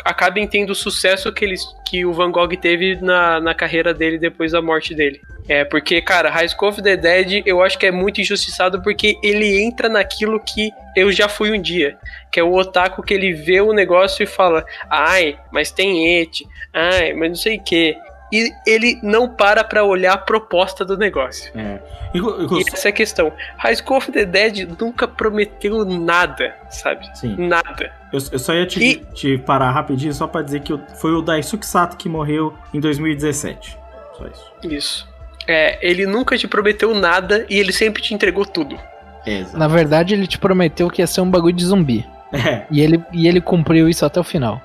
acabem 0.03 0.47
tendo 0.47 0.69
o 0.71 0.75
sucesso 0.75 1.31
que, 1.33 1.43
eles, 1.43 1.63
que 1.87 2.05
o 2.05 2.13
Van 2.13 2.31
Gogh 2.31 2.55
teve 2.55 2.95
na, 3.01 3.39
na 3.39 3.53
carreira 3.55 3.93
dele 3.95 4.19
depois 4.19 4.51
da 4.51 4.61
morte 4.61 4.93
dele. 4.93 5.19
É, 5.49 5.63
porque, 5.65 6.01
cara, 6.01 6.29
High 6.29 6.49
School 6.49 6.69
of 6.69 6.81
the 6.83 6.95
Dead 6.95 7.41
eu 7.45 7.61
acho 7.63 7.77
que 7.79 7.85
é 7.87 7.91
muito 7.91 8.21
injustiçado 8.21 8.81
porque 8.81 9.17
ele 9.23 9.59
entra 9.63 9.89
naquilo 9.89 10.39
que 10.39 10.71
eu 10.95 11.11
já 11.11 11.27
fui 11.27 11.51
um 11.51 11.61
dia. 11.61 11.97
Que 12.31 12.39
é 12.39 12.43
o 12.43 12.53
otaku 12.53 13.01
que 13.01 13.13
ele 13.13 13.33
vê 13.33 13.59
o 13.59 13.73
negócio 13.73 14.21
e 14.23 14.27
fala, 14.27 14.63
ai, 14.89 15.37
mas 15.51 15.71
tem 15.71 16.19
ete, 16.21 16.45
ai, 16.73 17.13
mas 17.13 17.29
não 17.29 17.35
sei 17.35 17.57
o 17.57 17.63
que. 17.63 17.97
E 18.35 18.51
ele 18.67 18.99
não 19.03 19.29
para 19.29 19.63
pra 19.63 19.83
olhar 19.83 20.13
a 20.13 20.17
proposta 20.17 20.83
do 20.83 20.97
negócio. 20.97 21.51
É. 21.55 21.79
Inclu- 22.13 22.43
inclu- 22.43 22.59
E 22.59 22.63
essa 22.73 22.87
é 22.87 22.89
a 22.89 22.93
questão. 22.93 23.31
High 23.57 23.75
School 23.77 23.97
of 23.97 24.11
the 24.11 24.25
Dead 24.25 24.67
nunca 24.79 25.07
prometeu 25.07 25.85
nada, 25.85 26.53
sabe? 26.69 27.07
Sim. 27.15 27.35
Nada. 27.37 27.91
Eu, 28.11 28.19
eu 28.31 28.39
só 28.39 28.53
ia 28.53 28.65
te, 28.65 28.83
E- 28.83 28.95
te 29.13 29.37
parar 29.37 29.71
rapidinho 29.71 30.13
só 30.13 30.25
pra 30.27 30.41
dizer 30.41 30.61
que 30.61 30.77
foi 30.99 31.11
o 31.13 31.21
Daisuke 31.21 31.65
Sato 31.65 31.97
que 31.97 32.09
morreu 32.09 32.53
em 32.73 32.79
2017. 32.79 33.77
Só 34.17 34.25
isso. 34.27 34.51
Isso. 34.63 35.15
É, 35.47 35.77
ele 35.87 36.05
nunca 36.05 36.37
te 36.37 36.47
prometeu 36.47 36.93
nada 36.95 37.45
e 37.49 37.59
ele 37.59 37.71
sempre 37.71 38.01
te 38.01 38.13
entregou 38.13 38.45
tudo. 38.45 38.77
Exato. 39.25 39.57
Na 39.57 39.67
verdade, 39.67 40.13
ele 40.13 40.25
te 40.27 40.37
prometeu 40.39 40.89
que 40.89 41.01
ia 41.01 41.07
ser 41.07 41.21
um 41.21 41.29
bagulho 41.29 41.55
de 41.55 41.65
zumbi. 41.65 42.05
É. 42.33 42.65
E 42.71 42.81
ele, 42.81 43.03
e 43.13 43.27
ele 43.27 43.39
cumpriu 43.39 43.87
isso 43.87 44.05
até 44.05 44.19
o 44.19 44.23
final. 44.23 44.61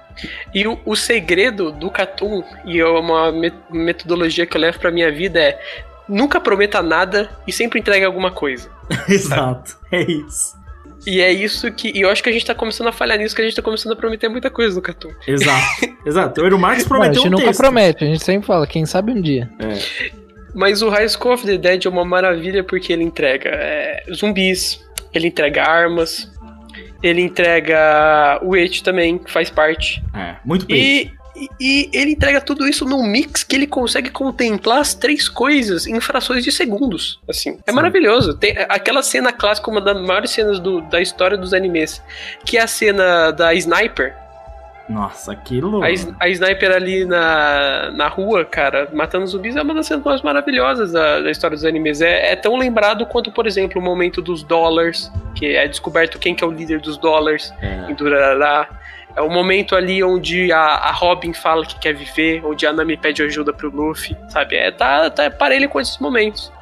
E 0.55 0.67
o, 0.67 0.79
o 0.85 0.95
segredo 0.97 1.71
do 1.73 1.91
Catum, 1.91 2.43
e 2.65 2.79
é 2.81 2.87
uma 2.87 3.31
me- 3.33 3.53
metodologia 3.71 4.47
que 4.47 4.57
eu 4.57 4.61
levo 4.61 4.79
pra 4.79 4.91
minha 4.91 5.11
vida, 5.13 5.41
é 5.41 5.59
nunca 6.09 6.41
prometa 6.41 6.83
nada 6.83 7.31
e 7.47 7.53
sempre 7.53 7.81
entregue 7.81 8.05
alguma 8.05 8.31
coisa. 8.31 8.69
Exato. 9.09 9.77
É 9.93 10.03
isso. 10.03 10.59
E 11.07 11.21
é 11.21 11.33
isso 11.33 11.71
que. 11.73 11.91
E 11.97 12.03
eu 12.03 12.11
acho 12.11 12.23
que 12.23 12.29
a 12.29 12.33
gente 12.33 12.45
tá 12.45 12.55
começando 12.55 12.89
a 12.89 12.93
falhar 12.93 13.17
nisso, 13.17 13.35
que 13.35 13.41
a 13.41 13.45
gente 13.45 13.57
tá 13.57 13.63
começando 13.63 13.93
a 13.93 13.97
prometer 13.97 14.29
muita 14.29 14.51
coisa 14.51 14.75
no 14.77 14.83
Catum. 14.83 15.11
Exato. 15.27 15.65
Exato. 16.05 16.41
O 16.41 16.45
Euro 16.45 16.59
Marx 16.59 16.81
Não, 16.81 16.87
a 16.87 16.89
prometeu 16.89 17.23
gente 17.23 17.29
um 17.29 17.31
nunca 17.31 17.45
texto. 17.47 17.61
promete, 17.61 18.05
a 18.05 18.07
gente 18.07 18.23
sempre 18.25 18.47
fala, 18.47 18.67
quem 18.67 18.85
sabe 18.85 19.13
um 19.13 19.21
dia. 19.21 19.49
É. 19.59 20.11
Mas 20.55 20.83
o 20.83 20.89
High 20.91 21.09
School 21.09 21.33
of 21.35 21.47
the 21.47 21.57
Dead 21.57 21.87
é 21.87 21.89
uma 21.89 22.05
maravilha 22.05 22.63
porque 22.65 22.93
ele 22.93 23.05
entrega 23.05 23.49
é, 23.51 24.03
zumbis, 24.13 24.85
ele 25.15 25.29
entrega 25.29 25.63
armas, 25.63 26.31
ele 27.03 27.23
entrega 27.23 28.39
o 28.43 28.55
It 28.55 28.83
também, 28.83 29.19
que 29.19 29.31
faz 29.31 29.49
parte. 29.51 30.03
É. 30.15 30.37
Muito 30.45 30.67
bem. 30.67 31.13
E, 31.37 31.49
e- 31.59 31.91
ele 31.95 32.13
entrega 32.13 32.41
tudo 32.41 32.67
isso 32.69 32.85
num 32.85 33.03
mix 33.03 33.43
que 33.43 33.57
ele 33.57 33.67
consegue 33.67 34.11
contemplar 34.11 34.81
as 34.81 34.93
três 34.95 35.29
coisas 35.29 35.87
em 35.87 35.99
frações 36.01 36.45
de 36.45 36.53
segundos. 36.53 37.19
Assim, 37.29 37.59
é 37.67 37.71
Sim. 37.71 37.77
maravilhoso. 37.77 38.35
Tem 38.37 38.55
aquela 38.69 39.03
cena 39.03 39.33
clássica, 39.33 39.71
uma 39.71 39.81
das 39.81 39.99
maiores 40.07 40.31
cenas 40.33 40.61
do- 40.61 40.83
da 40.83 41.01
história 41.01 41.39
dos 41.39 41.55
animes, 41.55 42.03
que 42.45 42.59
é 42.59 42.63
a 42.63 42.67
cena 42.67 43.31
da 43.31 43.55
sniper. 43.55 44.15
Nossa, 44.91 45.33
aquilo. 45.33 45.83
A, 45.83 45.91
s- 45.91 46.13
a 46.19 46.29
sniper 46.29 46.73
ali 46.75 47.05
na, 47.05 47.91
na 47.93 48.09
rua, 48.09 48.45
cara, 48.45 48.89
matando 48.93 49.27
zumbis, 49.27 49.55
é 49.57 49.63
uma 49.63 49.73
das 49.75 49.87
cenas 49.87 50.05
mais 50.05 50.21
maravilhosas 50.23 50.93
da, 50.93 51.21
da 51.21 51.31
história 51.31 51.57
dos 51.57 51.65
animes. 51.65 52.01
É, 52.01 52.33
é 52.33 52.37
tão 52.37 52.57
lembrado 52.57 53.07
quanto, 53.07 53.31
por 53.31 53.47
exemplo, 53.47 53.81
o 53.81 53.85
momento 53.85 54.21
dos 54.21 54.43
dólares, 54.43 55.11
que 55.35 55.55
é 55.57 55.69
descoberto 55.69 56.19
quem 56.19 56.35
que 56.35 56.43
é 56.43 56.47
o 56.47 56.51
líder 56.51 56.81
dos 56.81 56.99
dólares 56.99 57.53
É. 57.63 57.91
em 57.91 57.95
Durará. 57.95 58.69
É 59.17 59.21
o 59.23 59.29
momento 59.29 59.75
ali 59.75 60.03
onde 60.05 60.53
a, 60.53 60.61
a 60.61 60.93
Robin 60.93 61.33
fala 61.33 61.65
que 61.67 61.79
quer 61.79 61.93
viver, 61.95 62.45
onde 62.45 62.65
a 62.67 62.73
Nami 62.73 62.97
pede 62.97 63.23
ajuda 63.23 63.53
pro 63.53 63.69
Luffy, 63.69 64.17
sabe? 64.29 64.55
É, 64.57 64.71
tá, 64.71 65.11
tá 65.11 65.29
parelho 65.31 65.69
com 65.69 65.81
esses 65.81 65.99
momentos. 65.99 66.53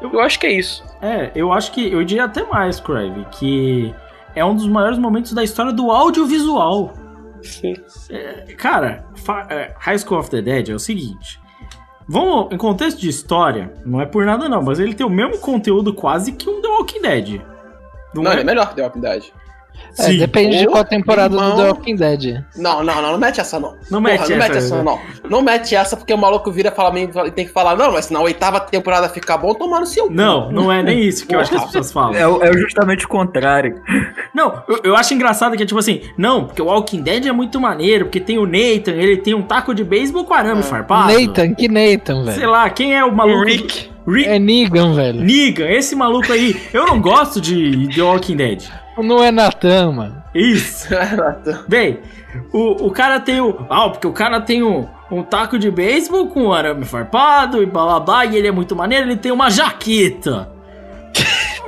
Eu 0.00 0.20
acho 0.20 0.38
que 0.40 0.46
é 0.46 0.52
isso. 0.52 0.82
É, 1.02 1.30
eu 1.34 1.52
acho 1.52 1.70
que. 1.72 1.92
Eu 1.92 2.02
diria 2.04 2.24
até 2.24 2.42
mais, 2.44 2.80
Crave, 2.80 3.26
que 3.32 3.94
é 4.34 4.42
um 4.44 4.54
dos 4.54 4.66
maiores 4.68 4.98
momentos 4.98 5.32
da 5.32 5.42
história 5.44 5.72
do 5.72 5.90
audiovisual. 5.90 6.94
Sim. 7.42 7.74
É, 8.10 8.52
cara, 8.56 9.04
é, 9.50 9.74
High 9.78 9.98
School 9.98 10.20
of 10.20 10.30
the 10.30 10.42
Dead 10.42 10.68
é 10.68 10.74
o 10.74 10.78
seguinte. 10.78 11.40
Vamos, 12.08 12.52
em 12.52 12.56
contexto 12.56 12.98
de 12.98 13.08
história, 13.08 13.72
não 13.84 14.00
é 14.00 14.06
por 14.06 14.24
nada 14.24 14.48
não, 14.48 14.62
mas 14.62 14.78
ele 14.78 14.94
tem 14.94 15.06
o 15.06 15.10
mesmo 15.10 15.38
conteúdo 15.38 15.92
quase 15.92 16.32
que 16.32 16.48
um 16.48 16.62
The 16.62 16.68
Walking 16.68 17.02
Dead. 17.02 17.42
Não, 18.14 18.22
Não, 18.22 18.30
é? 18.30 18.34
ele 18.34 18.40
é 18.40 18.44
melhor 18.44 18.68
que 18.70 18.76
The 18.76 18.82
Walking 18.82 19.00
Dead. 19.00 19.24
É, 19.98 20.12
depende 20.12 20.58
de 20.58 20.66
qual 20.66 20.84
temporada 20.84 21.34
irmão. 21.34 21.50
do 21.50 21.62
The 21.62 21.68
Walking 21.68 21.96
Dead. 21.96 22.44
Não, 22.56 22.84
não, 22.84 23.02
não, 23.02 23.12
não 23.12 23.18
mete 23.18 23.40
essa 23.40 23.58
não. 23.58 23.74
Não 23.90 24.00
Porra, 24.00 24.12
mete 24.12 24.18
não 24.18 24.24
essa, 24.24 24.36
mete 24.36 24.56
essa 24.56 24.82
não. 24.82 25.00
Não 25.28 25.42
mete 25.42 25.74
essa 25.74 25.96
porque 25.96 26.14
o 26.14 26.18
maluco 26.18 26.52
vira 26.52 26.68
e 26.68 26.74
fala 26.74 26.98
e 27.26 27.30
tem 27.30 27.46
que 27.46 27.52
falar, 27.52 27.76
não, 27.76 27.92
mas 27.92 28.06
se 28.06 28.12
na 28.12 28.20
oitava 28.20 28.60
temporada 28.60 29.08
ficar 29.08 29.38
bom, 29.38 29.54
tomar 29.54 29.80
no 29.80 29.86
seu. 29.86 30.10
Não, 30.10 30.50
não 30.52 30.70
é 30.70 30.82
nem 30.82 31.00
isso 31.00 31.26
que 31.26 31.34
eu 31.34 31.40
acho 31.40 31.50
que 31.50 31.56
as 31.56 31.64
pessoas 31.64 31.92
falam. 31.92 32.14
É, 32.14 32.48
é 32.48 32.52
justamente 32.52 33.04
o 33.04 33.08
contrário. 33.08 33.80
Não, 34.34 34.62
eu, 34.68 34.80
eu 34.84 34.96
acho 34.96 35.14
engraçado 35.14 35.56
que 35.56 35.62
é 35.62 35.66
tipo 35.66 35.78
assim, 35.78 36.02
não, 36.16 36.44
porque 36.44 36.62
o 36.62 36.66
Walking 36.66 37.02
Dead 37.02 37.26
é 37.26 37.32
muito 37.32 37.60
maneiro, 37.60 38.06
porque 38.06 38.20
tem 38.20 38.38
o 38.38 38.46
Nathan, 38.46 38.92
ele 38.92 39.16
tem 39.16 39.34
um 39.34 39.42
taco 39.42 39.74
de 39.74 39.82
beisebol 39.82 40.24
com 40.24 40.34
arame 40.34 40.62
farpado. 40.62 41.12
Nathan, 41.12 41.54
que 41.54 41.68
Nathan, 41.68 42.24
Sei 42.24 42.34
velho. 42.34 42.50
lá, 42.50 42.70
quem 42.70 42.94
é 42.94 43.04
o 43.04 43.14
maluco? 43.14 43.44
Rick. 43.44 43.90
Rick. 44.06 44.28
É 44.28 44.38
Negan, 44.38 44.94
velho. 44.94 45.20
Negan, 45.20 45.68
esse 45.68 45.94
maluco 45.94 46.32
aí. 46.32 46.56
Eu 46.72 46.86
não 46.86 47.00
gosto 47.00 47.40
de 47.40 47.88
The 47.94 48.02
Walking 48.02 48.36
Dead. 48.36 48.64
Não 49.02 49.22
é 49.22 49.30
Nathan, 49.30 49.92
mano. 49.92 50.22
Isso. 50.34 50.88
Bem, 51.68 52.00
o, 52.52 52.86
o 52.86 52.90
cara 52.90 53.20
tem 53.20 53.40
o. 53.40 53.66
Ah, 53.68 53.88
porque 53.88 54.06
o 54.06 54.12
cara 54.12 54.40
tem 54.40 54.62
um, 54.62 54.86
um 55.10 55.22
taco 55.22 55.58
de 55.58 55.70
beisebol 55.70 56.28
com 56.28 56.52
arame 56.52 56.84
farpado 56.84 57.62
e 57.62 57.66
blá 57.66 57.84
blá 57.84 58.00
blá, 58.00 58.24
e 58.26 58.36
ele 58.36 58.48
é 58.48 58.52
muito 58.52 58.76
maneiro, 58.76 59.06
ele 59.06 59.16
tem 59.16 59.32
uma 59.32 59.50
jaqueta. 59.50 60.57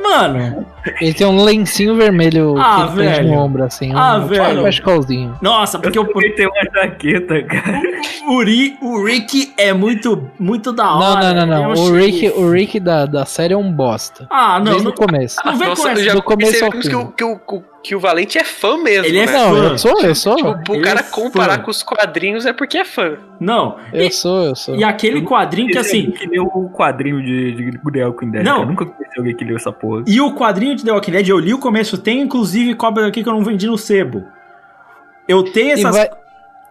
Mano, 0.02 0.66
Ele 1.00 1.12
tem 1.14 1.26
um 1.26 1.42
lencinho 1.42 1.94
vermelho 1.94 2.56
Ah, 2.58 2.88
que 2.90 2.96
velho. 2.96 3.28
no 3.28 3.34
ombro, 3.38 3.64
assim. 3.64 3.92
Ah, 3.94 4.16
um, 4.16 4.26
velho. 4.26 4.44
Tipo 4.46 4.60
um 4.60 4.64
cachecolzinho. 4.64 5.38
nossa, 5.42 5.78
porque 5.78 5.98
o, 5.98 6.08
Ele 6.16 6.30
tem 6.30 6.46
uma 6.46 6.62
jaqueta, 6.82 7.42
cara. 7.42 7.82
o, 8.28 8.42
Ri- 8.42 8.76
o 8.80 9.04
Rick 9.04 9.52
é 9.58 9.72
muito, 9.72 10.28
muito 10.38 10.72
da 10.72 10.84
Não, 10.84 10.98
hora. 11.00 11.34
não, 11.34 11.46
não, 11.46 11.62
não. 11.62 11.70
um 11.74 11.88
O 11.90 11.94
Rick, 11.94 12.28
o 12.30 12.50
Rick 12.50 12.80
da, 12.80 13.04
da 13.06 13.24
série 13.24 13.54
é 13.54 13.56
um 13.56 13.70
bosta. 13.72 14.26
Ah, 14.30 14.58
não, 14.58 14.64
Desde 14.64 14.84
não, 14.84 14.90
o 14.90 14.94
começo. 14.94 15.36
não 15.44 15.52
vem 15.56 15.68
com 15.68 15.74
Nossa, 15.76 15.90
essa. 15.90 16.00
eu 16.00 16.04
já 16.04 16.14
do 16.14 16.22
começo 16.22 16.64
ao 16.64 16.70
percebemos 16.70 16.86
que 17.16 17.24
fim. 17.24 17.24
o, 17.24 17.38
que, 17.38 17.56
o, 17.56 17.62
que 17.82 17.94
o 17.94 18.00
Valente 18.00 18.36
é 18.38 18.44
fã 18.44 18.76
mesmo. 18.76 19.06
Ele 19.06 19.18
é 19.20 19.26
né? 19.26 19.32
Não, 19.32 19.54
fã. 19.54 19.62
eu 19.70 19.78
sou, 19.78 20.00
eu 20.02 20.14
sou. 20.14 20.36
Tipo, 20.36 20.80
cara 20.82 21.00
é 21.00 21.02
comparar 21.02 21.56
fã. 21.56 21.62
com 21.62 21.70
os 21.70 21.82
quadrinhos 21.82 22.44
é 22.44 22.52
porque 22.52 22.76
é 22.78 22.84
fã. 22.84 23.16
Não. 23.40 23.78
Eu 23.92 24.06
E, 24.06 24.12
sou, 24.12 24.42
eu 24.44 24.54
sou. 24.54 24.76
e 24.76 24.84
aquele 24.84 25.22
quadrinho 25.22 25.68
que 25.68 25.78
é 25.78 25.80
assim. 25.80 26.10
que 26.10 26.26
leu 26.26 26.44
o 26.44 26.68
quadrinho 26.70 27.22
de, 27.22 27.52
de 27.72 27.78
The 27.92 28.06
Walking 28.06 28.30
Dead. 28.30 28.44
Não. 28.44 28.52
cara. 28.52 28.62
Eu 28.64 28.66
nunca 28.68 28.84
conheci 28.86 29.18
alguém 29.18 29.34
que 29.36 29.44
leu 29.44 29.56
essa 29.56 29.72
porra. 29.72 30.04
E 30.06 30.20
o 30.20 30.34
quadrinho 30.34 30.76
de 30.76 30.84
The 30.84 30.92
Walking 30.92 31.12
Dead, 31.12 31.28
eu 31.28 31.38
li 31.38 31.54
o 31.54 31.58
começo, 31.58 31.96
tem 31.96 32.20
inclusive 32.20 32.74
cópia 32.74 33.06
aqui 33.06 33.22
que 33.22 33.28
eu 33.28 33.32
não 33.32 33.42
vendi 33.44 33.66
no 33.66 33.78
sebo. 33.78 34.24
Eu 35.26 35.42
tenho 35.44 35.68
E, 35.68 35.72
essas. 35.72 35.96
vai, 35.96 36.10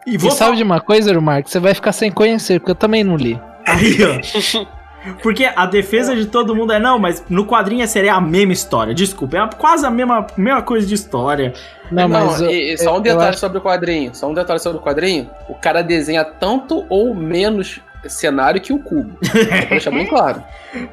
E 0.06 0.16
e 0.16 0.32
sabe 0.32 0.58
de 0.58 0.64
uma 0.64 0.80
coisa, 0.80 1.20
Marcos? 1.20 1.52
Você 1.52 1.60
vai 1.60 1.74
ficar 1.74 1.92
sem 1.92 2.12
conhecer, 2.12 2.60
porque 2.60 2.72
eu 2.72 2.76
também 2.76 3.04
não 3.04 3.16
li. 3.16 3.40
Aí, 3.66 3.98
ó. 4.04 4.70
Porque 5.24 5.46
a 5.46 5.66
defesa 5.66 6.16
de 6.16 6.26
todo 6.26 6.56
mundo 6.56 6.74
é, 6.74 6.80
não, 6.80 7.00
mas 7.00 7.24
no 7.30 7.46
quadrinho 7.46 7.88
seria 7.88 8.16
a 8.16 8.22
mesma 8.22 8.52
história. 8.54 8.94
Desculpa, 8.94 9.38
é 9.38 9.50
quase 9.58 9.86
a 9.86 9.90
mesma, 9.90 10.28
mesma 10.36 10.62
coisa 10.62 10.86
de 10.86 10.94
história. 10.94 11.54
Não, 11.92 12.08
Não, 12.08 12.26
mas. 12.28 12.42
eu- 12.42 12.50
e, 12.52 12.78
só 12.78 12.98
um 12.98 13.02
detalhe 13.02 13.30
acho- 13.30 13.40
sobre 13.40 13.58
o 13.58 13.62
quadrinho. 13.62 14.14
Só 14.14 14.28
um 14.30 14.34
detalhe 14.34 14.60
sobre 14.60 14.78
o 14.78 14.82
quadrinho. 14.82 15.30
O 15.48 15.56
cara 15.56 15.82
desenha 15.82 16.24
tanto 16.26 16.86
ou 16.90 17.16
menos 17.16 17.80
cenário 18.08 18.60
que 18.62 18.74
o 18.74 18.80
cubo. 18.80 19.18
Deixar 19.70 19.92
bem 19.92 20.06
claro. 20.06 20.44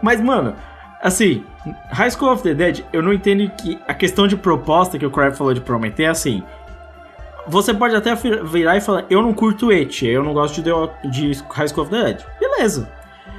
Mas, 0.00 0.20
mano, 0.20 0.54
Assim, 1.02 1.44
High 1.92 2.10
School 2.10 2.32
of 2.32 2.42
the 2.42 2.54
Dead, 2.54 2.80
eu 2.92 3.02
não 3.02 3.12
entendo 3.12 3.48
que 3.50 3.78
a 3.86 3.92
questão 3.92 4.26
de 4.26 4.34
proposta 4.34 4.98
que 4.98 5.04
o 5.04 5.10
Crab 5.10 5.36
falou 5.36 5.52
de 5.52 5.60
prometer 5.60 6.04
é 6.04 6.08
assim. 6.08 6.42
Você 7.46 7.72
pode 7.74 7.94
até 7.94 8.14
vi- 8.14 8.42
virar 8.42 8.76
e 8.76 8.80
falar, 8.80 9.04
eu 9.08 9.20
não 9.22 9.32
curto 9.32 9.70
et, 9.70 10.02
eu 10.04 10.24
não 10.24 10.32
gosto 10.32 10.60
de, 10.62 10.70
de 11.10 11.40
High 11.50 11.68
School 11.68 11.84
of 11.84 11.90
the 11.92 12.02
Dead. 12.02 12.20
Beleza. 12.40 12.88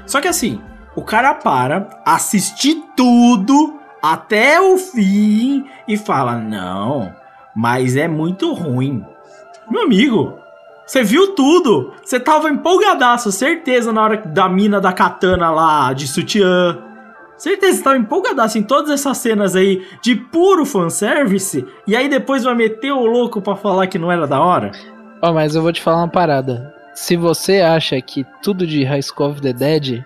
Só 0.08 0.20
que 0.20 0.28
assim, 0.28 0.60
o 0.96 1.04
cara 1.04 1.36
para, 1.36 2.02
assiste 2.04 2.82
tudo 2.96 3.76
até 4.02 4.60
o 4.60 4.78
fim 4.78 5.66
e 5.88 5.98
fala, 5.98 6.36
não, 6.38 7.14
mas 7.56 7.96
é 7.96 8.08
muito 8.08 8.54
ruim. 8.54 9.06
Meu 9.70 9.84
amigo, 9.84 10.40
você 10.86 11.04
viu 11.04 11.36
tudo. 11.36 11.94
Você 12.02 12.20
tava 12.20 12.50
empolgadaço, 12.50 13.32
certeza, 13.32 13.92
na 13.92 14.02
hora 14.02 14.18
da 14.26 14.48
mina 14.48 14.80
da 14.80 14.94
katana 14.94 15.52
lá, 15.52 15.92
de 15.92 16.08
sutiã. 16.08 16.80
Certeza, 17.38 17.78
você 17.78 17.84
tava 17.84 17.98
empolgadaço 17.98 18.58
em 18.58 18.64
todas 18.64 18.90
essas 18.90 19.18
cenas 19.18 19.56
aí 19.56 19.86
de 20.02 20.16
puro 20.16 20.66
fanservice. 20.66 21.68
E 21.86 21.96
aí 21.96 22.08
depois 22.08 22.44
vai 22.44 22.56
meter 22.56 22.94
o 22.94 23.06
louco 23.06 23.42
pra 23.42 23.56
falar 23.56 23.88
que 23.88 24.00
não 24.00 24.12
era 24.12 24.26
da 24.26 24.40
hora? 24.40 24.72
Ó, 25.22 25.34
mas 25.34 25.54
eu 25.54 25.62
vou 25.62 25.74
te 25.74 25.82
falar 25.82 25.98
uma 25.98 26.08
parada. 26.08 26.77
Se 27.00 27.16
você 27.16 27.62
acha 27.62 28.02
que 28.02 28.26
tudo 28.42 28.66
de 28.66 28.84
High 28.84 29.04
School 29.04 29.30
of 29.30 29.40
the 29.40 29.54
Dead 29.54 30.04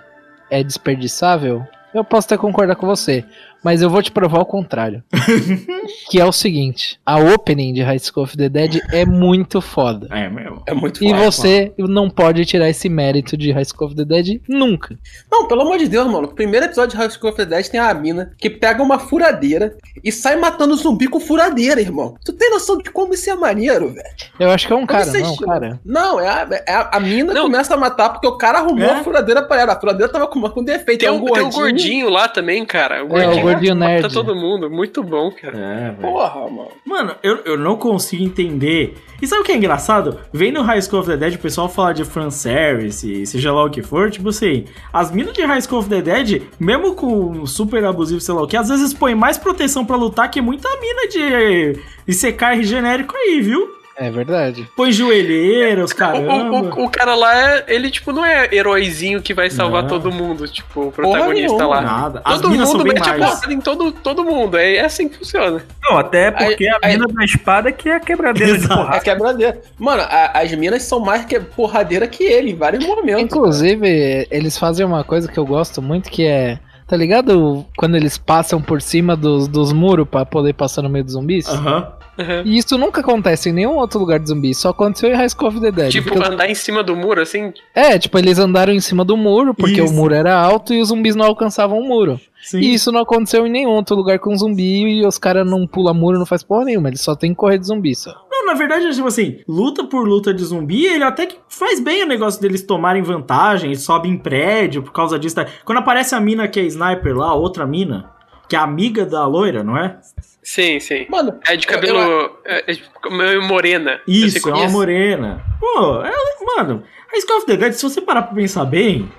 é 0.50 0.62
desperdiçável, 0.62 1.66
eu 1.94 2.04
posso 2.04 2.28
até 2.28 2.38
concordar 2.38 2.76
com 2.76 2.86
você. 2.86 3.24
Mas 3.64 3.82
eu 3.82 3.90
vou 3.90 4.02
te 4.02 4.12
provar 4.12 4.40
o 4.40 4.46
contrário. 4.46 5.04
que 6.10 6.20
é 6.20 6.26
o 6.26 6.32
seguinte: 6.32 7.00
a 7.06 7.18
opening 7.20 7.74
de 7.74 7.82
High 7.82 8.00
School 8.00 8.24
of 8.24 8.38
the 8.38 8.50
Dead 8.50 8.80
é 8.92 9.06
muito 9.06 9.62
foda. 9.62 10.08
É 10.12 10.30
mesmo. 10.30 10.64
É 10.66 10.74
muito 10.74 11.04
E 11.04 11.10
foda. 11.10 11.22
você 11.32 11.74
não 11.78 12.10
pode 12.10 12.44
tirar 12.46 12.70
esse 12.70 12.90
mérito 12.90 13.38
de 13.38 13.52
High 13.52 13.66
School 13.66 13.88
of 13.88 13.96
the 13.96 14.06
Dead 14.06 14.42
nunca. 14.48 14.98
Não, 15.32 15.48
pelo 15.48 15.62
amor 15.62 15.78
de 15.78 15.88
Deus, 15.88 16.08
mano. 16.08 16.28
O 16.28 16.34
primeiro 16.34 16.66
episódio 16.66 16.92
de 16.92 16.98
High 16.98 17.10
School 17.12 17.30
of 17.30 17.38
the 17.38 17.46
Dead 17.46 17.68
tem 17.68 17.80
a 17.80 17.94
mina 17.94 18.32
que 18.38 18.50
pega 18.50 18.82
uma 18.82 19.00
furadeira 19.00 19.76
e 20.04 20.12
sai 20.12 20.36
matando 20.38 20.76
zumbi 20.76 21.08
com 21.08 21.20
furadeira, 21.20 21.80
irmão. 21.82 22.16
Tu 22.26 22.34
tem 22.34 22.50
noção 22.50 22.78
de 22.78 22.90
como 22.90 23.14
isso 23.14 23.30
é 23.30 23.36
maneiro, 23.36 23.90
velho? 23.90 24.10
Eu 24.40 24.50
acho 24.52 24.68
que 24.68 24.74
é 24.74 24.76
um 24.76 24.86
cara, 24.86 25.06
Como 25.06 25.12
você 25.18 25.22
não, 25.22 25.36
chama? 25.36 25.54
cara. 25.54 25.80
Não, 25.86 26.20
é 26.20 26.28
a, 26.28 26.48
é 26.68 26.74
a, 26.74 26.90
a 26.94 27.00
mina 27.00 27.34
começa 27.40 27.74
a 27.74 27.78
matar 27.78 28.10
porque 28.10 28.28
o 28.28 28.38
cara 28.38 28.60
arrumou 28.60 28.88
É? 28.90 28.94
a 29.00 29.04
furadeira 29.04 29.42
pra 29.44 29.62
ela. 29.62 29.74
A 29.74 29.80
furadeira 29.80 30.12
tava 30.12 30.28
com, 30.28 30.42
com 30.50 30.64
defeito. 30.64 31.00
Tem 31.00 31.10
é 31.10 31.12
um, 31.12 31.24
tem 31.26 31.44
um 31.44 31.50
gordinho 31.50 32.10
lá 32.10 32.28
também, 32.28 32.66
cara. 32.66 33.04
O 33.06 33.18
É, 33.18 33.28
o 33.28 33.42
gordinho, 33.42 33.51
gordinho 33.54 33.76
mata 33.76 33.92
nerd. 33.92 34.14
todo 34.14 34.36
mundo. 34.36 34.70
Muito 34.70 35.04
bom, 35.04 35.32
cara. 35.32 35.58
É, 35.58 35.92
velho. 35.92 36.02
Porra, 36.02 36.50
mano. 36.50 36.72
Mano, 36.86 37.16
eu, 37.24 37.38
eu 37.46 37.58
não 37.58 37.76
consigo 37.76 38.24
entender. 38.24 38.98
E 39.22 39.28
sabe 39.28 39.42
o 39.42 39.46
que 39.46 39.52
é 39.52 39.58
engraçado? 39.58 40.20
Vendo 40.34 40.62
High 40.62 40.82
School 40.82 41.02
of 41.02 41.10
the 41.10 41.18
Dead, 41.18 41.36
o 41.36 41.40
pessoal 41.40 41.70
fala 41.70 41.94
de 41.94 42.04
fanservice, 42.04 43.26
seja 43.26 43.54
lá 43.54 43.66
o 43.66 43.70
que 43.70 43.82
for, 43.82 44.10
tipo 44.10 44.30
assim, 44.30 44.66
as 44.92 45.12
minas 45.12 45.34
de 45.34 45.44
High 45.44 45.62
School 45.62 45.80
of 45.80 45.90
the 45.90 46.02
Dead, 46.02 46.44
mesmo 46.60 46.96
com 46.96 47.46
super 47.46 47.84
abusivo, 47.86 48.20
sei 48.20 48.34
lá 48.34 48.42
o 48.42 48.48
que, 48.48 48.58
às 48.58 48.70
vezes 48.70 48.94
põe 48.94 49.14
mais 49.14 49.38
proteção 49.38 49.86
pra 49.86 49.96
lutar 49.96 50.30
que 50.32 50.42
muita 50.42 50.68
mina 50.80 51.08
de, 51.08 51.74
de 52.08 52.16
CK 52.16 52.64
genérico 52.64 53.16
aí, 53.16 53.42
viu? 53.42 53.81
É 53.98 54.10
verdade. 54.10 54.68
Põe 54.76 54.92
joelheiros, 54.92 55.94
caramba. 55.94 56.34
o, 56.80 56.82
o, 56.82 56.86
o 56.86 56.90
cara 56.90 57.14
lá, 57.16 57.34
é- 57.58 57.66
ele, 57.68 57.92
tipo, 57.92 58.12
não 58.12 58.26
é 58.26 58.48
heróizinho 58.52 59.22
que 59.22 59.34
vai 59.34 59.50
salvar 59.50 59.84
Não. 59.84 59.90
todo 59.90 60.12
mundo, 60.12 60.48
tipo, 60.48 60.88
o 60.88 60.92
protagonista 60.92 61.48
nenhuma, 61.58 61.66
lá. 61.68 61.82
nada. 61.82 62.22
As 62.24 62.42
Todo 62.42 62.50
mundo 62.52 62.84
bem 62.84 62.94
mete 62.94 63.10
a 63.10 63.14
porrada 63.16 63.54
em 63.54 63.60
todo, 63.60 63.92
todo 63.92 64.24
mundo. 64.24 64.58
É, 64.58 64.76
é 64.78 64.86
assim 64.86 65.08
que 65.10 65.18
funciona. 65.18 65.64
Não, 65.84 65.98
até 65.98 66.32
porque 66.32 66.68
Aí- 66.68 66.70
a 66.84 66.88
aí- 66.88 66.94
mina 66.94 67.08
da 67.08 67.24
espada 67.26 67.72
que 67.72 67.90
é 67.90 67.96
a 67.96 68.00
quebradeira 68.00 68.58
de 68.58 68.68
porrada. 68.68 68.98
É 68.98 69.00
quebradeira. 69.00 69.62
Mano, 69.78 70.02
a- 70.04 70.32
as 70.42 70.52
minas 70.54 70.84
são 70.84 71.00
mais 71.00 71.26
que 71.26 71.40
porradeira 71.40 72.08
que 72.08 72.24
ele 72.24 72.52
em 72.52 72.56
vários 72.56 72.86
momentos. 72.86 73.22
Inclusive, 73.24 74.28
eles 74.32 74.58
fazem 74.58 74.86
uma 74.86 75.04
coisa 75.04 75.28
que 75.32 75.38
eu 75.38 75.46
gosto 75.46 75.82
muito 75.82 76.10
que 76.10 76.26
é. 76.26 76.60
Tá 76.88 76.98
ligado? 76.98 77.66
Quando 77.78 77.96
eles 77.96 78.18
passam 78.18 78.62
por 78.62 78.82
cima 78.82 79.16
dos, 79.16 79.48
dos 79.48 79.72
muros 79.72 80.06
pra 80.10 80.26
poder 80.26 80.54
passar 80.54 80.82
no 80.82 80.90
meio 80.90 81.06
dos 81.06 81.14
zumbis? 81.14 81.48
Aham. 81.48 81.88
Uhum. 82.18 82.42
E 82.46 82.58
isso 82.58 82.78
nunca 82.78 83.02
acontece 83.02 83.50
em 83.50 83.54
nenhum 83.54 83.78
outro 83.78 84.00
lugar 84.00 84.20
de 84.20 84.28
zumbi, 84.28 84.54
só 84.54 84.70
aconteceu 84.70 85.10
em 85.10 85.16
High 85.16 85.30
School 85.30 85.48
of 85.50 85.60
the 85.62 85.72
Dead. 85.72 85.92
Tipo, 85.92 86.10
Porque- 86.14 86.28
andar 86.28 86.50
em 86.50 86.56
cima 86.56 86.84
do 86.84 86.96
muro, 86.96 87.22
assim. 87.22 87.54
É, 87.74 87.98
tipo, 87.98 88.18
eles 88.18 88.38
andaram 88.38 88.74
em 88.74 88.80
cima 88.82 89.04
do 89.06 89.16
muro, 89.16 89.54
porque 89.54 89.82
Isso. 89.82 89.92
o 89.94 89.96
muro 89.96 90.14
era 90.14 90.36
alto 90.38 90.74
e 90.74 90.82
os 90.82 90.90
zumbis 90.90 91.16
não 91.16 91.26
alcançavam 91.26 91.80
o 91.80 91.88
muro. 91.88 92.20
Sim. 92.44 92.60
E 92.60 92.74
isso 92.74 92.92
não 92.92 93.02
aconteceu 93.02 93.46
em 93.48 93.52
nenhum 93.52 93.70
outro 93.70 93.96
lugar 93.96 94.18
com 94.20 94.36
zumbi 94.36 94.84
e 95.00 95.06
os 95.06 95.18
caras 95.18 95.50
não 95.50 95.66
pulam 95.68 95.94
muro, 95.94 96.18
não 96.20 96.26
faz 96.26 96.44
porra 96.44 96.66
nenhuma, 96.66 96.90
eles 96.90 97.02
só 97.02 97.16
tem 97.16 97.32
que 97.32 97.38
correr 97.38 97.58
de 97.60 97.68
zumbi 97.68 97.96
só. 97.96 98.14
Não, 98.30 98.46
na 98.48 98.54
verdade, 98.56 98.88
é 98.88 98.92
tipo 98.92 99.08
assim, 99.08 99.40
luta 99.48 99.84
por 99.86 100.08
luta 100.08 100.34
de 100.34 100.44
zumbi, 100.44 100.86
ele 100.86 101.04
até 101.04 101.28
que 101.28 101.38
faz 101.48 101.80
bem 101.80 102.04
o 102.04 102.08
negócio 102.08 102.42
deles 102.42 102.64
tomarem 102.64 103.04
vantagem, 103.04 103.74
sobe 103.76 104.10
em 104.10 104.18
prédio 104.18 104.82
por 104.82 104.92
causa 104.92 105.18
disso. 105.20 105.36
tá? 105.36 105.46
Quando 105.64 105.78
aparece 105.78 106.16
a 106.16 106.20
mina 106.20 106.48
que 106.48 106.60
é 106.60 106.64
sniper 106.64 107.16
lá, 107.16 107.34
outra 107.36 107.66
mina, 107.68 108.10
que 108.50 108.56
é 108.56 108.60
amiga 108.60 109.06
da 109.06 109.26
loira, 109.28 109.64
não 109.64 109.78
é? 109.78 109.98
Sim, 110.44 110.80
sim. 110.80 111.06
Mano, 111.10 111.40
É 111.48 111.56
de 111.56 111.68
cabelo. 111.68 112.00
eu- 112.00 112.40
É, 112.46 112.64
é 112.72 113.40
morena. 113.40 114.02
Isso, 114.08 114.50
é 114.50 114.54
uma 114.54 114.66
é. 114.66 114.68
morena. 114.70 115.44
Pô, 115.60 116.02
ela, 116.04 116.56
mano, 116.58 116.84
a 117.14 117.18
Skull 117.18 117.38
of 117.38 117.46
the 117.46 117.56
Dead, 117.58 117.74
se 117.74 117.84
você 117.84 118.02
parar 118.02 118.24
pra 118.24 118.36
pensar 118.36 118.66
bem, 118.66 119.12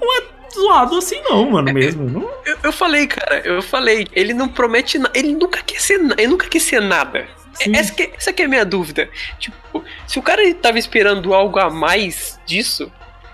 não 0.00 0.16
é 0.18 0.22
zoado 0.52 0.96
assim 0.98 1.20
não, 1.22 1.50
mano, 1.50 1.72
mesmo. 1.72 2.08
Não, 2.08 2.30
Eu, 2.44 2.56
eu 2.64 2.72
falei, 2.72 3.06
cara, 3.06 3.40
eu 3.46 3.62
falei. 3.62 4.06
Ele 4.12 4.34
não 4.34 4.48
promete 4.48 4.98
nada. 4.98 5.18
Ele 5.18 5.32
nunca 5.32 5.62
quer 5.62 5.80
ser, 5.80 5.98
ele 6.18 6.28
nunca 6.28 6.48
quer 6.48 6.60
ser 6.60 6.80
nada. 6.80 7.26
Sim. 7.54 7.74
Essa 7.74 7.94
que, 7.94 8.12
essa 8.16 8.32
que 8.34 8.42
é 8.42 8.44
a 8.44 8.48
minha 8.48 8.64
dúvida. 8.66 9.08
Tipo, 9.38 9.82
se 10.06 10.18
o 10.18 10.22
cara 10.22 10.42
tava 10.56 10.78
esperando 10.78 11.32
algo 11.32 11.58
a 11.58 11.70
mais 11.70 12.38
disso, 12.44 12.92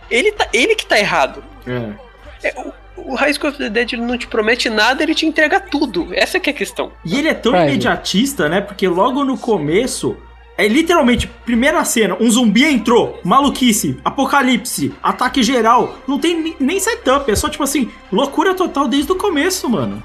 ele, 0.09 0.31
tá, 0.31 0.47
ele 0.53 0.77
que 0.77 0.87
tá 0.87 0.99
errado. 0.99 1.43
é. 1.67 2.13
É, 2.45 2.55
o, 2.97 3.15
High 3.15 3.35
School 3.35 3.51
of 3.51 3.59
the 3.59 3.69
Dead 3.69 3.93
ele 3.93 4.03
não 4.03 4.19
te 4.19 4.27
promete 4.27 4.69
nada, 4.69 5.03
ele 5.03 5.15
te 5.15 5.27
entrega 5.27 5.61
tudo. 5.61 6.09
Essa 6.13 6.39
que 6.39 6.51
é 6.51 6.53
a 6.53 6.57
questão. 6.57 6.93
E 7.05 7.19
ele 7.19 7.29
é 7.29 7.35
tão 7.35 7.53
Vai, 7.53 7.69
imediatista, 7.69 8.49
né? 8.49 8.61
Porque 8.61 8.87
logo 8.89 9.25
no 9.25 9.37
começo, 9.39 10.17
é 10.57 10.69
literalmente, 10.69 11.27
primeira 11.27 11.85
cena, 11.85 12.17
um 12.21 12.31
zumbi 12.31 12.65
entrou, 12.65 13.19
maluquice, 13.25 13.99
apocalipse, 14.05 14.95
ataque 15.03 15.43
geral. 15.43 15.99
Não 16.07 16.19
tem 16.19 16.55
nem 16.61 16.79
setup, 16.79 17.31
é 17.31 17.37
só 17.37 17.49
tipo 17.49 17.63
assim, 17.63 17.91
loucura 18.11 18.55
total 18.55 18.87
desde 18.87 19.11
o 19.13 19.17
começo, 19.17 19.69
mano. 19.69 20.03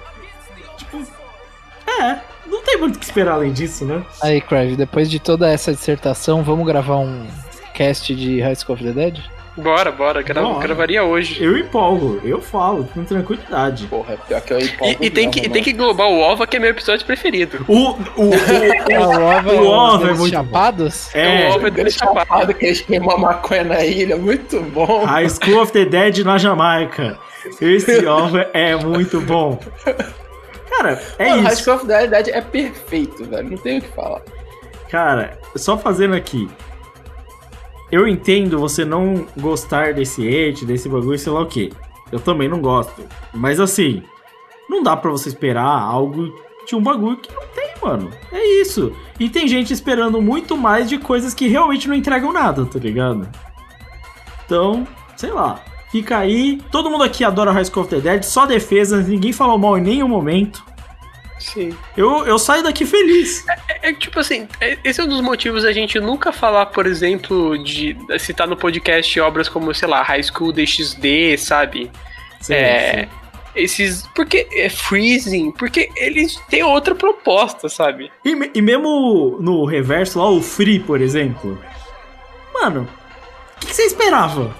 Tipo, 0.78 1.02
é, 1.86 2.20
não 2.48 2.62
tem 2.64 2.78
muito 2.78 2.96
o 2.96 3.00
que 3.00 3.06
esperar 3.06 3.34
além 3.34 3.52
disso, 3.52 3.86
né? 3.86 4.04
Aí, 4.22 4.40
Crave, 4.42 4.76
depois 4.76 5.10
de 5.10 5.20
toda 5.20 5.50
essa 5.50 5.74
dissertação, 5.74 6.44
vamos 6.44 6.66
gravar 6.66 6.98
um 6.98 7.28
cast 7.74 8.16
de 8.16 8.40
High 8.40 8.56
School 8.56 8.76
of 8.76 8.84
the 8.84 8.92
Dead? 8.92 9.20
Bora, 9.58 9.92
bora, 9.92 10.22
gra 10.22 10.42
Bora. 10.42 10.60
gravaria 10.60 11.04
hoje. 11.04 11.44
Eu 11.44 11.58
empolgo, 11.58 12.22
eu 12.24 12.40
falo, 12.40 12.88
com 12.94 13.04
tranquilidade. 13.04 13.88
Porra, 13.88 14.14
é 14.14 14.18
pior 14.18 14.42
que 14.42 14.54
eu 14.54 14.60
empolgo 14.60 15.04
E, 15.04 15.08
e 15.08 15.10
tem, 15.10 15.32
que, 15.32 15.50
tem 15.50 15.64
que 15.64 15.72
englobar 15.72 16.08
o 16.08 16.20
OVA, 16.20 16.46
que 16.46 16.58
é 16.58 16.60
meu 16.60 16.70
episódio 16.70 17.04
preferido. 17.06 17.66
O, 17.68 17.74
o, 17.90 18.30
o, 18.30 18.34
A 18.96 19.08
Ova, 19.38 19.54
o 19.54 19.68
Ova 19.68 19.96
é 19.96 20.06
deles 20.06 20.20
muito 20.20 20.32
chapados? 20.34 21.16
é, 21.16 21.28
o 21.28 21.50
OVA 21.50 21.58
mano. 21.58 21.72
dele 21.72 21.82
Ele 21.82 21.90
chapado. 21.92 22.20
chapado 22.20 22.54
que 22.54 22.66
eles 22.68 22.82
queimam 22.82 23.12
a 23.16 23.18
maconha 23.18 23.64
na 23.64 23.84
ilha, 23.84 24.16
muito 24.16 24.62
bom. 24.62 25.04
High 25.06 25.30
School 25.30 25.62
of 25.64 25.72
the 25.74 25.86
Dead 25.86 26.20
na 26.20 26.38
Jamaica. 26.38 27.18
Esse 27.60 28.06
over 28.06 28.50
é 28.54 28.76
muito 28.76 29.20
bom. 29.22 29.60
Cara, 30.70 31.02
é 31.18 31.30
Mano, 31.30 31.42
High 31.44 31.54
isso. 31.54 31.64
School 31.64 31.76
of 31.78 31.88
the 31.88 32.08
Dead 32.08 32.28
é 32.28 32.42
perfeito, 32.42 33.26
velho. 33.26 33.50
Não 33.50 33.58
tem 33.58 33.80
o 33.80 33.82
que 33.82 33.88
falar. 33.90 34.22
Cara, 34.90 35.38
só 35.56 35.78
fazendo 35.78 36.14
aqui. 36.16 36.48
Eu 37.92 38.08
entendo 38.08 38.60
você 38.60 38.84
não 38.84 39.26
gostar 39.38 39.94
desse 39.94 40.28
hate, 40.28 40.66
desse 40.66 40.90
bagulho, 40.90 41.18
sei 41.18 41.32
lá 41.32 41.42
o 41.42 41.46
que. 41.46 41.72
Eu 42.12 42.20
também 42.20 42.48
não 42.48 42.62
gosto. 42.62 43.02
Mas 43.34 43.60
assim, 43.60 44.04
não 44.70 44.84
dá 44.84 44.96
pra 44.96 45.12
você 45.12 45.30
esperar 45.30 45.66
algo 45.66 46.34
de 46.68 46.76
um 46.76 46.82
bagulho 46.82 47.18
que 47.18 47.34
não 47.34 47.44
tem, 47.56 47.74
mano. 47.82 48.12
É 48.32 48.62
isso. 48.62 48.92
E 49.20 49.30
tem 49.30 49.48
gente 49.48 49.72
esperando 49.72 50.22
muito 50.22 50.58
mais 50.58 50.90
de 50.90 50.98
coisas 50.98 51.34
que 51.34 51.48
realmente 51.48 51.88
não 51.88 51.96
entregam 51.96 52.34
nada, 52.34 52.66
tá 52.66 52.78
ligado? 52.78 53.28
Então, 54.46 54.86
sei 55.16 55.32
lá. 55.32 55.62
Fica 55.90 56.18
aí. 56.18 56.62
Todo 56.70 56.90
mundo 56.90 57.06
aqui 57.06 57.24
adora 57.24 57.52
High 57.52 57.66
School 57.66 57.86
of 57.86 57.96
the 57.96 58.02
Dead, 58.02 58.24
só 58.24 58.46
defesas, 58.46 59.08
ninguém 59.08 59.32
falou 59.32 59.58
mal 59.58 59.78
em 59.78 59.82
nenhum 59.82 60.08
momento. 60.08 60.64
Sim. 61.40 61.76
Eu, 61.96 62.26
eu 62.26 62.40
saio 62.40 62.64
daqui 62.64 62.86
feliz. 62.86 63.46
É, 63.68 63.90
é 63.90 63.94
tipo 63.94 64.20
assim, 64.20 64.48
é- 64.60 64.78
esse 64.84 65.00
é 65.00 65.04
um 65.04 65.08
dos 65.08 65.22
motivos 65.22 65.64
a 65.66 65.72
gente 65.72 66.00
nunca 66.00 66.32
falar, 66.32 66.68
por 66.68 66.86
exemplo, 66.86 67.58
de 67.64 67.96
citar 68.20 68.48
no 68.48 68.58
podcast 68.58 69.20
obras 69.20 69.48
como, 69.48 69.74
sei 69.74 69.88
lá, 69.88 70.02
High 70.02 70.24
School 70.24 70.52
DxD, 70.52 71.38
sabe? 71.38 71.92
Sim, 72.42 72.54
é, 72.54 73.04
sim. 73.04 73.10
Esses. 73.56 74.08
Porque 74.16 74.48
é 74.52 74.70
freezing, 74.70 75.52
porque 75.52 75.90
eles 75.96 76.36
têm 76.50 76.64
outra 76.64 76.94
proposta, 76.94 77.70
sabe? 77.70 78.12
E, 78.24 78.52
e 78.56 78.62
mesmo 78.62 79.38
no 79.40 79.66
reverso 79.66 80.20
lá, 80.20 80.30
o 80.30 80.42
Free, 80.42 80.80
por 80.80 81.02
exemplo. 81.02 81.60
Mano, 82.54 82.88
o 83.56 83.60
que, 83.60 83.68
que 83.68 83.76
você 83.76 83.84
esperava? 83.84 84.56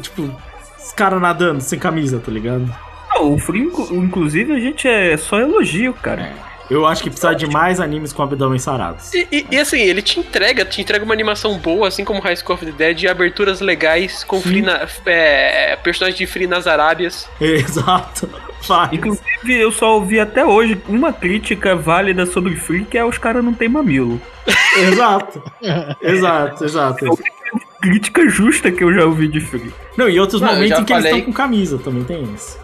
Tipo, 0.00 0.30
os 0.78 0.92
caras 0.92 1.20
nadando 1.20 1.60
sem 1.60 1.78
camisa, 1.78 2.18
tá 2.18 2.30
ligado? 2.30 2.74
Não, 3.14 3.32
o 3.34 3.38
Free, 3.38 3.60
inclu- 3.60 3.94
inclusive, 3.94 4.52
a 4.52 4.58
gente 4.60 4.86
é 4.88 5.16
só 5.16 5.38
elogio, 5.40 5.92
cara. 5.94 6.32
Eu 6.70 6.86
acho 6.86 7.02
que 7.02 7.10
precisa 7.10 7.34
de 7.34 7.46
mais 7.46 7.80
animes 7.80 8.12
com 8.14 8.22
abdômen 8.22 8.58
sarados. 8.58 9.12
E, 9.12 9.26
e- 9.30 9.46
e, 9.50 9.58
assim, 9.58 9.78
ele 9.80 10.00
te 10.00 10.18
entrega, 10.20 10.64
te 10.64 10.80
entrega 10.80 11.04
uma 11.04 11.12
animação 11.12 11.58
boa, 11.58 11.88
assim 11.88 12.02
como 12.04 12.20
High 12.20 12.36
School 12.36 12.54
of 12.54 12.64
the 12.64 12.72
Dead, 12.72 13.02
e 13.02 13.08
aberturas 13.08 13.60
legais, 13.60 14.24
com 14.24 14.40
free 14.40 14.62
na- 14.62 14.86
é, 15.04 15.76
personagens 15.76 16.16
de 16.18 16.26
Free 16.26 16.46
nas 16.46 16.66
Arábias. 16.66 17.28
Exato. 17.40 18.28
Faz. 18.62 18.92
Inclusive, 18.92 19.52
eu 19.54 19.70
só 19.72 19.96
ouvi 19.96 20.18
até 20.20 20.46
hoje 20.46 20.80
uma 20.88 21.12
crítica 21.12 21.74
válida 21.76 22.24
sobre 22.24 22.54
Free, 22.56 22.84
que 22.84 22.96
é 22.96 23.04
os 23.04 23.18
caras 23.18 23.44
não 23.44 23.52
tem 23.52 23.68
mamilo. 23.68 24.18
Exato. 24.78 25.42
exato, 26.00 26.64
exato. 26.64 27.18
Crítica 27.82 28.26
justa 28.28 28.70
que 28.70 28.82
eu 28.84 28.94
já 28.94 29.04
ouvi 29.04 29.26
de 29.28 29.40
Free. 29.40 29.72
Não, 29.96 30.08
e 30.08 30.18
outros 30.18 30.40
Não, 30.40 30.54
momentos 30.54 30.78
em 30.78 30.84
que 30.84 30.92
eles 30.92 31.02
falei- 31.04 31.18
estão 31.18 31.32
com 31.32 31.36
camisa 31.36 31.78
também 31.78 32.04
tem 32.04 32.22
isso. 32.34 32.56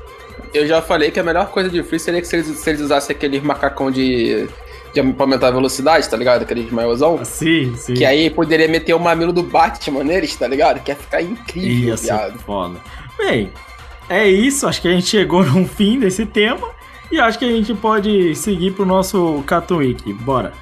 Eu 0.55 0.67
já 0.67 0.81
falei 0.83 1.11
que 1.11 1.21
a 1.21 1.25
melhor 1.25 1.51
coisa 1.51 1.69
de 1.69 1.83
Free 1.83 1.99
seria 1.99 2.21
que 2.21 2.27
se 2.27 2.37
eles, 2.37 2.47
se 2.47 2.71
eles 2.71 2.81
usassem 2.81 3.15
aquele 3.15 3.41
macacão 3.41 3.91
de. 3.91 4.47
de 4.95 5.03
pra 5.13 5.25
aumentar 5.25 5.49
a 5.49 5.51
velocidade, 5.51 6.09
tá 6.09 6.17
ligado? 6.17 6.43
Aquele 6.43 6.69
maiôzão. 6.71 7.25
Sim, 7.25 7.75
sim. 7.77 7.95
Que 7.95 8.05
aí 8.05 8.31
poderia 8.31 8.69
meter 8.69 8.95
o 8.95 8.99
mamilo 8.99 9.33
do 9.33 9.43
Batman 9.43 10.05
neles, 10.05 10.35
tá 10.37 10.47
ligado? 10.49 10.81
Que 10.83 10.91
ia 10.91 10.97
ficar 10.97 11.21
incrível, 11.23 11.89
Ia 11.91 11.97
ser 11.97 12.05
viado. 12.07 12.39
foda. 12.41 12.79
Bem, 13.19 13.51
é 14.09 14.27
isso. 14.27 14.67
Acho 14.67 14.81
que 14.83 14.89
a 14.89 14.93
gente 14.93 15.07
chegou 15.07 15.45
no 15.47 15.67
fim 15.67 15.99
desse 15.99 16.25
tema. 16.27 16.69
E 17.11 17.19
acho 17.19 17.39
que 17.39 17.45
a 17.45 17.49
gente 17.51 17.73
pode 17.75 18.35
seguir 18.35 18.73
pro 18.73 18.85
nosso 18.85 19.43
Cartoon 19.47 19.79
Week. 19.79 20.13
Bora. 20.13 20.53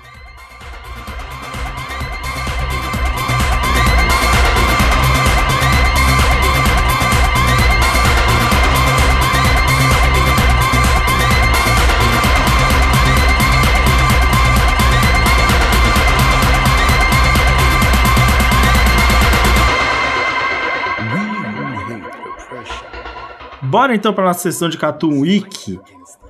Bora 23.66 23.94
então 23.94 24.12
para 24.12 24.24
nossa 24.24 24.40
sessão 24.40 24.68
de 24.68 24.78
Cartoon 24.78 25.20
Week. 25.20 25.80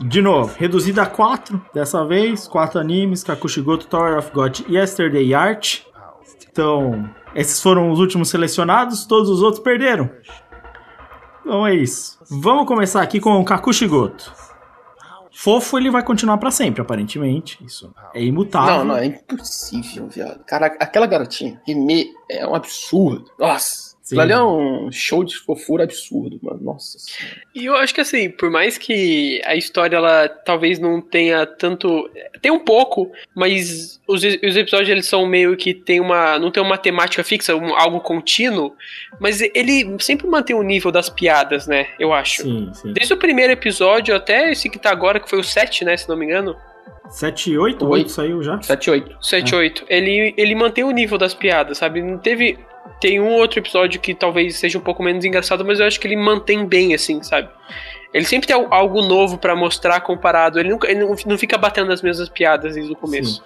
De 0.01 0.23
novo, 0.23 0.55
reduzida 0.59 1.03
a 1.03 1.07
4 1.07 1.61
dessa 1.73 2.05
vez. 2.05 2.49
quatro 2.49 2.81
animes: 2.81 3.23
Kakushigoto, 3.23 3.87
Tower 3.87 4.19
of 4.19 4.31
God 4.33 4.61
e 4.69 4.77
Yesterday 4.77 5.35
Art. 5.35 5.81
Então, 6.51 7.09
esses 7.35 7.61
foram 7.61 7.91
os 7.91 7.99
últimos 7.99 8.31
selecionados. 8.31 9.05
Todos 9.05 9.29
os 9.29 9.43
outros 9.43 9.63
perderam. 9.63 10.11
Então 11.41 11.67
é 11.67 11.75
isso. 11.75 12.19
Vamos 12.31 12.67
começar 12.67 13.03
aqui 13.03 13.21
com 13.21 13.39
o 13.39 13.45
Kakushigoto. 13.45 14.33
Fofo 15.33 15.77
ele 15.77 15.91
vai 15.91 16.03
continuar 16.03 16.39
para 16.39 16.51
sempre, 16.51 16.81
aparentemente. 16.81 17.63
Isso 17.63 17.93
é 18.15 18.25
imutável. 18.25 18.79
Não, 18.79 18.85
não, 18.87 18.97
é 18.97 19.05
impossível, 19.05 20.09
viado. 20.09 20.43
Cara, 20.47 20.67
aquela 20.81 21.07
garotinha, 21.07 21.61
Rime, 21.67 22.09
é 22.31 22.47
um 22.47 22.55
absurdo. 22.55 23.31
Nossa. 23.39 23.86
Sim. 24.07 24.15
Aquilo 24.15 24.21
ali 24.23 24.33
é 24.33 24.41
um 24.41 24.93
show 24.93 25.25
de 25.25 25.37
fofura 25.37 25.83
absurdo, 25.83 26.39
mano. 26.41 26.61
Nossa 26.63 26.97
senhora. 26.97 27.37
E 27.53 27.65
eu 27.65 27.75
acho 27.75 27.93
que 27.93 28.01
assim, 28.01 28.31
por 28.31 28.49
mais 28.53 28.79
que 28.79 29.43
a 29.45 29.57
história 29.57 29.97
ela 29.97 30.29
talvez 30.29 30.79
não 30.79 31.01
tenha 31.01 31.45
tanto, 31.45 32.09
tem 32.41 32.53
um 32.53 32.61
pouco, 32.61 33.11
mas 33.35 34.01
os, 34.07 34.23
os 34.23 34.57
episódios 34.57 34.89
eles 34.89 35.07
são 35.07 35.27
meio 35.27 35.57
que 35.57 35.75
tem 35.75 35.99
uma, 35.99 36.39
não 36.39 36.53
tem 36.53 36.63
uma 36.63 36.79
temática 36.79 37.25
fixa, 37.25 37.57
um- 37.57 37.75
algo 37.75 37.99
contínuo, 37.99 38.77
mas 39.19 39.41
ele 39.41 39.97
sempre 39.99 40.29
mantém 40.29 40.55
o 40.55 40.63
nível 40.63 40.93
das 40.93 41.11
piadas, 41.11 41.67
né? 41.67 41.89
Eu 41.99 42.13
acho. 42.13 42.43
Sim, 42.43 42.71
sim. 42.75 42.93
Desde 42.93 43.13
o 43.13 43.17
primeiro 43.17 43.53
episódio 43.55 44.15
até 44.15 44.53
esse 44.53 44.71
que 44.71 44.79
tá 44.79 44.91
agora, 44.91 45.19
que 45.19 45.29
foi 45.29 45.41
o 45.41 45.45
7, 45.45 45.85
né, 45.85 45.97
se 45.97 46.09
não 46.09 46.17
me 46.17 46.27
engano. 46.27 46.55
7 47.09 47.51
e 47.53 47.59
8? 47.59 47.87
8 47.89 48.11
saiu 48.11 48.43
já? 48.43 48.61
7 48.61 48.91
8. 48.91 49.17
7, 49.21 49.55
8. 49.55 49.85
Ele, 49.89 50.35
ele 50.37 50.55
mantém 50.55 50.85
o 50.85 50.91
nível 50.91 51.17
das 51.19 51.35
piadas, 51.35 51.79
sabe? 51.79 52.03
Não 52.03 52.19
teve. 52.19 52.59
Tem 53.01 53.21
um 53.21 53.35
outro 53.35 53.59
episódio 53.59 54.01
que 54.01 54.15
talvez 54.15 54.57
seja 54.57 54.79
um 54.79 54.81
pouco 54.81 55.03
menos 55.03 55.25
engraçado, 55.25 55.65
mas 55.65 55.81
eu 55.81 55.87
acho 55.87 56.01
que 56.01 56.07
ele 56.07 56.17
mantém 56.17 56.65
bem, 56.65 56.95
assim, 56.95 57.23
sabe? 57.23 57.49
Ele 58.15 58.25
sempre 58.25 58.47
tem 58.47 58.57
al- 58.57 58.73
algo 58.73 59.03
novo 59.03 59.37
pra 59.39 59.55
mostrar 59.55 60.01
comparado. 60.01 60.59
Ele, 60.59 60.71
nunca, 60.71 60.91
ele 60.91 61.01
não, 61.27 61.37
fica 61.37 61.59
batendo 61.59 61.93
as 61.93 62.01
mesmas 62.01 62.29
piadas 62.29 62.75
desde 62.75 62.93
o 62.93 62.97
começo. 62.97 63.43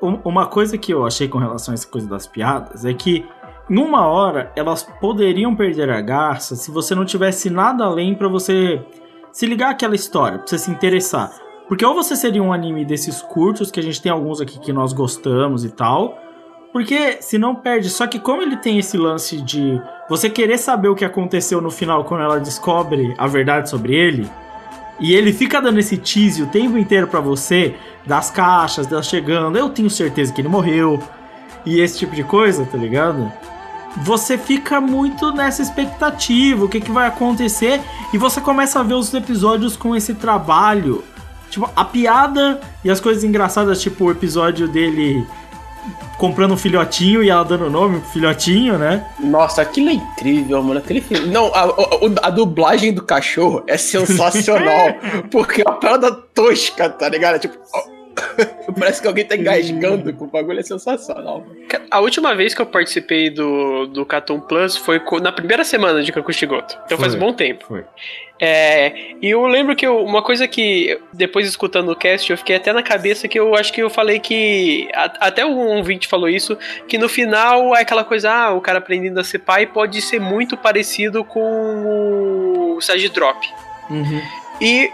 Um- 0.00 0.20
Uma 0.24 0.46
coisa 0.46 0.78
que 0.78 0.92
eu 0.92 1.04
achei 1.06 1.26
com 1.26 1.38
relação 1.38 1.72
a 1.72 1.74
essa 1.74 1.88
coisa 1.88 2.08
das 2.08 2.26
piadas 2.26 2.84
é 2.84 2.92
que, 2.94 3.26
numa 3.68 4.06
hora, 4.06 4.52
elas 4.54 4.82
poderiam 5.00 5.56
perder 5.56 5.90
a 5.90 6.00
graça 6.00 6.54
se 6.54 6.70
você 6.70 6.94
não 6.94 7.04
tivesse 7.04 7.50
nada 7.50 7.84
além 7.84 8.14
pra 8.14 8.28
você 8.28 8.80
se 9.32 9.46
ligar 9.46 9.70
àquela 9.70 9.94
história, 9.94 10.38
pra 10.38 10.46
você 10.46 10.58
se 10.58 10.70
interessar. 10.70 11.32
Porque 11.72 11.86
ou 11.86 11.94
você 11.94 12.14
seria 12.14 12.42
um 12.42 12.52
anime 12.52 12.84
desses 12.84 13.22
curtos, 13.22 13.70
que 13.70 13.80
a 13.80 13.82
gente 13.82 14.02
tem 14.02 14.12
alguns 14.12 14.42
aqui 14.42 14.58
que 14.58 14.74
nós 14.74 14.92
gostamos 14.92 15.64
e 15.64 15.70
tal. 15.70 16.18
Porque 16.70 17.16
se 17.22 17.38
não 17.38 17.54
perde, 17.54 17.88
só 17.88 18.06
que 18.06 18.18
como 18.18 18.42
ele 18.42 18.58
tem 18.58 18.78
esse 18.78 18.98
lance 18.98 19.40
de 19.40 19.80
você 20.06 20.28
querer 20.28 20.58
saber 20.58 20.88
o 20.88 20.94
que 20.94 21.02
aconteceu 21.02 21.62
no 21.62 21.70
final 21.70 22.04
quando 22.04 22.24
ela 22.24 22.38
descobre 22.38 23.14
a 23.16 23.26
verdade 23.26 23.70
sobre 23.70 23.94
ele, 23.94 24.30
e 25.00 25.14
ele 25.14 25.32
fica 25.32 25.62
dando 25.62 25.78
esse 25.78 25.96
tease 25.96 26.42
o 26.42 26.46
tempo 26.46 26.76
inteiro 26.76 27.06
pra 27.06 27.20
você, 27.20 27.74
das 28.04 28.30
caixas, 28.30 28.86
dela 28.86 29.02
chegando, 29.02 29.56
eu 29.56 29.70
tenho 29.70 29.88
certeza 29.88 30.30
que 30.30 30.42
ele 30.42 30.48
morreu, 30.48 31.02
e 31.64 31.80
esse 31.80 32.00
tipo 32.00 32.14
de 32.14 32.22
coisa, 32.22 32.66
tá 32.66 32.76
ligado? 32.76 33.32
Você 34.02 34.36
fica 34.36 34.78
muito 34.78 35.32
nessa 35.32 35.62
expectativa, 35.62 36.66
o 36.66 36.68
que, 36.68 36.82
que 36.82 36.92
vai 36.92 37.08
acontecer, 37.08 37.80
e 38.12 38.18
você 38.18 38.42
começa 38.42 38.78
a 38.78 38.82
ver 38.82 38.92
os 38.92 39.14
episódios 39.14 39.74
com 39.74 39.96
esse 39.96 40.12
trabalho. 40.12 41.02
Tipo, 41.52 41.70
a 41.76 41.84
piada 41.84 42.58
e 42.82 42.90
as 42.90 42.98
coisas 42.98 43.22
engraçadas, 43.22 43.80
tipo 43.82 44.06
o 44.06 44.10
episódio 44.10 44.66
dele 44.66 45.22
comprando 46.16 46.52
um 46.52 46.56
filhotinho 46.56 47.22
e 47.22 47.28
ela 47.28 47.44
dando 47.44 47.66
o 47.66 47.70
nome 47.70 48.00
pro 48.00 48.08
filhotinho, 48.10 48.78
né? 48.78 49.06
Nossa, 49.20 49.60
aquilo 49.60 49.90
é 49.90 49.92
incrível, 49.92 50.62
mano. 50.62 50.78
Aquele 50.80 51.00
filme. 51.02 51.26
Não, 51.28 51.52
a, 51.54 51.64
a- 51.64 52.26
a 52.28 52.30
dublagem 52.30 52.94
do 52.94 53.02
cachorro 53.02 53.62
é 53.66 53.76
sensacional. 53.76 54.94
porque 55.30 55.60
é 55.60 55.64
uma 55.68 55.78
parada 55.78 56.10
tosca, 56.10 56.88
tá 56.88 57.08
ligado? 57.08 57.38
Tipo. 57.38 57.58
Parece 58.78 59.00
que 59.02 59.08
alguém 59.08 59.24
tá 59.24 59.36
engasgando 59.36 60.12
com 60.14 60.24
o 60.24 60.28
bagulho, 60.28 60.60
é 60.60 60.62
sensacional. 60.62 61.44
A 61.90 62.00
última 62.00 62.34
vez 62.34 62.54
que 62.54 62.62
eu 62.62 62.66
participei 62.66 63.30
do, 63.30 63.86
do 63.86 64.04
Cartoon 64.06 64.40
Plus 64.40 64.76
foi 64.76 65.00
na 65.20 65.32
primeira 65.32 65.64
semana 65.64 66.02
de 66.02 66.12
Kakushigoto. 66.12 66.78
Então 66.86 66.98
faz 66.98 67.14
um 67.14 67.18
Foi. 67.18 67.26
bom 67.28 67.32
tempo. 67.34 67.64
Foi. 67.66 67.84
É, 68.44 69.14
e 69.22 69.30
eu 69.30 69.46
lembro 69.46 69.76
que 69.76 69.86
eu- 69.86 70.02
uma 70.04 70.20
coisa 70.20 70.48
que, 70.48 70.98
depois 71.12 71.46
escutando 71.46 71.92
o 71.92 71.96
cast, 71.96 72.28
eu 72.30 72.36
fiquei 72.36 72.56
até 72.56 72.72
na 72.72 72.82
cabeça 72.82 73.28
que 73.28 73.38
eu 73.38 73.54
acho 73.54 73.72
que 73.72 73.80
eu 73.80 73.88
falei 73.88 74.18
que. 74.18 74.88
a- 74.94 75.26
até 75.28 75.46
um 75.46 75.76
ouvinte 75.76 76.08
falou 76.08 76.28
isso, 76.28 76.58
que 76.88 76.98
no 76.98 77.08
final 77.08 77.74
é 77.76 77.82
aquela 77.82 78.02
coisa, 78.02 78.32
ah, 78.32 78.52
o 78.52 78.60
cara 78.60 78.78
aprendendo 78.78 79.20
a 79.20 79.24
ser 79.24 79.38
pai 79.40 79.66
pode 79.66 80.00
ser 80.02 80.20
muito 80.20 80.56
parecido 80.56 81.24
com 81.24 82.74
o 82.76 82.80
Sage 82.80 83.08
Drop. 83.10 83.38
Uhum. 83.90 84.20
E 84.60 84.90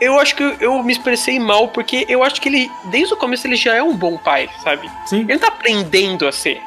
eu 0.00 0.18
acho 0.18 0.34
que 0.36 0.56
eu 0.60 0.82
me 0.82 0.92
expressei 0.92 1.38
mal, 1.38 1.68
porque 1.68 2.04
eu 2.08 2.22
acho 2.22 2.40
que 2.40 2.48
ele, 2.48 2.70
desde 2.86 3.14
o 3.14 3.16
começo, 3.16 3.46
ele 3.46 3.56
já 3.56 3.74
é 3.74 3.82
um 3.82 3.96
bom 3.96 4.16
pai, 4.16 4.48
sabe? 4.62 4.90
Sim. 5.06 5.20
Ele 5.28 5.38
tá 5.38 5.48
aprendendo 5.48 6.26
a 6.26 6.32
ser. 6.32 6.60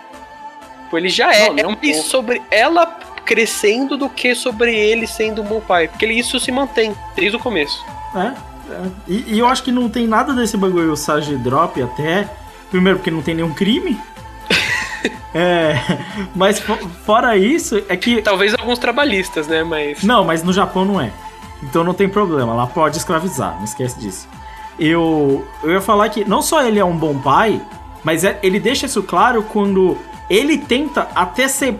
Tipo, 0.83 0.97
Ele 0.97 1.09
já 1.09 1.33
é. 1.33 1.47
Não, 1.47 1.53
nem 1.53 1.65
é 1.65 1.67
um 1.67 1.75
pouco. 1.75 2.01
sobre 2.03 2.41
ela 2.49 2.85
crescendo 3.25 3.97
do 3.97 4.09
que 4.09 4.33
sobre 4.33 4.73
ele 4.73 5.05
sendo 5.05 5.41
um 5.41 5.45
bom 5.45 5.59
pai. 5.59 5.89
Porque 5.89 6.05
ele, 6.05 6.13
isso 6.17 6.39
se 6.39 6.49
mantém 6.51 6.95
desde 7.15 7.35
o 7.35 7.39
começo. 7.39 7.83
É, 8.15 8.27
é. 8.73 8.81
E, 9.07 9.35
e 9.35 9.39
eu 9.39 9.47
acho 9.47 9.63
que 9.63 9.71
não 9.71 9.89
tem 9.89 10.07
nada 10.07 10.31
desse 10.33 10.55
bagulho 10.55 10.95
Sage 10.95 11.35
Drop 11.35 11.81
até. 11.81 12.29
Primeiro, 12.71 12.99
porque 12.99 13.11
não 13.11 13.21
tem 13.21 13.35
nenhum 13.35 13.53
crime. 13.53 13.99
é. 15.35 15.75
Mas 16.35 16.59
fo- 16.59 16.77
fora 17.05 17.35
isso, 17.37 17.83
é 17.89 17.97
que. 17.97 18.21
Talvez 18.21 18.53
alguns 18.53 18.79
trabalhistas, 18.79 19.45
né? 19.47 19.63
Mas. 19.63 20.03
Não, 20.03 20.23
mas 20.23 20.41
no 20.41 20.53
Japão 20.53 20.85
não 20.85 21.01
é. 21.01 21.11
Então 21.63 21.83
não 21.83 21.93
tem 21.93 22.07
problema, 22.07 22.53
lá 22.53 22.67
pode 22.67 22.97
escravizar, 22.97 23.55
não 23.57 23.63
esquece 23.63 23.99
disso. 23.99 24.27
Eu, 24.79 25.45
eu 25.63 25.71
ia 25.71 25.81
falar 25.81 26.07
que 26.09 26.23
não 26.23 26.41
só 26.41 26.61
ele 26.63 26.77
é 26.79 26.85
um 26.85 26.95
bom 26.95 27.17
pai, 27.17 27.59
mas 28.03 28.23
é- 28.23 28.37
ele 28.43 28.59
deixa 28.59 28.85
isso 28.85 29.01
claro 29.01 29.41
quando 29.43 29.97
ele 30.29 30.57
tenta 30.57 31.07
até 31.15 31.47
ser 31.47 31.79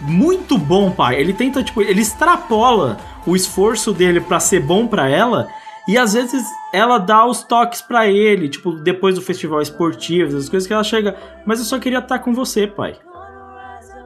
muito 0.00 0.56
bom 0.56 0.90
pai. 0.92 1.16
Ele 1.16 1.32
tenta, 1.32 1.62
tipo, 1.62 1.82
ele 1.82 2.00
extrapola 2.00 2.98
o 3.26 3.34
esforço 3.34 3.92
dele 3.92 4.20
pra 4.20 4.38
ser 4.38 4.60
bom 4.60 4.86
pra 4.86 5.08
ela. 5.08 5.48
E 5.88 5.98
às 5.98 6.12
vezes 6.12 6.44
ela 6.72 6.98
dá 6.98 7.24
os 7.26 7.42
toques 7.42 7.82
pra 7.82 8.06
ele, 8.06 8.48
tipo, 8.48 8.72
depois 8.72 9.16
do 9.16 9.22
festival 9.22 9.60
esportivo, 9.60 10.36
as 10.36 10.48
coisas 10.48 10.66
que 10.68 10.72
ela 10.72 10.84
chega, 10.84 11.16
mas 11.44 11.58
eu 11.58 11.64
só 11.64 11.78
queria 11.80 11.98
estar 11.98 12.20
com 12.20 12.32
você, 12.32 12.66
pai. 12.66 12.94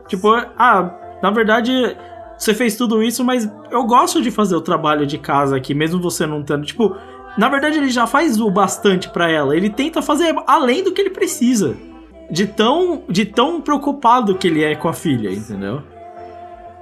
Tipo, 0.09 0.31
ah, 0.57 0.91
na 1.23 1.31
verdade, 1.31 1.73
você 2.37 2.53
fez 2.53 2.77
tudo 2.77 3.03
isso, 3.03 3.25
mas 3.25 3.51
eu 3.71 3.85
gosto 3.85 4.21
de 4.21 4.31
fazer 4.31 4.57
o 4.57 4.61
trabalho 4.61 5.07
de 5.07 5.19
casa 5.19 5.57
aqui, 5.57 5.75
mesmo 5.75 6.01
você 6.01 6.27
não 6.27 6.43
tendo. 6.43 6.65
Tipo, 6.65 6.97
na 7.37 7.49
verdade, 7.49 7.79
ele 7.79 7.91
já 7.91 8.07
faz 8.07 8.41
o 8.41 8.51
bastante 8.51 9.09
pra 9.09 9.31
ela. 9.31 9.57
Ele 9.57 9.71
tenta 9.71 10.03
fazer 10.03 10.35
além 10.47 10.83
do 10.83 10.93
que 10.93 11.01
ele 11.01 11.11
precisa. 11.11 11.77
De 12.31 12.47
tão, 12.47 13.03
de 13.09 13.25
tão 13.25 13.61
preocupado 13.61 14.35
que 14.37 14.49
ele 14.49 14.65
é 14.65 14.75
com 14.75 14.89
a 14.89 14.93
filha, 14.93 15.31
entendeu? 15.31 15.83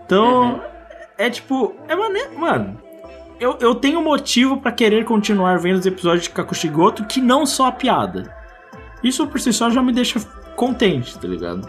Então, 0.07 0.61
é 1.19 1.29
tipo, 1.29 1.75
é 1.89 1.97
maneiro, 1.97 2.39
mano. 2.39 2.81
Eu, 3.41 3.57
eu 3.61 3.75
tenho 3.75 4.01
motivo 4.01 4.59
pra 4.59 4.71
querer 4.71 5.05
continuar 5.05 5.59
vendo 5.59 5.79
os 5.79 5.87
episódios 5.87 6.25
de 6.25 6.31
Kakushigoto 6.31 7.05
que 7.05 7.21
não 7.21 7.45
só 7.45 7.67
a 7.67 7.73
piada. 7.73 8.33
Isso 9.03 9.27
por 9.27 9.41
si 9.41 9.53
só 9.53 9.69
já 9.69 9.83
me 9.83 9.93
deixa 9.93 10.21
contente, 10.55 11.19
tá 11.19 11.27
ligado? 11.27 11.69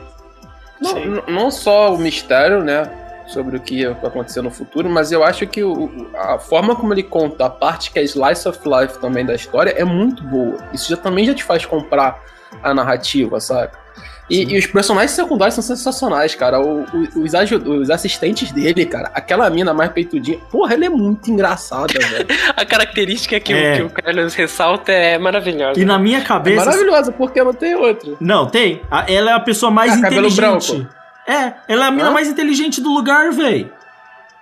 Não, 0.79 1.33
não 1.33 1.51
só 1.51 1.95
o 1.95 1.97
mistério, 1.97 2.63
né? 2.63 3.02
Sobre 3.27 3.57
o 3.57 3.59
que 3.59 3.85
vai 3.85 4.05
acontecer 4.05 4.41
no 4.41 4.51
futuro, 4.51 4.89
mas 4.89 5.11
eu 5.11 5.23
acho 5.23 5.47
que 5.47 5.63
o- 5.63 6.09
a 6.15 6.37
forma 6.39 6.75
como 6.75 6.93
ele 6.93 7.03
conta 7.03 7.45
a 7.45 7.49
parte 7.49 7.91
que 7.91 7.99
é 7.99 8.03
slice 8.03 8.47
of 8.47 8.59
life 8.65 8.99
também 8.99 9.25
da 9.25 9.33
história 9.33 9.73
é 9.77 9.83
muito 9.83 10.23
boa. 10.23 10.57
Isso 10.73 10.89
já 10.89 10.97
também 10.97 11.25
já 11.25 11.33
te 11.33 11.43
faz 11.43 11.65
comprar 11.65 12.21
a 12.61 12.73
narrativa, 12.73 13.39
saca? 13.39 13.81
E, 14.29 14.53
e 14.53 14.57
os 14.57 14.65
personagens 14.65 15.11
secundários 15.11 15.53
são 15.55 15.63
sensacionais, 15.63 16.33
cara. 16.33 16.59
O- 16.59 16.83
o- 16.83 17.23
os, 17.23 17.33
os 17.81 17.89
assistentes 17.89 18.51
dele, 18.53 18.85
cara, 18.85 19.11
aquela 19.13 19.49
mina 19.49 19.73
mais 19.73 19.91
peitudinha, 19.91 20.37
porra, 20.49 20.73
ela 20.75 20.85
é 20.85 20.89
muito 20.89 21.29
engraçada, 21.29 21.87
velho. 21.93 22.25
A 22.55 22.65
característica 22.65 23.37
que, 23.39 23.51
É. 23.53 23.73
o, 23.73 23.75
que 23.75 23.81
o 23.83 23.89
Carlos 23.89 24.33
ressalta 24.33 24.91
é 24.93 25.17
maravilhosa. 25.17 25.77
E 25.79 25.83
na 25.83 25.99
minha 25.99 26.19
É 26.19 26.21
cabeça. 26.21 26.65
maravilhosa, 26.65 27.11
porque 27.11 27.43
não 27.43 27.53
tem 27.53 27.75
outra. 27.75 28.13
Não, 28.19 28.47
tem. 28.47 28.81
A- 28.89 29.05
Ela 29.11 29.31
é 29.31 29.33
a 29.33 29.39
pessoa 29.41 29.69
mais 29.69 29.91
Ah, 29.93 30.01
cabelo 30.01 30.27
inteligente. 30.27 30.71
branco. 30.77 31.02
É, 31.27 31.53
ela 31.67 31.85
é 31.85 31.87
a 31.87 31.91
mina 31.91 32.09
Hã? 32.09 32.11
mais 32.11 32.27
inteligente 32.27 32.81
do 32.81 32.89
lugar, 32.93 33.31
véi. 33.31 33.71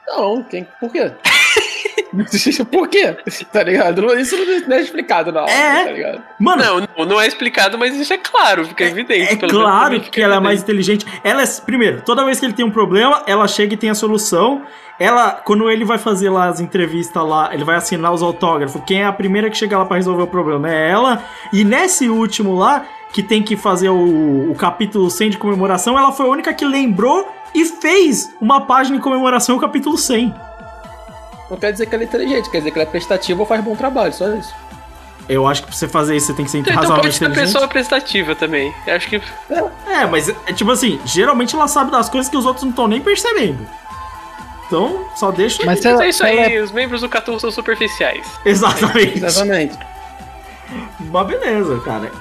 Não, 0.08 0.44
quem, 0.44 0.68
por 0.80 0.92
quê? 0.92 1.12
por 2.72 2.88
quê? 2.88 3.16
Tá 3.52 3.64
ligado? 3.64 4.14
Isso 4.20 4.36
não 4.68 4.76
é 4.76 4.82
explicado, 4.82 5.32
não. 5.32 5.46
É. 5.46 5.86
Tá 5.86 5.92
ligado? 5.92 6.24
Mano, 6.40 6.64
Não, 6.64 6.80
não, 6.98 7.06
não 7.06 7.22
é 7.22 7.28
explicado, 7.28 7.78
mas 7.78 7.96
isso 7.96 8.12
é 8.12 8.18
claro, 8.18 8.66
fica 8.66 8.84
evidente. 8.84 9.34
É 9.34 9.36
pelo 9.36 9.54
menos 9.54 9.64
pra 9.64 9.72
claro 9.72 10.00
que 10.00 10.06
fica 10.06 10.22
ela 10.22 10.34
é 10.34 10.38
evidente. 10.38 10.44
mais 10.44 10.62
inteligente. 10.62 11.06
Ela 11.24 11.44
é, 11.44 11.46
primeiro, 11.66 12.02
toda 12.02 12.26
vez 12.26 12.40
que 12.40 12.46
ele 12.46 12.54
tem 12.54 12.66
um 12.66 12.72
problema, 12.72 13.24
ela 13.28 13.48
chega 13.48 13.74
e 13.74 13.78
tem 13.78 13.90
a 13.90 13.96
solução. 13.96 14.64
Ela, 15.00 15.32
quando 15.32 15.70
ele 15.70 15.84
vai 15.86 15.98
fazer 15.98 16.30
lá 16.30 16.48
as 16.48 16.60
entrevistas 16.60 17.24
lá, 17.26 17.50
ele 17.54 17.64
vai 17.64 17.76
assinar 17.76 18.12
os 18.12 18.22
autógrafos. 18.22 18.82
Quem 18.86 19.02
é 19.02 19.06
a 19.06 19.14
primeira 19.14 19.50
que 19.50 19.58
chega 19.58 19.78
lá 19.78 19.86
pra 19.86 19.98
resolver 19.98 20.24
o 20.24 20.28
problema 20.28 20.70
é 20.70 20.90
ela. 20.92 21.24
E 21.52 21.64
nesse 21.64 22.08
último 22.10 22.54
lá, 22.56 22.86
que 23.12 23.22
tem 23.22 23.44
que 23.44 23.56
fazer 23.58 23.90
o, 23.90 24.52
o 24.52 24.56
capítulo 24.56 25.10
100 25.10 25.32
de 25.32 25.38
comemoração, 25.38 25.98
ela 25.98 26.12
foi 26.12 26.26
a 26.26 26.30
única 26.30 26.54
que 26.54 26.66
lembrou 26.66 27.30
e 27.54 27.66
fez 27.66 28.34
uma 28.40 28.62
página 28.62 28.96
em 28.98 29.00
comemoração 29.00 29.56
ao 29.56 29.62
capítulo 29.62 29.98
100. 29.98 30.34
Não 31.50 31.58
quer 31.58 31.72
dizer 31.74 31.86
que 31.86 31.94
ela 31.96 32.04
é 32.04 32.08
inteligente, 32.08 32.50
quer 32.50 32.60
dizer 32.60 32.72
que 32.72 32.80
ela 32.80 32.88
é 32.88 32.92
prestativa 32.92 33.40
ou 33.42 33.46
faz 33.46 33.62
bom 33.64 33.76
trabalho, 33.76 34.14
só 34.14 34.28
isso. 34.34 34.54
Eu 35.28 35.46
acho 35.48 35.62
que 35.62 35.68
pra 35.68 35.78
você 35.78 35.88
fazer 35.88 36.16
isso, 36.16 36.28
você 36.28 36.34
tem 36.34 36.46
que 36.46 36.52
ser 36.52 36.58
Então, 36.60 36.72
então 36.72 36.82
pode 36.82 36.92
razoavelmente 36.92 37.18
ser 37.18 37.26
inteligente. 37.26 37.54
pessoa 37.54 37.68
prestativa 37.68 38.36
também. 38.36 38.74
Eu 38.88 38.96
acho 38.96 39.08
que. 39.08 39.22
É, 39.88 40.06
mas 40.06 40.30
é 40.30 40.54
tipo 40.54 40.72
assim, 40.72 41.00
geralmente 41.06 41.56
ela 41.56 41.68
sabe 41.68 41.92
das 41.92 42.10
coisas 42.10 42.30
que 42.30 42.36
os 42.38 42.46
outros 42.46 42.64
não 42.64 42.72
estão 42.72 42.88
nem 42.88 43.00
percebendo. 43.02 43.66
Então, 44.66 45.06
só 45.16 45.32
deixa. 45.32 45.64
Mas 45.66 45.84
Mas 45.84 46.00
é 46.00 46.10
isso 46.10 46.24
aí, 46.24 46.56
é- 46.56 46.62
os 46.62 46.72
membros 46.72 47.02
do 47.02 47.10
Catu 47.10 47.38
são 47.40 47.52
superficiais. 47.52 48.26
Exatamente. 48.46 49.18
Exatamente. 49.18 49.78
Mas 51.00 51.28
beleza, 51.28 51.80
cara. 51.82 52.12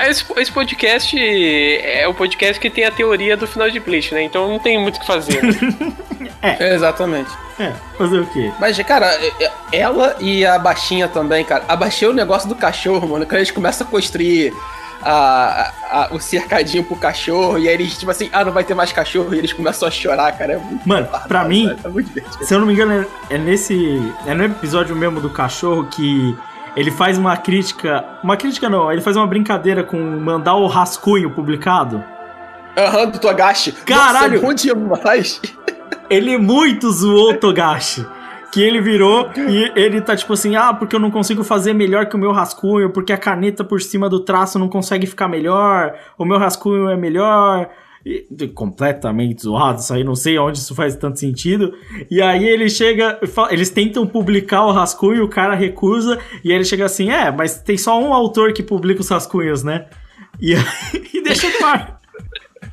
Esse, 0.00 0.24
esse 0.36 0.52
podcast 0.52 1.16
é 1.18 2.06
o 2.06 2.12
podcast 2.12 2.60
que 2.60 2.68
tem 2.68 2.84
a 2.84 2.90
teoria 2.90 3.36
do 3.36 3.46
final 3.46 3.70
de 3.70 3.80
Bleach, 3.80 4.12
né? 4.14 4.22
Então 4.22 4.48
não 4.48 4.58
tem 4.58 4.78
muito 4.78 4.96
o 4.96 5.00
que 5.00 5.06
fazer. 5.06 5.42
né? 5.42 6.58
Exatamente. 6.74 7.30
É, 7.58 7.72
fazer 7.96 8.20
o 8.20 8.26
quê? 8.26 8.50
Mas, 8.60 8.78
cara, 8.82 9.06
é- 9.06 9.44
é- 9.44 9.52
ela 9.72 10.16
e 10.20 10.44
a 10.44 10.58
baixinha 10.58 11.08
também, 11.08 11.44
cara. 11.44 11.64
A 11.68 11.76
baixinha 11.76 12.08
é 12.10 12.12
o 12.12 12.14
negócio 12.14 12.48
do 12.48 12.54
cachorro, 12.54 13.08
mano. 13.08 13.24
Quando 13.24 13.36
eles 13.36 13.50
começam 13.50 13.86
a 13.86 13.90
construir 13.90 14.52
a, 15.02 15.12
a- 15.12 15.72
a- 16.04 16.08
o 16.14 16.20
cercadinho 16.20 16.84
pro 16.84 16.96
cachorro, 16.96 17.58
e 17.58 17.66
aí 17.68 17.74
eles, 17.74 17.96
tipo 17.98 18.10
assim, 18.10 18.28
ah, 18.32 18.44
não 18.44 18.52
vai 18.52 18.64
ter 18.64 18.74
mais 18.74 18.92
cachorro, 18.92 19.34
e 19.34 19.38
eles 19.38 19.52
começam 19.52 19.88
a 19.88 19.90
chorar, 19.90 20.30
cara. 20.36 20.54
É 20.54 20.56
muito 20.58 20.86
Mano, 20.86 21.08
pra 21.26 21.44
mim, 21.44 21.68
é 21.70 22.44
se 22.44 22.52
eu 22.54 22.58
não 22.60 22.66
me 22.66 22.74
engano, 22.74 23.06
é 23.30 23.34
é 23.34 23.38
nesse. 23.38 23.98
É 24.26 24.34
no 24.34 24.44
episódio 24.44 24.94
mesmo 24.94 25.20
do 25.22 25.30
cachorro 25.30 25.84
que 25.86 26.36
ele 26.76 26.90
faz 26.90 27.18
uma 27.18 27.36
crítica. 27.36 28.04
Uma 28.22 28.36
crítica 28.36 28.68
não, 28.68 28.90
ele 28.90 29.00
faz 29.00 29.16
uma 29.16 29.26
brincadeira 29.26 29.82
com 29.82 29.98
mandar 29.98 30.54
o 30.54 30.66
rascunho 30.66 31.30
publicado. 31.30 32.02
Aham, 32.76 33.06
do 33.08 33.18
Togashi. 33.18 33.72
Caralho! 33.72 34.40
Nossa, 34.40 34.70
é 34.70 34.74
bom 34.74 34.86
demais. 34.86 35.40
Ele 36.08 36.36
muito 36.36 36.90
zoou 36.90 37.30
o 37.30 37.36
Togashi. 37.36 38.06
Que 38.52 38.60
ele 38.60 38.80
virou 38.80 39.30
e 39.36 39.70
ele 39.76 40.00
tá 40.00 40.16
tipo 40.16 40.32
assim: 40.32 40.56
ah, 40.56 40.74
porque 40.74 40.96
eu 40.96 41.00
não 41.00 41.10
consigo 41.10 41.44
fazer 41.44 41.72
melhor 41.72 42.06
que 42.06 42.16
o 42.16 42.18
meu 42.18 42.32
rascunho, 42.32 42.90
porque 42.90 43.12
a 43.12 43.16
caneta 43.16 43.62
por 43.62 43.80
cima 43.80 44.08
do 44.08 44.18
traço 44.18 44.58
não 44.58 44.68
consegue 44.68 45.06
ficar 45.06 45.28
melhor, 45.28 45.94
o 46.18 46.24
meu 46.24 46.36
rascunho 46.36 46.88
é 46.88 46.96
melhor. 46.96 47.68
Completamente 48.54 49.42
zoado, 49.42 49.80
isso 49.80 49.92
aí 49.92 50.02
não 50.02 50.16
sei 50.16 50.38
onde 50.38 50.58
isso 50.58 50.74
faz 50.74 50.96
tanto 50.96 51.18
sentido. 51.18 51.74
E 52.10 52.22
aí 52.22 52.46
ele 52.46 52.68
chega, 52.70 53.20
eles 53.50 53.68
tentam 53.68 54.06
publicar 54.06 54.64
o 54.64 54.72
rascunho, 54.72 55.24
o 55.24 55.28
cara 55.28 55.54
recusa, 55.54 56.18
e 56.42 56.50
aí 56.50 56.56
ele 56.56 56.64
chega 56.64 56.86
assim: 56.86 57.10
é, 57.10 57.30
mas 57.30 57.60
tem 57.60 57.76
só 57.76 58.00
um 58.00 58.14
autor 58.14 58.52
que 58.52 58.62
publica 58.62 59.00
os 59.00 59.08
rascunhos, 59.08 59.62
né? 59.62 59.86
E, 60.40 60.54
aí, 60.54 60.62
e 61.12 61.22
deixa 61.22 61.48
no 61.58 61.66
ar. 61.66 62.00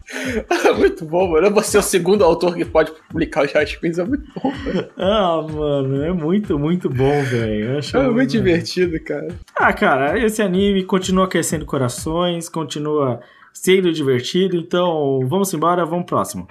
muito 0.77 1.05
bom, 1.05 1.31
mano. 1.31 1.51
Você 1.51 1.77
é 1.77 1.79
o 1.79 1.83
segundo 1.83 2.23
autor 2.23 2.55
que 2.55 2.63
pode 2.63 2.91
publicar 3.09 3.45
os 3.45 3.51
Jaspins, 3.51 3.99
é 3.99 4.03
muito 4.03 4.25
bom, 4.33 4.51
mano. 4.51 4.87
Ah, 4.97 5.41
mano, 5.41 6.03
é 6.03 6.13
muito, 6.13 6.57
muito 6.57 6.89
bom, 6.89 7.23
velho. 7.23 7.79
É 7.93 8.09
muito 8.09 8.31
divertido, 8.31 8.99
cara. 9.03 9.27
Ah, 9.55 9.73
cara, 9.73 10.17
esse 10.23 10.41
anime 10.41 10.83
continua 10.83 11.25
aquecendo 11.25 11.65
corações, 11.65 12.47
continua 12.47 13.19
sendo 13.61 13.91
divertido, 13.91 14.55
então 14.55 15.19
vamos 15.27 15.53
embora, 15.53 15.85
vamos 15.85 16.05
pro 16.05 16.15
próximo. 16.17 16.47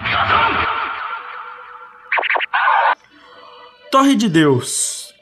Torre 3.90 4.14
de 4.14 4.28
Deus. 4.28 5.14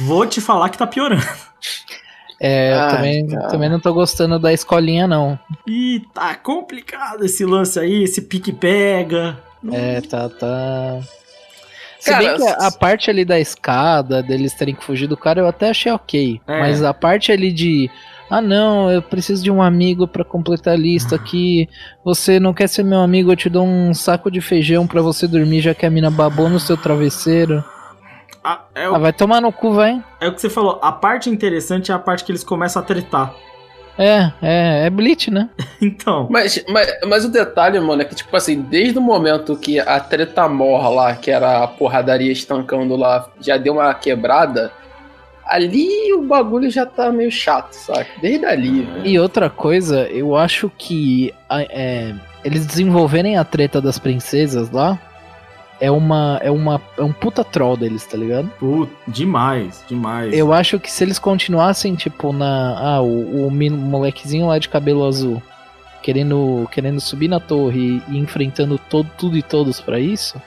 Vou 0.00 0.26
te 0.26 0.40
falar 0.40 0.68
que 0.70 0.78
tá 0.78 0.86
piorando. 0.86 1.22
É, 2.40 2.74
eu 2.74 2.80
Ai, 2.80 2.90
também, 2.90 3.26
cara. 3.28 3.48
também 3.48 3.68
não 3.68 3.80
tô 3.80 3.94
gostando 3.94 4.38
da 4.38 4.52
escolinha, 4.52 5.06
não. 5.06 5.38
E 5.66 6.02
tá 6.12 6.34
complicado 6.34 7.24
esse 7.24 7.44
lance 7.44 7.78
aí, 7.78 8.02
esse 8.02 8.22
pique-pega. 8.22 9.38
É, 9.72 10.00
tá, 10.00 10.28
tá. 10.28 11.00
Se 11.98 12.10
Cara, 12.10 12.22
bem 12.22 12.36
que 12.36 12.48
a, 12.48 12.66
a 12.66 12.70
parte 12.70 13.08
ali 13.08 13.24
da 13.24 13.40
escada, 13.40 14.22
deles 14.22 14.52
terem 14.52 14.74
que 14.74 14.84
fugir 14.84 15.06
do 15.06 15.16
cara, 15.16 15.40
eu 15.40 15.46
até 15.46 15.70
achei 15.70 15.90
ok. 15.90 16.40
É. 16.46 16.60
Mas 16.60 16.82
a 16.82 16.92
parte 16.92 17.32
ali 17.32 17.50
de. 17.50 17.90
Ah, 18.30 18.40
não, 18.40 18.90
eu 18.90 19.02
preciso 19.02 19.42
de 19.44 19.50
um 19.50 19.62
amigo 19.62 20.08
pra 20.08 20.24
completar 20.24 20.74
a 20.74 20.76
lista 20.76 21.14
aqui. 21.14 21.68
Você 22.04 22.40
não 22.40 22.52
quer 22.54 22.68
ser 22.68 22.82
meu 22.82 23.00
amigo? 23.00 23.30
Eu 23.30 23.36
te 23.36 23.48
dou 23.50 23.64
um 23.64 23.92
saco 23.94 24.30
de 24.30 24.40
feijão 24.40 24.86
pra 24.86 25.02
você 25.02 25.26
dormir, 25.28 25.60
já 25.60 25.74
que 25.74 25.84
a 25.86 25.90
mina 25.90 26.10
babou 26.10 26.48
no 26.48 26.58
seu 26.58 26.76
travesseiro. 26.76 27.62
Ah, 28.42 28.62
é, 28.74 28.84
Ah, 28.86 28.92
o, 28.92 29.00
vai 29.00 29.12
tomar 29.12 29.40
no 29.40 29.52
cu, 29.52 29.72
vai. 29.72 30.02
é 30.20 30.28
o 30.28 30.34
que 30.34 30.40
você 30.40 30.50
falou, 30.50 30.78
a 30.82 30.90
parte 30.92 31.30
interessante 31.30 31.92
é 31.92 31.94
a 31.94 31.98
parte 31.98 32.24
que 32.24 32.32
eles 32.32 32.44
começam 32.44 32.82
a 32.82 32.84
tretar. 32.84 33.34
É, 33.96 34.32
é, 34.42 34.86
é 34.86 34.90
Bleach, 34.90 35.30
né? 35.30 35.48
Então, 35.80 36.26
Mas, 36.30 36.64
mas, 36.68 36.88
mas 37.06 37.24
o 37.24 37.28
detalhe, 37.28 37.78
mano, 37.78 38.02
é 38.02 38.04
que, 38.04 38.14
tipo 38.14 38.34
assim, 38.36 38.60
desde 38.62 38.98
o 38.98 39.02
momento 39.02 39.54
que 39.56 39.78
a 39.78 40.00
treta 40.00 40.48
morra 40.48 40.88
lá, 40.88 41.14
que 41.14 41.30
era 41.30 41.62
a 41.62 41.68
porradaria 41.68 42.32
estancando 42.32 42.96
lá, 42.96 43.28
já 43.40 43.56
deu 43.58 43.74
uma 43.74 43.92
quebrada, 43.94 44.72
ali 45.46 46.12
o 46.12 46.22
bagulho 46.22 46.70
já 46.70 46.86
tá 46.86 47.10
meio 47.10 47.30
chato, 47.30 47.72
saca? 47.72 48.08
Desde 48.20 48.44
ali, 48.44 48.82
velho. 48.82 49.06
E 49.06 49.18
outra 49.18 49.50
coisa, 49.50 50.08
eu 50.08 50.36
acho 50.36 50.70
que 50.76 51.32
é, 51.50 52.14
eles 52.44 52.66
desenvolverem 52.66 53.36
a 53.36 53.44
treta 53.44 53.80
das 53.80 53.98
princesas 53.98 54.70
lá 54.70 54.98
é 55.80 55.90
uma 55.90 56.38
é 56.42 56.50
uma 56.50 56.80
é 56.96 57.02
um 57.02 57.12
puta 57.12 57.42
troll 57.42 57.76
deles, 57.76 58.06
tá 58.06 58.16
ligado? 58.16 58.50
pô, 58.58 58.88
demais, 59.08 59.84
demais. 59.88 60.32
Eu 60.32 60.52
acho 60.52 60.78
que 60.78 60.90
se 60.90 61.02
eles 61.04 61.18
continuassem 61.18 61.94
tipo 61.94 62.32
na 62.32 62.78
ah, 62.78 63.02
o, 63.02 63.46
o 63.46 63.50
molequezinho 63.50 64.46
lá 64.46 64.58
de 64.58 64.68
cabelo 64.68 65.04
azul 65.04 65.42
querendo 66.02 66.68
querendo 66.70 67.00
subir 67.00 67.28
na 67.28 67.40
torre 67.40 68.02
e, 68.08 68.14
e 68.14 68.18
enfrentando 68.18 68.78
todo 68.78 69.10
tudo 69.18 69.36
e 69.36 69.42
todos 69.42 69.80
pra 69.80 69.98
isso 69.98 70.40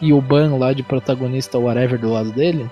e 0.00 0.12
o 0.12 0.20
Ban 0.20 0.56
lá 0.56 0.72
de 0.72 0.82
protagonista 0.82 1.58
whatever 1.58 1.98
do 1.98 2.10
lado 2.10 2.32
dele, 2.32 2.70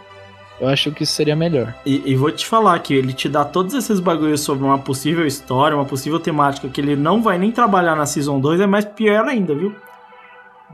eu 0.60 0.68
acho 0.68 0.90
que 0.93 1.02
isso 1.05 1.12
seria 1.12 1.36
melhor. 1.36 1.74
E, 1.86 2.10
e 2.12 2.16
vou 2.16 2.30
te 2.30 2.47
falar 2.47 2.78
que 2.80 2.94
ele 2.94 3.12
te 3.12 3.28
dá 3.28 3.44
todos 3.44 3.74
esses 3.74 4.01
bagulhos 4.01 4.40
sobre 4.40 4.64
uma 4.64 4.78
possível 4.78 5.26
história, 5.26 5.76
uma 5.76 5.85
possível 5.85 6.18
temática 6.20 6.68
que 6.68 6.80
ele 6.80 6.97
não 6.97 7.22
vai 7.22 7.39
nem 7.39 7.51
trabalhar 7.52 7.94
na 7.97 8.06
Season 8.06 8.39
2, 8.40 8.60
é 8.60 8.66
mais 8.66 8.85
pior 8.85 9.26
ainda, 9.26 9.55
viu? 9.55 9.74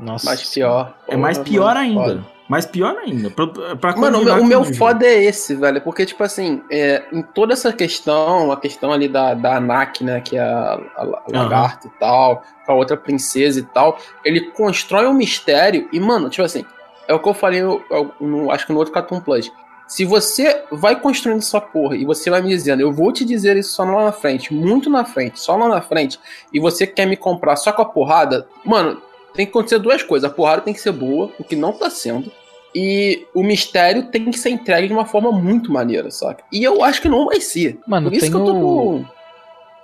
Nossa. 0.01 0.27
Mais 0.27 0.49
pior. 0.53 0.95
É 1.09 1.17
mais 1.17 1.39
pior 1.39 1.77
ainda. 1.77 2.01
foda. 2.01 2.25
Mais 2.47 2.67
pior 2.67 2.95
ainda. 2.99 3.31
Pra, 3.31 3.47
pra 3.77 3.97
Mano, 3.97 4.21
o 4.21 4.25
meu, 4.25 4.35
o 4.43 4.45
meu 4.45 4.65
foda 4.75 5.07
é 5.07 5.25
esse, 5.25 5.55
velho. 5.55 5.81
Porque, 5.81 6.05
tipo 6.05 6.23
assim, 6.23 6.61
é, 6.71 7.03
em 7.11 7.23
toda 7.23 7.55
essa 7.55 7.73
questão, 7.73 8.53
a 8.53 8.57
questão 8.61 8.93
ali 8.93 9.09
da, 9.09 9.33
da 9.33 9.57
Anak, 9.57 10.05
né? 10.05 10.21
Que 10.21 10.37
é 10.37 10.41
a, 10.43 10.79
a, 10.97 11.03
a 11.03 11.23
lagarta 11.33 11.87
e 11.87 11.91
tal, 11.99 12.43
com 12.67 12.73
a 12.73 12.75
outra 12.75 12.99
princesa 12.99 13.61
e 13.61 13.63
tal, 13.63 13.97
ele 14.25 14.51
constrói 14.51 15.07
um 15.07 15.15
mistério 15.15 15.89
e, 15.91 15.99
mano, 15.99 16.29
tipo 16.29 16.43
assim, 16.45 16.67
é 17.09 17.15
o 17.15 17.19
que 17.19 17.29
eu 17.29 17.33
falei, 17.35 17.63
no, 17.63 17.81
no- 18.21 18.51
acho 18.51 18.67
que 18.67 18.73
no 18.75 18.79
outro 18.79 18.93
Cartoon 18.93 19.21
Plus. 19.21 19.51
Se 19.87 20.05
você 20.05 20.63
vai 20.71 20.99
construindo 20.99 21.39
essa 21.39 21.61
porra 21.61 21.97
e 21.97 22.05
você 22.05 22.31
vai 22.31 22.41
me 22.41 22.49
dizendo, 22.49 22.81
eu 22.81 22.93
vou 22.93 23.13
te 23.13 23.25
dizer 23.25 23.57
isso 23.57 23.75
só 23.75 23.85
lá 23.85 24.07
na 24.07 24.13
frente, 24.13 24.53
muito 24.53 24.89
na 24.89 25.05
frente, 25.05 25.39
só 25.39 25.57
lá 25.57 25.69
na 25.69 25.81
frente, 25.81 26.19
e 26.53 26.59
você 26.59 26.87
quer 26.87 27.07
me 27.07 27.17
comprar 27.17 27.57
só 27.57 27.73
com 27.73 27.83
a 27.83 27.85
porrada, 27.85 28.49
mano, 28.65 29.01
tem 29.35 29.45
que 29.45 29.51
acontecer 29.51 29.79
duas 29.79 30.03
coisas. 30.03 30.31
A 30.31 30.33
porrada 30.33 30.63
tem 30.63 30.73
que 30.73 30.81
ser 30.81 30.93
boa, 30.93 31.31
o 31.39 31.45
que 31.45 31.57
não 31.57 31.73
tá 31.73 31.91
sendo. 31.91 32.31
E 32.75 33.27
o 33.33 33.43
mistério 33.43 34.05
tem 34.05 34.31
que 34.31 34.39
ser 34.39 34.51
entregue 34.51 34.89
de 34.89 34.93
uma 34.93 35.07
forma 35.07 35.31
muito 35.31 35.73
maneira, 35.73 36.11
saca? 36.11 36.43
E 36.51 36.63
eu 36.65 36.83
acho 36.83 37.01
que 37.01 37.09
não 37.09 37.27
vai 37.27 37.41
ser. 37.41 37.79
Mano, 37.87 38.11
Por 38.11 38.17
isso 38.17 38.31
que 38.31 38.37
eu 38.37 38.45
tô 38.45 39.05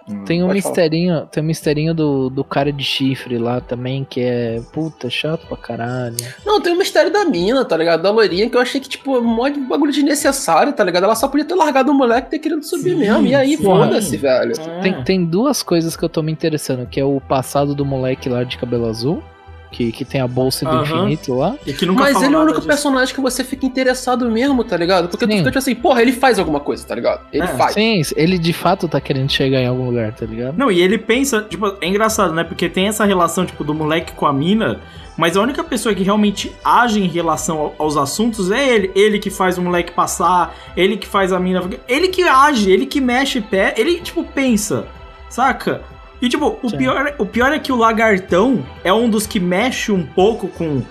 com. 0.05 0.25
Tem 0.25 0.43
um 0.43 0.47
Pode 0.47 0.61
falar. 0.63 0.71
misterinho, 0.71 1.27
tem 1.27 1.43
um 1.43 1.47
misterinho 1.47 1.95
do, 1.95 2.31
do 2.31 2.45
cara 2.45 2.73
de 2.73 2.85
chifre 2.85 3.39
lá 3.39 3.61
também, 3.61 4.05
que 4.09 4.21
é 4.21 4.61
puta, 4.73 5.09
chato 5.09 5.47
pra 5.47 5.57
caralho. 5.57 6.17
Não, 6.45 6.61
tem 6.61 6.73
o 6.73 6.79
mistério 6.79 7.13
da 7.13 7.25
mina, 7.25 7.65
tá 7.65 7.77
ligado? 7.77 8.03
Da 8.03 8.11
loirinha, 8.11 8.49
que 8.49 8.57
eu 8.57 8.61
achei 8.61 8.81
que, 8.81 8.89
tipo, 8.89 9.19
um 9.19 9.23
monte 9.23 9.55
de 9.55 9.67
bagulho 9.67 9.93
desnecessário, 9.93 10.73
tá 10.73 10.85
ligado? 10.85 11.05
Ela 11.05 11.15
só 11.15 11.29
podia 11.29 11.45
ter 11.45 11.55
largado 11.55 11.93
o 11.93 11.95
moleque 11.95 12.29
e 12.29 12.31
ter 12.31 12.39
querido 12.39 12.63
subir 12.65 12.91
Sim, 12.91 12.97
mesmo. 12.97 13.27
E 13.27 13.35
aí, 13.35 13.57
foda-se, 13.57 14.17
velho. 14.17 14.53
É. 14.59 14.81
Tem, 14.81 15.05
tem 15.05 15.25
duas 15.25 15.63
coisas 15.63 15.97
que 15.97 16.05
eu 16.05 16.09
tô 16.09 16.23
me 16.23 16.33
interessando, 16.33 16.87
que 16.87 17.01
é 17.01 17.05
o 17.05 17.21
passado 17.21 17.75
do 17.75 17.85
moleque 17.85 18.29
lá 18.29 18.45
de 18.45 18.59
cabelo 18.59 18.87
azul, 18.87 19.23
que, 19.71 19.93
que 19.93 20.05
tem 20.05 20.21
a 20.21 20.27
bolsa 20.27 20.65
do 20.65 20.71
Aham. 20.73 20.83
infinito 20.83 21.35
lá. 21.35 21.55
E 21.67 21.73
que 21.73 21.87
nunca 21.87 22.03
Mas 22.03 22.21
ele 22.23 22.35
é 22.35 22.39
o 22.39 22.41
único 22.43 22.57
disso. 22.59 22.67
personagem 22.67 23.15
que 23.15 23.21
você 23.21 23.45
fica 23.45 23.65
interessado 23.65 24.29
mesmo, 24.31 24.65
tá 24.65 24.77
ligado? 24.77 25.09
Porque 25.09 25.27
tu 25.27 25.31
Sim. 25.31 25.39
fica 25.39 25.51
tipo 25.51 25.59
assim, 25.59 25.75
porra, 25.75 26.03
ele 26.03 26.13
faz 26.13 26.39
alguma 26.39 26.59
coisa, 26.61 26.85
tá 26.87 26.95
ligado? 26.95 27.21
Ele 27.33 27.45
É, 27.45 27.47
faz. 27.49 27.75
Sim, 27.75 28.03
ele 28.17 28.37
de 28.39 28.53
fato 28.53 28.89
tá 28.89 29.01
querendo 29.01 29.31
chegar 29.31 29.61
em 29.61 29.67
algum 29.67 29.87
lugar, 29.87 30.13
tá 30.13 30.27
ligado? 30.27 30.57
Não, 30.59 30.71
e 30.71 30.81
ele 30.81 30.99
pensa, 30.99 31.43
tipo, 31.49 31.67
é 31.81 31.87
engraçado, 31.87 32.33
né? 32.35 32.43
Porque 32.45 32.69
tem 32.69 32.89
essa 32.89 33.05
relação, 33.05 33.47
tipo, 33.47 33.63
do 33.63 33.73
moleque 33.73 34.13
com 34.13 34.27
a 34.27 34.33
mina, 34.33 34.81
mas 35.17 35.37
a 35.37 35.41
única 35.43 35.63
pessoa 35.63 35.95
que 35.95 36.03
realmente 36.03 36.51
age 36.65 37.01
em 37.01 37.07
relação 37.09 37.59
ao- 37.59 37.75
aos 37.79 37.97
assuntos 37.97 38.51
é 38.51 38.69
ele. 38.75 38.91
Ele 38.95 39.19
que 39.19 39.31
faz 39.31 39.57
o 39.59 39.63
moleque 39.63 39.93
passar, 39.93 40.55
ele 40.77 40.97
que 40.97 41.07
faz 41.07 41.33
a 41.33 41.39
mina. 41.39 41.63
Ele 41.87 42.09
que 42.09 42.23
age, 42.23 42.71
ele 42.73 42.87
que 42.87 43.01
mexe 43.01 43.41
pé, 43.41 43.75
ele, 43.77 44.01
tipo, 44.01 44.25
pensa, 44.25 44.87
saca? 45.29 45.83
E, 46.21 46.29
tipo, 46.29 46.59
o 46.63 46.69
Sim. 46.69 46.77
pior, 46.77 47.15
o 47.19 47.25
pior 47.27 47.53
é 47.53 47.59
que 47.59 47.73
o 47.73 47.77
lagartão 47.77 48.65
é 48.85 48.93
um 48.93 49.09
dos 49.09 49.27
que 49.27 49.41
mexe 49.41 49.91
um 49.91 50.05
pouco 50.05 50.49
com 50.49 50.83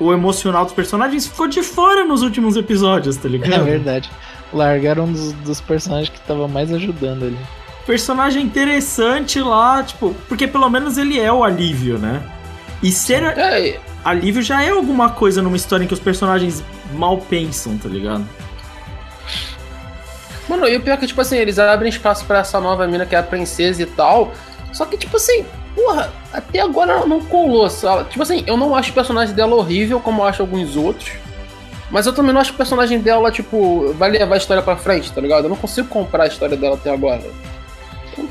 o 0.00 0.12
emocional 0.12 0.64
dos 0.64 0.72
personagens 0.72 1.26
ficou 1.26 1.46
de 1.48 1.62
fora 1.62 2.04
nos 2.04 2.22
últimos 2.22 2.56
episódios, 2.56 3.16
tá 3.16 3.28
ligado? 3.28 3.52
É 3.54 3.58
verdade. 3.64 4.10
Largaram 4.52 5.04
um 5.04 5.12
dos, 5.12 5.32
dos 5.34 5.60
personagens 5.60 6.08
que 6.08 6.20
tava 6.26 6.48
mais 6.48 6.72
ajudando 6.72 7.24
ali. 7.24 7.38
personagem 7.86 8.42
interessante 8.42 9.40
lá, 9.40 9.82
tipo, 9.82 10.14
porque 10.28 10.46
pelo 10.46 10.70
menos 10.70 10.96
ele 10.96 11.20
é 11.20 11.30
o 11.32 11.44
alívio, 11.44 11.98
né? 11.98 12.22
E 12.82 12.90
ser 12.90 13.24
a- 13.24 13.32
É, 13.32 13.78
alívio 14.04 14.40
já 14.40 14.62
é 14.62 14.70
alguma 14.70 15.10
coisa 15.10 15.42
numa 15.42 15.56
história 15.56 15.84
em 15.84 15.86
que 15.86 15.92
os 15.94 16.00
personagens 16.00 16.62
mal 16.94 17.18
pensam, 17.18 17.76
tá 17.76 17.88
ligado? 17.88 18.24
Mano, 20.48 20.66
e 20.66 20.76
o 20.76 20.80
pior 20.80 20.94
é 20.94 20.96
que, 20.96 21.06
tipo 21.06 21.20
assim, 21.20 21.36
eles 21.36 21.58
abrem 21.58 21.90
espaço 21.90 22.24
pra 22.24 22.38
essa 22.38 22.58
nova 22.58 22.86
mina 22.86 23.04
que 23.04 23.14
é 23.14 23.18
a 23.18 23.22
princesa 23.22 23.82
e 23.82 23.86
tal. 23.86 24.32
Só 24.72 24.84
que, 24.84 24.96
tipo 24.96 25.16
assim, 25.16 25.44
porra, 25.74 26.12
até 26.32 26.60
agora 26.60 26.92
ela 26.92 27.06
não 27.06 27.20
colou, 27.20 27.68
sabe? 27.70 28.10
Tipo 28.10 28.22
assim, 28.22 28.44
eu 28.46 28.56
não 28.56 28.74
acho 28.74 28.90
o 28.90 28.94
personagem 28.94 29.34
dela 29.34 29.54
horrível, 29.54 30.00
como 30.00 30.22
eu 30.22 30.26
acho 30.26 30.42
alguns 30.42 30.76
outros. 30.76 31.12
Mas 31.90 32.06
eu 32.06 32.12
também 32.12 32.32
não 32.32 32.40
acho 32.40 32.50
que 32.50 32.56
o 32.56 32.58
personagem 32.58 33.00
dela, 33.00 33.30
tipo, 33.30 33.94
vai 33.94 34.10
levar 34.10 34.34
a 34.34 34.38
história 34.38 34.62
pra 34.62 34.76
frente, 34.76 35.10
tá 35.10 35.20
ligado? 35.20 35.44
Eu 35.44 35.50
não 35.50 35.56
consigo 35.56 35.88
comprar 35.88 36.24
a 36.24 36.26
história 36.26 36.56
dela 36.56 36.74
até 36.74 36.90
agora. 36.90 37.22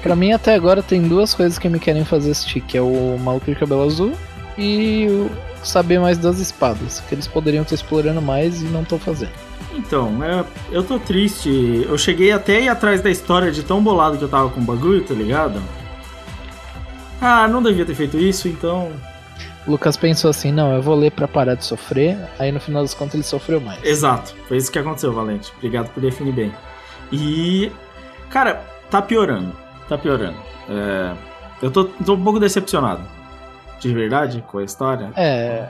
Pra 0.03 0.15
mim, 0.15 0.31
até 0.31 0.53
agora, 0.53 0.83
tem 0.83 1.01
duas 1.01 1.33
coisas 1.33 1.57
que 1.57 1.67
me 1.67 1.79
querem 1.79 2.05
fazer 2.05 2.31
assistir, 2.31 2.61
que 2.61 2.77
é 2.77 2.81
o 2.81 3.17
Maluco 3.19 3.45
de 3.45 3.55
Cabelo 3.55 3.83
Azul 3.83 4.13
e 4.57 5.07
o 5.09 5.31
saber 5.63 5.99
mais 5.99 6.17
das 6.17 6.39
espadas, 6.39 7.01
que 7.07 7.15
eles 7.15 7.27
poderiam 7.27 7.63
estar 7.63 7.75
explorando 7.75 8.21
mais 8.21 8.61
e 8.61 8.65
não 8.65 8.83
estão 8.83 8.99
fazendo. 8.99 9.31
Então, 9.73 10.23
é, 10.23 10.43
eu 10.71 10.83
tô 10.83 10.99
triste. 10.99 11.85
Eu 11.87 11.97
cheguei 11.97 12.31
até 12.31 12.57
a 12.57 12.59
ir 12.59 12.69
atrás 12.69 13.01
da 13.01 13.09
história 13.09 13.51
de 13.51 13.63
tão 13.63 13.81
bolado 13.81 14.17
que 14.17 14.23
eu 14.23 14.29
tava 14.29 14.49
com 14.49 14.59
o 14.59 14.63
bagulho, 14.63 15.03
tá 15.03 15.13
ligado? 15.13 15.61
Ah, 17.21 17.47
não 17.47 17.61
devia 17.61 17.85
ter 17.85 17.95
feito 17.95 18.17
isso, 18.17 18.47
então. 18.47 18.91
O 19.65 19.71
Lucas 19.71 19.97
pensou 19.97 20.29
assim, 20.29 20.51
não, 20.51 20.73
eu 20.73 20.81
vou 20.81 20.95
ler 20.95 21.11
pra 21.11 21.27
parar 21.27 21.55
de 21.55 21.65
sofrer, 21.65 22.17
aí 22.39 22.51
no 22.51 22.59
final 22.59 22.81
das 22.81 22.93
contas 22.93 23.15
ele 23.15 23.23
sofreu 23.23 23.59
mais. 23.59 23.83
Exato, 23.83 24.33
foi 24.47 24.57
isso 24.57 24.71
que 24.71 24.79
aconteceu, 24.79 25.11
Valente. 25.13 25.51
Obrigado 25.57 25.89
por 25.89 25.99
definir 26.01 26.31
bem. 26.31 26.53
E. 27.11 27.71
Cara, 28.29 28.61
tá 28.89 29.01
piorando. 29.01 29.55
Tá 29.89 29.97
piorando. 29.97 30.37
É, 30.69 31.13
eu 31.61 31.71
tô, 31.71 31.85
tô 31.85 32.13
um 32.13 32.23
pouco 32.23 32.39
decepcionado. 32.39 33.01
De 33.79 33.93
verdade, 33.93 34.43
com 34.47 34.57
a 34.57 34.63
história. 34.63 35.11
É, 35.15 35.67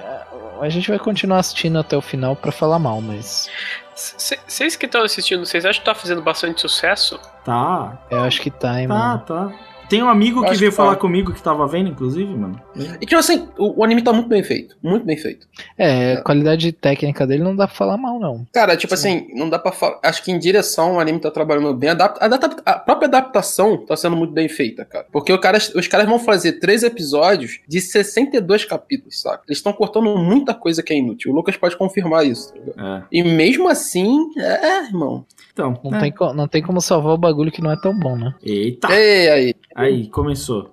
a 0.61 0.69
gente 0.69 0.89
vai 0.89 0.99
continuar 0.99 1.39
assistindo 1.39 1.77
até 1.77 1.95
o 1.97 2.01
final 2.01 2.35
pra 2.35 2.51
falar 2.51 2.79
mal, 2.79 3.01
mas 3.01 3.49
Vocês 3.95 4.75
que 4.75 4.85
estão 4.85 5.03
assistindo, 5.03 5.45
vocês 5.45 5.65
acham 5.65 5.79
que 5.79 5.85
tá 5.85 5.95
fazendo 5.95 6.21
bastante 6.21 6.61
sucesso? 6.61 7.19
Tá, 7.43 7.97
eu 8.09 8.21
acho 8.23 8.41
que 8.41 8.51
tá, 8.51 8.79
hein, 8.79 8.87
tá, 8.87 8.93
mano. 8.93 9.19
tá. 9.19 9.51
Tem 9.89 10.03
um 10.03 10.09
amigo 10.09 10.43
que 10.43 10.55
veio 10.55 10.71
que 10.71 10.77
falar 10.77 10.95
tá. 10.95 11.01
comigo 11.01 11.33
que 11.33 11.41
tava 11.41 11.65
vendo, 11.67 11.89
inclusive, 11.89 12.33
mano. 12.33 12.61
E 13.01 13.05
tipo 13.05 13.17
assim, 13.17 13.47
o, 13.57 13.79
o 13.79 13.83
anime 13.83 14.01
tá 14.01 14.11
muito 14.11 14.27
bem 14.27 14.43
feito. 14.43 14.75
Muito 14.83 15.05
bem 15.05 15.17
feito. 15.17 15.47
É, 15.77 16.13
a 16.13 16.21
qualidade 16.21 16.71
técnica 16.71 17.25
dele 17.25 17.43
não 17.43 17.55
dá 17.55 17.67
pra 17.67 17.75
falar 17.75 17.97
mal, 17.97 18.19
não. 18.19 18.45
Cara, 18.53 18.75
tipo 18.75 18.93
assim, 18.93 19.27
não 19.33 19.49
dá 19.49 19.57
pra 19.57 19.71
falar. 19.71 19.99
Acho 20.03 20.23
que 20.23 20.31
em 20.31 20.39
direção 20.39 20.95
o 20.95 20.99
anime 20.99 21.19
tá 21.19 21.31
trabalhando 21.31 21.73
bem. 21.73 21.89
Adap- 21.89 22.19
a, 22.65 22.73
própria 22.79 23.07
adaptação 23.07 23.77
tá 23.77 23.95
sendo 23.95 24.15
muito 24.15 24.33
bem 24.33 24.49
feita, 24.49 24.83
cara. 24.83 25.05
Porque 25.11 25.31
o 25.31 25.39
cara, 25.39 25.57
os 25.57 25.87
caras 25.87 26.07
vão 26.07 26.19
fazer 26.19 26.53
três 26.53 26.83
episódios 26.83 27.59
de 27.67 27.79
62 27.79 28.65
capítulos, 28.65 29.21
saca? 29.21 29.43
Eles 29.47 29.59
estão 29.59 29.73
cortando 29.73 30.17
muita 30.17 30.53
coisa 30.53 30.83
que 30.83 30.93
é 30.93 30.97
inútil. 30.97 31.31
O 31.31 31.35
Lucas 31.35 31.55
pode 31.55 31.77
confirmar 31.77 32.25
isso, 32.25 32.53
tá 32.53 32.59
ligado? 32.59 32.97
É. 32.97 33.03
E 33.11 33.23
mesmo 33.23 33.69
assim, 33.69 34.31
é, 34.37 34.83
irmão. 34.85 35.25
Então, 35.57 35.79
Não, 35.83 35.97
é. 35.97 36.01
tem, 36.01 36.13
não 36.35 36.47
tem 36.47 36.61
como 36.61 36.79
salvar 36.79 37.13
o 37.13 37.17
bagulho 37.17 37.51
que 37.51 37.63
não 37.63 37.71
é 37.71 37.75
tão 37.75 37.97
bom, 37.97 38.15
né? 38.15 38.31
Eita! 38.43 38.93
Ei, 38.93 39.29
aí. 39.29 39.55
Aí, 39.75 40.07
começou. 40.07 40.69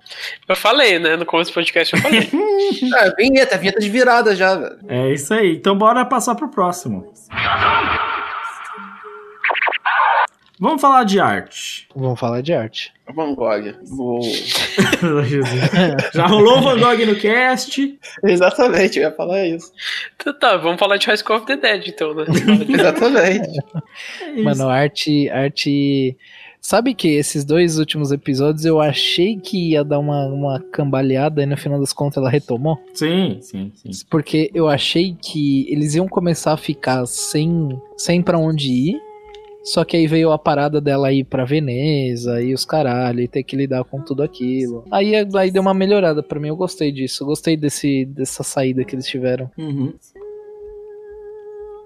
Eu 0.47 0.55
falei, 0.55 0.99
né? 0.99 1.15
No 1.15 1.25
começo 1.25 1.49
do 1.49 1.55
podcast 1.55 1.95
eu 1.95 2.01
falei. 2.01 2.29
É, 2.95 3.15
vinheta, 3.15 3.57
vinheta 3.57 3.79
de 3.79 3.89
virada 3.89 4.35
já, 4.35 4.55
velho. 4.55 4.77
É 4.87 5.11
isso 5.13 5.33
aí. 5.33 5.55
Então 5.55 5.77
bora 5.77 6.05
passar 6.05 6.35
pro 6.35 6.49
próximo. 6.49 7.11
Vamos 10.59 10.81
falar 10.81 11.03
de 11.03 11.19
arte. 11.19 11.87
Vamos 11.93 12.19
falar 12.19 12.41
de 12.41 12.53
arte. 12.53 12.93
Van 13.13 13.35
Gogh. 13.35 13.73
Vou... 13.83 14.21
Já 16.13 16.25
rolou 16.27 16.59
o 16.59 16.61
Van 16.61 16.79
Gogh 16.79 17.05
no 17.05 17.15
cast. 17.15 17.99
Exatamente, 18.23 18.97
eu 18.97 19.03
ia 19.03 19.11
falar 19.11 19.45
isso. 19.45 19.71
Então 20.15 20.33
tá, 20.37 20.57
vamos 20.57 20.79
falar 20.79 20.97
de 20.97 21.07
High 21.07 21.17
School 21.17 21.37
of 21.37 21.45
the 21.45 21.57
Dead, 21.57 21.87
então, 21.87 22.13
né? 22.13 22.25
Exatamente. 22.69 23.59
É. 24.21 24.41
Mano, 24.41 24.69
arte, 24.69 25.29
arte. 25.29 26.17
Sabe 26.61 26.95
que 26.95 27.09
esses 27.09 27.45
dois 27.45 27.77
últimos 27.77 28.11
episódios 28.11 28.65
eu 28.65 28.81
achei 28.81 29.37
que 29.37 29.71
ia 29.71 29.83
dar 29.83 29.99
uma, 29.99 30.25
uma 30.25 30.59
cambaleada 30.71 31.43
e 31.43 31.45
no 31.45 31.55
final 31.55 31.79
das 31.79 31.93
contas 31.93 32.17
ela 32.17 32.29
retomou? 32.29 32.79
Sim, 32.93 33.37
sim, 33.39 33.71
sim. 33.75 33.91
Porque 34.09 34.49
eu 34.51 34.67
achei 34.67 35.15
que 35.21 35.71
eles 35.71 35.93
iam 35.93 36.07
começar 36.07 36.53
a 36.53 36.57
ficar 36.57 37.05
sem, 37.05 37.69
sem 37.97 38.19
pra 38.19 38.39
onde 38.39 38.71
ir. 38.71 39.14
Só 39.65 39.83
que 39.83 39.97
aí 39.97 40.05
veio 40.05 40.31
a 40.31 40.37
parada 40.37 40.79
dela 40.79 41.11
ir 41.11 41.23
pra 41.23 41.43
Veneza 41.43 42.39
e 42.41 42.53
os 42.53 42.63
caralho, 42.63 43.19
e 43.19 43.27
ter 43.27 43.41
que 43.43 43.55
lidar 43.55 43.83
com 43.83 43.99
tudo 43.99 44.21
aquilo. 44.21 44.85
Aí, 44.91 45.13
aí 45.35 45.49
deu 45.51 45.61
uma 45.61 45.73
melhorada 45.73 46.21
pra 46.21 46.39
mim, 46.39 46.49
eu 46.49 46.55
gostei 46.55 46.91
disso. 46.91 47.23
Eu 47.23 47.27
gostei 47.27 47.57
desse, 47.57 48.05
dessa 48.05 48.43
saída 48.43 48.83
que 48.85 48.93
eles 48.95 49.07
tiveram. 49.07 49.49
Uhum. 49.57 49.91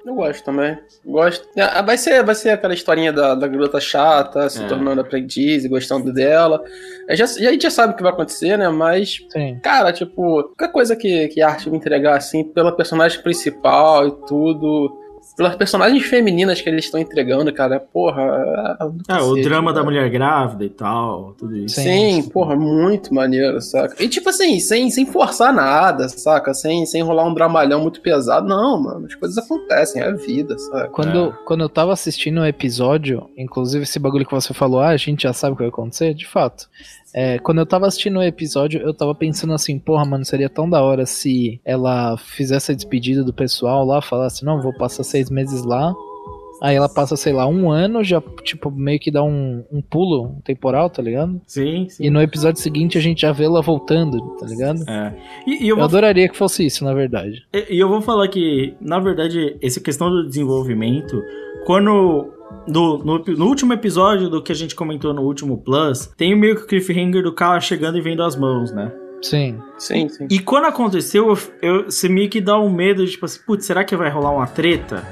Eu 0.05 0.15
gosto 0.15 0.43
também. 0.43 0.77
Gosto. 1.05 1.47
Ah, 1.57 1.81
Vai 1.81 1.97
ser, 1.97 2.23
vai 2.23 2.33
ser 2.33 2.49
aquela 2.51 2.73
historinha 2.73 3.13
da, 3.13 3.35
da 3.35 3.47
garota 3.47 3.79
chata, 3.79 4.49
se 4.49 4.63
É. 4.63 4.67
tornando 4.67 5.01
aprendiz 5.01 5.63
e 5.65 5.69
gostando 5.69 6.11
dela. 6.11 6.63
É, 7.07 7.15
Já, 7.15 7.25
já- 7.25 7.49
a 7.49 7.51
gente 7.51 7.61
já 7.63 7.69
sabe 7.69 7.93
o 7.93 7.95
que 7.95 8.01
vai 8.03 8.11
acontecer, 8.11 8.57
né? 8.57 8.69
Mas, 8.69 9.19
Sim. 9.29 9.59
cara, 9.61 9.91
tipo, 9.93 10.43
qualquer 10.43 10.71
coisa 10.71 10.95
que, 10.95 11.27
que 11.27 11.41
a 11.41 11.49
arte 11.49 11.69
me 11.69 11.77
entregar, 11.77 12.17
assim, 12.17 12.43
pela 12.43 12.71
personagem 12.71 13.21
principal 13.21 14.07
e 14.07 14.11
tudo, 14.25 14.97
pelas 15.35 15.55
personagens 15.55 16.03
femininas 16.05 16.61
que 16.61 16.69
eles 16.69 16.85
estão 16.85 16.99
entregando, 16.99 17.53
cara, 17.53 17.79
porra. 17.79 18.21
é 19.09 19.13
É, 19.13 19.21
o 19.21 19.35
drama 19.35 19.71
da 19.71 19.79
cara. 19.79 19.85
mulher 19.85 20.09
grávida 20.09 20.65
e 20.65 20.69
tal, 20.69 21.33
tudo 21.37 21.55
isso. 21.55 21.75
Sim, 21.75 22.23
porra, 22.29 22.55
muito 22.55 23.13
maneiro, 23.13 23.61
saca? 23.61 24.01
E 24.03 24.07
tipo 24.09 24.29
assim, 24.29 24.59
sem, 24.59 24.89
sem 24.89 25.05
forçar 25.05 25.53
nada, 25.53 26.09
saca? 26.09 26.53
Sem, 26.53 26.85
sem 26.85 27.01
rolar 27.01 27.25
um 27.25 27.33
dramalhão 27.33 27.81
muito 27.81 28.01
pesado. 28.01 28.47
Não, 28.47 28.81
mano, 28.81 29.05
as 29.05 29.15
coisas 29.15 29.37
acontecem, 29.37 30.01
é 30.01 30.07
a 30.07 30.11
vida, 30.13 30.57
saca? 30.57 30.89
Quando, 30.89 31.33
quando 31.45 31.61
eu 31.61 31.69
tava 31.69 31.93
assistindo 31.93 32.41
o 32.41 32.45
episódio, 32.45 33.29
inclusive 33.37 33.83
esse 33.83 33.99
bagulho 33.99 34.25
que 34.25 34.33
você 34.33 34.53
falou, 34.53 34.79
ah, 34.79 34.89
a 34.89 34.97
gente 34.97 35.23
já 35.23 35.33
sabe 35.33 35.53
o 35.53 35.55
que 35.55 35.63
vai 35.63 35.69
acontecer, 35.69 36.13
de 36.13 36.27
fato. 36.27 36.67
É, 37.13 37.39
quando 37.39 37.59
eu 37.59 37.65
tava 37.65 37.87
assistindo 37.87 38.19
o 38.19 38.23
episódio, 38.23 38.81
eu 38.81 38.93
tava 38.93 39.15
pensando 39.15 39.53
assim, 39.53 39.79
porra, 39.79 40.05
mano, 40.05 40.25
seria 40.25 40.49
tão 40.49 40.69
da 40.69 40.81
hora 40.81 41.05
se 41.05 41.59
ela 41.65 42.17
fizesse 42.17 42.71
a 42.71 42.75
despedida 42.75 43.23
do 43.23 43.33
pessoal 43.33 43.85
lá, 43.85 44.01
falasse, 44.01 44.45
não, 44.45 44.61
vou 44.61 44.73
passar 44.73 45.03
seis 45.03 45.29
meses 45.29 45.63
lá. 45.63 45.93
Aí 46.61 46.75
ela 46.75 46.89
passa, 46.89 47.15
sei 47.15 47.31
lá, 47.31 47.47
um 47.47 47.71
ano, 47.71 48.03
já, 48.03 48.21
tipo, 48.43 48.69
meio 48.69 48.99
que 48.99 49.09
dá 49.09 49.23
um, 49.23 49.63
um 49.71 49.81
pulo 49.81 50.41
temporal, 50.43 50.89
tá 50.89 51.01
ligado? 51.01 51.39
Sim, 51.47 51.87
sim. 51.87 52.03
E 52.03 52.09
no 52.09 52.21
episódio 52.21 52.61
seguinte 52.61 52.97
a 52.97 53.01
gente 53.01 53.21
já 53.21 53.31
vê 53.31 53.45
ela 53.45 53.61
voltando, 53.61 54.19
tá 54.35 54.45
ligado? 54.45 54.83
É. 54.89 55.13
E, 55.47 55.63
e 55.63 55.69
eu 55.69 55.69
Eu 55.69 55.75
vou 55.77 55.85
adoraria 55.85 56.27
que 56.27 56.35
fosse 56.35 56.65
isso, 56.65 56.83
na 56.83 56.93
verdade. 56.93 57.45
E 57.53 57.75
e 57.75 57.79
eu 57.79 57.87
vou 57.87 58.01
falar 58.01 58.27
que, 58.27 58.73
na 58.81 58.99
verdade, 58.99 59.55
essa 59.61 59.79
questão 59.79 60.09
do 60.09 60.27
desenvolvimento, 60.27 61.23
quando. 61.65 62.33
No, 62.69 62.99
no, 62.99 63.17
no 63.17 63.45
último 63.47 63.73
episódio 63.73 64.29
do 64.29 64.41
que 64.41 64.51
a 64.51 64.55
gente 64.55 64.75
comentou 64.75 65.13
no 65.13 65.23
último 65.23 65.57
Plus, 65.57 66.07
tem 66.15 66.35
meio 66.35 66.55
que 66.55 66.63
o 66.63 66.67
cliffhanger 66.67 67.23
do 67.23 67.33
cara 67.33 67.59
chegando 67.59 67.97
e 67.97 68.01
vendo 68.01 68.23
as 68.23 68.35
mãos, 68.35 68.71
né? 68.71 68.91
Sim. 69.21 69.59
Sim, 69.77 70.07
sim. 70.07 70.27
E 70.29 70.39
quando 70.39 70.65
aconteceu, 70.65 71.37
eu, 71.61 71.85
você 71.85 72.07
meio 72.07 72.29
que 72.29 72.39
dá 72.39 72.57
um 72.59 72.69
medo 72.69 73.05
de, 73.05 73.11
tipo 73.11 73.25
assim, 73.25 73.39
putz, 73.45 73.65
será 73.65 73.83
que 73.83 73.95
vai 73.95 74.09
rolar 74.09 74.31
uma 74.31 74.47
treta? 74.47 75.03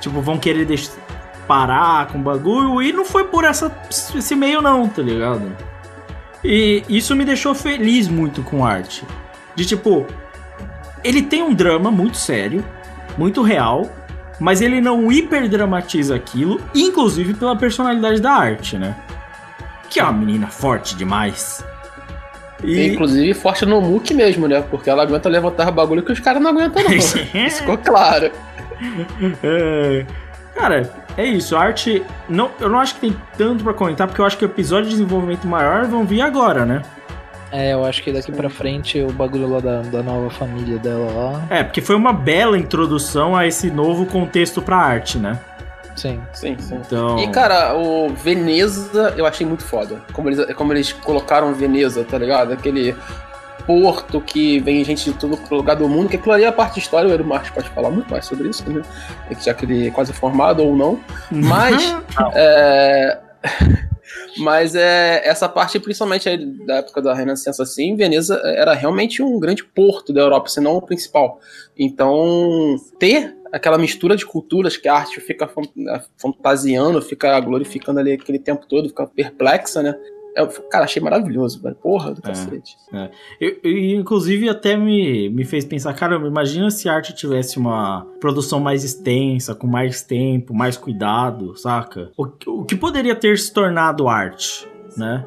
Tipo, 0.00 0.20
vão 0.20 0.38
querer 0.38 0.66
deixar 0.66 0.92
parar 1.46 2.08
com 2.08 2.18
o 2.18 2.22
bagulho? 2.22 2.82
E 2.82 2.92
não 2.92 3.04
foi 3.04 3.24
por 3.24 3.44
essa, 3.44 3.74
esse 3.88 4.34
meio, 4.34 4.60
não, 4.60 4.88
tá 4.88 5.00
ligado? 5.00 5.56
E 6.44 6.82
isso 6.88 7.14
me 7.16 7.24
deixou 7.24 7.54
feliz 7.54 8.08
muito 8.08 8.42
com 8.42 8.64
arte. 8.64 9.04
De 9.54 9.64
tipo, 9.64 10.06
ele 11.02 11.22
tem 11.22 11.42
um 11.42 11.54
drama 11.54 11.90
muito 11.90 12.16
sério, 12.16 12.64
muito 13.16 13.42
real, 13.42 13.90
mas 14.38 14.60
ele 14.60 14.80
não 14.80 15.10
hiperdramatiza 15.10 16.14
aquilo, 16.14 16.60
inclusive 16.74 17.34
pela 17.34 17.56
personalidade 17.56 18.20
da 18.20 18.32
arte, 18.32 18.76
né? 18.76 18.96
Que 19.88 20.00
é 20.00 20.02
uma 20.02 20.12
menina 20.12 20.48
forte 20.48 20.96
demais. 20.96 21.64
E... 22.62 22.92
Inclusive 22.92 23.34
forte 23.34 23.66
no 23.66 23.80
Mook 23.80 24.12
mesmo, 24.14 24.48
né? 24.48 24.62
Porque 24.62 24.88
ela 24.88 25.02
aguenta 25.02 25.28
levantar 25.28 25.70
bagulho 25.70 26.02
que 26.02 26.12
os 26.12 26.20
caras 26.20 26.42
não 26.42 26.50
aguentam, 26.50 26.82
não. 26.82 26.92
Isso 27.46 27.58
ficou 27.58 27.78
claro. 27.78 28.30
É... 29.42 30.06
Cara, 30.54 30.90
é 31.18 31.24
isso. 31.24 31.54
A 31.54 31.60
arte. 31.60 32.02
Não, 32.28 32.50
eu 32.58 32.68
não 32.68 32.80
acho 32.80 32.94
que 32.94 33.00
tem 33.00 33.16
tanto 33.36 33.62
pra 33.62 33.74
comentar, 33.74 34.06
porque 34.06 34.20
eu 34.20 34.24
acho 34.24 34.38
que 34.38 34.44
o 34.44 34.46
episódio 34.46 34.84
de 34.84 34.92
desenvolvimento 34.92 35.46
maior 35.46 35.84
vão 35.86 36.04
vir 36.04 36.22
agora, 36.22 36.64
né? 36.64 36.82
É, 37.56 37.72
eu 37.72 37.86
acho 37.86 38.02
que 38.02 38.12
daqui 38.12 38.30
pra 38.30 38.50
frente 38.50 39.00
o 39.00 39.10
bagulho 39.10 39.48
lá 39.48 39.60
da, 39.60 39.80
da 39.80 40.02
nova 40.02 40.28
família 40.28 40.78
dela 40.78 41.10
lá. 41.10 41.46
É, 41.48 41.64
porque 41.64 41.80
foi 41.80 41.96
uma 41.96 42.12
bela 42.12 42.58
introdução 42.58 43.34
a 43.34 43.46
esse 43.46 43.70
novo 43.70 44.04
contexto 44.04 44.60
pra 44.60 44.76
arte, 44.76 45.16
né? 45.16 45.40
Sim. 45.94 46.20
Sim, 46.34 46.54
sim. 46.58 46.74
Então... 46.86 47.18
E, 47.18 47.28
cara, 47.28 47.74
o 47.74 48.10
Veneza 48.10 49.14
eu 49.16 49.24
achei 49.24 49.46
muito 49.46 49.64
foda. 49.64 50.02
Como 50.12 50.28
eles, 50.28 50.54
como 50.54 50.70
eles 50.74 50.92
colocaram 50.92 51.54
Veneza, 51.54 52.04
tá 52.04 52.18
ligado? 52.18 52.52
Aquele 52.52 52.94
porto 53.66 54.20
que 54.20 54.60
vem 54.60 54.84
gente 54.84 55.10
de 55.10 55.16
todo 55.16 55.40
lugar 55.50 55.76
do 55.76 55.88
mundo, 55.88 56.10
que 56.10 56.16
aquilo 56.16 56.34
ali 56.34 56.44
é 56.44 56.48
a 56.48 56.52
parte 56.52 56.74
de 56.74 56.80
história, 56.80 57.08
o 57.08 57.10
Eero 57.10 57.24
Marques 57.24 57.50
pode 57.52 57.70
falar 57.70 57.88
muito 57.90 58.10
mais 58.10 58.26
sobre 58.26 58.50
isso, 58.50 58.70
né? 58.70 58.82
Já 59.40 59.54
que 59.54 59.64
ele 59.64 59.88
é 59.88 59.90
quase 59.90 60.12
formado 60.12 60.62
ou 60.62 60.76
não. 60.76 61.00
Mas. 61.32 61.96
é... 62.34 63.18
Mas 64.38 64.74
é, 64.74 65.26
essa 65.26 65.48
parte, 65.48 65.78
principalmente 65.78 66.36
da 66.66 66.76
época 66.76 67.00
da 67.00 67.14
Renascença, 67.14 67.62
assim, 67.62 67.96
Veneza 67.96 68.40
era 68.44 68.74
realmente 68.74 69.22
um 69.22 69.38
grande 69.38 69.64
porto 69.64 70.12
da 70.12 70.20
Europa, 70.20 70.48
se 70.48 70.60
não 70.60 70.76
o 70.76 70.82
principal. 70.82 71.40
Então, 71.78 72.76
ter 72.98 73.36
aquela 73.52 73.78
mistura 73.78 74.16
de 74.16 74.26
culturas 74.26 74.76
que 74.76 74.88
a 74.88 74.94
arte 74.94 75.20
fica 75.20 75.48
fantasiando, 76.16 77.00
fica 77.00 77.38
glorificando 77.40 78.00
ali 78.00 78.12
aquele 78.12 78.38
tempo 78.38 78.66
todo, 78.66 78.88
fica 78.88 79.06
perplexa, 79.06 79.82
né? 79.82 79.94
Eu, 80.36 80.48
cara, 80.70 80.84
achei 80.84 81.02
maravilhoso, 81.02 81.62
velho. 81.62 81.74
Porra 81.76 82.12
do 82.12 82.20
é, 82.20 82.22
cacete. 82.22 82.76
É. 82.92 83.10
Eu, 83.40 83.56
eu, 83.64 83.78
inclusive, 83.98 84.48
até 84.48 84.76
me, 84.76 85.30
me 85.30 85.44
fez 85.44 85.64
pensar, 85.64 85.94
caramba, 85.94 86.28
imagina 86.28 86.70
se 86.70 86.88
a 86.88 86.92
arte 86.92 87.14
tivesse 87.14 87.58
uma 87.58 88.06
produção 88.20 88.60
mais 88.60 88.84
extensa, 88.84 89.54
com 89.54 89.66
mais 89.66 90.02
tempo, 90.02 90.54
mais 90.54 90.76
cuidado, 90.76 91.56
saca? 91.56 92.10
O, 92.16 92.26
o 92.48 92.64
que 92.64 92.76
poderia 92.76 93.14
ter 93.16 93.38
se 93.38 93.52
tornado 93.52 94.08
arte, 94.08 94.68
né? 94.96 95.26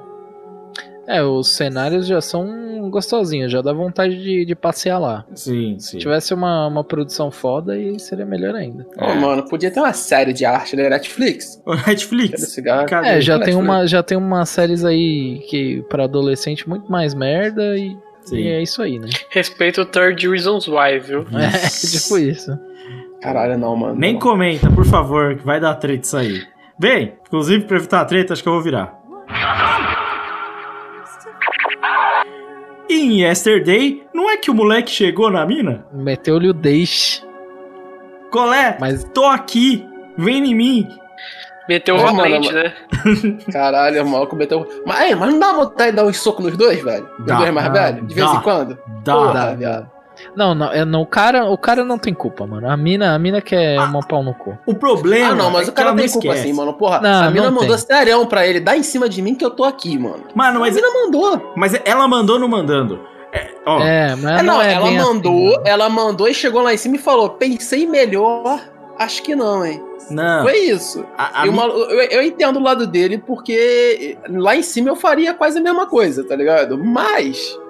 É, 1.10 1.24
os 1.24 1.56
cenários 1.56 2.06
já 2.06 2.22
são 2.22 2.88
gostosinhos, 2.92 3.52
já 3.52 3.64
dá 3.64 3.74
vontade 3.74 4.16
de, 4.22 4.46
de 4.46 4.56
passear 4.56 5.00
lá. 5.00 5.26
Sim, 5.34 5.80
sim. 5.80 5.94
Se 5.94 5.98
tivesse 5.98 6.36
uma, 6.36 6.68
uma 6.68 6.84
produção 6.84 7.32
foda, 7.32 7.74
aí 7.74 8.00
seria 8.00 8.28
melhor 8.28 8.54
ainda. 8.54 8.86
Ô, 8.96 9.06
oh, 9.06 9.16
mano, 9.16 9.44
podia 9.50 9.72
ter 9.72 9.80
uma 9.80 9.92
série 9.92 10.32
de 10.34 10.46
arte 10.46 10.76
da 10.76 10.88
Netflix. 10.88 11.60
O 11.66 11.74
Netflix? 11.74 12.56
É, 13.04 13.20
já 13.22 13.40
tem, 13.40 13.56
uma, 13.56 13.88
já 13.88 14.04
tem 14.04 14.16
umas 14.16 14.50
séries 14.50 14.86
aí 14.86 15.44
que 15.50 15.84
para 15.90 16.04
adolescente 16.04 16.70
muito 16.70 16.92
mais 16.92 17.16
merda 17.16 17.76
e, 17.76 17.98
e, 18.32 18.48
é 18.48 18.62
isso 18.62 18.80
aí, 18.80 19.00
né? 19.00 19.10
Respeito 19.32 19.82
o 19.82 19.86
Third 19.86 20.30
Reasons 20.30 20.68
Why, 20.68 21.00
viu? 21.00 21.26
É, 21.34 21.58
tipo 21.90 22.20
isso. 22.20 22.56
Caralho, 23.20 23.58
não, 23.58 23.76
mano. 23.76 23.96
Nem 23.96 24.14
não. 24.14 24.20
comenta, 24.20 24.70
por 24.70 24.86
favor, 24.86 25.36
que 25.36 25.44
vai 25.44 25.60
dar 25.60 25.74
treta 25.74 26.06
isso 26.06 26.18
aí. 26.18 26.44
Bem, 26.78 27.14
inclusive 27.26 27.66
pra 27.66 27.78
evitar 27.78 28.02
a 28.02 28.06
treta, 28.06 28.34
acho 28.34 28.44
que 28.44 28.48
eu 28.48 28.54
vou 28.54 28.62
virar. 28.62 29.00
Em 33.00 33.22
Yesterday, 33.22 34.04
não 34.14 34.30
é 34.30 34.38
que 34.38 34.52
o 34.52 34.54
moleque 34.54 34.92
chegou 34.92 35.30
na 35.30 35.46
mina? 35.46 35.86
Meteu-lhe 35.92 36.50
o 36.50 36.54
deixe. 36.54 37.24
Colé, 38.32 38.78
Mas... 38.80 39.04
tô 39.06 39.26
aqui, 39.26 39.86
vem 40.18 40.52
em 40.52 40.56
mim. 40.56 40.88
Meteu 41.68 41.96
o 41.96 42.00
valente, 42.00 42.52
né? 42.52 42.74
Caralho, 43.54 44.04
o 44.04 44.10
maluco 44.10 44.36
meteu. 44.36 44.68
Mas, 44.88 45.16
mas 45.16 45.32
não 45.32 45.40
dá 45.40 45.54
vontade 45.54 45.92
de 45.92 45.98
dar 45.98 46.06
um 46.06 46.12
soco 46.12 46.42
nos 46.42 46.58
dois, 46.58 46.84
velho? 46.84 47.08
Nos 47.20 47.28
dá, 47.28 47.38
dois 47.38 47.54
mais 47.54 47.72
velhos? 47.72 48.08
De 48.08 48.16
vez 48.16 48.34
em 48.34 48.42
quando? 48.42 48.78
Dá, 49.04 49.14
Porra, 49.14 49.34
dá, 49.34 49.54
viado. 49.54 49.92
Não, 50.36 50.54
não, 50.54 50.72
é, 50.72 50.86
não, 50.86 51.02
o 51.02 51.06
cara, 51.06 51.46
o 51.46 51.58
cara 51.58 51.84
não 51.84 51.98
tem 51.98 52.14
culpa, 52.14 52.46
mano. 52.46 52.70
A 52.70 52.78
mina, 52.78 53.16
a 53.16 53.20
mina 53.20 53.42
quer 53.42 53.78
ah, 53.78 53.86
uma 53.86 54.02
pau 54.02 54.24
no 54.24 54.34
cu. 54.34 54.58
O 54.66 54.76
problema. 54.76 55.32
Ah, 55.32 55.36
não, 55.36 55.52
mas 55.52 55.68
é 55.68 55.72
o 55.72 55.74
cara 55.74 55.94
tem 55.96 56.10
culpa 56.10 56.34
assim, 56.34 56.54
mano. 56.54 56.74
Porra, 56.74 57.00
não, 57.02 57.28
a 57.28 57.32
mina 57.32 57.52
mandou 57.52 57.78
serião 57.78 58.26
pra 58.26 58.46
ele, 58.46 58.60
dá 58.60 58.76
em 58.76 58.84
cima 58.84 59.10
de 59.10 59.22
mim 59.22 59.36
que 59.36 59.46
eu 59.46 59.52
tô 59.52 59.64
aqui, 59.64 59.98
mano. 59.98 60.24
Mano, 60.34 60.60
mas 60.60 60.76
a 60.76 60.82
mina 60.82 60.94
mandou. 60.94 61.54
Mas 61.56 61.80
ela 61.86 62.08
mandou 62.08 62.40
não 62.40 62.48
mandando. 62.48 63.00
É, 63.32 63.52
ó. 63.66 63.80
é 63.80 64.16
mas 64.16 64.40
é, 64.40 64.44
não, 64.44 64.56
não 64.56 64.62
é 64.62 64.74
ela 64.74 64.92
mandou, 64.92 65.50
assim, 65.50 65.62
ela 65.66 65.90
mandou 65.90 66.28
e 66.28 66.34
chegou 66.34 66.62
lá 66.62 66.74
em 66.74 66.78
cima 66.78 66.96
e 66.96 67.00
falou: 67.00 67.30
"Pensei 67.30 67.86
melhor, 67.86 68.60
acho 68.98 69.22
que 69.22 69.36
não, 69.36 69.66
hein". 69.66 69.84
Não. 70.10 70.44
Foi 70.44 70.58
isso. 70.58 71.06
A, 71.18 71.44
a 71.44 71.48
eu, 71.48 71.54
eu, 71.54 72.00
eu, 72.00 72.24
entendo 72.24 72.58
o 72.58 72.64
lado 72.64 72.88
dele, 72.88 73.20
porque 73.20 74.18
lá 74.28 74.56
em 74.56 74.64
cima 74.64 74.90
eu 74.90 74.96
faria 74.96 75.34
quase 75.34 75.60
a 75.60 75.62
mesma 75.62 75.86
coisa, 75.86 76.24
tá 76.24 76.36
ligado? 76.36 76.84
Mas 76.84 77.56
é, 77.56 77.69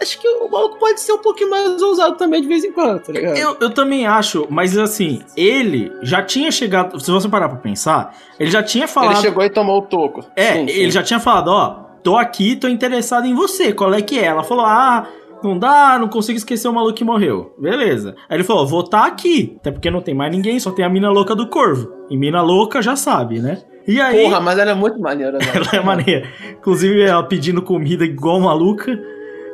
acho 0.00 0.20
que 0.20 0.28
o 0.28 0.48
maluco 0.48 0.78
pode 0.78 1.00
ser 1.00 1.12
um 1.12 1.18
pouquinho 1.18 1.50
mais 1.50 1.82
ousado 1.82 2.16
também 2.16 2.40
de 2.40 2.48
vez 2.48 2.64
em 2.64 2.72
quando, 2.72 3.00
tá 3.00 3.12
ligado? 3.12 3.36
Eu, 3.36 3.56
eu 3.60 3.70
também 3.70 4.06
acho, 4.06 4.46
mas 4.48 4.76
assim, 4.78 5.22
ele 5.36 5.92
já 6.02 6.22
tinha 6.22 6.50
chegado. 6.50 6.98
Se 7.00 7.10
você 7.10 7.28
parar 7.28 7.48
pra 7.48 7.58
pensar, 7.58 8.14
ele 8.38 8.50
já 8.50 8.62
tinha 8.62 8.86
falado. 8.86 9.14
Ele 9.14 9.22
chegou 9.22 9.42
e 9.44 9.50
tomou 9.50 9.78
o 9.78 9.82
toco. 9.82 10.24
É, 10.36 10.52
sim, 10.52 10.60
ele 10.60 10.84
sim. 10.84 10.90
já 10.90 11.02
tinha 11.02 11.20
falado, 11.20 11.48
ó, 11.48 11.70
tô 12.02 12.16
aqui, 12.16 12.56
tô 12.56 12.68
interessado 12.68 13.26
em 13.26 13.34
você, 13.34 13.72
qual 13.72 13.92
é 13.92 14.00
que 14.00 14.18
é? 14.18 14.26
Ela 14.26 14.42
falou, 14.42 14.64
ah. 14.64 15.06
Não 15.44 15.58
dá, 15.58 15.98
não 15.98 16.08
consigo 16.08 16.38
esquecer 16.38 16.66
o 16.66 16.72
maluco 16.72 16.94
que 16.94 17.04
morreu. 17.04 17.54
Beleza. 17.58 18.16
Aí 18.26 18.38
ele 18.38 18.42
falou: 18.42 18.66
vou 18.66 18.80
estar 18.80 19.02
tá 19.02 19.06
aqui. 19.06 19.54
Até 19.60 19.70
porque 19.70 19.90
não 19.90 20.00
tem 20.00 20.14
mais 20.14 20.32
ninguém, 20.32 20.58
só 20.58 20.70
tem 20.70 20.82
a 20.82 20.88
mina 20.88 21.10
louca 21.10 21.36
do 21.36 21.46
corvo. 21.46 21.92
E 22.08 22.16
mina 22.16 22.40
louca 22.40 22.80
já 22.80 22.96
sabe, 22.96 23.38
né? 23.38 23.62
E 23.86 24.00
aí. 24.00 24.24
Porra, 24.24 24.40
mas 24.40 24.58
ela 24.58 24.72
é 24.72 24.74
muito 24.74 24.98
maneira, 24.98 25.32
né? 25.32 25.46
ela 25.54 25.68
é 25.72 25.80
maneira. 25.80 26.26
Inclusive, 26.52 27.02
ela 27.02 27.22
pedindo 27.22 27.62
comida 27.62 28.04
igual 28.04 28.40
maluca. 28.40 28.98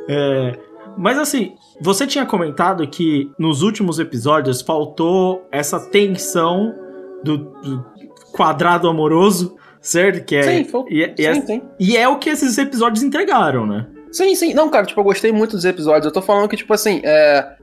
É, 0.08 0.58
mas 0.96 1.18
assim, 1.18 1.54
você 1.80 2.06
tinha 2.06 2.26
comentado 2.26 2.86
que 2.86 3.30
nos 3.38 3.62
últimos 3.62 3.98
episódios 3.98 4.60
faltou 4.60 5.46
essa 5.50 5.80
tensão 5.80 6.74
do, 7.22 7.38
do 7.38 7.84
quadrado 8.32 8.88
amoroso, 8.88 9.56
certo? 9.80 10.24
Que 10.24 10.36
é, 10.36 10.42
sim, 10.42 10.64
foi, 10.64 10.84
e, 10.90 11.02
é, 11.02 11.14
e, 11.18 11.26
é, 11.26 11.40
sim. 11.40 11.62
e 11.78 11.96
é 11.96 12.08
o 12.08 12.18
que 12.18 12.30
esses 12.30 12.58
episódios 12.58 13.02
entregaram, 13.02 13.66
né? 13.66 13.86
Sim, 14.12 14.34
sim. 14.34 14.52
Não, 14.52 14.68
cara, 14.68 14.84
tipo, 14.84 15.00
eu 15.00 15.04
gostei 15.04 15.32
muito 15.32 15.52
dos 15.52 15.64
episódios. 15.64 16.04
Eu 16.04 16.12
tô 16.12 16.20
falando 16.20 16.46
que, 16.46 16.56
tipo 16.56 16.72
assim, 16.74 17.00
é... 17.02 17.56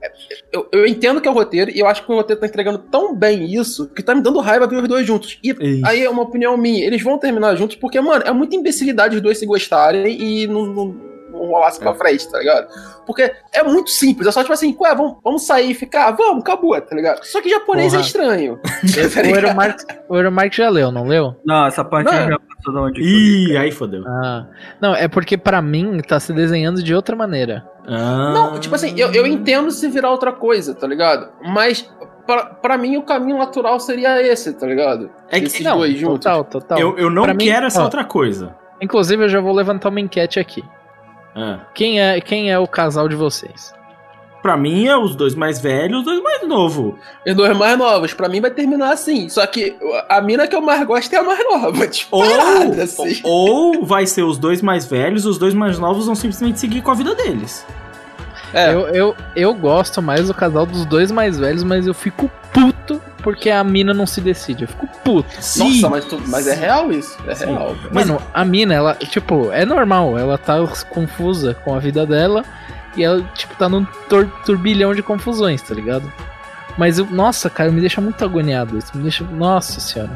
eu, 0.51 0.67
eu 0.71 0.87
entendo 0.87 1.21
que 1.21 1.27
é 1.27 1.31
o 1.31 1.33
roteiro, 1.33 1.69
e 1.69 1.79
eu 1.79 1.85
acho 1.85 2.03
que 2.03 2.11
o 2.11 2.15
roteiro 2.15 2.41
tá 2.41 2.47
entregando 2.47 2.79
tão 2.79 3.15
bem 3.15 3.45
isso 3.53 3.87
que 3.87 4.01
tá 4.01 4.15
me 4.15 4.21
dando 4.21 4.39
raiva 4.39 4.65
ver 4.65 4.81
os 4.81 4.87
dois 4.87 5.05
juntos. 5.05 5.37
E 5.43 5.51
Isso. 5.51 5.85
aí 5.85 6.03
é 6.03 6.09
uma 6.09 6.23
opinião 6.23 6.57
minha. 6.57 6.83
Eles 6.83 7.03
vão 7.03 7.19
terminar 7.19 7.55
juntos 7.55 7.75
porque, 7.75 8.01
mano, 8.01 8.23
é 8.25 8.31
muita 8.31 8.55
imbecilidade 8.55 9.15
os 9.15 9.21
dois 9.21 9.37
se 9.37 9.45
gostarem 9.45 10.19
e 10.19 10.47
não, 10.47 10.65
não 10.65 11.08
não 11.31 11.39
rolasse 11.47 11.79
pra 11.79 11.91
é. 11.91 11.95
frente, 11.95 12.29
tá 12.29 12.39
ligado? 12.39 12.67
Porque 13.05 13.31
é 13.53 13.63
muito 13.63 13.89
simples, 13.89 14.27
é 14.27 14.31
só 14.31 14.41
tipo 14.41 14.53
assim, 14.53 14.75
ué, 14.79 14.95
vamos, 14.95 15.17
vamos 15.23 15.45
sair 15.45 15.71
e 15.71 15.73
ficar, 15.73 16.11
vamos, 16.11 16.41
acabou, 16.41 16.79
tá 16.81 16.95
ligado? 16.95 17.23
Só 17.23 17.41
que 17.41 17.49
japonês 17.49 17.93
é 17.93 17.97
Porra. 17.97 18.03
é 18.03 18.05
estranho. 18.05 18.59
tá 18.61 19.95
o 20.09 20.15
Euromark 20.15 20.53
já 20.53 20.69
leu, 20.69 20.91
não 20.91 21.07
leu? 21.07 21.35
Não, 21.45 21.67
essa 21.67 21.83
parte 21.83 22.11
não. 22.11 22.29
já 22.29 22.39
passou 22.39 22.73
da 22.73 22.81
onde 22.81 23.01
Ih, 23.01 23.57
aí 23.57 23.71
fodeu. 23.71 24.03
Ah. 24.07 24.45
Não, 24.81 24.95
é 24.95 25.07
porque 25.07 25.37
para 25.37 25.61
mim 25.61 25.99
tá 26.07 26.19
se 26.19 26.33
desenhando 26.33 26.83
de 26.83 26.93
outra 26.93 27.15
maneira. 27.15 27.65
Ah. 27.87 28.31
Não, 28.33 28.59
tipo 28.59 28.75
assim, 28.75 28.93
eu, 28.97 29.11
eu 29.11 29.25
entendo 29.25 29.71
se 29.71 29.87
virar 29.87 30.11
outra 30.11 30.31
coisa, 30.31 30.75
tá 30.75 30.85
ligado? 30.85 31.29
Mas 31.41 31.89
Pra, 32.29 32.45
pra, 32.45 32.77
mim, 32.77 32.95
o 32.95 33.01
caminho 33.01 33.39
natural 33.39 33.79
seria 33.79 34.21
esse, 34.21 34.53
tá 34.53 34.67
ligado? 34.67 35.09
É 35.29 35.39
que, 35.39 35.47
Esses 35.47 35.65
não, 35.65 35.79
dois 35.79 35.97
juntos. 35.97 36.19
Total, 36.19 36.43
total. 36.43 36.77
Eu, 36.77 36.95
eu 36.95 37.09
não 37.09 37.23
pra 37.23 37.33
quero 37.33 37.61
mim, 37.61 37.65
essa 37.65 37.81
ó, 37.81 37.85
outra 37.85 38.03
coisa. 38.03 38.55
Inclusive, 38.79 39.23
eu 39.23 39.29
já 39.29 39.41
vou 39.41 39.51
levantar 39.51 39.89
uma 39.89 39.99
enquete 39.99 40.39
aqui. 40.39 40.63
Ah. 41.39 41.59
Quem, 41.73 42.01
é, 42.01 42.19
quem 42.19 42.51
é 42.51 42.59
o 42.59 42.67
casal 42.67 43.07
de 43.07 43.15
vocês? 43.15 43.73
Pra 44.41 44.57
mim 44.57 44.87
é 44.87 44.97
os 44.97 45.15
dois 45.15 45.35
mais 45.35 45.59
velhos, 45.59 45.99
os 45.99 46.05
dois 46.05 46.21
mais 46.21 46.47
novos. 46.47 46.95
Os 47.25 47.35
dois 47.35 47.57
mais 47.57 47.77
novos. 47.77 48.13
Pra 48.13 48.29
mim 48.29 48.41
vai 48.41 48.51
terminar 48.51 48.91
assim. 48.91 49.27
Só 49.29 49.45
que 49.45 49.75
a 50.07 50.21
mina 50.21 50.47
que 50.47 50.55
eu 50.55 50.61
mais 50.61 50.85
gosto 50.85 51.13
é 51.13 51.17
a 51.17 51.23
mais 51.23 51.43
nova. 51.43 51.71
Ou, 52.11 52.23
assim. 52.81 53.21
ou 53.23 53.85
vai 53.85 54.05
ser 54.05 54.23
os 54.23 54.37
dois 54.37 54.61
mais 54.61 54.85
velhos, 54.85 55.25
os 55.25 55.37
dois 55.37 55.53
mais 55.53 55.77
novos 55.77 56.05
vão 56.05 56.15
simplesmente 56.15 56.59
seguir 56.59 56.81
com 56.81 56.91
a 56.91 56.95
vida 56.95 57.15
deles. 57.15 57.65
É. 58.53 58.73
Eu, 58.73 58.79
eu, 58.89 59.15
eu 59.35 59.53
gosto 59.53 60.01
mais 60.01 60.27
do 60.27 60.33
casal 60.33 60.65
dos 60.65 60.85
dois 60.85 61.11
mais 61.11 61.37
velhos, 61.37 61.63
mas 61.63 61.85
eu 61.85 61.93
fico 61.93 62.31
porque 63.21 63.49
a 63.49 63.63
mina 63.63 63.93
não 63.93 64.05
se 64.05 64.21
decide. 64.21 64.63
Eu 64.63 64.67
fico 64.67 64.87
puto. 65.03 65.29
Sim. 65.39 65.81
Nossa, 65.81 65.89
mas, 65.89 66.05
tu, 66.05 66.21
mas 66.27 66.47
é 66.47 66.53
real 66.53 66.91
isso. 66.91 67.17
É 67.27 67.35
Sim. 67.35 67.47
real. 67.47 67.75
Mano, 67.91 68.21
a 68.33 68.45
mina, 68.45 68.73
ela, 68.73 68.95
tipo, 68.95 69.51
é 69.51 69.65
normal. 69.65 70.17
Ela 70.17 70.37
tá 70.37 70.55
confusa 70.89 71.53
com 71.53 71.75
a 71.75 71.79
vida 71.79 72.05
dela 72.05 72.43
e 72.95 73.03
ela, 73.03 73.21
tipo, 73.35 73.55
tá 73.55 73.69
num 73.69 73.85
turbilhão 74.45 74.93
de 74.93 75.01
confusões, 75.01 75.61
tá 75.61 75.73
ligado? 75.73 76.11
Mas, 76.77 76.97
eu, 76.97 77.05
nossa, 77.05 77.49
cara, 77.49 77.71
me 77.71 77.81
deixa 77.81 78.01
muito 78.01 78.23
agoniado. 78.23 78.77
Isso 78.77 78.95
me 78.95 79.03
deixa. 79.03 79.23
Nossa 79.23 79.79
senhora. 79.79 80.11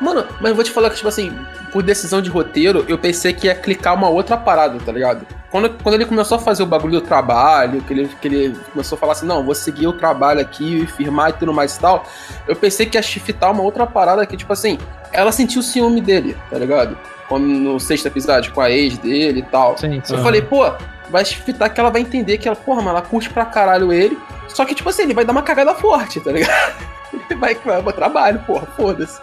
Mano, 0.00 0.24
mas 0.40 0.50
eu 0.50 0.54
vou 0.54 0.64
te 0.64 0.70
falar 0.70 0.90
que, 0.90 0.96
tipo 0.96 1.08
assim, 1.08 1.36
por 1.72 1.82
decisão 1.82 2.22
de 2.22 2.30
roteiro, 2.30 2.84
eu 2.88 2.96
pensei 2.96 3.32
que 3.32 3.46
ia 3.46 3.54
clicar 3.54 3.94
uma 3.94 4.08
outra 4.08 4.36
parada, 4.36 4.78
tá 4.78 4.92
ligado? 4.92 5.26
Quando, 5.50 5.70
quando 5.82 5.94
ele 5.96 6.06
começou 6.06 6.38
a 6.38 6.40
fazer 6.40 6.62
o 6.62 6.66
bagulho 6.66 7.00
do 7.00 7.06
trabalho, 7.06 7.82
que 7.82 7.92
ele, 7.92 8.08
que 8.20 8.28
ele 8.28 8.56
começou 8.72 8.96
a 8.96 8.98
falar 8.98 9.12
assim, 9.12 9.26
não, 9.26 9.44
vou 9.44 9.54
seguir 9.54 9.88
o 9.88 9.92
trabalho 9.92 10.40
aqui, 10.40 10.86
firmar 10.86 11.30
e 11.30 11.32
tudo 11.32 11.52
mais 11.52 11.76
e 11.76 11.80
tal, 11.80 12.06
eu 12.46 12.54
pensei 12.54 12.86
que 12.86 12.96
ia 12.96 13.02
shiftar 13.02 13.50
uma 13.50 13.62
outra 13.62 13.84
parada 13.86 14.24
que, 14.24 14.36
tipo 14.36 14.52
assim, 14.52 14.78
ela 15.12 15.32
sentiu 15.32 15.60
o 15.60 15.64
ciúme 15.64 16.00
dele, 16.00 16.36
tá 16.48 16.56
ligado? 16.56 16.96
Quando, 17.28 17.46
no 17.46 17.80
sexto 17.80 18.06
episódio, 18.06 18.52
com 18.52 18.60
a 18.60 18.70
ex 18.70 18.96
dele 18.98 19.40
e 19.40 19.42
tal. 19.42 19.76
Sim. 19.76 20.00
Eu 20.08 20.18
falei, 20.18 20.40
pô, 20.40 20.70
vai 21.10 21.24
shiftar 21.24 21.72
que 21.72 21.80
ela 21.80 21.90
vai 21.90 22.00
entender 22.00 22.38
que 22.38 22.46
ela, 22.46 22.56
porra, 22.56 22.80
mas 22.80 22.90
ela 22.90 23.02
curte 23.02 23.28
pra 23.28 23.44
caralho 23.44 23.92
ele, 23.92 24.16
só 24.54 24.64
que, 24.64 24.74
tipo 24.74 24.88
assim, 24.88 25.02
ele 25.02 25.14
vai 25.14 25.24
dar 25.24 25.32
uma 25.32 25.42
cagada 25.42 25.74
forte, 25.74 26.20
tá 26.20 26.32
ligado? 26.32 26.74
Ele 27.12 27.38
vai, 27.38 27.54
vai 27.54 27.82
pro 27.82 27.92
trabalho, 27.92 28.40
porra, 28.46 28.66
foda-se. 28.76 29.20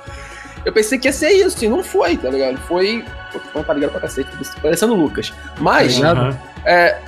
Eu 0.65 0.73
pensei 0.73 0.97
que 0.97 1.07
ia 1.07 1.13
ser 1.13 1.31
isso, 1.31 1.63
e 1.63 1.67
não 1.69 1.83
foi, 1.83 2.17
tá 2.17 2.29
ligado? 2.29 2.57
Foi. 2.59 3.03
Pô, 3.31 3.39
tô 3.39 3.47
falando 3.49 3.67
tá 3.67 3.73
ligado 3.73 3.91
pra 3.91 4.01
cacete, 4.01 4.29
parecendo 4.61 4.93
o 4.93 4.97
Lucas. 4.97 5.33
Mas. 5.59 6.01
Aham. 6.01 6.37
É. 6.65 6.99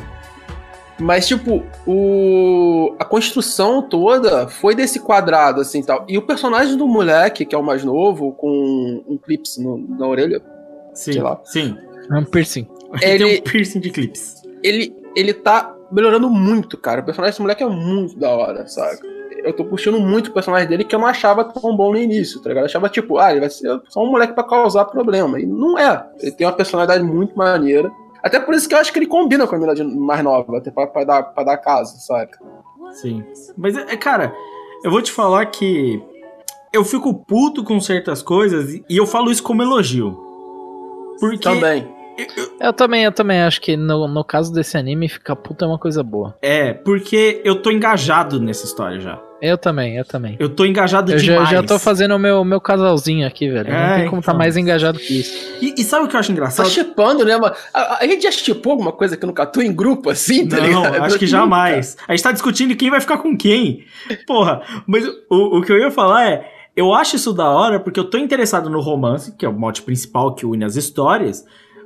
Mas, 1.01 1.25
tipo, 1.27 1.63
o... 1.87 2.93
a 2.99 3.05
construção 3.05 3.81
toda 3.81 4.49
foi 4.49 4.75
desse 4.75 4.99
quadrado, 4.99 5.61
assim, 5.61 5.81
tal. 5.81 6.05
E 6.09 6.17
o 6.17 6.21
personagem 6.21 6.75
do 6.75 6.85
moleque, 6.87 7.45
que 7.45 7.55
é 7.55 7.57
o 7.57 7.63
mais 7.63 7.85
novo, 7.85 8.33
com 8.33 9.01
um 9.07 9.17
clips 9.17 9.57
no- 9.57 9.77
na 9.97 10.05
orelha, 10.05 10.41
Sim, 10.93 11.13
sei 11.13 11.21
lá. 11.21 11.39
sim. 11.45 11.77
É 12.11 12.15
um 12.17 12.25
piercing. 12.25 12.67
Ele 13.01 13.23
tem 13.25 13.39
um 13.39 13.41
piercing 13.43 13.79
de 13.79 13.91
clips. 13.91 14.41
ele, 14.61 14.93
ele 15.15 15.33
tá 15.33 15.73
melhorando 15.89 16.29
muito, 16.29 16.77
cara. 16.77 16.99
O 16.99 17.05
personagem 17.05 17.31
desse 17.31 17.41
moleque 17.41 17.63
é 17.63 17.67
muito 17.67 18.17
da 18.19 18.29
hora, 18.31 18.67
sabe? 18.67 18.99
Eu 19.43 19.53
tô 19.53 19.63
curtindo 19.65 19.99
muito 19.99 20.27
o 20.27 20.33
personagem 20.33 20.67
dele 20.67 20.83
que 20.83 20.93
eu 20.93 20.99
não 20.99 21.07
achava 21.07 21.43
tão 21.43 21.75
bom 21.75 21.91
no 21.91 21.97
início, 21.97 22.41
tá 22.41 22.49
ligado? 22.49 22.63
Eu 22.63 22.67
achava 22.67 22.89
tipo, 22.89 23.17
ah, 23.17 23.31
ele 23.31 23.39
vai 23.39 23.49
ser 23.49 23.81
só 23.89 24.03
um 24.03 24.11
moleque 24.11 24.33
pra 24.33 24.43
causar 24.43 24.85
problema. 24.85 25.39
E 25.39 25.45
não 25.45 25.77
é. 25.77 26.05
Ele 26.19 26.31
tem 26.31 26.45
uma 26.45 26.53
personalidade 26.53 27.03
muito 27.03 27.37
maneira. 27.37 27.91
Até 28.21 28.39
por 28.39 28.53
isso 28.53 28.67
que 28.67 28.75
eu 28.75 28.79
acho 28.79 28.91
que 28.91 28.99
ele 28.99 29.05
combina 29.07 29.47
com 29.47 29.55
a 29.55 29.57
menina 29.57 29.73
de- 29.75 29.83
mais 29.83 30.21
nova, 30.23 30.57
até 30.57 30.69
pra, 30.71 30.87
pra 30.87 31.03
dar, 31.05 31.23
pra 31.23 31.43
dar 31.43 31.57
casa, 31.57 31.97
saca? 31.99 32.37
Sim. 32.93 33.23
Mas, 33.57 33.77
é, 33.77 33.95
cara, 33.95 34.33
eu 34.83 34.91
vou 34.91 35.01
te 35.01 35.11
falar 35.11 35.45
que 35.45 36.01
eu 36.73 36.83
fico 36.83 37.13
puto 37.13 37.63
com 37.63 37.79
certas 37.79 38.21
coisas 38.21 38.73
e 38.73 38.97
eu 38.97 39.05
falo 39.07 39.31
isso 39.31 39.41
como 39.43 39.61
elogio. 39.63 40.17
Porque. 41.19 41.37
Também. 41.39 41.87
Eu 42.59 42.73
também, 42.73 43.05
eu 43.05 43.11
também 43.13 43.39
acho 43.41 43.61
que 43.61 43.77
no, 43.77 44.05
no 44.05 44.23
caso 44.25 44.51
desse 44.51 44.77
anime, 44.77 45.07
ficar 45.07 45.37
puta 45.37 45.63
é 45.63 45.67
uma 45.69 45.79
coisa 45.79 46.03
boa. 46.03 46.35
É, 46.41 46.73
porque 46.73 47.41
eu 47.45 47.61
tô 47.61 47.71
engajado 47.71 48.41
nessa 48.41 48.65
história 48.65 48.99
já. 48.99 49.17
Eu 49.41 49.57
também, 49.57 49.95
eu 49.97 50.05
também. 50.05 50.35
Eu 50.39 50.49
tô 50.49 50.65
engajado 50.65 51.11
Eu 51.11 51.19
já, 51.19 51.33
demais. 51.33 51.49
já 51.49 51.63
tô 51.63 51.79
fazendo 51.79 52.15
o 52.15 52.19
meu, 52.19 52.43
meu 52.43 52.59
casalzinho 52.59 53.25
aqui, 53.25 53.49
velho. 53.49 53.69
Não 53.69 53.77
É, 53.77 53.99
tem 53.99 54.09
como 54.09 54.19
estar 54.19 54.31
então. 54.33 54.37
mais 54.39 54.57
engajado 54.57 54.99
que 54.99 55.19
isso. 55.21 55.33
E, 55.61 55.75
e 55.77 55.83
sabe 55.83 56.05
o 56.05 56.07
que 56.07 56.15
eu 56.15 56.19
acho 56.19 56.27
Tá 56.29 56.33
engraçado? 56.33 56.69
chipando, 56.69 57.23
né, 57.25 57.37
mano? 57.37 57.55
A, 57.73 58.03
a 58.03 58.07
gente 58.07 58.23
já 58.23 58.31
chipou 58.31 58.71
alguma 58.71 58.91
coisa 58.91 59.15
aqui 59.15 59.25
no 59.25 59.33
Catu 59.33 59.61
em 59.61 59.73
grupo, 59.73 60.09
assim, 60.09 60.47
tá 60.47 60.57
Não, 60.57 60.65
ligado? 60.83 61.03
acho 61.03 61.17
que 61.19 61.27
jamais. 61.27 61.95
A 62.07 62.11
gente 62.15 62.23
tá 62.23 62.31
discutindo 62.31 62.75
quem 62.75 62.89
vai 62.89 62.99
ficar 63.01 63.17
com 63.19 63.35
quem. 63.37 63.85
Porra, 64.27 64.61
mas 64.85 65.05
o, 65.29 65.57
o 65.57 65.61
que 65.61 65.71
eu 65.71 65.77
ia 65.79 65.91
falar 65.91 66.27
é. 66.29 66.51
Eu 66.75 66.93
acho 66.93 67.17
isso 67.17 67.33
da 67.33 67.49
hora 67.49 67.77
porque 67.79 67.99
eu 67.99 68.05
tô 68.09 68.17
interessado 68.17 68.69
no 68.69 68.79
romance, 68.79 69.35
que 69.35 69.45
é 69.45 69.49
o 69.49 69.53
mote 69.53 69.81
principal 69.81 70.33
que 70.33 70.45
une 70.45 70.63
as 70.63 70.75
histórias. 70.77 71.43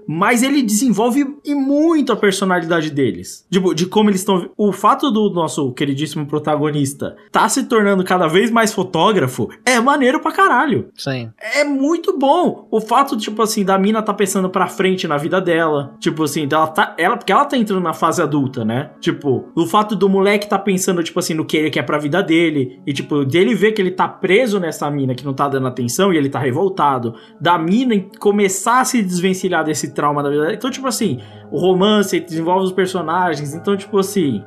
Mas 0.07 0.43
ele 0.43 0.61
desenvolve 0.61 1.25
e 1.43 1.55
muito 1.55 2.11
a 2.11 2.15
personalidade 2.15 2.89
deles. 2.89 3.45
Tipo, 3.51 3.73
de 3.73 3.85
como 3.85 4.09
eles 4.09 4.21
estão. 4.21 4.49
O 4.57 4.71
fato 4.71 5.11
do 5.11 5.29
nosso 5.29 5.71
queridíssimo 5.73 6.25
protagonista 6.25 7.15
tá 7.31 7.47
se 7.47 7.63
tornando 7.63 8.03
cada 8.03 8.27
vez 8.27 8.51
mais 8.51 8.73
fotógrafo 8.73 9.49
é 9.65 9.79
maneiro 9.79 10.19
pra 10.19 10.31
caralho. 10.31 10.89
Sim. 10.95 11.29
É 11.39 11.63
muito 11.63 12.17
bom. 12.17 12.67
O 12.71 12.81
fato, 12.81 13.17
tipo 13.17 13.41
assim, 13.41 13.63
da 13.63 13.77
mina 13.77 14.01
tá 14.01 14.13
pensando 14.13 14.49
pra 14.49 14.67
frente 14.67 15.07
na 15.07 15.17
vida 15.17 15.39
dela. 15.39 15.95
Tipo 15.99 16.23
assim, 16.23 16.47
dela 16.47 16.67
tá. 16.67 16.95
Ela, 16.97 17.17
porque 17.17 17.31
ela 17.31 17.45
tá 17.45 17.57
entrando 17.57 17.83
na 17.83 17.93
fase 17.93 18.21
adulta, 18.21 18.65
né? 18.65 18.91
Tipo, 18.99 19.49
o 19.55 19.65
fato 19.65 19.95
do 19.95 20.09
moleque 20.09 20.47
tá 20.47 20.59
pensando, 20.59 21.03
tipo 21.03 21.19
assim, 21.19 21.33
no 21.33 21.45
que 21.45 21.57
ele 21.57 21.69
quer 21.69 21.83
pra 21.83 21.97
vida 21.97 22.21
dele. 22.21 22.81
E, 22.85 22.93
tipo, 22.93 23.25
dele 23.25 23.55
ver 23.55 23.71
que 23.71 23.81
ele 23.81 23.91
tá 23.91 24.07
preso 24.07 24.59
nessa 24.59 24.89
mina 24.89 25.15
que 25.15 25.25
não 25.25 25.33
tá 25.33 25.47
dando 25.47 25.67
atenção 25.67 26.13
e 26.13 26.17
ele 26.17 26.29
tá 26.29 26.39
revoltado. 26.39 27.15
Da 27.39 27.57
mina 27.57 28.03
começar 28.19 28.81
a 28.81 28.85
se 28.85 29.01
desvencilhar 29.01 29.63
desse 29.63 29.92
trauma 29.93 30.21
da 30.23 30.29
vida. 30.29 30.53
Então, 30.53 30.69
tipo 30.69 30.87
assim, 30.87 31.21
o 31.51 31.57
romance 31.57 32.19
desenvolve 32.19 32.65
os 32.65 32.71
personagens. 32.71 33.53
Então, 33.53 33.77
tipo 33.77 33.97
assim. 33.97 34.43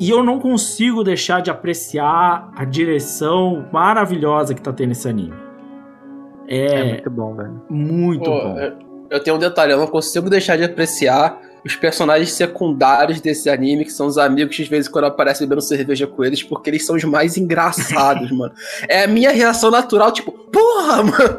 E 0.00 0.10
eu 0.10 0.24
não 0.24 0.40
consigo 0.40 1.04
deixar 1.04 1.40
de 1.40 1.50
apreciar 1.52 2.50
a 2.56 2.64
direção 2.64 3.66
maravilhosa 3.72 4.52
que 4.52 4.60
tá 4.60 4.72
tendo 4.72 4.90
esse 4.90 5.08
anime. 5.08 5.34
É, 6.48 6.64
É, 6.80 6.84
muito 6.94 7.10
bom, 7.10 7.34
velho. 7.34 7.62
muito 7.70 8.24
Pô, 8.24 8.30
bom. 8.40 8.58
eu- 8.58 8.88
Eu 9.10 9.22
tenho 9.22 9.36
um 9.36 9.38
detalhe, 9.38 9.72
eu 9.72 9.78
não 9.78 9.86
consigo 9.86 10.28
deixar 10.28 10.56
de 10.58 10.64
apreciar 10.64 11.38
os 11.64 11.74
personagens 11.76 12.32
secundários 12.32 13.20
desse 13.20 13.48
anime, 13.50 13.84
que 13.84 13.90
são 13.92 14.06
os 14.06 14.16
amigos 14.18 14.56
que 14.56 14.62
de 14.64 14.70
vez 14.70 14.86
em 14.86 14.90
quando 14.90 15.04
aparecem 15.06 15.46
bebendo 15.46 15.62
cerveja 15.62 16.06
com 16.06 16.24
eles, 16.24 16.42
porque 16.42 16.70
eles 16.70 16.84
são 16.86 16.96
os 16.96 17.04
mais 17.04 17.36
engraçados, 17.36 18.30
mano. 18.36 18.52
É 18.88 19.04
a 19.04 19.08
minha 19.08 19.30
reação 19.30 19.70
natural, 19.70 20.12
tipo, 20.12 20.32
porra, 20.32 21.02
mano! 21.02 21.38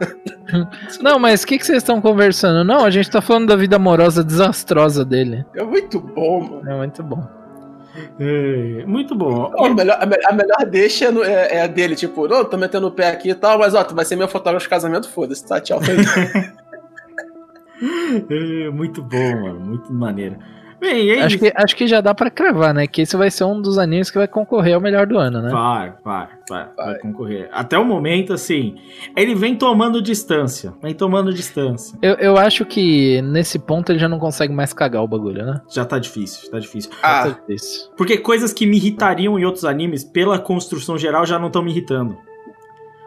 Não, 1.01 1.19
mas 1.19 1.43
o 1.43 1.47
que, 1.47 1.57
que 1.59 1.65
vocês 1.65 1.77
estão 1.77 2.01
conversando? 2.01 2.63
Não, 2.63 2.83
a 2.83 2.89
gente 2.89 3.09
tá 3.09 3.21
falando 3.21 3.47
da 3.47 3.55
vida 3.55 3.75
amorosa 3.75 4.23
desastrosa 4.23 5.05
dele. 5.05 5.45
É 5.55 5.63
muito 5.63 5.99
bom, 5.99 6.41
mano. 6.41 6.69
É 6.71 6.75
muito 6.75 7.03
bom. 7.03 7.23
É, 8.19 8.83
muito 8.85 9.13
bom. 9.15 9.51
Ó, 9.57 9.65
a, 9.65 9.69
melhor, 9.73 9.97
a, 10.01 10.05
me- 10.05 10.17
a 10.25 10.31
melhor 10.33 10.65
deixa 10.69 11.05
é, 11.05 11.11
no- 11.11 11.23
é- 11.23 11.55
é 11.57 11.61
a 11.63 11.67
dele, 11.67 11.95
tipo, 11.95 12.27
não, 12.27 12.43
tô 12.45 12.57
metendo 12.57 12.87
o 12.87 12.91
pé 12.91 13.09
aqui 13.09 13.29
e 13.29 13.35
tal, 13.35 13.59
mas 13.59 13.73
ó, 13.75 13.83
tu 13.83 13.93
vai 13.95 14.05
ser 14.05 14.15
meu 14.15 14.27
fotógrafo 14.27 14.63
de 14.65 14.69
casamento, 14.69 15.09
foda-se, 15.09 15.45
tá? 15.45 15.59
Tchau. 15.59 15.79
É, 18.29 18.69
muito 18.71 19.01
bom, 19.01 19.41
mano. 19.41 19.59
Muito 19.59 19.93
maneiro. 19.93 20.37
Bem, 20.79 21.07
e 21.07 21.11
é 21.11 21.23
Acho 21.23 21.37
que, 21.37 21.51
acho 21.53 21.75
que 21.75 21.87
já 21.87 21.99
dá 21.99 22.15
pra 22.15 22.29
cravar, 22.29 22.73
né? 22.73 22.87
Que 22.87 23.01
esse 23.01 23.17
vai 23.17 23.29
ser 23.29 23.43
um 23.43 23.61
dos 23.61 23.77
animes 23.77 24.09
que 24.09 24.17
vai 24.17 24.29
concorrer 24.29 24.75
ao 24.75 24.79
melhor 24.79 25.05
do 25.05 25.17
ano, 25.17 25.41
né? 25.41 25.49
Vai, 25.49 25.93
vai, 26.05 26.27
vai, 26.49 26.67
vai, 26.77 26.85
Vai. 26.85 26.99
concorrer. 26.99 27.49
Até 27.51 27.77
o 27.77 27.83
momento, 27.83 28.31
assim, 28.31 28.75
ele 29.13 29.35
vem 29.35 29.57
tomando 29.57 30.01
distância. 30.01 30.73
Vem 30.81 30.93
tomando 30.93 31.33
distância. 31.33 31.99
Eu, 32.01 32.13
eu 32.13 32.37
acho 32.37 32.65
que 32.65 33.21
nesse 33.23 33.59
ponto 33.59 33.91
ele 33.91 33.99
já 33.99 34.07
não 34.07 34.19
consegue 34.19 34.53
mais 34.53 34.71
cagar 34.71 35.03
o 35.03 35.07
bagulho, 35.07 35.45
né? 35.45 35.59
Já 35.69 35.83
tá 35.83 35.99
difícil, 35.99 36.49
tá 36.49 36.57
difícil. 36.59 36.91
Ah, 37.03 37.23
Tá 37.23 37.39
difícil. 37.41 37.89
Porque 37.97 38.17
coisas 38.17 38.53
que 38.53 38.65
me 38.65 38.77
irritariam 38.77 39.37
em 39.37 39.43
outros 39.43 39.65
animes, 39.65 40.05
pela 40.05 40.39
construção 40.39 40.97
geral, 40.97 41.25
já 41.25 41.37
não 41.37 41.47
estão 41.47 41.61
me 41.61 41.71
irritando. 41.71 42.17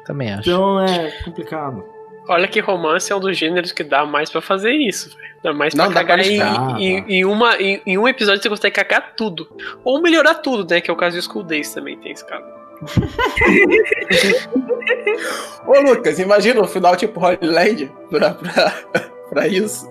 Também 0.04 0.30
acho. 0.30 0.50
Então 0.50 0.78
é 0.78 1.10
complicado. 1.24 1.82
Olha 2.28 2.46
que 2.46 2.60
romance 2.60 3.12
é 3.12 3.16
um 3.16 3.20
dos 3.20 3.36
gêneros 3.36 3.72
que 3.72 3.82
dá 3.82 4.06
mais 4.06 4.30
pra 4.30 4.40
fazer 4.40 4.70
isso, 4.72 5.10
velho. 5.16 5.32
Dá 5.42 5.52
mais 5.52 5.74
pra 5.74 5.84
Não, 5.86 5.92
dá 5.92 6.00
cagar 6.04 6.18
pra 6.18 6.26
em, 6.26 6.30
listar, 6.30 6.80
em, 6.80 7.04
em 7.08 7.24
uma, 7.24 7.56
em, 7.56 7.82
em 7.84 7.98
um 7.98 8.06
episódio 8.06 8.40
você 8.42 8.48
consegue 8.48 8.74
cagar 8.76 9.14
tudo. 9.16 9.48
Ou 9.84 10.00
melhorar 10.00 10.34
tudo, 10.36 10.64
né? 10.72 10.80
Que 10.80 10.88
é 10.90 10.94
o 10.94 10.96
caso 10.96 11.16
do 11.16 11.22
School 11.22 11.42
Days 11.42 11.74
também 11.74 11.98
tem 11.98 12.12
esse 12.12 12.24
caso. 12.24 12.44
Ô, 15.66 15.80
Lucas, 15.80 16.18
imagina 16.18 16.60
o 16.60 16.66
final 16.66 16.96
tipo 16.96 17.20
Holyland 17.20 17.90
pra, 18.10 18.30
pra, 18.34 18.72
pra 19.30 19.48
isso. 19.48 19.90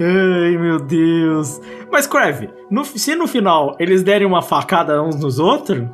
Ai, 0.00 0.56
meu 0.56 0.78
Deus. 0.78 1.60
Mas, 1.90 2.06
Crave, 2.06 2.50
no- 2.70 2.84
se 2.84 3.14
no 3.14 3.26
final 3.26 3.76
eles 3.78 4.02
derem 4.02 4.26
uma 4.26 4.42
facada 4.42 5.02
uns 5.02 5.16
nos 5.20 5.38
outros, 5.38 5.86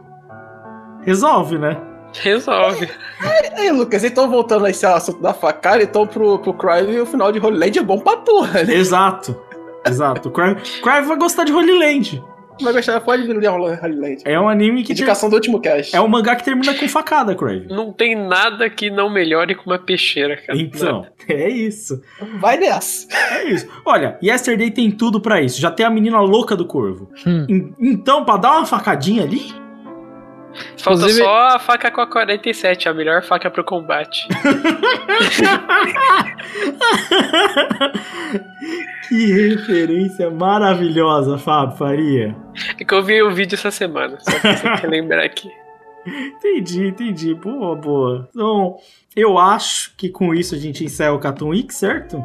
resolve, 1.02 1.58
né? 1.58 1.80
Resolve. 2.14 2.88
Aí, 3.56 3.70
Lucas, 3.70 4.02
então 4.04 4.28
voltando 4.30 4.64
a 4.66 4.70
esse 4.70 4.84
assunto 4.86 5.20
da 5.20 5.32
facada, 5.34 5.82
então 5.82 6.06
pro, 6.06 6.38
pro 6.38 6.52
Crime, 6.54 7.00
o 7.00 7.06
final 7.06 7.30
de 7.32 7.38
Holyland 7.38 7.78
é 7.78 7.82
bom 7.82 7.98
pra 7.98 8.16
porra, 8.18 8.62
né? 8.64 8.74
Exato. 8.74 9.36
Exato. 9.86 10.28
O 10.28 10.32
vai 11.06 11.16
gostar 11.16 11.44
de 11.44 11.52
Holy 11.52 11.78
Land. 11.78 12.22
Vai 12.62 12.74
gostar, 12.74 13.00
pode 13.00 13.22
vir 13.26 13.34
ler 13.38 13.48
Holyland. 13.48 14.20
É 14.26 14.38
um 14.38 14.46
anime 14.46 14.82
que. 14.82 14.88
ter- 14.88 14.92
Indicação 14.92 15.30
do 15.30 15.34
último 15.36 15.58
cast. 15.60 15.96
É 15.96 16.00
um 16.02 16.06
mangá 16.08 16.36
que 16.36 16.44
termina 16.44 16.74
com 16.74 16.86
facada, 16.86 17.34
Crave. 17.34 17.66
Não 17.68 17.90
tem 17.90 18.14
nada 18.14 18.68
que 18.68 18.90
não 18.90 19.08
melhore 19.08 19.54
com 19.54 19.70
uma 19.70 19.78
peixeira, 19.78 20.36
cara. 20.36 20.58
Então, 20.58 21.06
é 21.26 21.48
isso. 21.48 22.02
Vai 22.38 22.58
nessa. 22.58 23.06
É 23.32 23.44
isso. 23.44 23.66
Olha, 23.82 24.18
Yesterday 24.22 24.70
tem 24.70 24.90
tudo 24.90 25.22
pra 25.22 25.40
isso. 25.40 25.58
Já 25.58 25.70
tem 25.70 25.86
a 25.86 25.90
menina 25.90 26.20
louca 26.20 26.54
do 26.54 26.66
corvo. 26.66 27.08
Hum. 27.26 27.46
En- 27.48 27.74
Então, 27.80 28.26
pra 28.26 28.36
dar 28.36 28.58
uma 28.58 28.66
facadinha 28.66 29.22
ali, 29.22 29.54
Falta 30.78 31.00
Inclusive- 31.02 31.22
só 31.24 31.46
a 31.48 31.58
faca 31.58 31.90
com 31.90 32.00
a 32.00 32.06
47, 32.06 32.88
a 32.88 32.94
melhor 32.94 33.22
faca 33.22 33.50
pro 33.50 33.62
combate. 33.64 34.26
que 39.08 39.32
referência 39.32 40.30
maravilhosa, 40.30 41.38
Fábio 41.38 41.76
Faria. 41.76 42.36
É 42.78 42.84
que 42.84 42.94
eu 42.94 43.02
vi 43.02 43.22
o 43.22 43.30
vídeo 43.32 43.54
essa 43.54 43.70
semana, 43.70 44.18
só 44.20 44.30
que 44.30 44.40
você 44.56 44.70
quer 44.80 44.88
lembrar 44.88 45.24
aqui. 45.24 45.50
Entendi, 46.06 46.86
entendi. 46.86 47.34
Boa, 47.34 47.76
boa. 47.76 48.26
Então, 48.30 48.76
eu 49.14 49.36
acho 49.38 49.94
que 49.98 50.08
com 50.08 50.34
isso 50.34 50.54
a 50.54 50.58
gente 50.58 50.82
encerra 50.82 51.12
o 51.12 51.18
Cartoon 51.18 51.50
Week, 51.50 51.74
certo? 51.74 52.24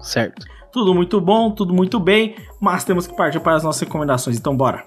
Certo. 0.00 0.46
Tudo 0.72 0.94
muito 0.94 1.20
bom, 1.20 1.50
tudo 1.50 1.74
muito 1.74 1.98
bem, 1.98 2.36
mas 2.60 2.84
temos 2.84 3.08
que 3.08 3.16
partir 3.16 3.40
para 3.40 3.56
as 3.56 3.64
nossas 3.64 3.82
recomendações, 3.82 4.38
então 4.38 4.56
bora. 4.56 4.84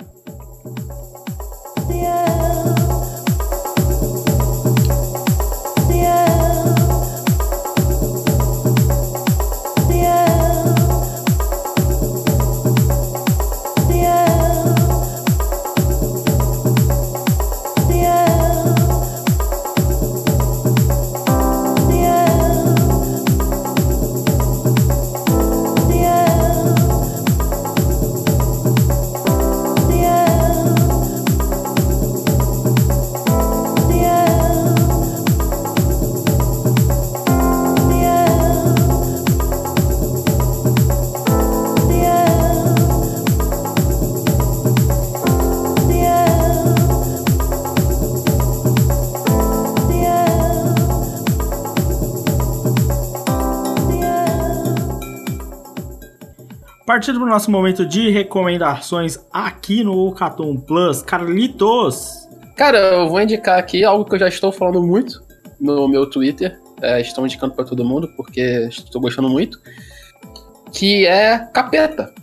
Partindo 56.95 57.19
pro 57.19 57.27
nosso 57.27 57.51
momento 57.51 57.85
de 57.85 58.09
recomendações 58.09 59.19
aqui 59.29 59.83
no 59.83 60.13
Catum 60.13 60.55
Plus, 60.55 61.01
Carlitos. 61.01 62.25
Cara, 62.55 62.77
eu 62.77 63.09
vou 63.09 63.19
indicar 63.19 63.59
aqui 63.59 63.83
algo 63.83 64.05
que 64.05 64.15
eu 64.15 64.19
já 64.19 64.29
estou 64.29 64.49
falando 64.49 64.81
muito 64.81 65.21
no 65.59 65.89
meu 65.89 66.09
Twitter. 66.09 66.57
É, 66.81 67.01
estou 67.01 67.25
indicando 67.25 67.53
para 67.53 67.65
todo 67.65 67.83
mundo 67.83 68.07
porque 68.15 68.39
estou 68.69 69.01
gostando 69.01 69.27
muito. 69.27 69.59
Que 70.71 71.05
é 71.05 71.37
Capeta. 71.51 72.13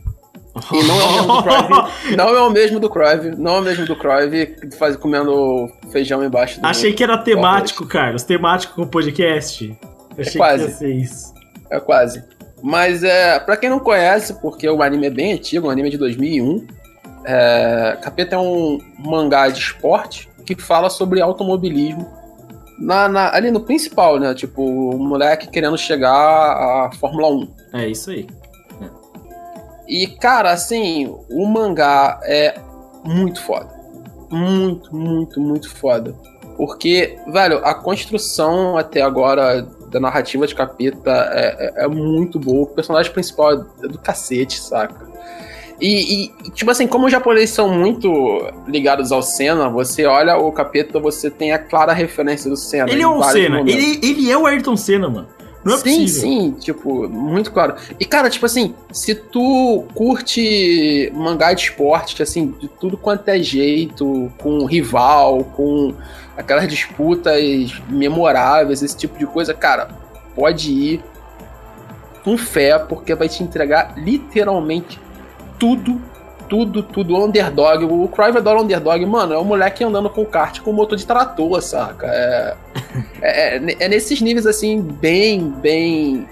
E 0.72 0.82
não 0.84 0.98
é 0.98 1.04
o 1.04 1.20
mesmo 1.20 1.20
do 1.20 1.42
Cruyff. 1.42 1.76
não 2.16 2.28
é 2.28 2.40
o 2.40 2.50
mesmo 2.50 2.80
do 2.80 2.88
Cruyff. 2.88 3.36
Não 3.36 3.56
é 3.56 3.60
o 3.60 3.62
mesmo 3.62 3.84
do 3.84 3.96
Cruyff 3.96 4.76
faz, 4.78 4.96
comendo 4.96 5.70
feijão 5.90 6.24
embaixo 6.24 6.58
do. 6.62 6.66
Achei 6.66 6.94
que 6.94 7.04
era 7.04 7.18
temático, 7.18 7.86
Carlos. 7.86 8.22
Temático 8.22 8.74
com 8.74 8.82
o 8.84 8.86
podcast. 8.86 9.78
É 10.16 10.22
Achei 10.22 10.38
quase. 10.38 10.64
que 10.64 10.70
ia 10.70 10.76
ser 10.76 10.94
isso. 10.94 11.34
É 11.70 11.78
quase. 11.78 12.24
Mas 12.62 13.02
é, 13.02 13.38
pra 13.40 13.56
quem 13.56 13.68
não 13.68 13.80
conhece, 13.80 14.34
porque 14.40 14.68
o 14.68 14.82
anime 14.82 15.08
é 15.08 15.10
bem 15.10 15.32
antigo, 15.32 15.66
o 15.66 15.70
anime 15.70 15.88
é 15.88 15.90
de 15.90 15.98
2001. 15.98 16.66
É, 17.24 17.98
Capeta 18.00 18.36
é 18.36 18.38
um 18.38 18.78
mangá 18.98 19.48
de 19.48 19.58
esporte 19.58 20.28
que 20.46 20.54
fala 20.60 20.88
sobre 20.88 21.20
automobilismo. 21.20 22.06
Na, 22.78 23.08
na- 23.08 23.34
ali 23.34 23.50
no 23.50 23.60
principal, 23.60 24.18
né? 24.18 24.34
Tipo, 24.34 24.62
o 24.62 24.98
moleque 24.98 25.48
querendo 25.48 25.76
chegar 25.78 26.12
à 26.14 26.90
Fórmula 26.98 27.28
1. 27.28 27.48
É 27.74 27.88
isso 27.88 28.10
aí. 28.10 28.26
E, 29.88 30.06
cara, 30.06 30.50
assim, 30.52 31.14
o 31.30 31.46
mangá 31.46 32.20
é 32.24 32.54
muito 33.04 33.40
foda. 33.42 33.68
Muito, 34.30 34.94
muito, 34.94 35.40
muito 35.40 35.68
foda. 35.68 36.14
Porque, 36.56 37.18
velho, 37.28 37.58
a 37.64 37.74
construção 37.74 38.76
até 38.78 39.02
agora 39.02 39.66
da 39.92 40.00
narrativa 40.00 40.46
de 40.46 40.54
Capeta 40.54 41.10
é, 41.32 41.82
é- 41.82 41.84
é 41.84 41.88
muito 41.88 42.38
boa. 42.38 42.62
O 42.62 42.66
personagem 42.66 43.12
principal 43.12 43.52
é 43.52 43.88
do 43.88 43.98
cacete, 43.98 44.58
saca? 44.60 45.12
E, 45.80 46.26
e, 46.46 46.50
tipo 46.52 46.70
assim, 46.70 46.86
como 46.86 47.06
os 47.06 47.12
japoneses 47.12 47.50
são 47.50 47.68
muito 47.68 48.08
ligados 48.68 49.10
ao 49.10 49.20
Senna, 49.20 49.68
você 49.68 50.06
olha 50.06 50.36
o 50.36 50.52
Capeta, 50.52 51.00
você 51.00 51.28
tem 51.28 51.52
a 51.52 51.58
clara 51.58 51.92
referência 51.92 52.48
do 52.48 52.56
Senna. 52.56 52.90
Ele 52.90 53.02
é 53.02 53.06
o 53.06 53.22
Senna. 53.24 53.60
Ele, 53.60 53.98
ele 54.02 54.30
é 54.30 54.38
o 54.38 54.46
Ayrton 54.46 54.76
Senna, 54.76 55.08
mano. 55.08 55.26
Não 55.64 55.74
é 55.74 55.78
sim, 55.78 56.02
possível. 56.02 56.20
sim, 56.20 56.50
tipo, 56.58 57.08
muito 57.08 57.52
claro. 57.52 57.74
E, 57.98 58.04
cara, 58.04 58.28
tipo 58.28 58.46
assim, 58.46 58.74
se 58.92 59.14
tu 59.14 59.84
curte 59.94 61.10
mangá 61.14 61.52
de 61.52 61.62
esporte, 61.62 62.22
assim, 62.22 62.54
de 62.60 62.68
tudo 62.68 62.96
quanto 62.96 63.28
é 63.28 63.40
jeito, 63.40 64.30
com 64.38 64.64
rival, 64.64 65.44
com 65.56 65.94
aquelas 66.42 66.68
disputas 66.68 67.80
memoráveis, 67.88 68.82
esse 68.82 68.96
tipo 68.96 69.18
de 69.18 69.26
coisa, 69.26 69.54
cara, 69.54 69.88
pode 70.34 70.70
ir 70.72 71.04
com 72.24 72.36
fé, 72.38 72.78
porque 72.78 73.14
vai 73.14 73.28
te 73.28 73.42
entregar 73.42 73.94
literalmente 73.96 75.00
tudo, 75.58 76.00
tudo, 76.48 76.82
tudo. 76.82 77.16
Underdog. 77.16 77.84
O 77.84 78.06
Cruyff 78.08 78.36
adora 78.38 78.60
underdog, 78.60 79.04
mano, 79.06 79.34
é 79.34 79.38
um 79.38 79.44
moleque 79.44 79.82
andando 79.82 80.08
com 80.10 80.24
kart 80.24 80.60
com 80.60 80.72
motor 80.72 80.96
de 80.96 81.06
trator, 81.06 81.60
saca? 81.62 82.06
É, 82.06 82.54
é, 83.22 83.56
é- 83.56 83.76
é 83.80 83.88
nesses 83.88 84.20
níveis, 84.20 84.46
assim, 84.46 84.80
bem, 84.80 85.50
bem. 85.50 86.28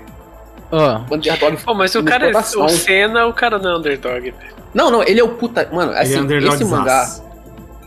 Ó, 0.71 1.01
Underdog. 1.13 1.57
Pô, 1.65 1.75
mas 1.75 1.95
o 1.95 2.03
cara, 2.05 2.27
coração. 2.27 2.65
o 2.65 2.69
Senna, 2.69 3.27
o 3.27 3.33
cara 3.33 3.59
não 3.59 3.73
é 3.73 3.77
underdog, 3.79 4.21
velho. 4.21 4.55
Não, 4.73 4.89
não, 4.91 5.03
ele 5.03 5.19
é 5.19 5.25
o 5.25 5.29
puta. 5.31 5.69
Mano, 5.73 5.91
assim, 5.93 6.21
ele 6.33 6.47
é 6.47 6.53
esse 6.53 6.65
mangá. 6.65 7.09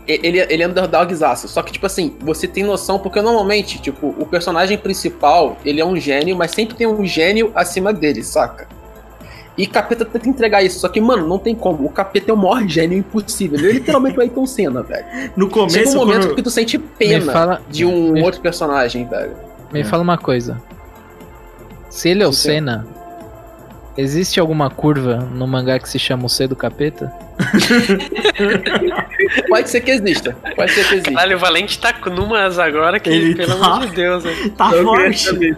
Ele, 0.07 0.39
ele 0.39 0.63
é 0.63 0.67
underdogzaço. 0.67 1.47
Só 1.47 1.61
que, 1.61 1.71
tipo 1.71 1.85
assim, 1.85 2.15
você 2.19 2.47
tem 2.47 2.63
noção, 2.63 2.99
porque 2.99 3.21
normalmente, 3.21 3.79
tipo, 3.81 4.07
o 4.19 4.25
personagem 4.25 4.77
principal, 4.77 5.57
ele 5.63 5.79
é 5.79 5.85
um 5.85 5.95
gênio, 5.97 6.35
mas 6.35 6.51
sempre 6.51 6.75
tem 6.75 6.85
um 6.87 7.05
gênio 7.05 7.51
acima 7.55 7.93
dele, 7.93 8.23
saca? 8.23 8.67
E 9.57 9.67
Capeta 9.67 10.03
tenta 10.03 10.27
entregar 10.27 10.63
isso, 10.63 10.79
só 10.79 10.89
que, 10.89 10.99
mano, 10.99 11.27
não 11.27 11.37
tem 11.37 11.53
como. 11.53 11.85
O 11.85 11.89
Capeta 11.89 12.31
é 12.31 12.33
o 12.33 12.37
maior 12.37 12.67
gênio 12.67 12.97
impossível. 12.97 13.59
Ele 13.59 13.69
é 13.69 13.71
literalmente 13.73 14.17
o 14.17 14.21
Ayrton 14.21 14.45
Senna, 14.47 14.81
velho. 14.81 15.05
No 15.37 15.47
começo, 15.49 15.77
Chega 15.77 15.89
um 15.91 15.93
momento 16.05 16.33
que 16.35 16.41
tu 16.41 16.49
sente 16.49 16.77
pena 16.79 17.31
fala- 17.31 17.61
de 17.69 17.85
um 17.85 18.11
me- 18.13 18.23
outro 18.23 18.41
personagem, 18.41 19.05
velho. 19.07 19.33
me 19.71 19.83
fala 19.83 20.01
uma 20.01 20.17
coisa. 20.17 20.59
Se 21.89 22.09
ele 22.09 22.23
é 22.23 22.27
o. 22.27 22.33
Senna, 22.33 22.85
existe 23.95 24.39
alguma 24.39 24.69
curva 24.71 25.17
no 25.17 25.45
mangá 25.47 25.77
que 25.79 25.87
se 25.87 25.99
chama 25.99 26.25
o 26.25 26.29
C 26.29 26.47
do 26.47 26.55
capeta? 26.55 27.13
Pode 29.49 29.69
ser 29.69 29.81
que 29.81 29.91
exista. 29.91 30.35
Pode 30.55 30.71
ser 30.71 30.87
que 30.87 30.93
exista. 30.95 31.11
Caralho, 31.11 31.37
o 31.37 31.39
Valente 31.39 31.79
tá 31.79 31.93
com 31.93 32.09
numas 32.09 32.59
agora 32.59 32.99
que, 32.99 33.09
Ele 33.09 33.35
pelo 33.35 33.57
tá- 33.59 33.65
amor 33.65 33.87
de 33.87 33.95
Deus, 33.95 34.23
velho. 34.23 34.49
Tá 34.51 34.71
Eu 34.71 34.83
forte. 34.83 35.55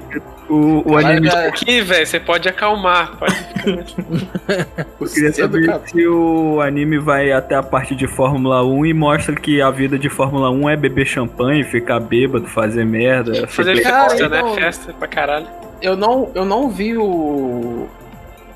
O, 0.48 0.78
o 0.80 0.84
Caralho, 0.96 1.18
anime. 1.18 1.30
Aqui, 1.30 1.82
velho, 1.82 2.06
você 2.06 2.20
pode 2.20 2.48
acalmar. 2.48 3.18
Pode... 3.18 3.36
Eu 5.02 5.08
queria 5.08 5.34
saber 5.34 5.80
se 5.86 6.08
o 6.08 6.62
anime 6.62 7.00
vai 7.00 7.32
até 7.32 7.56
a 7.56 7.64
parte 7.64 7.96
de 7.96 8.06
Fórmula 8.08 8.64
1 8.64 8.86
e 8.86 8.94
mostra 8.94 9.36
que 9.36 9.60
a 9.62 9.72
vida 9.72 9.98
de 9.98 10.08
Fórmula 10.08 10.52
1 10.52 10.70
é 10.70 10.78
beber 10.78 11.06
champanhe, 11.08 11.64
ficar 11.64 12.00
bêbado, 12.00 12.46
fazer 12.48 12.86
merda. 12.86 13.48
Fazer 13.48 13.78
festa, 13.82 14.30
né? 14.30 14.44
Festa 14.54 14.94
pra 14.94 15.08
caralho. 15.08 15.48
eu 15.82 15.98
não, 15.98 16.30
eu 16.36 16.46
não 16.46 16.70
vi 16.70 16.96
o, 16.96 17.88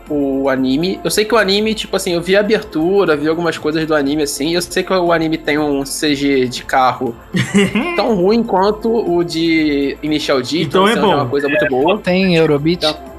o 0.09 0.49
anime. 0.49 0.99
Eu 1.03 1.11
sei 1.11 1.23
que 1.25 1.33
o 1.33 1.37
anime, 1.37 1.73
tipo 1.75 1.95
assim, 1.95 2.13
eu 2.13 2.21
vi 2.21 2.35
a 2.35 2.39
abertura, 2.39 3.15
vi 3.15 3.27
algumas 3.27 3.57
coisas 3.57 3.85
do 3.85 3.93
anime 3.95 4.23
assim. 4.23 4.53
Eu 4.55 4.61
sei 4.61 4.81
que 4.83 4.91
o 4.91 5.11
anime 5.13 5.37
tem 5.37 5.57
um 5.59 5.83
CG 5.83 6.47
de 6.47 6.63
carro 6.63 7.15
tão 7.95 8.15
ruim 8.15 8.43
quanto 8.43 8.89
o 8.91 9.23
de 9.23 9.97
Initial 10.01 10.41
D. 10.41 10.63
Então 10.63 10.87
é 10.87 10.91
assim, 10.93 11.01
bom. 11.01 11.13
uma 11.15 11.25
coisa 11.27 11.47
muito 11.47 11.65
boa. 11.67 11.97
Tem 11.99 12.35
Eurobeat? 12.35 12.85
Então- 12.85 13.09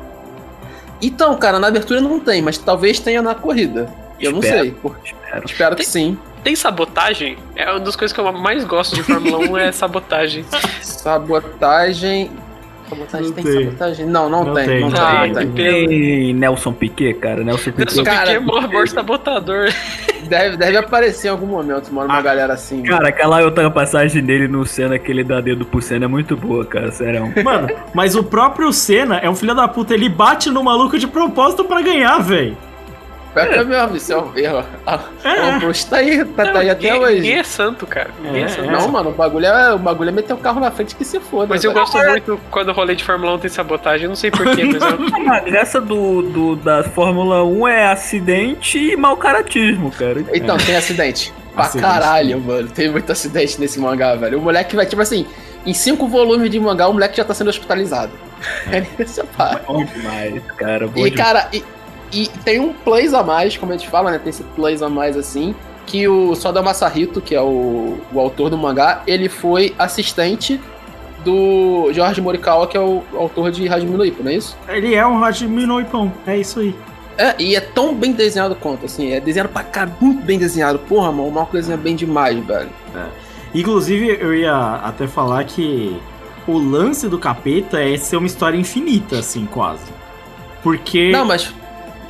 Então, 1.02 1.36
cara, 1.38 1.58
na 1.58 1.68
abertura 1.68 2.00
não 2.00 2.20
tem, 2.20 2.42
mas 2.42 2.58
talvez 2.58 2.98
tenha 3.00 3.22
na 3.22 3.34
corrida. 3.34 3.88
Eu 4.20 4.32
não 4.32 4.40
Espero. 4.40 4.60
sei. 4.62 4.70
por- 4.72 4.96
Espero. 5.04 5.44
Espero 5.46 5.76
que 5.76 5.84
sim. 5.84 6.18
Tem 6.44 6.54
sabotagem? 6.56 7.36
É 7.54 7.70
uma 7.70 7.80
das 7.80 7.94
coisas 7.96 8.14
que 8.14 8.20
eu 8.20 8.32
mais 8.32 8.64
gosto 8.64 8.94
de 8.94 9.02
Fórmula 9.02 9.38
1 9.38 9.56
é 9.58 9.72
sabotagem. 9.72 10.44
Sabotagem. 10.82 12.30
Sabotagem 12.90 13.26
Não 13.28 13.32
tem, 13.34 13.44
tem. 13.44 13.64
sabotagem? 13.64 14.06
Não, 14.06 14.28
não, 14.28 14.44
Não 14.44 14.54
tem, 14.54 14.66
tem, 14.66 14.80
Não 14.80 14.90
não 14.90 15.22
tem, 15.22 15.34
tem. 15.34 15.52
tem. 15.52 16.30
Ah, 16.30 16.34
Nelson 16.34 16.72
Piquet, 16.72 17.14
cara. 17.14 17.42
Nelson 17.44 17.70
Piquet. 17.70 17.84
Nelson 17.96 18.04
Cara, 18.04 18.26
Piquet 18.32 18.36
é 18.36 18.68
maior 18.68 18.88
sabotador. 18.88 19.68
Deve, 20.30 20.56
deve 20.56 20.76
aparecer 20.76 21.26
em 21.26 21.30
algum 21.30 21.46
momento, 21.46 21.92
mano, 21.92 22.08
uma 22.08 22.18
Ah, 22.18 22.22
galera 22.22 22.52
assim. 22.52 22.84
Cara, 22.84 23.08
aquela 23.08 23.42
outra 23.42 23.68
passagem 23.68 24.22
dele 24.22 24.46
no 24.46 24.64
Senna, 24.64 24.96
que 24.96 25.10
ele 25.10 25.24
dá 25.24 25.40
dedo 25.40 25.64
pro 25.64 25.82
Senna, 25.82 26.04
é 26.04 26.08
muito 26.08 26.36
boa, 26.36 26.64
cara. 26.64 26.92
Sério. 26.92 27.32
Mano, 27.42 27.66
mas 27.92 28.14
o 28.14 28.22
próprio 28.22 28.72
Senna 28.72 29.16
é 29.18 29.28
um 29.28 29.34
filho 29.34 29.56
da 29.56 29.66
puta. 29.66 29.92
Ele 29.92 30.08
bate 30.08 30.48
no 30.48 30.62
maluco 30.62 30.96
de 31.00 31.08
propósito 31.08 31.64
pra 31.64 31.80
ganhar, 31.82 32.18
velho. 32.18 32.56
Pior 33.32 33.48
que 33.48 33.54
é 33.54 33.64
mesmo, 33.64 33.96
isso 33.96 34.12
é 34.12 34.18
um 34.18 34.36
erro. 34.36 34.64
É. 35.24 35.56
O 35.56 35.60
Prost 35.60 35.88
tá 35.88 35.96
aí, 35.98 36.24
tá, 36.24 36.44
tá 36.52 36.58
aí 36.58 36.66
Não, 36.66 36.72
até 36.72 36.74
ninguém, 36.74 37.00
hoje. 37.00 37.14
ninguém 37.20 37.38
é 37.38 37.42
santo, 37.44 37.86
cara. 37.86 38.10
Ninguém 38.22 38.42
é, 38.42 38.44
É, 38.44 38.48
santo. 38.48 38.68
é. 38.68 38.72
Não, 38.72 38.88
mano, 38.88 39.10
o 39.10 39.12
bagulho 39.12 39.46
é, 39.46 39.74
o 39.74 39.78
bagulho 39.78 40.08
é 40.08 40.12
meter 40.12 40.32
o 40.34 40.36
carro 40.38 40.60
na 40.60 40.70
frente 40.70 40.96
que 40.96 41.04
se 41.04 41.20
foda. 41.20 41.46
Mas 41.48 41.62
eu 41.62 41.72
velho. 41.72 41.84
gosto 41.84 41.98
muito 42.08 42.40
quando 42.50 42.68
o 42.70 42.72
rolê 42.72 42.94
de 42.96 43.04
Fórmula 43.04 43.34
1 43.34 43.38
tem 43.38 43.50
sabotagem. 43.50 44.04
Eu 44.04 44.08
não 44.08 44.16
sei 44.16 44.30
porquê, 44.30 44.64
mas 44.64 44.82
eu... 44.82 44.98
A 45.32 45.40
graça 45.40 45.80
do, 45.80 46.22
do- 46.22 46.56
da 46.56 46.82
Fórmula 46.82 47.44
1 47.44 47.68
é 47.68 47.86
acidente 47.86 48.78
e 48.78 48.96
mau 48.96 49.16
caratismo, 49.16 49.90
cara. 49.92 50.24
Então, 50.34 50.56
tem 50.56 50.74
acidente. 50.76 51.32
Pra 51.54 51.64
Acidente. 51.64 51.86
caralho, 51.88 52.40
mano. 52.40 52.68
Tem 52.68 52.90
muito 52.90 53.10
acidente 53.12 53.60
nesse 53.60 53.78
mangá, 53.80 54.14
velho. 54.16 54.38
O 54.38 54.42
moleque 54.42 54.74
vai, 54.76 54.86
tipo 54.86 55.02
assim, 55.02 55.26
em 55.66 55.74
cinco 55.74 56.06
volumes 56.08 56.48
de 56.50 56.58
mangá, 56.60 56.88
o 56.88 56.92
moleque 56.92 57.16
já 57.16 57.24
tá 57.24 57.34
sendo 57.34 57.48
hospitalizado. 57.48 58.10
É 58.72 58.84
nessa 58.98 59.24
parte. 59.24 59.66
Bom 59.66 59.84
demais, 59.84 60.42
cara. 60.56 60.86
Bom 60.86 61.06
E, 61.06 61.10
demais. 61.10 61.14
cara, 61.14 61.48
e, 61.52 61.64
e 62.12 62.28
tem 62.44 62.60
um 62.60 62.72
plus 62.72 63.14
a 63.14 63.22
mais, 63.22 63.56
como 63.56 63.72
a 63.72 63.76
gente 63.76 63.88
fala, 63.88 64.10
né? 64.10 64.18
Tem 64.18 64.30
esse 64.30 64.42
plus 64.42 64.82
a 64.82 64.88
mais 64.88 65.16
assim. 65.16 65.54
Que 65.86 66.06
o 66.06 66.34
Soda 66.36 66.62
Masahito, 66.62 67.20
que 67.20 67.34
é 67.34 67.40
o, 67.40 67.98
o 68.12 68.20
autor 68.20 68.50
do 68.50 68.56
mangá, 68.56 69.02
ele 69.06 69.28
foi 69.28 69.74
assistente 69.78 70.60
do 71.24 71.90
Jorge 71.92 72.20
Morikawa, 72.20 72.66
que 72.66 72.76
é 72.76 72.80
o 72.80 73.02
autor 73.14 73.50
de 73.50 73.68
Hajime 73.68 73.96
no 73.96 74.04
Ippo, 74.04 74.22
não 74.22 74.30
é 74.30 74.34
isso? 74.34 74.56
Ele 74.68 74.94
é 74.94 75.06
um 75.06 75.22
Hajime 75.22 75.66
no 75.66 75.80
Ippon. 75.80 76.10
É 76.26 76.38
isso 76.38 76.60
aí. 76.60 76.74
É, 77.18 77.34
e 77.38 77.54
é 77.54 77.60
tão 77.60 77.94
bem 77.94 78.12
desenhado 78.12 78.54
quanto, 78.54 78.86
assim, 78.86 79.12
é 79.12 79.20
desenhado 79.20 79.50
pra 79.50 79.62
cá, 79.62 79.86
muito 80.00 80.22
bem 80.22 80.38
desenhado. 80.38 80.78
Porra, 80.78 81.12
mano, 81.12 81.28
o 81.28 81.32
Marco 81.32 81.52
desenha 81.52 81.76
bem 81.76 81.94
demais, 81.94 82.38
velho. 82.46 82.70
Inclusive, 83.54 84.16
eu 84.20 84.34
ia 84.34 84.80
até 84.82 85.06
falar 85.06 85.44
que 85.44 86.00
o 86.46 86.56
lance 86.56 87.08
do 87.08 87.18
capeta 87.18 87.78
é 87.82 87.96
ser 87.96 88.16
uma 88.16 88.26
história 88.26 88.56
infinita, 88.56 89.18
assim, 89.18 89.44
quase. 89.44 89.84
Porque. 90.62 91.10
Não, 91.10 91.24
mas 91.24 91.52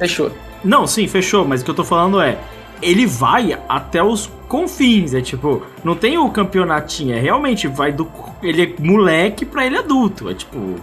fechou. 0.00 0.32
Não, 0.64 0.86
sim, 0.86 1.06
fechou, 1.06 1.44
mas 1.44 1.62
o 1.62 1.64
que 1.64 1.70
eu 1.70 1.74
tô 1.74 1.84
falando 1.84 2.20
é. 2.20 2.36
Ele 2.82 3.06
vai 3.06 3.58
até 3.68 4.02
os 4.02 4.30
confins, 4.48 5.12
é 5.12 5.20
tipo, 5.20 5.62
não 5.84 5.94
tem 5.94 6.16
o 6.16 6.28
campeonatinho, 6.30 7.14
é 7.14 7.20
realmente 7.20 7.68
vai 7.68 7.92
do. 7.92 8.10
Ele 8.42 8.62
é 8.62 8.82
moleque 8.82 9.44
pra 9.44 9.64
ele 9.66 9.76
adulto, 9.76 10.28
é 10.30 10.34
tipo. 10.34 10.76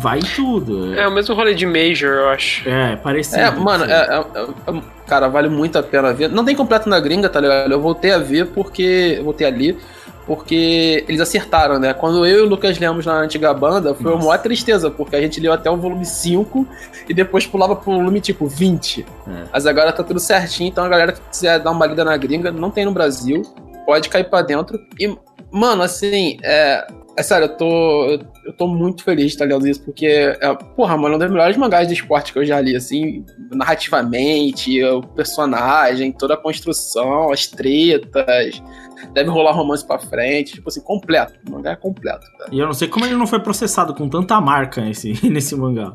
Vai 0.00 0.20
tudo. 0.20 0.94
É 0.94 1.06
o 1.06 1.10
mesmo 1.10 1.34
rolê 1.34 1.52
de 1.52 1.66
Major, 1.66 2.10
eu 2.10 2.28
acho. 2.28 2.66
É, 2.66 2.96
parecido. 2.96 3.40
É, 3.40 3.50
mano, 3.50 3.84
é- 3.84 3.90
é- 3.92 4.72
é- 4.76 4.82
cara, 5.06 5.28
vale 5.28 5.48
muito 5.48 5.76
a 5.76 5.82
pena 5.82 6.12
ver. 6.12 6.28
Não 6.30 6.44
tem 6.44 6.54
completo 6.56 6.88
na 6.88 6.98
gringa, 7.00 7.28
tá 7.28 7.40
ligado? 7.40 7.70
Eu 7.70 7.80
voltei 7.80 8.12
a 8.12 8.18
ver 8.18 8.46
porque. 8.46 9.16
Eu 9.18 9.24
voltei 9.24 9.46
ali. 9.46 9.76
Porque 10.30 11.04
eles 11.08 11.20
acertaram, 11.20 11.80
né? 11.80 11.92
Quando 11.92 12.24
eu 12.24 12.38
e 12.38 12.42
o 12.42 12.48
Lucas 12.48 12.78
lemos 12.78 13.04
na 13.04 13.14
antiga 13.14 13.52
banda, 13.52 13.96
foi 13.96 14.12
uma 14.12 14.26
maior 14.26 14.38
tristeza, 14.38 14.88
porque 14.88 15.16
a 15.16 15.20
gente 15.20 15.40
leu 15.40 15.52
até 15.52 15.68
o 15.68 15.76
volume 15.76 16.06
5 16.06 16.68
e 17.08 17.12
depois 17.12 17.48
pulava 17.48 17.74
pro 17.74 17.96
volume 17.96 18.20
tipo 18.20 18.46
20. 18.46 19.00
É. 19.00 19.04
Mas 19.52 19.66
agora 19.66 19.92
tá 19.92 20.04
tudo 20.04 20.20
certinho, 20.20 20.68
então 20.68 20.84
a 20.84 20.88
galera 20.88 21.10
que 21.10 21.20
quiser 21.20 21.58
dar 21.58 21.72
uma 21.72 21.84
lida 21.84 22.04
na 22.04 22.16
gringa, 22.16 22.52
não 22.52 22.70
tem 22.70 22.84
no 22.84 22.92
Brasil, 22.92 23.42
pode 23.84 24.08
cair 24.08 24.30
pra 24.30 24.40
dentro. 24.40 24.78
E, 25.00 25.12
mano, 25.50 25.82
assim, 25.82 26.38
é. 26.44 26.86
É 27.16 27.22
sério, 27.24 27.46
eu 27.46 27.56
tô, 27.56 28.20
eu 28.46 28.52
tô 28.56 28.68
muito 28.68 29.02
feliz 29.02 29.26
de 29.26 29.32
estar 29.32 29.44
lendo 29.44 29.66
isso, 29.66 29.82
porque, 29.82 30.06
é, 30.06 30.54
porra, 30.76 30.96
mano, 30.96 31.14
é 31.14 31.16
um 31.16 31.18
dos 31.18 31.28
melhores 31.28 31.56
mangás 31.56 31.86
de 31.88 31.92
esporte 31.92 32.32
que 32.32 32.38
eu 32.38 32.46
já 32.46 32.60
li, 32.60 32.74
assim, 32.74 33.26
narrativamente, 33.50 34.82
o 34.84 35.02
personagem, 35.02 36.12
toda 36.12 36.34
a 36.34 36.36
construção, 36.36 37.32
as 37.32 37.48
tretas, 37.48 38.62
deve 39.12 39.30
rolar 39.30 39.52
romance 39.52 39.86
pra 39.86 39.98
frente, 39.98 40.54
tipo 40.54 40.68
assim, 40.68 40.80
completo, 40.82 41.34
o 41.46 41.50
mangá 41.52 41.72
é 41.72 41.76
completo, 41.76 42.26
cara. 42.38 42.50
E 42.52 42.58
eu 42.58 42.66
não 42.66 42.72
sei 42.72 42.88
como 42.88 43.04
ele 43.04 43.14
não 43.16 43.26
foi 43.26 43.40
processado 43.40 43.94
com 43.94 44.08
tanta 44.08 44.40
marca 44.40 44.80
nesse, 44.80 45.14
nesse 45.28 45.54
mangá. 45.56 45.92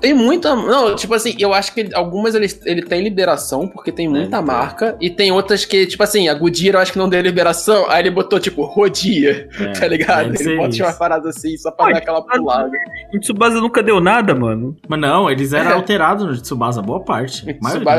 Tem 0.00 0.14
muita. 0.14 0.54
Não, 0.54 0.94
tipo 0.94 1.14
assim, 1.14 1.34
eu 1.38 1.52
acho 1.54 1.72
que 1.74 1.88
algumas 1.94 2.34
ele, 2.34 2.46
ele 2.64 2.82
tem 2.82 3.02
liberação, 3.02 3.66
porque 3.66 3.90
tem 3.92 4.08
muita 4.08 4.40
marca, 4.42 4.96
e 5.00 5.10
tem 5.10 5.30
outras 5.32 5.64
que, 5.64 5.86
tipo 5.86 6.02
assim, 6.02 6.28
a 6.28 6.34
Goodyear 6.34 6.76
eu 6.76 6.80
acho 6.80 6.92
que 6.92 6.98
não 6.98 7.08
deu 7.08 7.20
liberação, 7.20 7.88
aí 7.90 8.02
ele 8.02 8.10
botou, 8.10 8.38
tipo, 8.40 8.64
rodia, 8.64 9.48
É, 9.58 9.72
tá 9.78 9.86
ligado? 9.86 10.34
Ele 10.34 10.56
bota 10.56 10.68
isso. 10.70 10.82
uma 10.84 10.92
parada 10.92 11.28
assim, 11.28 11.56
só 11.56 11.70
pra 11.70 11.90
dar 11.92 11.98
aquela 11.98 12.22
pulada. 12.22 12.70
O 13.14 13.18
Tsubasa 13.18 13.60
nunca 13.60 13.82
deu 13.82 14.00
nada, 14.00 14.34
mano. 14.34 14.76
Mas 14.88 15.00
não, 15.00 15.30
eles 15.30 15.52
eram 15.52 15.70
É. 15.70 15.74
alterados 15.74 16.24
no 16.26 16.40
Tsubasa, 16.40 16.82
boa 16.82 17.00
parte. 17.00 17.44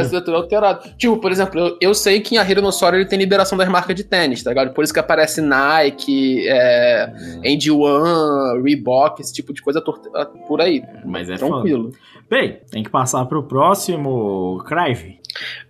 Ser 0.09 0.21
tudo 0.21 0.37
alterado. 0.37 0.89
Tipo, 0.97 1.17
por 1.17 1.31
exemplo, 1.31 1.59
eu, 1.59 1.77
eu 1.81 1.93
sei 1.93 2.19
que 2.21 2.35
em 2.35 2.37
Ahira 2.37 2.61
no 2.61 2.71
Sora 2.71 2.95
ele 2.95 3.05
tem 3.05 3.19
liberação 3.19 3.57
das 3.57 3.67
marcas 3.67 3.95
de 3.95 4.03
tênis, 4.03 4.38
tá 4.43 4.49
ligado? 4.51 4.73
Por 4.73 4.83
isso 4.83 4.93
que 4.93 4.99
aparece 4.99 5.41
Nike, 5.41 6.47
é, 6.47 7.11
Andy 7.45 7.71
One, 7.71 8.61
Reebok, 8.63 9.21
esse 9.21 9.33
tipo 9.33 9.53
de 9.53 9.61
coisa 9.61 9.81
tor- 9.81 9.99
por 10.47 10.61
aí. 10.61 10.83
Mas 11.05 11.29
é 11.29 11.35
Tranquilo. 11.35 11.91
Bem, 12.29 12.59
tem 12.71 12.83
que 12.83 12.89
passar 12.89 13.25
pro 13.25 13.43
próximo, 13.43 14.63
Crive. 14.65 15.19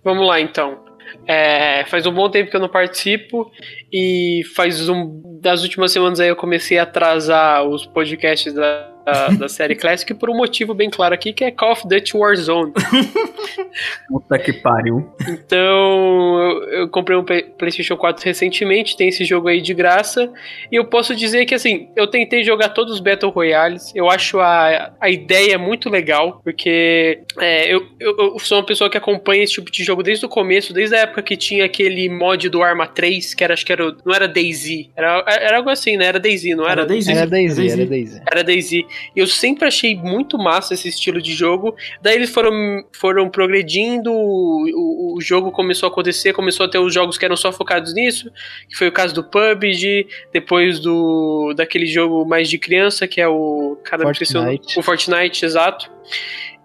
Vamos 0.04 0.26
lá 0.26 0.40
então. 0.40 0.78
É, 1.26 1.84
faz 1.86 2.06
um 2.06 2.12
bom 2.12 2.28
tempo 2.30 2.50
que 2.50 2.56
eu 2.56 2.60
não 2.60 2.68
participo 2.68 3.50
e 3.92 4.42
faz 4.54 4.88
um 4.88 5.38
das 5.40 5.62
últimas 5.62 5.92
semanas 5.92 6.20
aí 6.20 6.28
eu 6.28 6.36
comecei 6.36 6.78
a 6.78 6.84
atrasar 6.84 7.64
os 7.64 7.84
podcasts 7.86 8.52
da, 8.52 8.89
da, 9.04 9.28
da 9.28 9.48
série 9.48 9.74
Classic 9.74 10.12
por 10.14 10.28
um 10.30 10.36
motivo 10.36 10.74
bem 10.74 10.90
claro 10.90 11.14
aqui 11.14 11.32
que 11.32 11.44
é 11.44 11.50
Call 11.50 11.72
of 11.72 11.86
Duty 11.88 12.16
Warzone. 12.16 12.72
Puta 14.08 14.38
que 14.38 14.52
pariu. 14.52 15.08
Então, 15.28 16.40
eu, 16.40 16.68
eu 16.80 16.88
comprei 16.88 17.16
um 17.16 17.24
Play- 17.24 17.42
PlayStation 17.42 17.96
4 17.96 18.24
recentemente, 18.24 18.96
tem 18.96 19.08
esse 19.08 19.24
jogo 19.24 19.48
aí 19.48 19.60
de 19.60 19.72
graça. 19.74 20.30
E 20.70 20.76
eu 20.76 20.84
posso 20.84 21.14
dizer 21.14 21.46
que, 21.46 21.54
assim, 21.54 21.88
eu 21.96 22.06
tentei 22.06 22.42
jogar 22.42 22.70
todos 22.70 22.94
os 22.94 23.00
Battle 23.00 23.30
Royales. 23.30 23.92
Eu 23.94 24.10
acho 24.10 24.38
a, 24.40 24.92
a 25.00 25.10
ideia 25.10 25.58
muito 25.58 25.88
legal, 25.88 26.40
porque 26.44 27.20
é, 27.38 27.72
eu, 27.72 27.86
eu, 27.98 28.16
eu 28.18 28.38
sou 28.38 28.58
uma 28.58 28.66
pessoa 28.66 28.90
que 28.90 28.96
acompanha 28.98 29.42
esse 29.44 29.54
tipo 29.54 29.70
de 29.70 29.82
jogo 29.84 30.02
desde 30.02 30.24
o 30.26 30.28
começo, 30.28 30.72
desde 30.72 30.94
a 30.96 31.00
época 31.00 31.22
que 31.22 31.36
tinha 31.36 31.64
aquele 31.64 32.08
mod 32.08 32.48
do 32.48 32.62
Arma 32.62 32.86
3, 32.86 33.34
que 33.34 33.44
era, 33.44 33.54
acho 33.54 33.64
que 33.64 33.72
era, 33.72 33.88
o- 33.88 33.96
não 34.04 34.14
era 34.14 34.26
DayZ, 34.28 34.88
era, 34.96 35.24
era 35.26 35.56
algo 35.58 35.70
assim, 35.70 35.96
né? 35.96 36.06
Era 36.06 36.18
DayZ, 36.20 36.56
não 36.56 36.64
era? 36.68 36.84
Era 37.10 37.26
DayZ, 37.26 37.58
era 37.58 37.86
DayZ. 37.86 38.20
Era 38.30 38.44
DayZ. 38.44 38.72
E 38.72 38.86
eu 39.14 39.26
sempre 39.26 39.66
achei 39.66 39.94
muito 39.96 40.38
massa 40.38 40.74
esse 40.74 40.88
estilo 40.88 41.20
de 41.20 41.32
jogo. 41.34 41.74
Daí 42.00 42.14
eles 42.16 42.30
foram, 42.30 42.52
foram 42.92 43.28
progredindo, 43.28 44.12
o, 44.12 45.14
o- 45.16 45.20
jogo 45.20 45.52
começou 45.52 45.86
a 45.88 45.92
acontecer, 45.92 46.32
começou 46.32 46.64
a 46.64 46.68
ter 46.68 46.78
os 46.78 46.92
jogos 46.94 47.18
que 47.18 47.24
eram 47.24 47.36
só 47.36 47.52
focados 47.52 47.92
nisso, 47.94 48.30
que 48.68 48.76
foi 48.76 48.88
o 48.88 48.92
caso 48.92 49.14
do 49.14 49.22
PUBG, 49.22 50.06
depois 50.32 50.78
do 50.80 51.52
daquele 51.54 51.86
jogo 51.86 52.24
mais 52.24 52.48
de 52.48 52.58
criança, 52.58 53.06
que 53.06 53.20
é 53.20 53.28
o... 53.28 53.76
Cara, 53.84 54.10
esqueci 54.10 54.36
o. 54.36 54.40
Fortnite. 54.42 54.78
o 54.78 54.82
Fortnite, 54.82 55.44
exato. 55.44 55.90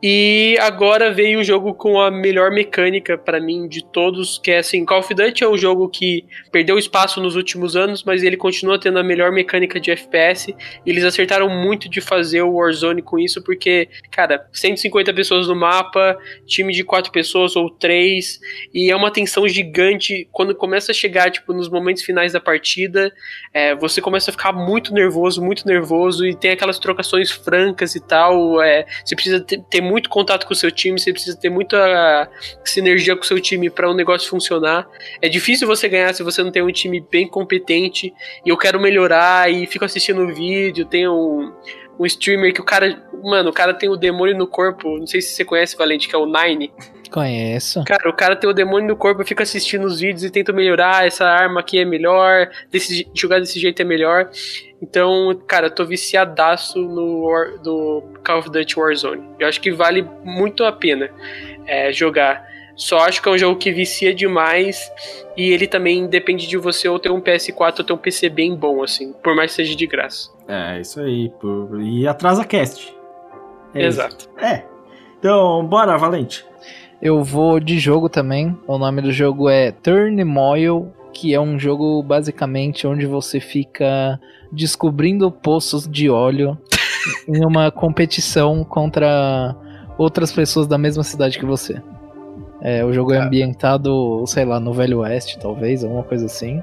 E 0.07 0.55
agora 0.61 1.11
veio 1.11 1.39
o 1.39 1.43
jogo 1.43 1.73
com 1.73 1.99
a 1.99 2.11
melhor 2.11 2.51
mecânica 2.51 3.17
pra 3.17 3.39
mim 3.39 3.67
de 3.67 3.83
todos, 3.83 4.37
que 4.37 4.51
é 4.51 4.59
assim, 4.59 4.85
Call 4.85 4.99
of 4.99 5.11
Duty 5.11 5.43
é 5.43 5.49
um 5.49 5.57
jogo 5.57 5.89
que 5.89 6.23
perdeu 6.51 6.77
espaço 6.77 7.19
nos 7.19 7.35
últimos 7.35 7.75
anos, 7.75 8.03
mas 8.03 8.21
ele 8.21 8.37
continua 8.37 8.79
tendo 8.79 8.99
a 8.99 9.03
melhor 9.03 9.31
mecânica 9.31 9.79
de 9.79 9.89
FPS. 9.89 10.55
E 10.85 10.91
eles 10.91 11.03
acertaram 11.03 11.49
muito 11.49 11.89
de 11.89 12.01
fazer 12.01 12.43
o 12.43 12.53
Warzone 12.53 13.01
com 13.01 13.17
isso, 13.17 13.43
porque, 13.43 13.89
cara, 14.11 14.47
150 14.53 15.11
pessoas 15.11 15.47
no 15.47 15.55
mapa, 15.55 16.15
time 16.45 16.71
de 16.71 16.83
quatro 16.83 17.11
pessoas 17.11 17.55
ou 17.55 17.67
três, 17.67 18.39
e 18.71 18.91
é 18.91 18.95
uma 18.95 19.09
tensão 19.09 19.47
gigante 19.47 20.29
quando 20.31 20.53
começa 20.53 20.91
a 20.91 20.93
chegar, 20.93 21.31
tipo, 21.31 21.51
nos 21.51 21.67
momentos 21.67 22.03
finais 22.03 22.33
da 22.33 22.39
partida, 22.39 23.11
é, 23.51 23.73
você 23.73 23.99
começa 23.99 24.29
a 24.29 24.33
ficar 24.33 24.53
muito 24.53 24.93
nervoso, 24.93 25.43
muito 25.43 25.65
nervoso, 25.67 26.27
e 26.27 26.35
tem 26.35 26.51
aquelas 26.51 26.77
trocações 26.77 27.31
francas 27.31 27.95
e 27.95 27.99
tal, 27.99 28.61
é, 28.61 28.85
você 29.03 29.15
precisa 29.15 29.39
ter, 29.39 29.63
ter 29.63 29.94
muito 29.95 30.09
contato 30.09 30.45
com 30.45 30.51
o 30.51 30.55
seu 30.55 30.69
time, 30.69 30.99
você 30.99 31.13
precisa 31.13 31.37
ter 31.37 31.49
muita 31.49 32.29
sinergia 32.65 33.15
com 33.15 33.21
o 33.21 33.25
seu 33.25 33.39
time 33.39 33.69
para 33.69 33.89
o 33.89 33.93
negócio 33.93 34.29
funcionar. 34.29 34.85
É 35.21 35.29
difícil 35.29 35.65
você 35.65 35.87
ganhar 35.87 36.13
se 36.13 36.21
você 36.21 36.43
não 36.43 36.51
tem 36.51 36.61
um 36.61 36.69
time 36.69 36.99
bem 36.99 37.25
competente, 37.25 38.13
e 38.45 38.49
eu 38.49 38.57
quero 38.57 38.77
melhorar, 38.77 39.49
e 39.49 39.65
fico 39.65 39.85
assistindo 39.85 40.27
vídeo, 40.35 40.85
tem 40.85 41.07
um, 41.07 41.49
um 41.97 42.05
streamer 42.05 42.53
que 42.53 42.59
o 42.59 42.65
cara, 42.65 43.07
mano, 43.23 43.51
o 43.51 43.53
cara 43.53 43.73
tem 43.73 43.87
o 43.87 43.95
demônio 43.95 44.37
no 44.37 44.47
corpo, 44.47 44.97
não 44.97 45.07
sei 45.07 45.21
se 45.21 45.33
você 45.33 45.45
conhece, 45.45 45.77
Valente, 45.77 46.09
que 46.09 46.15
é 46.15 46.19
o 46.19 46.25
Nine. 46.25 46.73
Conheço. 47.15 47.81
Cara, 47.85 48.09
o 48.09 48.13
cara 48.13 48.35
tem 48.35 48.49
o 48.49 48.51
demônio 48.51 48.89
no 48.89 48.95
corpo, 48.97 49.21
eu 49.21 49.25
fico 49.25 49.41
assistindo 49.41 49.85
os 49.85 50.01
vídeos 50.01 50.25
e 50.25 50.29
tento 50.29 50.53
melhorar. 50.53 51.07
Essa 51.07 51.23
arma 51.23 51.61
aqui 51.61 51.79
é 51.79 51.85
melhor, 51.85 52.49
desse, 52.69 53.07
jogar 53.13 53.39
desse 53.39 53.57
jeito 53.57 53.81
é 53.81 53.85
melhor. 53.85 54.29
Então, 54.81 55.33
cara, 55.47 55.67
eu 55.67 55.71
tô 55.71 55.85
viciadaço 55.85 56.77
no 56.77 57.21
War, 57.21 57.57
do 57.59 58.03
Call 58.21 58.39
of 58.39 58.51
Duty 58.51 58.77
Warzone. 58.77 59.23
Eu 59.39 59.47
acho 59.47 59.61
que 59.61 59.71
vale 59.71 60.05
muito 60.25 60.65
a 60.65 60.73
pena 60.73 61.09
é, 61.65 61.89
jogar. 61.93 62.45
Só 62.75 62.97
acho 62.99 63.21
que 63.21 63.29
é 63.29 63.31
um 63.31 63.37
jogo 63.37 63.57
que 63.57 63.71
vicia 63.71 64.13
demais 64.13 64.91
e 65.37 65.51
ele 65.51 65.67
também 65.67 66.07
depende 66.07 66.45
de 66.45 66.57
você 66.57 66.89
ou 66.89 66.99
ter 66.99 67.11
um 67.11 67.21
PS4 67.21 67.79
ou 67.79 67.85
ter 67.85 67.93
um 67.93 67.97
PC 67.97 68.27
bem 68.27 68.53
bom, 68.53 68.83
assim, 68.83 69.13
por 69.23 69.33
mais 69.33 69.51
que 69.51 69.55
seja 69.55 69.73
de 69.73 69.87
graça. 69.87 70.29
É, 70.49 70.81
isso 70.81 70.99
aí. 70.99 71.29
pô. 71.39 71.79
E 71.79 72.05
atrasa 72.05 72.43
cast. 72.43 72.93
É 73.73 73.87
isso. 73.87 74.01
Exato. 74.01 74.29
É. 74.37 74.65
Então, 75.17 75.65
bora, 75.65 75.97
Valente. 75.97 76.45
Eu 77.05 77.23
vou 77.23 77.59
de 77.59 77.77
jogo 77.77 78.09
também. 78.09 78.57
O 78.65 78.79
nome 78.79 78.99
do 78.99 79.11
jogo 79.11 79.47
é 79.47 79.71
Turmoil, 79.71 80.91
que 81.13 81.35
é 81.35 81.39
um 81.39 81.59
jogo 81.59 82.01
basicamente 82.01 82.87
onde 82.87 83.05
você 83.05 83.39
fica 83.39 84.19
descobrindo 84.51 85.29
poços 85.29 85.87
de 85.87 86.09
óleo 86.09 86.57
em 87.29 87.45
uma 87.45 87.69
competição 87.69 88.63
contra 88.63 89.55
outras 89.99 90.31
pessoas 90.31 90.65
da 90.65 90.79
mesma 90.79 91.03
cidade 91.03 91.37
que 91.37 91.45
você. 91.45 91.79
É, 92.59 92.83
o 92.83 92.91
jogo 92.91 93.13
é 93.13 93.19
ambientado, 93.19 94.23
sei 94.25 94.43
lá, 94.43 94.59
no 94.59 94.73
Velho 94.73 95.01
Oeste, 95.01 95.37
talvez, 95.37 95.83
alguma 95.83 96.01
coisa 96.01 96.25
assim. 96.25 96.59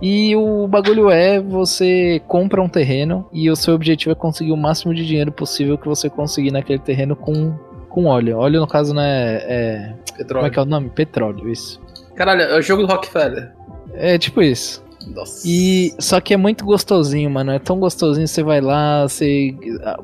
E 0.00 0.36
o 0.36 0.68
bagulho 0.68 1.10
é 1.10 1.40
você 1.40 2.22
compra 2.28 2.62
um 2.62 2.68
terreno 2.68 3.26
e 3.32 3.50
o 3.50 3.56
seu 3.56 3.74
objetivo 3.74 4.12
é 4.12 4.14
conseguir 4.14 4.52
o 4.52 4.56
máximo 4.56 4.94
de 4.94 5.04
dinheiro 5.04 5.32
possível 5.32 5.76
que 5.76 5.88
você 5.88 6.08
conseguir 6.08 6.52
naquele 6.52 6.78
terreno 6.78 7.16
com, 7.16 7.52
com 7.90 8.06
óleo. 8.06 8.38
Óleo, 8.38 8.60
no 8.60 8.66
caso, 8.66 8.94
não 8.94 9.02
é, 9.02 9.94
é. 10.18 10.24
Como 10.24 10.46
é 10.46 10.50
que 10.50 10.58
é 10.58 10.62
o 10.62 10.64
nome? 10.64 10.88
Petróleo, 10.90 11.48
isso. 11.48 11.80
Caralho, 12.14 12.42
é 12.42 12.58
o 12.58 12.62
jogo 12.62 12.86
do 12.86 12.92
Rockefeller. 12.92 13.52
É 13.94 14.16
tipo 14.16 14.40
isso. 14.40 14.82
Nossa. 15.08 15.42
E 15.46 15.94
só 15.98 16.20
que 16.20 16.34
é 16.34 16.36
muito 16.36 16.64
gostosinho, 16.64 17.30
mano. 17.30 17.52
É 17.52 17.58
tão 17.58 17.78
gostosinho. 17.78 18.28
Você 18.28 18.42
vai 18.42 18.60
lá, 18.60 19.02
você 19.02 19.54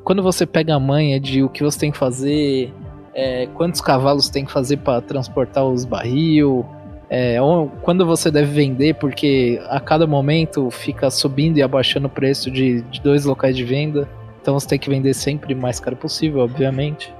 quando 0.03 0.23
você 0.23 0.47
pega 0.47 0.75
a 0.75 0.81
manha 0.81 1.21
de 1.21 1.43
o 1.43 1.49
que 1.49 1.63
você 1.63 1.79
tem 1.79 1.91
que 1.91 1.99
fazer, 1.99 2.73
é, 3.15 3.47
quantos 3.55 3.81
cavalos 3.81 4.29
tem 4.29 4.45
que 4.45 4.53
fazer 4.53 4.79
para 4.79 5.01
transportar 5.01 5.65
os 5.65 5.85
barril, 5.85 6.67
é, 7.09 7.37
quando 7.83 8.05
você 8.05 8.31
deve 8.31 8.53
vender, 8.53 8.95
porque 8.95 9.61
a 9.69 9.79
cada 9.79 10.07
momento 10.07 10.71
fica 10.71 11.11
subindo 11.11 11.59
e 11.59 11.63
abaixando 11.63 12.07
o 12.07 12.11
preço 12.11 12.51
de, 12.51 12.83
de 12.83 13.01
dois 13.01 13.25
locais 13.25 13.57
de 13.57 13.65
venda. 13.65 14.09
Então 14.41 14.55
você 14.55 14.69
tem 14.69 14.79
que 14.79 14.89
vender 14.89 15.15
sempre 15.15 15.55
o 15.55 15.57
mais 15.57 15.79
caro 15.79 15.97
possível, 15.97 16.41
obviamente. 16.41 17.13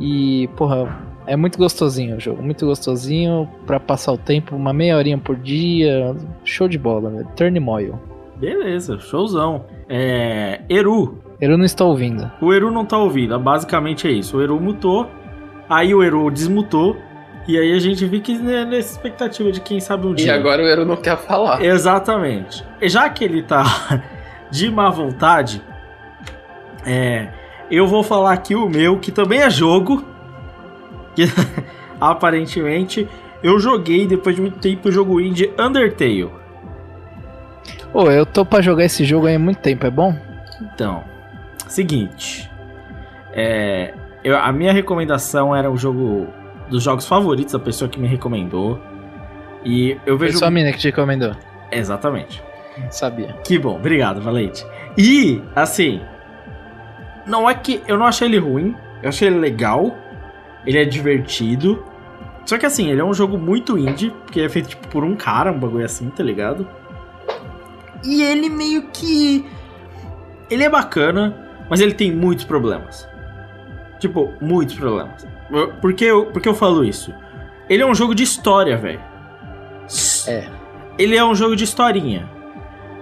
E, 0.00 0.48
porra, 0.56 0.88
é 1.26 1.36
muito 1.36 1.58
gostosinho 1.58 2.16
o 2.16 2.20
jogo, 2.20 2.42
muito 2.42 2.64
gostosinho 2.66 3.46
pra 3.66 3.78
passar 3.78 4.12
o 4.12 4.18
tempo, 4.18 4.56
uma 4.56 4.72
meia 4.72 4.96
horinha 4.96 5.18
por 5.18 5.36
dia, 5.36 6.16
show 6.42 6.66
de 6.66 6.78
bola, 6.78 7.10
velho. 7.10 7.28
Turmoil. 7.36 8.00
Beleza, 8.36 8.98
showzão. 8.98 9.66
É. 9.88 10.62
Eru. 10.68 11.18
Eru 11.40 11.58
não 11.58 11.64
está 11.66 11.84
ouvindo. 11.84 12.30
O 12.40 12.52
Eru 12.54 12.70
não 12.70 12.86
tá 12.86 12.96
ouvindo. 12.96 13.38
Basicamente 13.38 14.08
é 14.08 14.10
isso. 14.10 14.38
O 14.38 14.42
Eru 14.42 14.58
mutou. 14.58 15.06
Aí 15.68 15.94
o 15.94 16.02
Eru 16.02 16.30
desmutou. 16.30 16.96
E 17.46 17.58
aí 17.58 17.74
a 17.74 17.78
gente 17.78 18.08
fica 18.08 18.32
né, 18.32 18.64
nessa 18.64 18.92
expectativa 18.92 19.52
de 19.52 19.60
quem 19.60 19.78
sabe 19.80 20.06
um 20.06 20.12
E 20.12 20.16
dia. 20.16 20.34
agora 20.34 20.62
o 20.62 20.66
Eru 20.66 20.86
não 20.86 20.96
quer 20.96 21.18
falar. 21.18 21.62
Exatamente. 21.62 22.64
Já 22.82 23.10
que 23.10 23.24
ele 23.24 23.42
tá 23.42 23.62
de 24.50 24.70
má 24.70 24.88
vontade, 24.88 25.60
é, 26.86 27.28
eu 27.70 27.86
vou 27.86 28.02
falar 28.02 28.32
aqui 28.32 28.54
o 28.54 28.68
meu, 28.68 28.98
que 28.98 29.10
também 29.12 29.40
é 29.40 29.50
jogo. 29.50 30.04
Que 31.14 31.24
aparentemente 32.00 33.08
eu 33.42 33.58
joguei 33.58 34.06
depois 34.06 34.34
de 34.36 34.42
muito 34.42 34.58
tempo 34.58 34.88
o 34.88 34.92
jogo 34.92 35.20
indie 35.20 35.50
Undertale. 35.58 36.30
Ô, 37.92 38.10
eu 38.10 38.24
tô 38.24 38.44
pra 38.44 38.60
jogar 38.60 38.84
esse 38.84 39.04
jogo 39.04 39.26
aí 39.26 39.34
há 39.34 39.38
muito 39.38 39.58
tempo, 39.60 39.84
é 39.86 39.90
bom? 39.90 40.14
Então, 40.62 41.02
seguinte. 41.66 42.48
É, 43.32 43.92
eu- 44.22 44.36
a 44.38 44.52
minha 44.52 44.72
recomendação 44.72 45.54
era 45.54 45.70
o 45.70 45.76
jogo 45.76 46.28
dos 46.68 46.82
jogos 46.82 47.06
favoritos 47.06 47.52
da 47.52 47.58
pessoa 47.58 47.88
que 47.88 47.98
me 47.98 48.06
recomendou. 48.06 48.80
E 49.64 49.92
eu 50.06 50.16
Foi 50.16 50.28
vejo. 50.28 50.38
só 50.38 50.46
a 50.46 50.50
mina 50.50 50.72
que 50.72 50.78
te 50.78 50.86
recomendou. 50.88 51.32
Exatamente. 51.72 52.42
Sabia. 52.90 53.34
Que 53.44 53.58
bom, 53.58 53.74
obrigado, 53.76 54.20
Valente. 54.22 54.64
E, 54.96 55.42
assim, 55.54 56.00
não 57.30 57.48
é 57.48 57.54
que 57.54 57.80
eu 57.86 57.96
não 57.96 58.06
achei 58.06 58.26
ele 58.26 58.38
ruim, 58.38 58.74
eu 59.02 59.08
achei 59.08 59.28
ele 59.28 59.38
legal, 59.38 59.96
ele 60.66 60.78
é 60.78 60.84
divertido. 60.84 61.82
Só 62.44 62.58
que 62.58 62.66
assim, 62.66 62.90
ele 62.90 63.00
é 63.00 63.04
um 63.04 63.14
jogo 63.14 63.38
muito 63.38 63.78
indie, 63.78 64.10
porque 64.10 64.40
é 64.40 64.48
feito 64.48 64.70
tipo, 64.70 64.88
por 64.88 65.04
um 65.04 65.14
cara, 65.14 65.52
um 65.52 65.58
bagulho 65.58 65.84
assim, 65.84 66.10
tá 66.10 66.24
ligado? 66.24 66.68
E 68.04 68.22
ele 68.22 68.48
meio 68.48 68.88
que. 68.88 69.46
Ele 70.50 70.64
é 70.64 70.68
bacana, 70.68 71.48
mas 71.70 71.80
ele 71.80 71.94
tem 71.94 72.12
muitos 72.12 72.44
problemas. 72.44 73.08
Tipo, 74.00 74.32
muitos 74.40 74.74
problemas. 74.74 75.24
Por 75.80 75.92
que 75.92 76.04
eu, 76.04 76.26
por 76.26 76.42
que 76.42 76.48
eu 76.48 76.54
falo 76.54 76.84
isso? 76.84 77.14
Ele 77.68 77.82
é 77.82 77.86
um 77.86 77.94
jogo 77.94 78.14
de 78.14 78.24
história, 78.24 78.76
velho. 78.76 79.00
É. 80.26 80.48
Ele 80.98 81.16
é 81.16 81.24
um 81.24 81.34
jogo 81.34 81.54
de 81.54 81.62
historinha. 81.62 82.28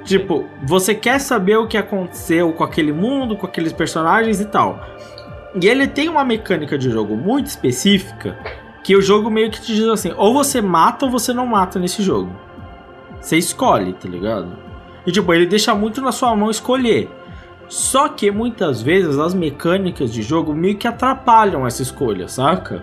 Tipo, 0.08 0.46
você 0.62 0.94
quer 0.94 1.20
saber 1.20 1.58
o 1.58 1.66
que 1.66 1.76
aconteceu 1.76 2.50
com 2.54 2.64
aquele 2.64 2.92
mundo, 2.92 3.36
com 3.36 3.44
aqueles 3.44 3.74
personagens 3.74 4.40
e 4.40 4.46
tal. 4.46 4.82
E 5.60 5.66
ele 5.68 5.86
tem 5.86 6.08
uma 6.08 6.24
mecânica 6.24 6.78
de 6.78 6.88
jogo 6.90 7.14
muito 7.14 7.48
específica 7.48 8.38
que 8.82 8.96
o 8.96 9.02
jogo 9.02 9.28
meio 9.28 9.50
que 9.50 9.60
te 9.60 9.74
diz 9.74 9.84
assim: 9.84 10.14
ou 10.16 10.32
você 10.32 10.62
mata 10.62 11.04
ou 11.04 11.12
você 11.12 11.34
não 11.34 11.44
mata 11.44 11.78
nesse 11.78 12.02
jogo. 12.02 12.34
Você 13.20 13.36
escolhe, 13.36 13.92
tá 13.92 14.08
ligado? 14.08 14.56
E 15.06 15.12
tipo, 15.12 15.34
ele 15.34 15.44
deixa 15.44 15.74
muito 15.74 16.00
na 16.00 16.10
sua 16.10 16.34
mão 16.34 16.50
escolher. 16.50 17.10
Só 17.68 18.08
que 18.08 18.30
muitas 18.30 18.80
vezes 18.80 19.18
as 19.18 19.34
mecânicas 19.34 20.10
de 20.10 20.22
jogo 20.22 20.54
meio 20.54 20.78
que 20.78 20.88
atrapalham 20.88 21.66
essa 21.66 21.82
escolha, 21.82 22.28
saca? 22.28 22.82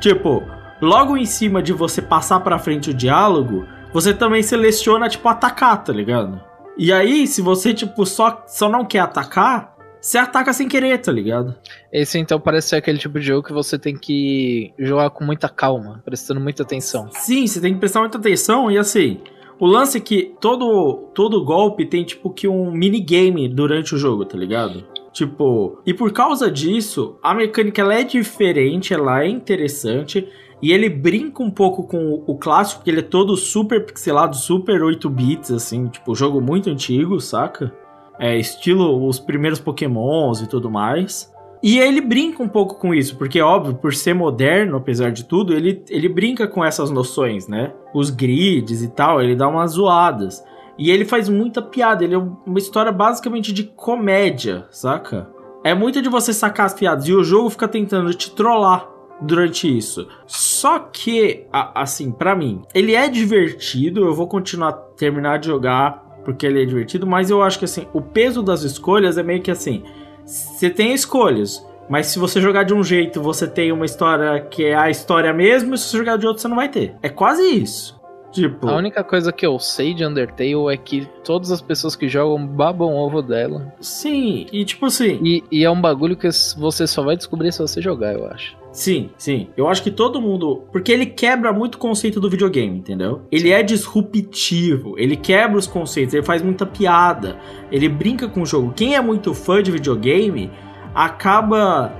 Tipo, 0.00 0.42
logo 0.80 1.16
em 1.16 1.24
cima 1.24 1.62
de 1.62 1.72
você 1.72 2.02
passar 2.02 2.40
pra 2.40 2.58
frente 2.58 2.90
o 2.90 2.94
diálogo, 2.94 3.64
você 3.92 4.14
também 4.14 4.42
seleciona, 4.42 5.08
tipo, 5.08 5.28
atacar, 5.28 5.82
tá 5.84 5.92
ligado? 5.92 6.40
E 6.76 6.92
aí, 6.92 7.26
se 7.26 7.42
você, 7.42 7.74
tipo, 7.74 8.06
só, 8.06 8.44
só 8.46 8.68
não 8.68 8.84
quer 8.84 9.00
atacar, 9.00 9.76
você 10.00 10.18
ataca 10.18 10.52
sem 10.52 10.66
querer, 10.66 10.98
tá 10.98 11.12
ligado? 11.12 11.54
Esse 11.92 12.18
então 12.18 12.40
parece 12.40 12.70
ser 12.70 12.76
aquele 12.76 12.98
tipo 12.98 13.20
de 13.20 13.26
jogo 13.26 13.46
que 13.46 13.52
você 13.52 13.78
tem 13.78 13.96
que 13.96 14.72
jogar 14.76 15.10
com 15.10 15.24
muita 15.24 15.48
calma, 15.48 16.02
prestando 16.04 16.40
muita 16.40 16.64
atenção. 16.64 17.08
Sim, 17.12 17.46
você 17.46 17.60
tem 17.60 17.74
que 17.74 17.78
prestar 17.78 18.00
muita 18.00 18.18
atenção 18.18 18.68
e 18.68 18.76
assim. 18.78 19.20
O 19.60 19.66
lance 19.66 19.98
é 19.98 20.00
que 20.00 20.34
todo, 20.40 21.10
todo 21.14 21.44
golpe 21.44 21.86
tem 21.86 22.02
tipo 22.02 22.30
que 22.30 22.48
um 22.48 22.72
minigame 22.72 23.48
durante 23.48 23.94
o 23.94 23.98
jogo, 23.98 24.24
tá 24.24 24.36
ligado? 24.36 24.84
Tipo, 25.12 25.78
e 25.86 25.94
por 25.94 26.10
causa 26.12 26.50
disso, 26.50 27.16
a 27.22 27.32
mecânica 27.32 27.80
ela 27.80 27.94
é 27.94 28.02
diferente, 28.02 28.92
ela 28.92 29.22
é 29.22 29.28
interessante. 29.28 30.26
E 30.62 30.70
ele 30.70 30.88
brinca 30.88 31.42
um 31.42 31.50
pouco 31.50 31.82
com 31.82 32.22
o, 32.24 32.38
clássico, 32.38 32.78
porque 32.78 32.90
ele 32.90 33.00
é 33.00 33.02
todo 33.02 33.36
super 33.36 33.84
pixelado, 33.84 34.36
super 34.36 34.80
8 34.80 35.10
bits, 35.10 35.50
assim, 35.50 35.88
tipo, 35.88 36.14
jogo 36.14 36.40
muito 36.40 36.70
antigo, 36.70 37.20
saca? 37.20 37.74
É, 38.16 38.38
estilo 38.38 39.08
os 39.08 39.18
primeiros 39.18 39.58
pokémons 39.58 40.40
e 40.40 40.46
tudo 40.46 40.70
mais. 40.70 41.32
E 41.60 41.80
ele 41.80 42.00
brinca 42.00 42.42
um 42.42 42.48
pouco 42.48 42.76
com 42.76 42.94
isso, 42.94 43.16
porque, 43.16 43.40
óbvio, 43.40 43.74
por 43.74 43.92
ser 43.92 44.14
moderno, 44.14 44.76
apesar 44.76 45.10
de 45.10 45.24
tudo, 45.24 45.52
ele, 45.52 45.82
ele 45.88 46.08
brinca 46.08 46.46
com 46.46 46.64
essas 46.64 46.92
noções, 46.92 47.48
né? 47.48 47.72
Os 47.92 48.10
grids 48.10 48.82
e 48.82 48.88
tal, 48.88 49.20
ele 49.20 49.34
dá 49.34 49.48
umas 49.48 49.72
zoadas. 49.72 50.44
E 50.78 50.90
ele 50.92 51.04
faz 51.04 51.28
muita 51.28 51.60
piada, 51.60 52.04
ele 52.04 52.14
é 52.14 52.18
uma 52.18 52.58
história 52.58 52.92
basicamente 52.92 53.52
de 53.52 53.64
comédia, 53.64 54.66
saca? 54.70 55.28
É 55.64 55.74
muito 55.74 56.00
de 56.00 56.08
você 56.08 56.32
sacar 56.32 56.66
as 56.66 56.74
piadas 56.74 57.06
e 57.06 57.12
o 57.12 57.24
jogo 57.24 57.50
fica 57.50 57.66
tentando 57.66 58.14
te 58.14 58.30
trollar 58.30 58.91
durante 59.22 59.66
isso. 59.76 60.06
Só 60.26 60.78
que, 60.78 61.44
a- 61.52 61.82
assim, 61.82 62.10
pra 62.10 62.34
mim, 62.34 62.62
ele 62.74 62.94
é 62.94 63.08
divertido, 63.08 64.04
eu 64.04 64.14
vou 64.14 64.26
continuar 64.26 64.72
terminar 64.96 65.38
de 65.38 65.46
jogar 65.48 66.02
porque 66.24 66.46
ele 66.46 66.62
é 66.62 66.64
divertido, 66.64 67.06
mas 67.06 67.30
eu 67.30 67.42
acho 67.42 67.58
que 67.58 67.64
assim, 67.64 67.86
o 67.92 68.00
peso 68.00 68.42
das 68.42 68.62
escolhas 68.62 69.18
é 69.18 69.22
meio 69.24 69.42
que 69.42 69.50
assim, 69.50 69.82
você 70.24 70.70
tem 70.70 70.94
escolhas, 70.94 71.64
mas 71.90 72.06
se 72.06 72.18
você 72.18 72.40
jogar 72.40 72.62
de 72.62 72.72
um 72.72 72.82
jeito, 72.84 73.20
você 73.20 73.46
tem 73.46 73.72
uma 73.72 73.84
história 73.84 74.40
que 74.40 74.64
é 74.64 74.74
a 74.76 74.88
história 74.88 75.32
mesmo, 75.32 75.74
e 75.74 75.78
se 75.78 75.88
você 75.88 75.96
jogar 75.98 76.16
de 76.18 76.26
outro, 76.26 76.40
você 76.40 76.46
não 76.48 76.54
vai 76.56 76.68
ter. 76.68 76.94
É 77.02 77.08
quase 77.08 77.42
isso. 77.42 78.00
Tipo, 78.30 78.66
A 78.68 78.76
única 78.76 79.04
coisa 79.04 79.30
que 79.30 79.44
eu 79.44 79.58
sei 79.58 79.92
de 79.92 80.06
Undertale 80.06 80.54
é 80.72 80.76
que 80.78 81.06
todas 81.22 81.50
as 81.50 81.60
pessoas 81.60 81.94
que 81.94 82.08
jogam 82.08 82.46
babam 82.46 82.94
ovo 82.94 83.20
dela. 83.20 83.70
sim, 83.80 84.46
e 84.52 84.64
tipo 84.64 84.86
assim, 84.86 85.18
E, 85.22 85.44
e 85.50 85.64
é 85.64 85.70
um 85.70 85.78
bagulho 85.80 86.16
que 86.16 86.28
você 86.56 86.86
só 86.86 87.02
vai 87.02 87.14
descobrir 87.16 87.52
se 87.52 87.58
você 87.58 87.82
jogar, 87.82 88.14
eu 88.14 88.26
acho. 88.28 88.56
Sim, 88.72 89.10
sim. 89.18 89.48
Eu 89.56 89.68
acho 89.68 89.82
que 89.82 89.90
todo 89.90 90.20
mundo. 90.20 90.62
Porque 90.72 90.90
ele 90.90 91.04
quebra 91.04 91.52
muito 91.52 91.74
o 91.74 91.78
conceito 91.78 92.18
do 92.18 92.30
videogame, 92.30 92.78
entendeu? 92.78 93.20
Ele 93.30 93.50
é 93.50 93.62
disruptivo, 93.62 94.94
ele 94.98 95.14
quebra 95.16 95.58
os 95.58 95.66
conceitos, 95.66 96.14
ele 96.14 96.24
faz 96.24 96.40
muita 96.40 96.64
piada, 96.64 97.38
ele 97.70 97.86
brinca 97.88 98.26
com 98.28 98.40
o 98.42 98.46
jogo. 98.46 98.72
Quem 98.74 98.94
é 98.96 99.00
muito 99.02 99.34
fã 99.34 99.62
de 99.62 99.70
videogame 99.70 100.50
acaba 100.94 101.92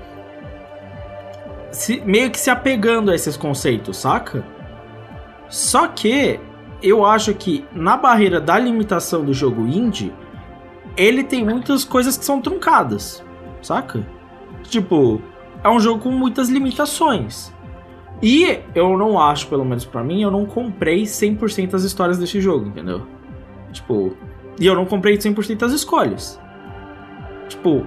se- 1.70 2.00
meio 2.06 2.30
que 2.30 2.38
se 2.40 2.48
apegando 2.50 3.10
a 3.10 3.14
esses 3.14 3.36
conceitos, 3.36 3.98
saca? 3.98 4.44
Só 5.50 5.86
que 5.88 6.40
eu 6.82 7.04
acho 7.04 7.34
que 7.34 7.64
na 7.72 7.96
barreira 7.98 8.40
da 8.40 8.58
limitação 8.58 9.22
do 9.24 9.34
jogo 9.34 9.66
indie, 9.66 10.12
ele 10.96 11.22
tem 11.22 11.44
muitas 11.44 11.84
coisas 11.84 12.16
que 12.16 12.24
são 12.24 12.40
truncadas, 12.40 13.22
saca? 13.60 14.06
Tipo, 14.64 15.20
é 15.62 15.68
um 15.68 15.78
jogo 15.80 16.00
com 16.00 16.10
muitas 16.10 16.48
limitações. 16.48 17.52
E 18.22 18.60
eu 18.74 18.96
não 18.96 19.18
acho, 19.20 19.48
pelo 19.48 19.64
menos 19.64 19.84
pra 19.84 20.02
mim, 20.04 20.22
eu 20.22 20.30
não 20.30 20.46
comprei 20.46 21.02
100% 21.02 21.74
as 21.74 21.82
histórias 21.82 22.18
desse 22.18 22.40
jogo, 22.40 22.66
entendeu? 22.66 23.06
Tipo, 23.72 24.16
e 24.60 24.66
eu 24.66 24.74
não 24.74 24.84
comprei 24.84 25.16
100% 25.16 25.62
as 25.64 25.72
escolhas. 25.72 26.40
Tipo, 27.48 27.84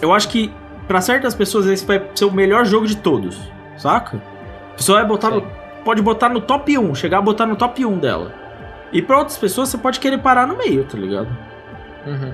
eu 0.00 0.12
acho 0.12 0.28
que 0.28 0.52
pra 0.86 1.00
certas 1.00 1.34
pessoas 1.34 1.66
esse 1.66 1.86
vai 1.86 2.06
ser 2.14 2.26
o 2.26 2.32
melhor 2.32 2.66
jogo 2.66 2.86
de 2.86 2.96
todos, 2.96 3.40
saca? 3.78 4.22
A 4.72 4.76
pessoa 4.76 4.98
vai 4.98 5.08
botar 5.08 5.30
no, 5.30 5.42
pode 5.84 6.02
botar 6.02 6.28
no 6.28 6.40
top 6.40 6.76
1, 6.76 6.94
chegar 6.94 7.18
a 7.18 7.22
botar 7.22 7.46
no 7.46 7.56
top 7.56 7.84
1 7.84 7.98
dela. 7.98 8.34
E 8.92 9.00
pra 9.00 9.18
outras 9.18 9.38
pessoas 9.38 9.70
você 9.70 9.78
pode 9.78 9.98
querer 9.98 10.18
parar 10.18 10.46
no 10.46 10.56
meio, 10.56 10.84
tá 10.84 10.98
ligado? 10.98 11.28
Uhum. 12.06 12.32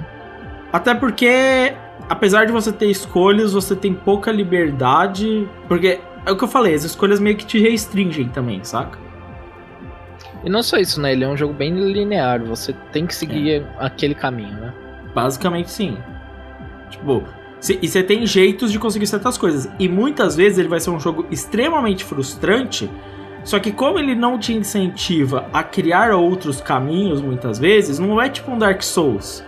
Até 0.72 0.94
porque, 0.94 1.72
apesar 2.08 2.46
de 2.46 2.52
você 2.52 2.72
ter 2.72 2.90
escolhas, 2.90 3.52
você 3.52 3.76
tem 3.76 3.92
pouca 3.92 4.30
liberdade. 4.30 5.48
Porque 5.66 6.00
é 6.24 6.32
o 6.32 6.36
que 6.36 6.44
eu 6.44 6.48
falei, 6.48 6.74
as 6.74 6.84
escolhas 6.84 7.20
meio 7.20 7.36
que 7.36 7.46
te 7.46 7.58
restringem 7.58 8.28
também, 8.28 8.62
saca? 8.64 8.98
E 10.44 10.50
não 10.50 10.62
só 10.62 10.76
isso, 10.76 11.00
né? 11.00 11.12
Ele 11.12 11.24
é 11.24 11.28
um 11.28 11.36
jogo 11.36 11.52
bem 11.52 11.74
linear, 11.74 12.42
você 12.44 12.72
tem 12.92 13.06
que 13.06 13.14
seguir 13.14 13.66
aquele 13.78 14.14
caminho, 14.14 14.54
né? 14.54 14.72
Basicamente 15.14 15.70
sim. 15.70 15.98
Tipo, 16.90 17.24
e 17.82 17.88
você 17.88 18.02
tem 18.02 18.24
jeitos 18.24 18.70
de 18.70 18.78
conseguir 18.78 19.06
certas 19.06 19.36
coisas. 19.36 19.68
E 19.78 19.88
muitas 19.88 20.36
vezes 20.36 20.58
ele 20.58 20.68
vai 20.68 20.80
ser 20.80 20.90
um 20.90 21.00
jogo 21.00 21.26
extremamente 21.30 22.04
frustrante. 22.04 22.88
Só 23.42 23.58
que 23.58 23.72
como 23.72 23.98
ele 23.98 24.14
não 24.14 24.38
te 24.38 24.52
incentiva 24.52 25.46
a 25.52 25.62
criar 25.62 26.14
outros 26.14 26.60
caminhos 26.60 27.20
muitas 27.20 27.58
vezes, 27.58 27.98
não 27.98 28.20
é 28.20 28.28
tipo 28.28 28.50
um 28.50 28.58
Dark 28.58 28.82
Souls. 28.82 29.44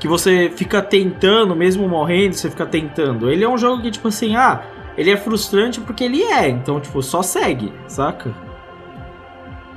Que 0.00 0.08
você 0.08 0.50
fica 0.56 0.82
tentando, 0.82 1.54
mesmo 1.54 1.88
morrendo, 1.88 2.34
você 2.34 2.50
fica 2.50 2.66
tentando. 2.66 3.30
Ele 3.30 3.44
é 3.44 3.48
um 3.48 3.58
jogo 3.58 3.82
que, 3.82 3.90
tipo 3.90 4.08
assim, 4.08 4.34
ah, 4.34 4.62
ele 4.96 5.10
é 5.10 5.16
frustrante 5.16 5.80
porque 5.80 6.04
ele 6.04 6.22
é. 6.22 6.48
Então, 6.48 6.80
tipo, 6.80 7.02
só 7.02 7.22
segue, 7.22 7.72
saca? 7.86 8.34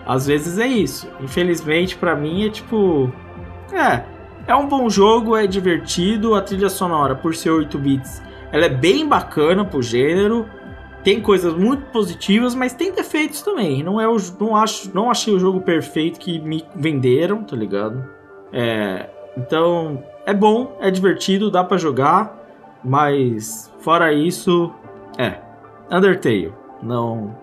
Às 0.05 0.27
vezes 0.27 0.57
é 0.57 0.67
isso. 0.67 1.07
Infelizmente, 1.21 1.95
pra 1.95 2.15
mim, 2.15 2.45
é 2.45 2.49
tipo. 2.49 3.11
É. 3.71 4.03
É 4.45 4.55
um 4.55 4.67
bom 4.67 4.89
jogo, 4.89 5.35
é 5.35 5.47
divertido. 5.47 6.35
A 6.35 6.41
trilha 6.41 6.69
sonora, 6.69 7.15
por 7.15 7.35
ser 7.35 7.49
8 7.49 7.77
bits, 7.77 8.21
ela 8.51 8.65
é 8.65 8.69
bem 8.69 9.07
bacana 9.07 9.63
pro 9.63 9.81
gênero. 9.81 10.45
Tem 11.03 11.19
coisas 11.21 11.53
muito 11.53 11.83
positivas, 11.91 12.55
mas 12.55 12.73
tem 12.73 12.93
defeitos 12.93 13.41
também. 13.41 13.83
Não 13.83 13.99
é 13.99 14.07
o, 14.07 14.15
não 14.39 14.55
acho, 14.55 14.89
não 14.93 15.11
achei 15.11 15.33
o 15.33 15.39
jogo 15.39 15.61
perfeito 15.61 16.19
que 16.19 16.39
me 16.39 16.65
venderam, 16.75 17.43
tá 17.43 17.55
ligado? 17.55 18.07
É, 18.53 19.09
então 19.37 20.03
é 20.25 20.33
bom, 20.33 20.77
é 20.79 20.89
divertido, 20.91 21.49
dá 21.51 21.63
pra 21.63 21.77
jogar, 21.77 22.37
mas 22.83 23.71
fora 23.79 24.11
isso, 24.13 24.71
é 25.17 25.39
Undertale. 25.91 26.53
Não 26.81 27.35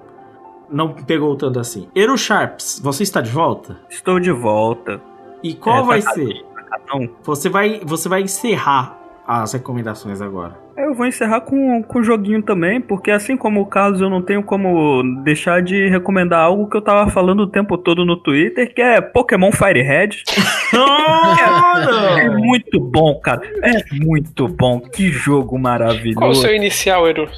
não 0.69 0.93
pegou 0.93 1.35
tanto 1.37 1.59
assim. 1.59 1.89
Eru 1.95 2.17
Sharps, 2.17 2.81
você 2.83 3.03
está 3.03 3.21
de 3.21 3.31
volta? 3.31 3.77
Estou 3.89 4.21
de 4.21 4.31
volta. 4.31 5.01
E 5.43 5.55
qual 5.55 5.79
É, 5.79 5.83
vai 5.87 6.03
tá- 6.03 6.13
ser? 6.13 6.45
Não. 6.93 7.09
Você 7.23 7.49
vai 7.49 7.81
você 7.85 8.09
vai 8.09 8.23
encerrar 8.23 8.97
as 9.27 9.53
recomendações 9.53 10.21
agora. 10.21 10.57
Eu 10.83 10.95
vou 10.95 11.07
encerrar 11.07 11.43
com, 11.43 11.83
com 11.83 11.99
o 11.99 12.03
joguinho 12.03 12.43
também, 12.43 12.81
porque 12.81 13.11
assim 13.11 13.37
como 13.37 13.61
o 13.61 13.67
Carlos, 13.67 14.01
eu 14.01 14.09
não 14.09 14.23
tenho 14.23 14.43
como 14.43 15.03
deixar 15.23 15.63
de 15.63 15.89
recomendar 15.89 16.41
algo 16.41 16.69
que 16.69 16.77
eu 16.77 16.83
tava 16.83 17.11
falando 17.11 17.41
o 17.41 17.47
tempo 17.47 17.77
todo 17.77 18.05
no 18.05 18.17
Twitter, 18.17 18.73
que 18.75 18.81
é 18.81 19.01
Pokémon 19.01 19.53
Fire 19.53 19.83
Red. 19.83 20.11
é, 22.19 22.25
é 22.25 22.31
muito 22.31 22.81
bom, 22.81 23.19
cara. 23.21 23.43
É 23.63 23.95
muito 23.95 24.49
bom. 24.49 24.81
Que 24.81 25.11
jogo 25.11 25.59
maravilhoso. 25.59 26.19
Qual 26.19 26.31
o 26.31 26.35
seu 26.35 26.55
inicial, 26.55 27.07
Eru? 27.07 27.29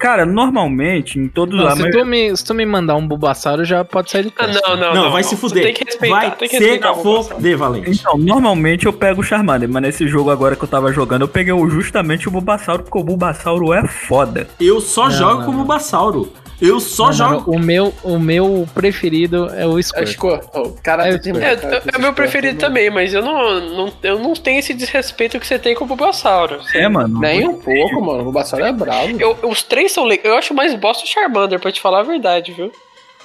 Cara, 0.00 0.24
normalmente, 0.24 1.18
em 1.18 1.28
todos 1.28 1.54
Não, 1.58 1.66
a 1.68 1.76
se, 1.76 1.90
tu 1.90 2.06
me, 2.06 2.34
se 2.34 2.42
tu 2.42 2.54
me 2.54 2.64
mandar 2.64 2.96
um 2.96 3.06
Bulbasauro, 3.06 3.66
já 3.66 3.84
pode 3.84 4.10
sair 4.10 4.22
do 4.22 4.32
Ah, 4.38 4.46
teste. 4.46 4.62
não, 4.62 4.74
não, 4.76 4.94
Não, 4.94 5.02
não. 5.04 5.10
vai 5.12 5.22
se 5.22 5.36
Você 5.36 5.36
fuder. 5.36 5.62
Tem 5.62 5.74
que 5.74 5.84
respeitar, 5.84 6.16
vai 6.16 6.30
tem 6.36 6.48
que 6.48 6.56
se 6.56 6.62
respeitar 6.62 6.92
Bulbasaur. 6.94 7.24
foder, 7.36 7.58
Valente. 7.58 7.90
Então, 8.00 8.16
normalmente 8.16 8.86
eu 8.86 8.94
pego 8.94 9.20
o 9.20 9.22
Charmander, 9.22 9.68
mas 9.68 9.82
nesse 9.82 10.08
jogo 10.08 10.30
agora 10.30 10.56
que 10.56 10.64
eu 10.64 10.68
tava 10.68 10.90
jogando, 10.90 11.22
eu 11.22 11.28
peguei 11.28 11.52
justamente 11.68 12.26
o 12.28 12.30
Bulbasauro, 12.30 12.82
porque 12.82 12.98
o 12.98 13.04
Bulbasauro 13.04 13.74
é 13.74 13.86
foda. 13.86 14.48
Eu 14.58 14.80
só 14.80 15.04
Não, 15.04 15.10
jogo 15.10 15.34
não, 15.34 15.44
com 15.44 15.50
o 15.50 15.52
não. 15.52 15.58
Bulbasauro. 15.58 16.32
Eu 16.60 16.78
só 16.80 17.06
Não, 17.06 17.12
jogo. 17.12 17.50
não, 17.52 17.56
o, 17.56 17.58
meu, 17.58 17.94
o 18.02 18.18
meu 18.18 18.68
preferido 18.74 19.46
é 19.54 19.66
o 19.66 19.78
É 19.78 19.82
Squirt. 19.82 20.08
Squirtle. 20.08 20.76
Cara, 20.82 21.08
É, 21.08 21.18
tem- 21.18 21.32
É, 21.36 21.56
cara, 21.56 21.82
é, 21.86 21.94
é 21.94 21.96
o 21.96 22.00
meu 22.00 22.12
preferido 22.12 22.54
mano. 22.56 22.60
também, 22.68 22.90
mas 22.90 23.14
eu 23.14 23.22
não, 23.22 23.60
não, 23.60 23.92
eu 24.02 24.18
não 24.18 24.34
tenho 24.34 24.58
esse 24.58 24.74
desrespeito 24.74 25.38
que 25.40 25.46
você 25.46 25.58
tem 25.58 25.74
com 25.74 25.84
o 25.84 25.86
Bulbasauro. 25.86 26.60
É, 26.74 26.88
mano. 26.88 27.18
Nem 27.20 27.48
um 27.48 27.58
pouco, 27.58 28.00
mano. 28.04 28.20
O 28.20 28.24
Bulbasaur 28.24 28.60
é 28.62 28.72
bravo. 28.72 29.16
Eu, 29.18 29.38
os 29.44 29.62
três 29.62 29.92
são 29.92 30.04
legais. 30.04 30.26
Eu 30.26 30.34
acho 30.36 30.52
mais 30.54 30.74
bosta 30.74 31.04
o 31.04 31.06
Charmander, 31.06 31.58
pra 31.58 31.72
te 31.72 31.80
falar 31.80 32.00
a 32.00 32.04
verdade, 32.04 32.52
viu? 32.52 32.70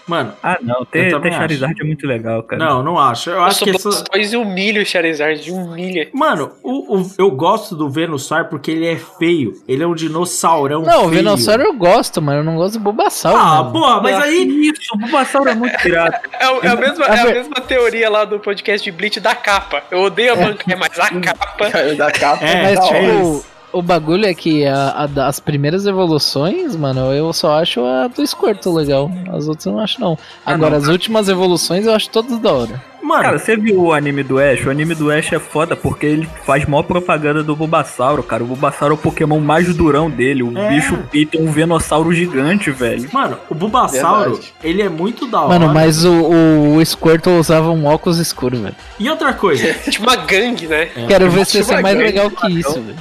Mano, 0.07 0.33
Ah, 0.43 0.57
não, 0.61 0.79
Eu 0.81 0.85
ter, 0.85 1.19
ter 1.19 1.31
Charizard 1.33 1.81
é 1.81 1.83
muito 1.83 2.05
legal, 2.05 2.43
cara. 2.43 2.63
não, 2.63 2.83
não 2.83 2.99
acho. 2.99 3.29
Eu 3.31 3.35
Eu 3.37 3.43
acho 3.43 3.63
que 3.63 3.71
essa. 3.71 3.89
Blastoise 3.89 4.37
humilha 4.37 4.81
o 4.81 4.85
Charizard, 4.85 5.51
humilha. 5.51 6.09
Mano, 6.13 6.51
o, 6.61 6.99
o- 6.99 7.11
eu 7.17 7.31
gosto 7.31 7.75
do 7.75 7.89
Venusaur 7.89 8.45
porque 8.45 8.69
ele 8.71 8.85
é 8.87 8.95
feio. 8.97 9.53
Ele 9.67 9.81
é 9.83 9.87
um 9.87 9.95
dinossaurão 9.95 10.81
Não, 10.83 10.97
o 11.05 11.09
feio. 11.09 11.23
Venossauro 11.23 11.63
eu 11.63 11.73
gosto, 11.73 12.21
mas 12.21 12.37
eu 12.37 12.43
não 12.43 12.55
gosto 12.55 12.73
do 12.73 12.79
Bulbasauro. 12.81 13.37
Ah, 13.37 13.55
mano. 13.63 13.71
porra, 13.71 14.01
mas 14.01 14.15
aí. 14.23 14.47
Isso, 14.69 14.93
o 14.93 14.97
Bulbasauro 14.97 15.49
é 15.49 15.55
muito 15.55 15.77
pirata. 15.81 16.21
É, 16.39 16.49
o- 16.49 16.63
é 16.63 16.67
a 16.67 16.75
mesma, 16.75 17.05
é 17.05 17.19
a 17.19 17.25
mesma 17.25 17.55
teoria 17.61 18.09
lá 18.09 18.25
do 18.25 18.39
podcast 18.39 18.83
de 18.83 18.95
Bleach 18.95 19.19
da 19.19 19.33
capa. 19.33 19.81
Eu 19.89 20.01
odeio 20.03 20.33
a 20.33 20.35
banca, 20.35 20.63
mas 20.77 20.99
a 20.99 21.09
capa. 21.19 21.71
Caiu 21.71 21.95
da 21.97 22.11
capa. 22.11 22.45
É, 22.45 22.61
Mas, 22.63 22.79
da 22.79 22.85
tipo. 22.87 23.45
O, 23.79 23.81
bagulho 23.81 24.25
é 24.25 24.33
que 24.33 24.65
a- 24.65 25.07
a 25.15 25.27
as 25.27 25.39
primeiras 25.39 25.85
evoluções, 25.85 26.75
mano, 26.75 27.11
eu 27.13 27.31
só 27.33 27.59
acho 27.61 27.83
a 27.85 28.07
do 28.07 28.25
Squirtle 28.25 28.73
legal. 28.75 29.11
As 29.31 29.47
outras 29.47 29.65
eu 29.65 29.73
não 29.73 29.79
acho, 29.79 29.99
não. 30.01 30.17
Agora, 30.45 30.77
as 30.77 30.87
últimas 30.87 31.29
evoluções 31.29 31.85
eu 31.85 31.93
acho 31.93 32.09
todas 32.09 32.39
da 32.39 32.51
hora. 32.53 32.81
Mano, 33.03 33.21
Cara, 33.21 33.37
você 33.37 33.55
viu 33.55 33.79
o 33.79 33.93
anime 33.93 34.23
do 34.23 34.39
Ash? 34.39 34.65
O 34.65 34.71
anime 34.71 34.95
do 34.95 35.11
Ash 35.11 35.31
é 35.31 35.37
foda 35.37 35.75
porque 35.75 36.07
ele 36.07 36.27
faz 36.43 36.65
maior 36.65 36.81
propaganda 36.81 37.43
do 37.43 37.55
Bulbasauro, 37.55 38.23
cara. 38.23 38.43
O 38.43 38.47
Bulbasauro 38.47 38.95
é 38.95 38.97
o 38.97 38.99
Pokémon 38.99 39.39
mais 39.39 39.75
durão 39.75 40.09
dele. 40.09 40.41
O 40.41 40.57
É. 40.57 40.69
bicho 40.69 40.97
pita 41.11 41.37
é 41.37 41.39
um 41.41 41.51
venossauro 41.51 42.11
gigante, 42.11 42.71
velho. 42.71 43.07
mano, 43.13 43.37
o 43.47 43.53
Bulbasauro, 43.53 44.31
Verdade. 44.31 44.53
ele 44.63 44.81
é 44.81 44.89
muito 44.89 45.27
da 45.27 45.41
hora. 45.41 45.59
Mano, 45.59 45.71
mas 45.71 46.03
o, 46.03 46.11
o, 46.13 46.75
o 46.77 46.83
Squirtle 46.85 47.37
usava 47.37 47.69
um 47.69 47.85
óculos 47.85 48.17
escuro, 48.17 48.57
velho. 48.57 48.75
E 48.99 49.07
outra 49.07 49.33
coisa, 49.33 49.71
Tipo 49.87 50.05
uma 50.07 50.15
gangue, 50.15 50.65
né? 50.65 50.87
Quero 51.07 51.29
ver 51.29 51.45
se 51.45 51.63
você 51.63 51.75
é 51.75 51.81
mais 51.81 51.95
legal 51.99 52.31
que 52.31 52.47
isso, 52.59 52.81
velho. 52.81 52.97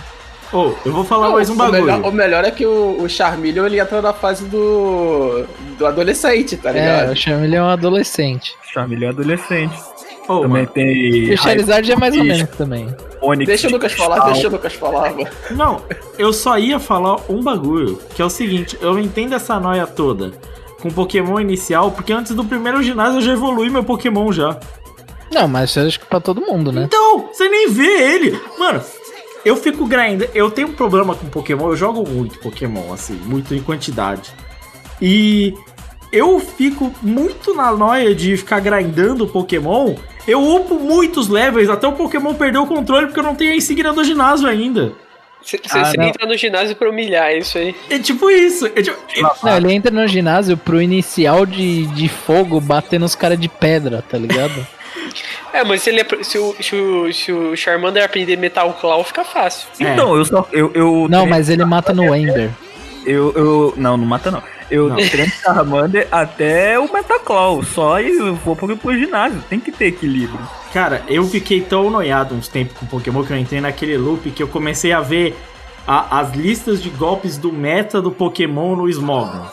Ô, 0.55 0.73
eu 0.87 0.93
vou 0.93 1.05
falar 1.05 1.31
mais 1.31 1.51
um 1.51 1.55
o, 1.55 1.57
bagulho. 1.57 1.85
melhor, 1.85 2.01
o 2.09 2.13
melhor 2.13 2.45
é 2.45 2.51
que 2.51 2.65
o, 2.65 3.03
o 3.03 3.09
Charmeleon 3.09 3.67
ele 3.67 3.81
entra 3.81 4.01
na 4.01 4.13
fase 4.13 4.45
do, 4.47 5.45
do 5.79 5.87
adolescente, 5.87 6.57
tá 6.57 6.71
É, 6.71 6.73
ligado? 6.73 7.13
o 7.13 7.17
Charmeleon 7.17 7.65
é 7.65 7.69
um 7.69 7.71
adolescente. 7.71 8.57
Charmeleon 8.73 9.09
é 9.09 9.11
adolescente. 9.11 9.75
Ô, 10.27 10.41
Também 10.41 10.49
mano, 10.49 10.67
tem. 10.69 11.35
O 11.35 11.37
Charizard 11.37 11.93
é 11.93 11.97
mais 11.97 12.17
ou 12.17 12.25
menos 12.25 12.49
também. 12.57 12.89
Onix 13.21 13.47
Deixa 13.47 13.67
o 13.67 13.69
de 13.69 13.75
Lucas 13.75 13.93
falar, 13.93 14.15
cristal. 14.15 14.33
deixa 14.33 14.49
o 14.49 14.51
Lucas 14.53 14.73
falar, 14.75 15.11
mano. 15.13 15.29
Não, 15.51 15.83
eu 16.19 16.33
só 16.33 16.59
ia 16.59 16.79
falar 16.79 17.17
um 17.29 17.43
bagulho, 17.43 18.01
que 18.15 18.23
é 18.23 18.25
o 18.25 18.31
seguinte, 18.31 18.79
eu 18.81 18.95
não 18.95 19.01
entendo 19.01 19.35
essa 19.35 19.61
noia 19.61 19.87
toda 19.87 20.33
com 20.81 20.91
Pokémon 20.91 21.41
inicial, 21.41 21.91
porque 21.91 22.13
antes 22.13 22.35
do 22.35 22.45
primeiro 22.45 22.83
ginásio 22.83 23.19
eu 23.19 23.23
já 23.23 23.33
evolui 23.33 23.69
meu 23.71 23.85
Pokémon 23.85 24.31
já. 24.33 24.59
Não, 25.33 25.47
mas 25.49 25.75
eu 25.77 25.87
acho 25.87 25.99
que 26.01 26.07
pra 26.07 26.21
todo 26.21 26.41
mundo, 26.43 26.71
né? 26.73 26.85
Então, 26.85 27.29
você 27.33 27.49
nem 27.49 27.69
vê 27.71 28.15
ele. 28.15 28.41
Mano, 28.59 28.81
eu 29.45 29.57
fico 29.57 29.87
grindando, 29.87 30.31
eu 30.35 30.51
tenho 30.51 30.69
um 30.69 30.73
problema 30.73 31.15
com 31.15 31.27
Pokémon, 31.29 31.69
eu 31.69 31.77
jogo 31.77 32.09
muito 32.09 32.39
Pokémon, 32.39 32.93
assim, 32.93 33.15
muito 33.25 33.55
em 33.55 33.63
quantidade. 33.63 34.33
E 35.01 35.55
eu 36.13 36.39
fico 36.41 36.93
muito 37.03 37.55
na 37.55 37.73
noia 37.73 38.15
de 38.15 38.37
ficar 38.37 38.61
grindando 38.61 39.27
Pokémon. 39.27 39.95
Eu 40.27 40.41
upo 40.43 40.77
muitos 40.77 41.29
levels 41.29 41.69
até 41.69 41.87
o 41.87 41.93
Pokémon 41.93 42.33
perder 42.35 42.59
o 42.59 42.67
controle 42.67 43.07
porque 43.07 43.21
eu 43.21 43.25
não 43.25 43.35
tenho 43.35 43.53
a 43.53 43.57
insígnia 43.57 43.93
do 43.93 44.03
ginásio 44.05 44.49
ainda. 44.49 44.93
Você 45.43 45.61
Ah, 45.71 45.93
entra 45.99 46.27
no 46.27 46.37
ginásio 46.39 46.75
pra 46.75 46.89
humilhar, 46.89 47.27
é 47.27 47.39
isso 47.39 47.59
aí. 47.59 47.75
É 47.91 47.99
tipo 47.99 48.31
isso. 48.31 48.65
É 48.75 48.81
tipo, 48.81 48.97
Não, 49.43 49.57
ele 49.57 49.75
entra 49.75 49.91
no 49.91 50.07
ginásio 50.09 50.57
pro 50.57 50.81
inicial 50.81 51.45
de, 51.45 51.85
de 51.89 52.09
fogo 52.09 52.59
bater 52.61 52.99
nos 52.99 53.15
caras 53.15 53.39
de 53.39 53.49
pedra, 53.49 54.03
tá 54.09 54.17
ligado? 54.17 54.67
É, 55.53 55.65
mas 55.65 55.83
se, 55.83 55.91
ele, 55.91 56.01
apre- 56.01 56.25
se, 56.25 56.39
o, 56.39 56.55
se, 56.61 56.75
o, 56.77 57.13
se 57.13 57.33
o 57.33 57.57
Charmander 57.57 58.05
aprender 58.05 58.37
Metal 58.37 58.73
Claw, 58.81 59.03
fica 59.05 59.25
fácil. 59.25 59.69
Então, 59.79 60.17
eu 60.17 60.25
só. 60.25 60.47
Eu, 60.53 60.71
eu 60.75 61.07
Não, 61.11 61.27
mas 61.27 61.49
ele 61.49 61.65
mata 61.65 61.93
no 61.93 62.15
Ember. 62.15 62.51
Eu, 63.07 63.33
eu. 63.35 63.75
Não, 63.77 63.97
não 63.97 64.07
mata 64.07 64.31
não. 64.31 64.43
Eu 64.71 64.89
Não. 64.89 64.97
treino 64.97 65.31
Charmander 65.43 66.09
até 66.11 66.79
o 66.79 66.91
Metaclaw. 66.93 67.63
Só 67.63 68.01
e 68.01 68.11
eu 68.17 68.35
vou 68.37 68.57
pro, 68.57 68.77
pro 68.77 68.97
ginásio. 68.97 69.43
Tem 69.49 69.61
que 69.61 69.71
ter 69.71 69.87
equilíbrio. 69.87 70.41
Cara, 70.73 71.03
eu 71.07 71.25
fiquei 71.29 71.61
tão 71.61 71.91
noiado 71.91 72.35
uns 72.35 72.49
tempos 72.49 72.77
com 72.79 72.87
Pokémon 72.87 73.23
que 73.23 73.33
eu 73.33 73.37
entrei 73.37 73.61
naquele 73.61 73.97
loop 73.99 74.31
que 74.31 74.43
eu 74.43 74.49
comecei 74.49 74.93
a 74.93 75.01
ver 75.01 75.37
a- 75.87 76.19
as 76.19 76.33
listas 76.33 76.83
de 76.83 76.89
golpes 76.89 77.37
do 77.37 77.53
meta 77.53 78.01
do 78.01 78.11
Pokémon 78.11 78.75
no 78.75 78.89
Smogon. 78.89 79.45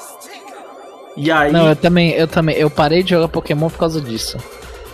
E 1.17 1.29
aí, 1.29 1.51
Não, 1.51 1.67
eu 1.67 1.75
também, 1.75 2.11
eu 2.11 2.25
também, 2.27 2.55
eu 2.55 2.69
parei 2.69 3.03
de 3.03 3.09
jogar 3.09 3.27
Pokémon 3.27 3.69
por 3.69 3.77
causa 3.77 3.99
disso. 3.99 4.37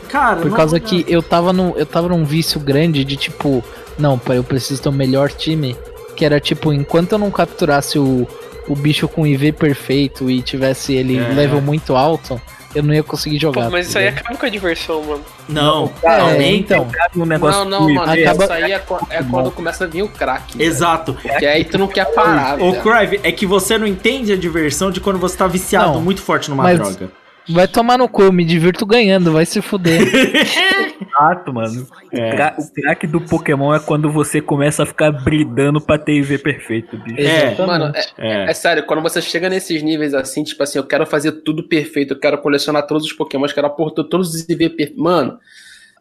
Cara, 0.07 0.37
Por 0.37 0.49
não- 0.49 0.57
causa 0.57 0.79
que 0.79 1.05
eu 1.07 1.21
tava 1.21 1.51
no, 1.53 1.73
eu 1.77 1.85
tava 1.85 2.07
num 2.09 2.23
vício 2.23 2.59
grande 2.59 3.03
de 3.03 3.15
tipo, 3.15 3.63
não, 3.97 4.19
eu 4.29 4.43
preciso 4.43 4.81
ter 4.81 4.89
o 4.89 4.91
melhor 4.91 5.29
time, 5.29 5.75
que 6.15 6.25
era 6.25 6.39
tipo, 6.39 6.71
enquanto 6.73 7.11
eu 7.13 7.17
não 7.17 7.29
capturasse 7.29 7.99
o, 7.99 8.27
o 8.67 8.75
bicho 8.75 9.07
com 9.07 9.25
IV 9.27 9.51
perfeito 9.53 10.29
e 10.29 10.41
tivesse 10.41 10.93
ele 10.93 11.17
É. 11.17 11.27
level 11.33 11.61
muito 11.61 11.95
alto, 11.95 12.41
eu 12.75 12.83
não 12.83 12.93
ia 12.93 13.01
conseguir 13.01 13.39
jogar. 13.39 13.65
Pô, 13.65 13.71
mas 13.71 13.87
isso 13.87 13.97
aí 13.97 14.07
acaba 14.09 14.37
com 14.37 14.45
a 14.45 14.49
diversão, 14.49 15.01
mano. 15.03 15.23
Não, 15.49 15.91
É, 16.03 16.17
não, 16.19 16.41
então. 16.41 16.87
Um 17.15 17.25
negócio 17.25 17.63
Não, 17.65 17.87
não, 17.87 17.93
mano. 17.93 18.11
acaba- 18.11 18.43
Isso 18.43 18.53
aí 18.53 18.71
é, 18.71 18.83
é 19.09 19.23
quando 19.23 19.51
começa 19.51 19.85
a 19.85 19.87
vir 19.87 20.03
o 20.03 20.09
crack. 20.09 20.61
Exato. 20.61 21.13
Que 21.39 21.45
aí 21.45 21.63
tu 21.63 21.77
não 21.77 21.87
quer 21.87 22.05
parar, 22.13 22.59
Ô, 22.61 22.71
velho. 22.71 22.83
Crive, 22.83 23.19
é 23.23 23.31
que 23.31 23.45
você 23.45 23.77
não 23.77 23.87
entende 23.87 24.33
a 24.33 24.37
diversão 24.37 24.91
de 24.91 24.99
quando 24.99 25.17
você 25.17 25.37
tá 25.37 25.47
viciado 25.47 25.93
Não, 25.93 26.01
muito 26.01 26.21
forte 26.21 26.49
numa 26.49 26.63
mas- 26.63 26.77
droga. 26.77 27.09
Vai 27.49 27.67
tomar 27.67 27.97
no 27.97 28.09
cu, 28.09 28.23
eu 28.23 28.31
me 28.33 28.43
divirto 28.43 28.85
ganhando, 28.85 29.31
vai 29.31 29.45
se 29.45 29.61
fuder. 29.61 30.01
Exato, 31.01 31.53
mano. 31.53 31.87
É. 32.11 32.27
O, 32.27 32.35
cra- 32.35 32.55
o 32.59 32.73
craque 32.73 33.07
do 33.07 33.21
Pokémon 33.21 33.73
é 33.73 33.79
quando 33.79 34.11
você 34.11 34.41
começa 34.41 34.83
a 34.83 34.85
ficar 34.85 35.11
bridando 35.11 35.79
pra 35.79 35.97
ter 35.97 36.13
IV 36.13 36.37
perfeito, 36.39 36.97
bicho. 36.97 37.21
É. 37.21 37.55
Mano, 37.65 37.91
é, 38.17 38.45
É. 38.45 38.49
é 38.49 38.53
sério, 38.53 38.85
quando 38.85 39.01
você 39.01 39.21
chega 39.21 39.49
nesses 39.49 39.81
níveis 39.81 40.13
assim, 40.13 40.43
tipo 40.43 40.61
assim, 40.61 40.77
eu 40.77 40.83
quero 40.85 41.05
fazer 41.05 41.31
tudo 41.43 41.63
perfeito, 41.67 42.13
eu 42.13 42.19
quero 42.19 42.37
colecionar 42.39 42.85
todos 42.85 43.05
os 43.05 43.13
Pokémons, 43.13 43.53
quero 43.53 43.67
aportar 43.67 44.05
todos 44.05 44.33
os 44.33 44.41
IV 44.49 44.69
perfeitos. 44.69 44.97
Mano, 45.01 45.39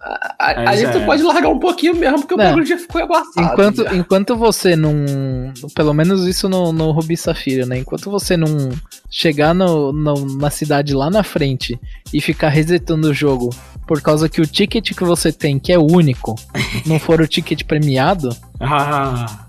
a- 0.01 0.51
a- 0.51 0.93
tu 0.93 0.99
é. 0.99 1.05
pode 1.07 1.23
largar 1.23 1.49
um 1.49 1.59
pouquinho 1.59 1.97
mesmo, 1.97 2.19
porque 2.21 2.35
o 2.35 2.37
Não. 2.37 2.45
bagulho 2.45 2.67
já 2.67 2.77
ficou 2.79 3.03
abarrado. 3.03 3.29
Enquanto, 3.39 3.83
já. 3.85 3.95
enquanto 3.97 4.37
você 4.37 4.77
não. 4.77 4.95
Pelo 5.75 5.93
menos 5.95 6.27
isso 6.27 6.49
no, 6.49 6.73
no 6.73 6.91
Rubi 6.93 7.17
Safira, 7.17 7.67
né? 7.67 7.79
Enquanto 7.79 8.11
você 8.11 8.37
não 8.37 8.71
chegar 9.11 9.55
no, 9.55 9.93
no- 9.93 10.37
na 10.37 10.51
cidade 10.51 10.95
lá 10.95 11.11
na 11.11 11.23
frente 11.23 11.79
e 12.13 12.21
ficar 12.21 12.49
resetando 12.51 13.09
o 13.09 13.15
jogo 13.15 13.51
por 13.87 14.01
causa 14.03 14.29
que 14.29 14.41
o 14.41 14.47
ticket 14.47 14.93
que 14.95 15.05
você 15.05 15.33
tem, 15.33 15.59
que 15.59 15.73
é 15.73 15.79
único, 15.79 16.35
não 16.85 16.99
for 16.99 17.21
o 17.21 17.27
ticket 17.27 17.63
premiado, 17.65 18.37
Ah. 18.61 19.46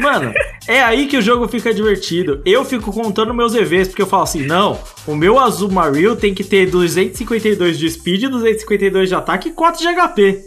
Mano, 0.00 0.32
é 0.66 0.82
aí 0.82 1.06
que 1.06 1.16
o 1.16 1.22
jogo 1.22 1.46
fica 1.48 1.72
divertido. 1.74 2.40
Eu 2.44 2.64
fico 2.64 2.92
contando 2.92 3.34
meus 3.34 3.54
EVs, 3.54 3.88
porque 3.88 4.02
eu 4.02 4.06
falo 4.06 4.22
assim: 4.22 4.44
não, 4.46 4.78
o 5.06 5.14
meu 5.14 5.38
azul 5.38 5.70
Maril 5.70 6.16
tem 6.16 6.34
que 6.34 6.44
ter 6.44 6.70
252 6.70 7.78
de 7.78 7.90
speed, 7.90 8.24
252 8.30 9.08
de 9.08 9.14
ataque 9.14 9.48
e 9.48 9.52
4 9.52 9.80
de 9.80 9.88
HP. 9.88 10.40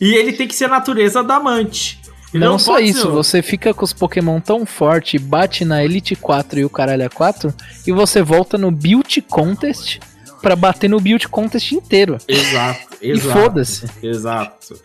E 0.00 0.14
ele 0.14 0.32
tem 0.32 0.48
que 0.48 0.54
ser 0.54 0.68
natureza 0.68 1.20
adamante. 1.20 2.00
Ele 2.32 2.44
não, 2.44 2.58
só 2.58 2.74
pode 2.74 2.88
isso, 2.88 3.02
ser- 3.02 3.08
você 3.08 3.42
fica 3.42 3.74
com 3.74 3.84
os 3.84 3.92
Pokémon 3.92 4.40
tão 4.40 4.64
forte, 4.64 5.18
bate 5.18 5.64
na 5.64 5.82
Elite 5.84 6.14
4 6.14 6.60
e 6.60 6.64
o 6.64 6.70
caralho 6.70 7.04
a 7.04 7.10
4, 7.10 7.52
e 7.86 7.90
você 7.92 8.22
volta 8.22 8.56
no 8.56 8.70
Build 8.70 9.20
Contest 9.22 9.98
pra 10.40 10.54
bater 10.54 10.88
no 10.88 11.00
Build 11.00 11.26
Contest 11.28 11.72
inteiro. 11.72 12.18
Exato, 12.28 12.80
E 13.02 13.10
exato. 13.10 13.32
foda-se. 13.38 13.86
Exato. 14.00 14.80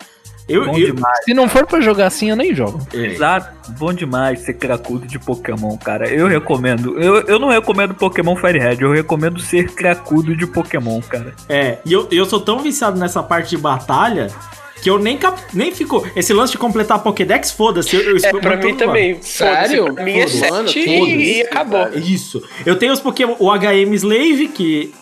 Eu, 0.47 0.65
Bom 0.65 0.77
eu- 0.77 0.93
demais. 0.93 1.23
Se 1.25 1.33
não 1.33 1.49
for 1.49 1.65
pra 1.65 1.81
jogar 1.81 2.05
assim, 2.07 2.29
eu 2.29 2.35
nem 2.35 2.53
jogo. 2.53 2.79
é. 2.93 2.97
Exato, 2.97 3.71
bom 3.79 3.91
demais 3.91 4.41
ser 4.41 4.53
cracudo 4.53 5.07
de 5.07 5.17
Pokémon, 5.17 5.75
cara. 5.77 6.07
Eu 6.07 6.27
recomendo. 6.27 6.99
Eu, 7.01 7.21
eu 7.21 7.39
não 7.39 7.49
recomendo 7.49 7.95
Pokémon 7.95 8.35
Fire 8.35 8.59
Red, 8.59 8.77
eu 8.81 8.91
recomendo 8.91 9.39
ser 9.39 9.71
cracudo 9.73 10.35
de 10.35 10.45
Pokémon, 10.45 11.01
cara. 11.01 11.33
É, 11.49 11.77
e 11.85 11.91
eu, 11.91 12.07
eu 12.11 12.25
sou 12.25 12.39
tão 12.39 12.59
viciado 12.59 12.99
nessa 12.99 13.23
parte 13.23 13.49
de 13.51 13.57
batalha 13.57 14.27
que 14.83 14.89
eu 14.89 14.99
nem, 14.99 15.17
cap... 15.17 15.41
nem 15.51 15.71
fico. 15.73 16.07
Esse 16.15 16.31
lance 16.31 16.51
de 16.51 16.59
completar 16.59 16.97
a 16.97 16.99
Pokédex, 16.99 17.49
foda-se. 17.49 17.95
Eu, 17.95 18.01
eu 18.03 18.17
É, 18.23 18.31
pra 18.39 18.55
mim 18.57 18.75
também. 18.75 19.19
Sério? 19.23 19.91
Pra 19.95 20.03
mim 20.03 20.19
é 20.19 20.25
Todo 20.25 20.53
ano, 20.53 20.67
7 20.67 20.85
todo 20.85 21.07
e, 21.07 21.37
e 21.37 21.41
acabou. 21.41 21.89
Isso. 21.95 22.43
Eu 22.63 22.75
tenho 22.75 22.93
os 22.93 22.99
Pokémon, 22.99 23.35
o 23.39 23.49
HM 23.51 23.91
Slave, 23.95 24.47
que 24.49 24.93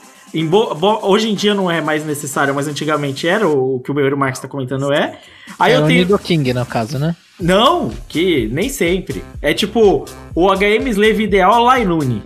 bo- 0.47 0.73
bo- 0.73 0.99
hoje 1.03 1.29
em 1.29 1.35
dia 1.35 1.53
não 1.53 1.69
é 1.69 1.79
mais 1.81 2.03
necessário, 2.05 2.53
mas 2.55 2.67
antigamente 2.67 3.27
era, 3.27 3.47
o, 3.47 3.75
o 3.75 3.79
que 3.79 3.91
o 3.91 3.93
meu 3.93 4.17
Marx 4.17 4.39
tá 4.39 4.47
comentando 4.47 4.91
é. 4.91 5.19
Aí 5.59 5.73
é 5.73 5.77
eu 5.77 5.83
o 5.83 5.87
tenho. 5.87 5.99
Nidoking, 5.99 6.53
no 6.53 6.65
caso, 6.65 6.97
né? 6.97 7.15
Não, 7.39 7.91
que 8.07 8.47
nem 8.51 8.69
sempre. 8.69 9.23
É 9.41 9.53
tipo, 9.53 10.05
o 10.33 10.47
HM 10.51 10.87
Slave 10.89 11.23
ideal 11.23 11.53
é 11.53 11.57
o 11.57 11.63
Lainune. 11.63 12.23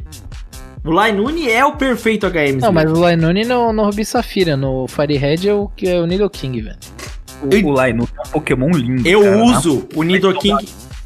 O 0.86 0.92
Lainune 0.92 1.50
é 1.50 1.66
o 1.66 1.74
perfeito 1.74 2.26
HM 2.28 2.32
Slave. 2.58 2.62
Não, 2.62 2.72
mas 2.72 2.90
o 2.92 3.00
Lainune 3.00 3.44
no, 3.44 3.74
no 3.74 3.84
Ruby 3.84 4.06
Safira, 4.06 4.56
no 4.56 4.88
Firehead 4.88 5.50
é 5.50 5.54
o 5.54 5.68
que 5.68 5.90
é 5.90 6.00
o 6.00 6.06
Nidoking, 6.06 6.62
velho. 6.62 6.78
O, 7.42 7.68
o 7.68 7.72
Lainu 7.72 8.08
é 8.18 8.28
um 8.28 8.32
Pokémon 8.32 8.70
lindo. 8.70 9.08
Eu 9.08 9.22
cara. 9.22 9.44
uso 9.44 9.88
o 9.96 10.04
Nidoking 10.04 10.56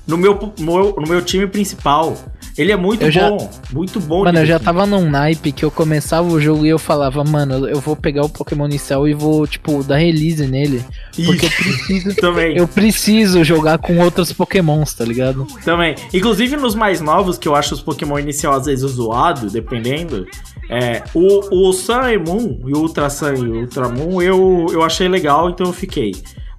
no 0.08 0.18
meu, 0.18 0.54
no 0.60 1.08
meu 1.08 1.22
time 1.24 1.48
principal. 1.48 2.16
Ele 2.58 2.72
é 2.72 2.76
muito 2.76 3.02
Eu 3.04 3.12
já- 3.12 3.30
bom, 3.30 3.50
muito 3.72 4.00
bom. 4.00 4.24
Mano, 4.26 4.40
eu 4.40 4.46
já 4.46 4.60
Nidoking. 4.60 4.66
tava 4.66 4.86
num 4.86 5.10
naipe 5.10 5.52
que 5.52 5.64
eu 5.64 5.72
começava 5.72 6.28
o 6.28 6.40
jogo 6.40 6.66
e 6.66 6.70
eu 6.70 6.78
falava, 6.78 7.24
mano, 7.24 7.68
eu 7.68 7.80
vou 7.80 7.96
pegar 7.96 8.24
o 8.24 8.30
Pokémon 8.30 8.66
inicial 8.66 9.08
e 9.08 9.14
vou, 9.14 9.48
tipo, 9.48 9.84
dar 9.84 9.98
release 9.98 10.46
nele. 10.48 10.84
Porque 11.16 11.46
eu 11.46 11.50
preciso. 11.50 12.16
Também. 12.20 12.58
Eu 12.58 12.68
preciso 12.68 13.44
jogar 13.44 13.78
com 13.78 13.98
outros 14.00 14.34
Pokémons, 14.34 14.94
tá 14.94 15.06
ligado? 15.06 15.48
Também. 15.64 15.96
Inclusive 16.14 16.58
nos 16.58 16.76
mais 16.76 17.00
novos, 17.02 17.38
que 17.38 17.48
eu 17.48 17.56
acho 17.56 17.74
os 17.74 17.82
Pokémon 17.82 18.20
inicial 18.20 18.54
às 18.54 18.66
vezes 18.66 18.90
zoado, 18.92 19.50
dependendo. 19.50 20.26
É, 20.70 21.04
o, 21.14 21.70
o 21.70 21.74
Sun 21.74 22.08
e 22.10 22.18
Moon, 22.18 22.60
e 22.68 22.74
o 22.74 22.80
Ultra 22.80 23.10
Sun 23.10 23.34
e 23.34 23.42
o 23.50 23.60
Ultra 23.62 23.90
Moon, 23.90 24.22
eu, 24.22 24.68
eu 24.72 24.84
achei 24.84 25.08
legal, 25.08 25.50
então 25.50 25.66
eu 25.68 25.74
fiquei. 25.74 26.14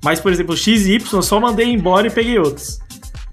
Mas, 0.04 0.20
por 0.20 0.32
exemplo, 0.32 0.54
o 0.54 0.56
XY 0.56 1.00
eu 1.12 1.22
só 1.22 1.38
mandei 1.38 1.66
embora 1.72 2.06
e 2.06 2.10
peguei 2.10 2.38
outros. 2.38 2.78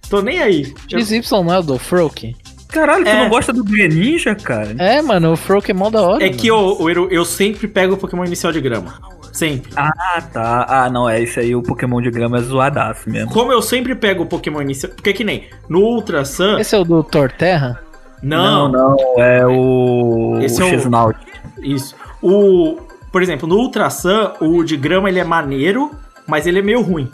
Tô 0.10 0.22
nem 0.22 0.40
aí. 0.40 0.74
Eu- 0.92 1.00
XY 1.04 1.22
não 1.44 1.54
é 1.54 1.60
o 1.60 1.62
do 1.64 1.78
Froak? 1.78 2.36
Caralho, 2.70 3.04
tu 3.04 3.10
É. 3.10 3.24
não 3.24 3.30
gosta 3.30 3.52
do 3.52 3.64
Greninja, 3.64 4.36
cara? 4.36 4.76
É, 4.78 5.02
mano, 5.02 5.34
o 5.34 5.36
Froak 5.36 5.70
é 5.72 5.74
mó 5.74 5.90
da 5.90 6.02
hora. 6.02 6.24
É 6.24 6.28
mano. 6.28 6.40
que 6.40 6.48
eu, 6.48 6.78
eu, 6.90 7.10
eu 7.10 7.26
sempre 7.26 7.68
pego 7.68 7.96
o 7.96 7.98
Pokémon 7.98 8.24
inicial 8.26 8.54
de 8.54 8.62
grama. 8.62 8.94
Sempre. 9.34 9.72
Ah, 9.76 10.22
tá. 10.34 10.66
Ah, 10.68 10.90
não, 10.90 11.08
é 11.10 11.22
esse 11.22 11.40
aí, 11.40 11.56
o 11.56 11.62
Pokémon 11.64 12.02
de 12.02 12.10
grama 12.12 12.38
é 12.38 12.42
zoadaço 12.42 13.10
mesmo. 13.10 13.32
Como 13.32 13.52
eu 13.52 13.62
sempre 13.62 13.96
pego 13.96 14.24
o 14.24 14.26
Pokémon 14.26 14.62
inicial. 14.62 14.92
Porque 14.94 15.14
que 15.14 15.24
nem 15.24 15.48
no 15.68 15.80
Ultra 15.80 16.26
Sun. 16.26 16.58
Esse 16.60 16.76
é 16.76 16.80
o 16.80 16.84
do 16.84 17.04
Torterra? 17.04 17.80
Não, 18.22 18.68
não, 18.70 18.98
é 19.18 19.46
o. 19.48 20.40
Esse 20.42 20.62
o 20.62 20.66
é 20.66 20.68
o- 20.68 20.74
X-Naut. 20.74 21.18
Isso. 21.62 21.96
O, 22.22 22.78
por 23.12 23.22
exemplo, 23.24 23.48
no 23.48 23.56
Ultra 23.56 23.90
Sun, 23.90 24.32
o 24.42 24.64
de 24.64 24.76
grama 24.76 25.10
ele 25.10 25.20
é 25.20 25.24
maneiro, 25.24 25.92
mas 26.28 26.46
ele 26.46 26.60
é 26.60 26.62
meio 26.62 26.82
ruim. 26.82 27.10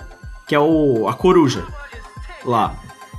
Que 0.47 0.55
é 0.55 0.59
o 0.59 1.07
a 1.07 1.13
coruja. 1.13 1.63
Lá. 2.43 2.73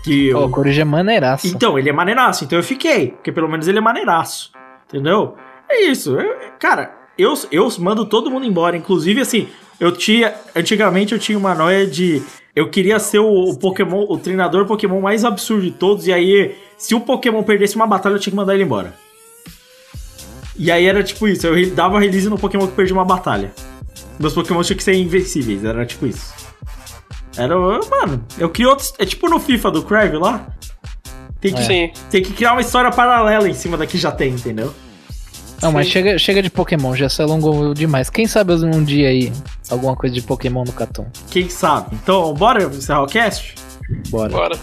Que 0.07 0.29
eu- 0.29 0.45
o 0.45 0.51
Coruja 0.51 0.83
é 0.83 0.85
maneiraço. 0.85 1.47
Então, 1.47 1.79
ele 1.79 1.89
é 1.91 1.93
maneiraço, 1.93 2.45
então 2.45 2.59
eu 2.59 2.63
fiquei. 2.63 3.09
Porque 3.11 3.33
pelo 3.33 3.49
menos 3.49 3.67
ele 3.69 3.79
é 3.79 3.81
maneiraço. 3.81 4.53
Entendeu? 4.89 5.35
É 5.69 5.83
isso. 5.85 6.19
Eu- 6.19 6.37
cara, 6.59 6.95
eu, 7.19 7.35
eu 7.51 7.69
mando 7.81 8.07
todo 8.07 8.31
mundo 8.31 8.47
embora. 8.47 8.77
Inclusive, 8.77 9.21
assim, 9.21 9.49
eu 9.81 9.91
tinha. 9.93 10.33
Antigamente 10.55 11.13
eu 11.13 11.19
tinha 11.19 11.37
uma 11.37 11.55
noia 11.55 11.87
de. 11.87 12.23
Eu 12.55 12.71
queria 12.71 12.99
ser 12.99 13.19
o, 13.19 13.51
o 13.51 13.59
Pokémon, 13.59 14.07
o 14.09 14.17
treinador 14.17 14.65
Pokémon 14.65 15.01
mais 15.01 15.25
absurdo 15.25 15.63
de 15.65 15.73
todos. 15.73 16.07
E 16.07 16.13
aí, 16.13 16.55
se 16.79 16.95
o 16.95 17.01
Pokémon 17.01 17.43
perdesse 17.43 17.77
uma 17.77 17.87
batalha, 17.87 18.15
eu 18.15 18.19
tinha 18.19 18.31
que 18.31 18.37
mandar 18.37 18.55
ele 18.55 18.63
embora. 18.65 18.95
E 20.59 20.71
aí 20.71 20.87
era 20.87 21.03
tipo 21.03 21.29
isso, 21.29 21.47
eu 21.47 21.71
dava 21.75 21.99
release 22.01 22.31
no 22.31 22.39
Pokémon 22.39 22.67
que 22.67 22.73
perdia 22.75 22.95
uma 22.95 23.05
batalha. 23.05 23.53
Meus 24.19 24.33
Pokémon 24.33 24.63
tinham 24.63 24.77
que 24.79 24.83
ser 24.83 24.95
invencíveis, 24.95 25.63
era 25.65 25.85
tipo 25.85 26.07
isso. 26.07 26.33
Era, 27.37 27.55
mano, 27.57 28.25
eu 28.39 28.49
crio 28.49 28.71
outros. 28.71 28.93
É 28.99 29.05
tipo 29.05 29.29
no 29.29 29.39
FIFA 29.39 29.71
do 29.71 29.83
Crave 29.83 30.17
lá. 30.17 30.47
Tem 31.41 31.53
que, 31.53 31.63
Sim. 31.63 31.91
tem 32.11 32.23
que 32.23 32.33
criar 32.33 32.53
uma 32.53 32.61
história 32.61 32.91
paralela 32.91 33.49
em 33.49 33.55
cima 33.55 33.77
da 33.77 33.87
que 33.87 33.99
já 33.99 34.11
tem, 34.11 34.33
entendeu? 34.33 34.75
Não, 35.63 35.73
mas 35.73 35.87
chega, 35.87 36.19
chega 36.19 36.43
de 36.43 36.51
Pokémon, 36.51 36.95
já 36.95 37.09
se 37.09 37.23
alongou 37.23 37.73
demais. 37.73 38.11
Quem 38.11 38.27
sabe 38.27 38.53
um 38.53 38.85
dia 38.85 39.09
aí 39.09 39.33
alguma 39.71 39.97
coisa 39.97 40.15
de 40.15 40.23
Pokémon 40.23 40.65
no 40.65 40.73
Catum? 40.73 41.07
Quem 41.31 41.49
sabe? 41.49 41.95
Então, 42.03 42.33
bora 42.35 42.65
encerrar 42.65 43.03
o 43.03 43.07
cast? 43.07 43.55
Bora. 44.11 44.31
Bora. 44.31 44.59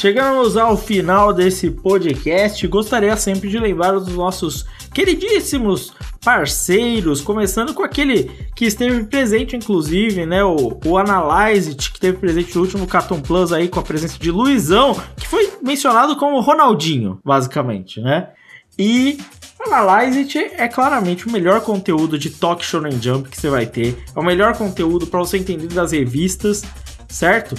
Chegamos 0.00 0.56
ao 0.56 0.78
final 0.78 1.30
desse 1.30 1.70
podcast. 1.70 2.66
Gostaria 2.66 3.14
sempre 3.18 3.50
de 3.50 3.58
lembrar 3.58 3.92
dos 3.92 4.08
nossos 4.08 4.64
queridíssimos 4.94 5.92
parceiros, 6.24 7.20
começando 7.20 7.74
com 7.74 7.82
aquele 7.82 8.30
que 8.56 8.64
esteve 8.64 9.04
presente, 9.04 9.56
inclusive, 9.56 10.24
né? 10.24 10.42
O, 10.42 10.80
o 10.86 10.96
Analyze, 10.96 11.74
que 11.74 11.82
esteve 11.82 12.16
presente 12.16 12.54
no 12.56 12.62
último 12.62 12.86
Caton 12.86 13.20
Plus 13.20 13.52
aí, 13.52 13.68
com 13.68 13.78
a 13.78 13.82
presença 13.82 14.18
de 14.18 14.30
Luizão, 14.30 14.98
que 15.18 15.28
foi 15.28 15.52
mencionado 15.62 16.16
como 16.16 16.40
Ronaldinho, 16.40 17.20
basicamente, 17.22 18.00
né? 18.00 18.30
E 18.78 19.18
Analyze 19.66 20.26
é 20.56 20.66
claramente 20.66 21.26
o 21.26 21.30
melhor 21.30 21.60
conteúdo 21.60 22.18
de 22.18 22.30
Talk 22.30 22.64
Shonen 22.64 22.98
Jump 23.02 23.28
que 23.28 23.38
você 23.38 23.50
vai 23.50 23.66
ter. 23.66 24.02
É 24.16 24.18
o 24.18 24.24
melhor 24.24 24.56
conteúdo 24.56 25.06
para 25.06 25.20
você 25.20 25.36
entender 25.36 25.66
das 25.66 25.92
revistas, 25.92 26.62
certo? 27.06 27.54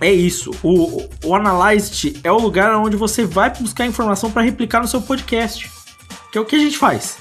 É 0.00 0.10
isso. 0.10 0.50
O, 0.62 1.08
o 1.24 1.34
Analyzed 1.34 2.20
é 2.24 2.32
o 2.32 2.38
lugar 2.38 2.74
onde 2.76 2.96
você 2.96 3.24
vai 3.24 3.50
buscar 3.50 3.86
informação 3.86 4.30
para 4.30 4.42
replicar 4.42 4.80
no 4.80 4.88
seu 4.88 5.02
podcast. 5.02 5.70
Que 6.32 6.38
é 6.38 6.40
o 6.40 6.44
que 6.44 6.56
a 6.56 6.58
gente 6.58 6.78
faz. 6.78 7.18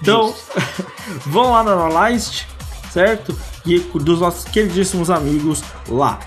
Então, 0.00 0.34
vão 1.26 1.52
lá 1.52 1.62
no 1.62 1.70
Analyzed, 1.70 2.46
certo? 2.90 3.38
E 3.66 3.78
dos 3.80 4.20
nossos 4.20 4.44
queridíssimos 4.44 5.10
amigos 5.10 5.62
lá. 5.88 6.18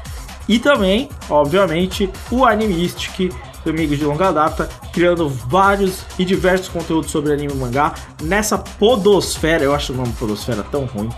E 0.48 0.60
também, 0.60 1.10
obviamente, 1.30 2.10
o 2.30 2.46
Animistic, 2.46 3.32
amigos 3.66 3.98
de 3.98 4.06
longa 4.06 4.32
data, 4.32 4.70
criando 4.92 5.30
vários 5.30 6.04
e 6.18 6.26
diversos 6.26 6.68
conteúdos 6.68 7.12
sobre 7.12 7.32
anime 7.32 7.54
e 7.54 7.56
mangá 7.56 7.94
nessa 8.22 8.58
podosfera. 8.58 9.64
Eu 9.64 9.74
acho 9.74 9.94
o 9.94 9.96
nome 9.96 10.12
podosfera 10.14 10.64
tão 10.64 10.86
ruim. 10.86 11.10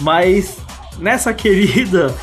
Mas 0.00 0.56
nessa 0.98 1.32
querida 1.34 2.14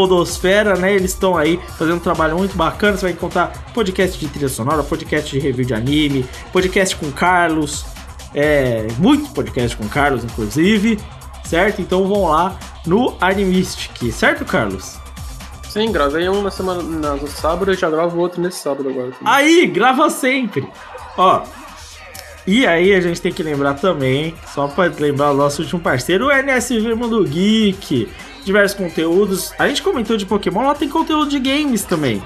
Podosfera, 0.00 0.76
né? 0.76 0.94
Eles 0.94 1.12
estão 1.12 1.38
aí 1.38 1.58
fazendo 1.78 1.96
um 1.96 2.00
trabalho 2.00 2.36
muito 2.36 2.54
bacana. 2.54 2.98
Você 2.98 3.06
vai 3.06 3.12
encontrar 3.12 3.50
podcast 3.72 4.18
de 4.18 4.28
trilha 4.28 4.48
sonora, 4.50 4.82
podcast 4.82 5.30
de 5.30 5.38
review 5.38 5.64
de 5.64 5.72
anime, 5.72 6.26
podcast 6.52 6.94
com 6.96 7.10
Carlos, 7.10 7.86
é, 8.34 8.86
muito 8.98 9.30
podcast 9.32 9.74
com 9.74 9.88
Carlos, 9.88 10.22
inclusive, 10.22 10.98
certo? 11.46 11.80
Então 11.80 12.06
vão 12.06 12.28
lá 12.28 12.58
no 12.86 13.16
Animistic, 13.22 14.12
certo, 14.12 14.44
Carlos? 14.44 14.98
Sim, 15.66 15.90
gravei 15.90 16.28
um 16.28 16.42
na 16.42 16.50
semana 16.50 16.82
na- 16.82 17.14
no 17.16 17.26
sábado 17.26 17.72
e 17.72 17.74
já 17.74 17.88
gravo 17.88 18.18
outro 18.18 18.38
nesse 18.38 18.58
sábado 18.58 18.90
agora. 18.90 19.12
também. 19.12 19.24
Aí, 19.24 19.66
grava 19.66 20.10
sempre. 20.10 20.68
Ó. 21.16 21.42
E 22.46 22.66
aí 22.66 22.94
a 22.94 23.00
gente 23.00 23.18
tem 23.20 23.32
que 23.32 23.42
lembrar 23.42 23.74
também, 23.74 24.34
só 24.54 24.68
para 24.68 24.92
lembrar 24.98 25.30
o 25.32 25.34
nosso 25.34 25.62
último 25.62 25.80
parceiro, 25.80 26.26
o 26.26 26.30
NSV 26.30 26.94
Mundo 26.94 27.24
Geek. 27.24 28.08
Diversos 28.46 28.78
conteúdos. 28.78 29.52
A 29.58 29.66
gente 29.66 29.82
comentou 29.82 30.16
de 30.16 30.24
Pokémon, 30.24 30.68
lá 30.68 30.74
tem 30.76 30.88
conteúdo 30.88 31.28
de 31.28 31.40
games 31.40 31.82
também. 31.82 32.22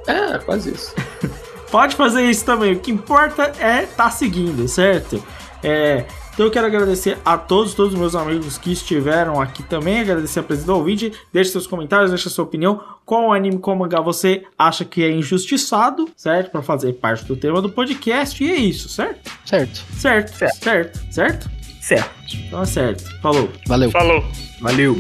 É, 0.07 0.38
quase 0.39 0.73
isso. 0.73 0.93
Pode 1.71 1.95
fazer 1.95 2.23
isso 2.29 2.43
também. 2.45 2.73
O 2.73 2.79
que 2.79 2.91
importa 2.91 3.53
é 3.59 3.83
estar 3.83 4.11
seguindo, 4.11 4.67
certo? 4.67 5.23
É, 5.63 6.05
então 6.34 6.45
eu 6.45 6.52
quero 6.52 6.66
agradecer 6.66 7.18
a 7.26 7.38
todos, 7.38 7.74
todos 7.74 7.94
os 7.94 7.99
meus 7.99 8.16
amigos 8.16 8.58
que 8.58 8.72
estiveram 8.72 9.40
aqui 9.40 9.64
também. 9.64 9.99
Agradecer 9.99 10.40
a 10.40 10.44
presença 10.44 10.68
do 10.68 10.76
ouvinte. 10.76 11.12
Deixe 11.32 11.52
seus 11.52 11.68
comentários, 11.68 12.10
deixe 12.10 12.28
a 12.28 12.32
sua 12.32 12.45
opinião. 12.45 12.82
Qual 13.06 13.34
anime, 13.34 13.58
qual 13.58 13.76
mangá 13.76 13.99
você 13.99 14.44
acha 14.58 14.86
que 14.86 15.03
é 15.03 15.12
injustiçado, 15.12 16.10
certo? 16.16 16.52
Pra 16.52 16.62
fazer 16.62 16.94
parte 16.94 17.26
do 17.26 17.36
tema 17.36 17.62
do 17.62 17.70
podcast. 17.70 18.44
E 18.44 18.49
é 18.49 18.56
isso, 18.56 18.88
certo? 18.90 19.32
Certo. 19.45 19.84
Certo, 19.98 20.36
certo, 20.36 20.64
certo, 20.64 21.14
certo? 21.14 21.52
Certo. 21.82 22.12
Então 22.48 22.62
é 22.62 22.66
certo. 22.66 23.03
Falou. 23.22 23.49
Valeu. 23.68 23.91
Falou. 23.91 24.24
Valeu. 24.62 24.98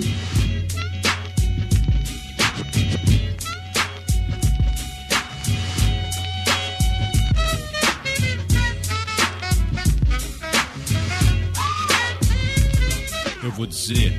Vou 13.61 13.67
dizer, 13.67 14.11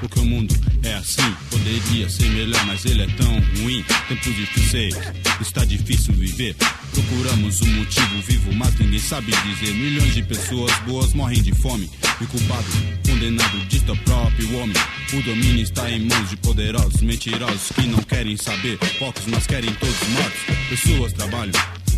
porque 0.00 0.18
o 0.20 0.24
mundo 0.24 0.54
é 0.82 0.94
assim. 0.94 1.34
Poderia 1.50 2.08
ser 2.08 2.30
melhor, 2.30 2.64
mas 2.64 2.82
ele 2.86 3.02
é 3.02 3.06
tão 3.08 3.30
ruim. 3.60 3.84
Tempos 4.08 4.34
difíceis, 4.34 4.94
está 5.38 5.66
difícil 5.66 6.14
viver. 6.14 6.56
Procuramos 6.90 7.60
um 7.60 7.66
motivo 7.74 8.22
vivo, 8.22 8.54
mas 8.54 8.74
ninguém 8.78 8.98
sabe 8.98 9.32
dizer. 9.32 9.74
Milhões 9.74 10.14
de 10.14 10.22
pessoas 10.22 10.72
boas 10.86 11.12
morrem 11.12 11.42
de 11.42 11.52
fome. 11.56 11.90
E 12.22 12.24
o 12.24 12.26
culpado, 12.26 12.64
condenado, 13.06 13.58
dito 13.68 13.94
próprio 13.96 14.56
homem. 14.56 14.76
O 15.12 15.22
domínio 15.24 15.62
está 15.62 15.90
em 15.90 16.06
mãos 16.06 16.30
de 16.30 16.36
poderosos, 16.38 17.02
mentirosos 17.02 17.72
que 17.74 17.86
não 17.86 17.98
querem 17.98 18.36
saber. 18.38 18.78
Poucos, 18.98 19.26
mas 19.26 19.46
querem 19.46 19.74
todos 19.74 20.08
mortos. 20.08 20.40
Pessoas 20.70 21.12
trabalham 21.12 21.52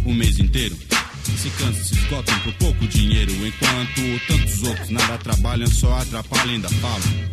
o 0.04 0.12
mês 0.12 0.36
inteiro. 0.40 0.76
Se 1.24 1.50
cansam, 1.50 1.84
se 1.84 1.94
esgotam 1.94 2.38
por 2.40 2.52
pouco 2.54 2.86
dinheiro. 2.86 3.32
Enquanto 3.46 4.26
tantos 4.26 4.62
outros 4.62 4.90
nada 4.90 5.18
trabalham, 5.18 5.66
só 5.66 5.98
atrapalham 5.98 6.54
ainda 6.54 6.68
falam 6.68 7.32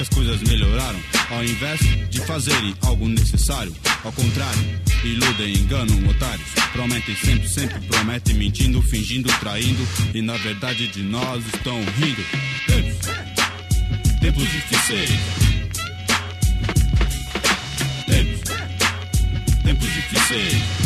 que 0.00 0.02
as 0.02 0.08
coisas 0.08 0.40
melhoraram. 0.42 0.98
Ao 1.30 1.44
invés 1.44 1.80
de 2.08 2.20
fazerem 2.22 2.74
algo 2.82 3.06
necessário, 3.06 3.74
ao 4.02 4.12
contrário, 4.12 4.80
iludem, 5.04 5.52
enganam 5.58 6.08
otários. 6.08 6.48
Prometem 6.72 7.14
sempre, 7.16 7.48
sempre 7.48 7.80
prometem, 7.80 8.34
mentindo, 8.34 8.80
fingindo, 8.82 9.28
traindo. 9.40 9.86
E 10.14 10.22
na 10.22 10.36
verdade 10.38 10.86
de 10.88 11.02
nós 11.02 11.44
estão 11.46 11.78
rindo. 11.98 12.24
Tempos, 12.66 13.06
tempos 14.20 14.42
difíceis. 14.50 15.10
Tempos, 18.06 19.62
tempos 19.64 19.88
difíceis. 19.94 20.79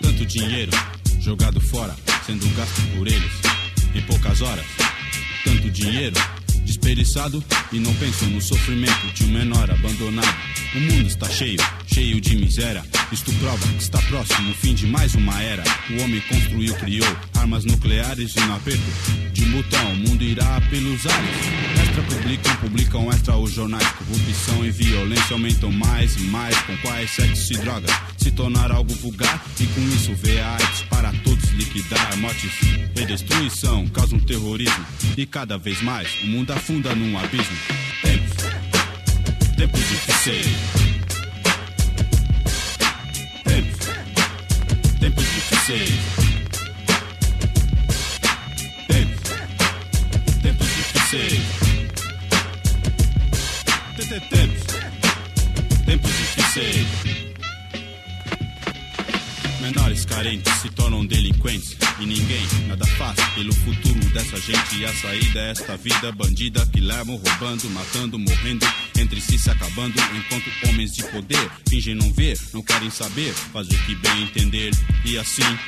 Tanto 0.00 0.26
dinheiro 0.26 0.72
jogado 1.20 1.60
fora, 1.60 1.94
sendo 2.26 2.48
gasto 2.56 2.80
por 2.96 3.06
eles 3.06 3.32
em 3.94 4.02
poucas 4.02 4.40
horas. 4.42 4.64
Tanto 5.44 5.70
dinheiro 5.70 6.16
desperdiçado 6.64 7.44
e 7.72 7.78
não 7.78 7.94
pensam 7.94 8.28
no 8.30 8.40
sofrimento 8.40 9.06
de 9.14 9.24
um 9.24 9.28
menor 9.28 9.70
abandonado. 9.70 10.36
O 10.74 10.80
mundo 10.80 11.06
está 11.06 11.28
cheio, 11.28 11.58
cheio 11.86 12.20
de 12.20 12.36
miséria. 12.36 12.84
Isto 13.12 13.32
prova 13.34 13.66
que 13.68 13.82
está 13.82 14.00
próximo 14.02 14.50
o 14.50 14.54
fim 14.54 14.74
de 14.74 14.86
mais 14.86 15.14
uma 15.14 15.40
era. 15.40 15.62
O 15.90 16.02
homem 16.02 16.20
construiu, 16.22 16.74
criou 16.74 17.16
armas 17.42 17.64
nucleares 17.64 18.36
e 18.36 18.40
no 18.40 18.54
aperto 18.54 18.80
de 19.32 19.44
botão 19.46 19.92
o 19.92 19.96
mundo 19.96 20.22
irá 20.22 20.60
pelos 20.70 21.04
ares. 21.06 21.30
Extra 21.82 22.02
publicam, 22.04 22.56
publicam 22.56 23.12
extra 23.12 23.36
os 23.36 23.52
jornais. 23.52 23.86
Corrupção 23.88 24.64
e 24.64 24.70
violência 24.70 25.34
aumentam 25.34 25.72
mais 25.72 26.16
e 26.16 26.20
mais. 26.22 26.56
Com 26.62 26.76
quais 26.78 27.10
sexo 27.10 27.54
e 27.54 27.56
drogas 27.58 27.90
se 28.16 28.30
tornar 28.30 28.70
algo 28.70 28.94
vulgar 28.94 29.44
e 29.58 29.66
com 29.66 29.80
isso 29.88 30.14
vê 30.14 30.40
a 30.40 30.50
arte 30.50 30.84
para 30.86 31.12
todos 31.24 31.50
liquidar. 31.50 32.16
Mortes 32.18 32.52
e 32.94 33.04
destruição 33.04 33.88
causam 33.88 34.20
terrorismo 34.20 34.86
e 35.16 35.26
cada 35.26 35.58
vez 35.58 35.82
mais 35.82 36.08
o 36.22 36.26
mundo 36.26 36.52
afunda 36.52 36.94
num 36.94 37.18
abismo. 37.18 37.56
Tempos, 38.02 39.56
tempos 39.56 39.80
difíceis. 39.80 40.46
Tempos, 43.44 45.00
tempos 45.00 45.24
difíceis. 45.24 46.21
Difíceis. 56.52 56.86
Menores 59.60 60.04
carentes 60.04 60.52
se 60.60 60.68
tornam 60.70 61.06
delinquentes 61.06 61.76
e 62.00 62.06
ninguém 62.06 62.46
nada 62.66 62.84
faz 62.86 63.16
pelo 63.34 63.54
futuro 63.54 64.00
dessa 64.12 64.36
gente. 64.40 64.76
E 64.76 64.84
a 64.84 64.92
saída 64.92 65.40
é 65.40 65.50
esta 65.52 65.76
vida 65.76 66.12
bandida 66.12 66.66
que 66.66 66.80
levam 66.80 67.16
roubando, 67.16 67.70
matando, 67.70 68.18
morrendo, 68.18 68.66
entre 68.98 69.20
si 69.20 69.38
se 69.38 69.50
acabando. 69.50 69.94
Enquanto 70.14 70.68
homens 70.68 70.94
de 70.94 71.04
poder 71.04 71.50
fingem 71.68 71.94
não 71.94 72.12
ver, 72.12 72.36
não 72.52 72.62
querem 72.62 72.90
saber, 72.90 73.32
fazer 73.32 73.74
o 73.74 73.84
que 73.84 73.94
bem 73.94 74.22
entender. 74.22 74.72
E 75.04 75.16
assim 75.16 75.58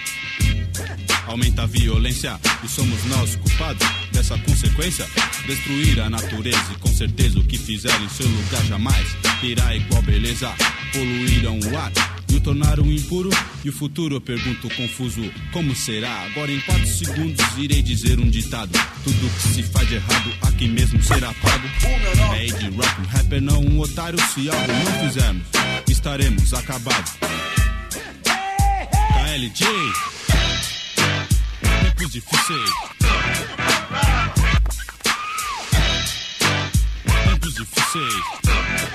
aumenta 1.27 1.63
a 1.63 1.67
violência 1.67 2.39
e 2.63 2.69
somos 2.69 3.05
nós 3.05 3.37
culpados 3.37 3.87
dessa 4.13 4.39
consequência. 4.39 5.07
Destruir 5.47 6.01
a 6.01 6.09
natureza 6.09 6.73
e 6.73 6.79
com 6.79 6.93
certeza 6.93 7.39
o 7.39 7.45
que 7.45 7.59
fizeram 7.59 8.05
em 8.05 8.09
seu 8.09 8.27
lugar 8.27 8.65
jamais 8.67 9.07
terá 9.41 9.75
igual 9.75 10.03
beleza. 10.03 10.53
Poluíram 10.93 11.59
o 11.59 11.77
ar 11.77 11.93
e 12.31 12.37
o 12.37 12.41
tornaram 12.41 12.91
impuro. 12.91 13.31
E 13.65 13.69
o 13.69 13.73
futuro 13.73 14.17
eu 14.17 14.21
pergunto 14.21 14.69
confuso: 14.75 15.23
como 15.53 15.75
será? 15.75 16.23
Agora 16.25 16.51
em 16.53 16.61
4 16.61 16.87
segundos 16.87 17.45
irei 17.59 17.83
dizer 17.83 18.19
um 18.19 18.29
ditado: 18.29 18.73
tudo 19.03 19.35
que 19.37 19.49
se 19.49 19.63
faz 19.63 19.89
de 19.89 19.97
errado 19.97 20.31
aqui 20.43 20.69
mesmo 20.69 21.03
será 21.03 21.33
pago. 21.35 21.69
É 22.37 22.47
de 22.47 22.69
rock, 22.71 23.01
um 23.01 23.07
rapper, 23.07 23.43
não 23.43 23.61
um 23.61 23.81
otário. 23.81 24.19
Se 24.35 24.49
algo 24.49 24.73
não 24.73 25.09
fizermos, 25.09 25.47
estaremos 25.89 26.55
acabados. 26.55 27.13
KLJ 29.15 30.24
tempos 32.05 32.13
difíceis. 32.13 32.71
Tempos 37.25 37.55
difíceis. 37.55 38.94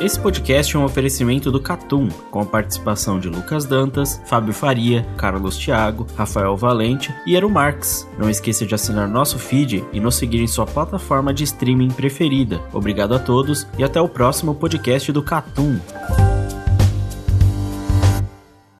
Esse 0.00 0.18
podcast 0.18 0.74
é 0.74 0.78
um 0.78 0.84
oferecimento 0.84 1.52
do 1.52 1.60
Catum, 1.60 2.08
com 2.30 2.40
a 2.40 2.46
participação 2.46 3.20
de 3.20 3.28
Lucas 3.28 3.66
Dantas, 3.66 4.18
Fábio 4.24 4.54
Faria, 4.54 5.06
Carlos 5.18 5.58
Thiago, 5.58 6.06
Rafael 6.16 6.56
Valente 6.56 7.14
e 7.26 7.36
Eru 7.36 7.50
Marx. 7.50 8.08
Não 8.18 8.30
esqueça 8.30 8.64
de 8.64 8.74
assinar 8.74 9.06
nosso 9.06 9.38
feed 9.38 9.84
e 9.92 10.00
nos 10.00 10.14
seguir 10.14 10.40
em 10.40 10.46
sua 10.46 10.64
plataforma 10.64 11.34
de 11.34 11.44
streaming 11.44 11.90
preferida. 11.90 12.62
Obrigado 12.72 13.14
a 13.14 13.18
todos 13.18 13.66
e 13.76 13.84
até 13.84 14.00
o 14.00 14.08
próximo 14.08 14.54
podcast 14.54 15.12
do 15.12 15.22
Catum. 15.22 15.78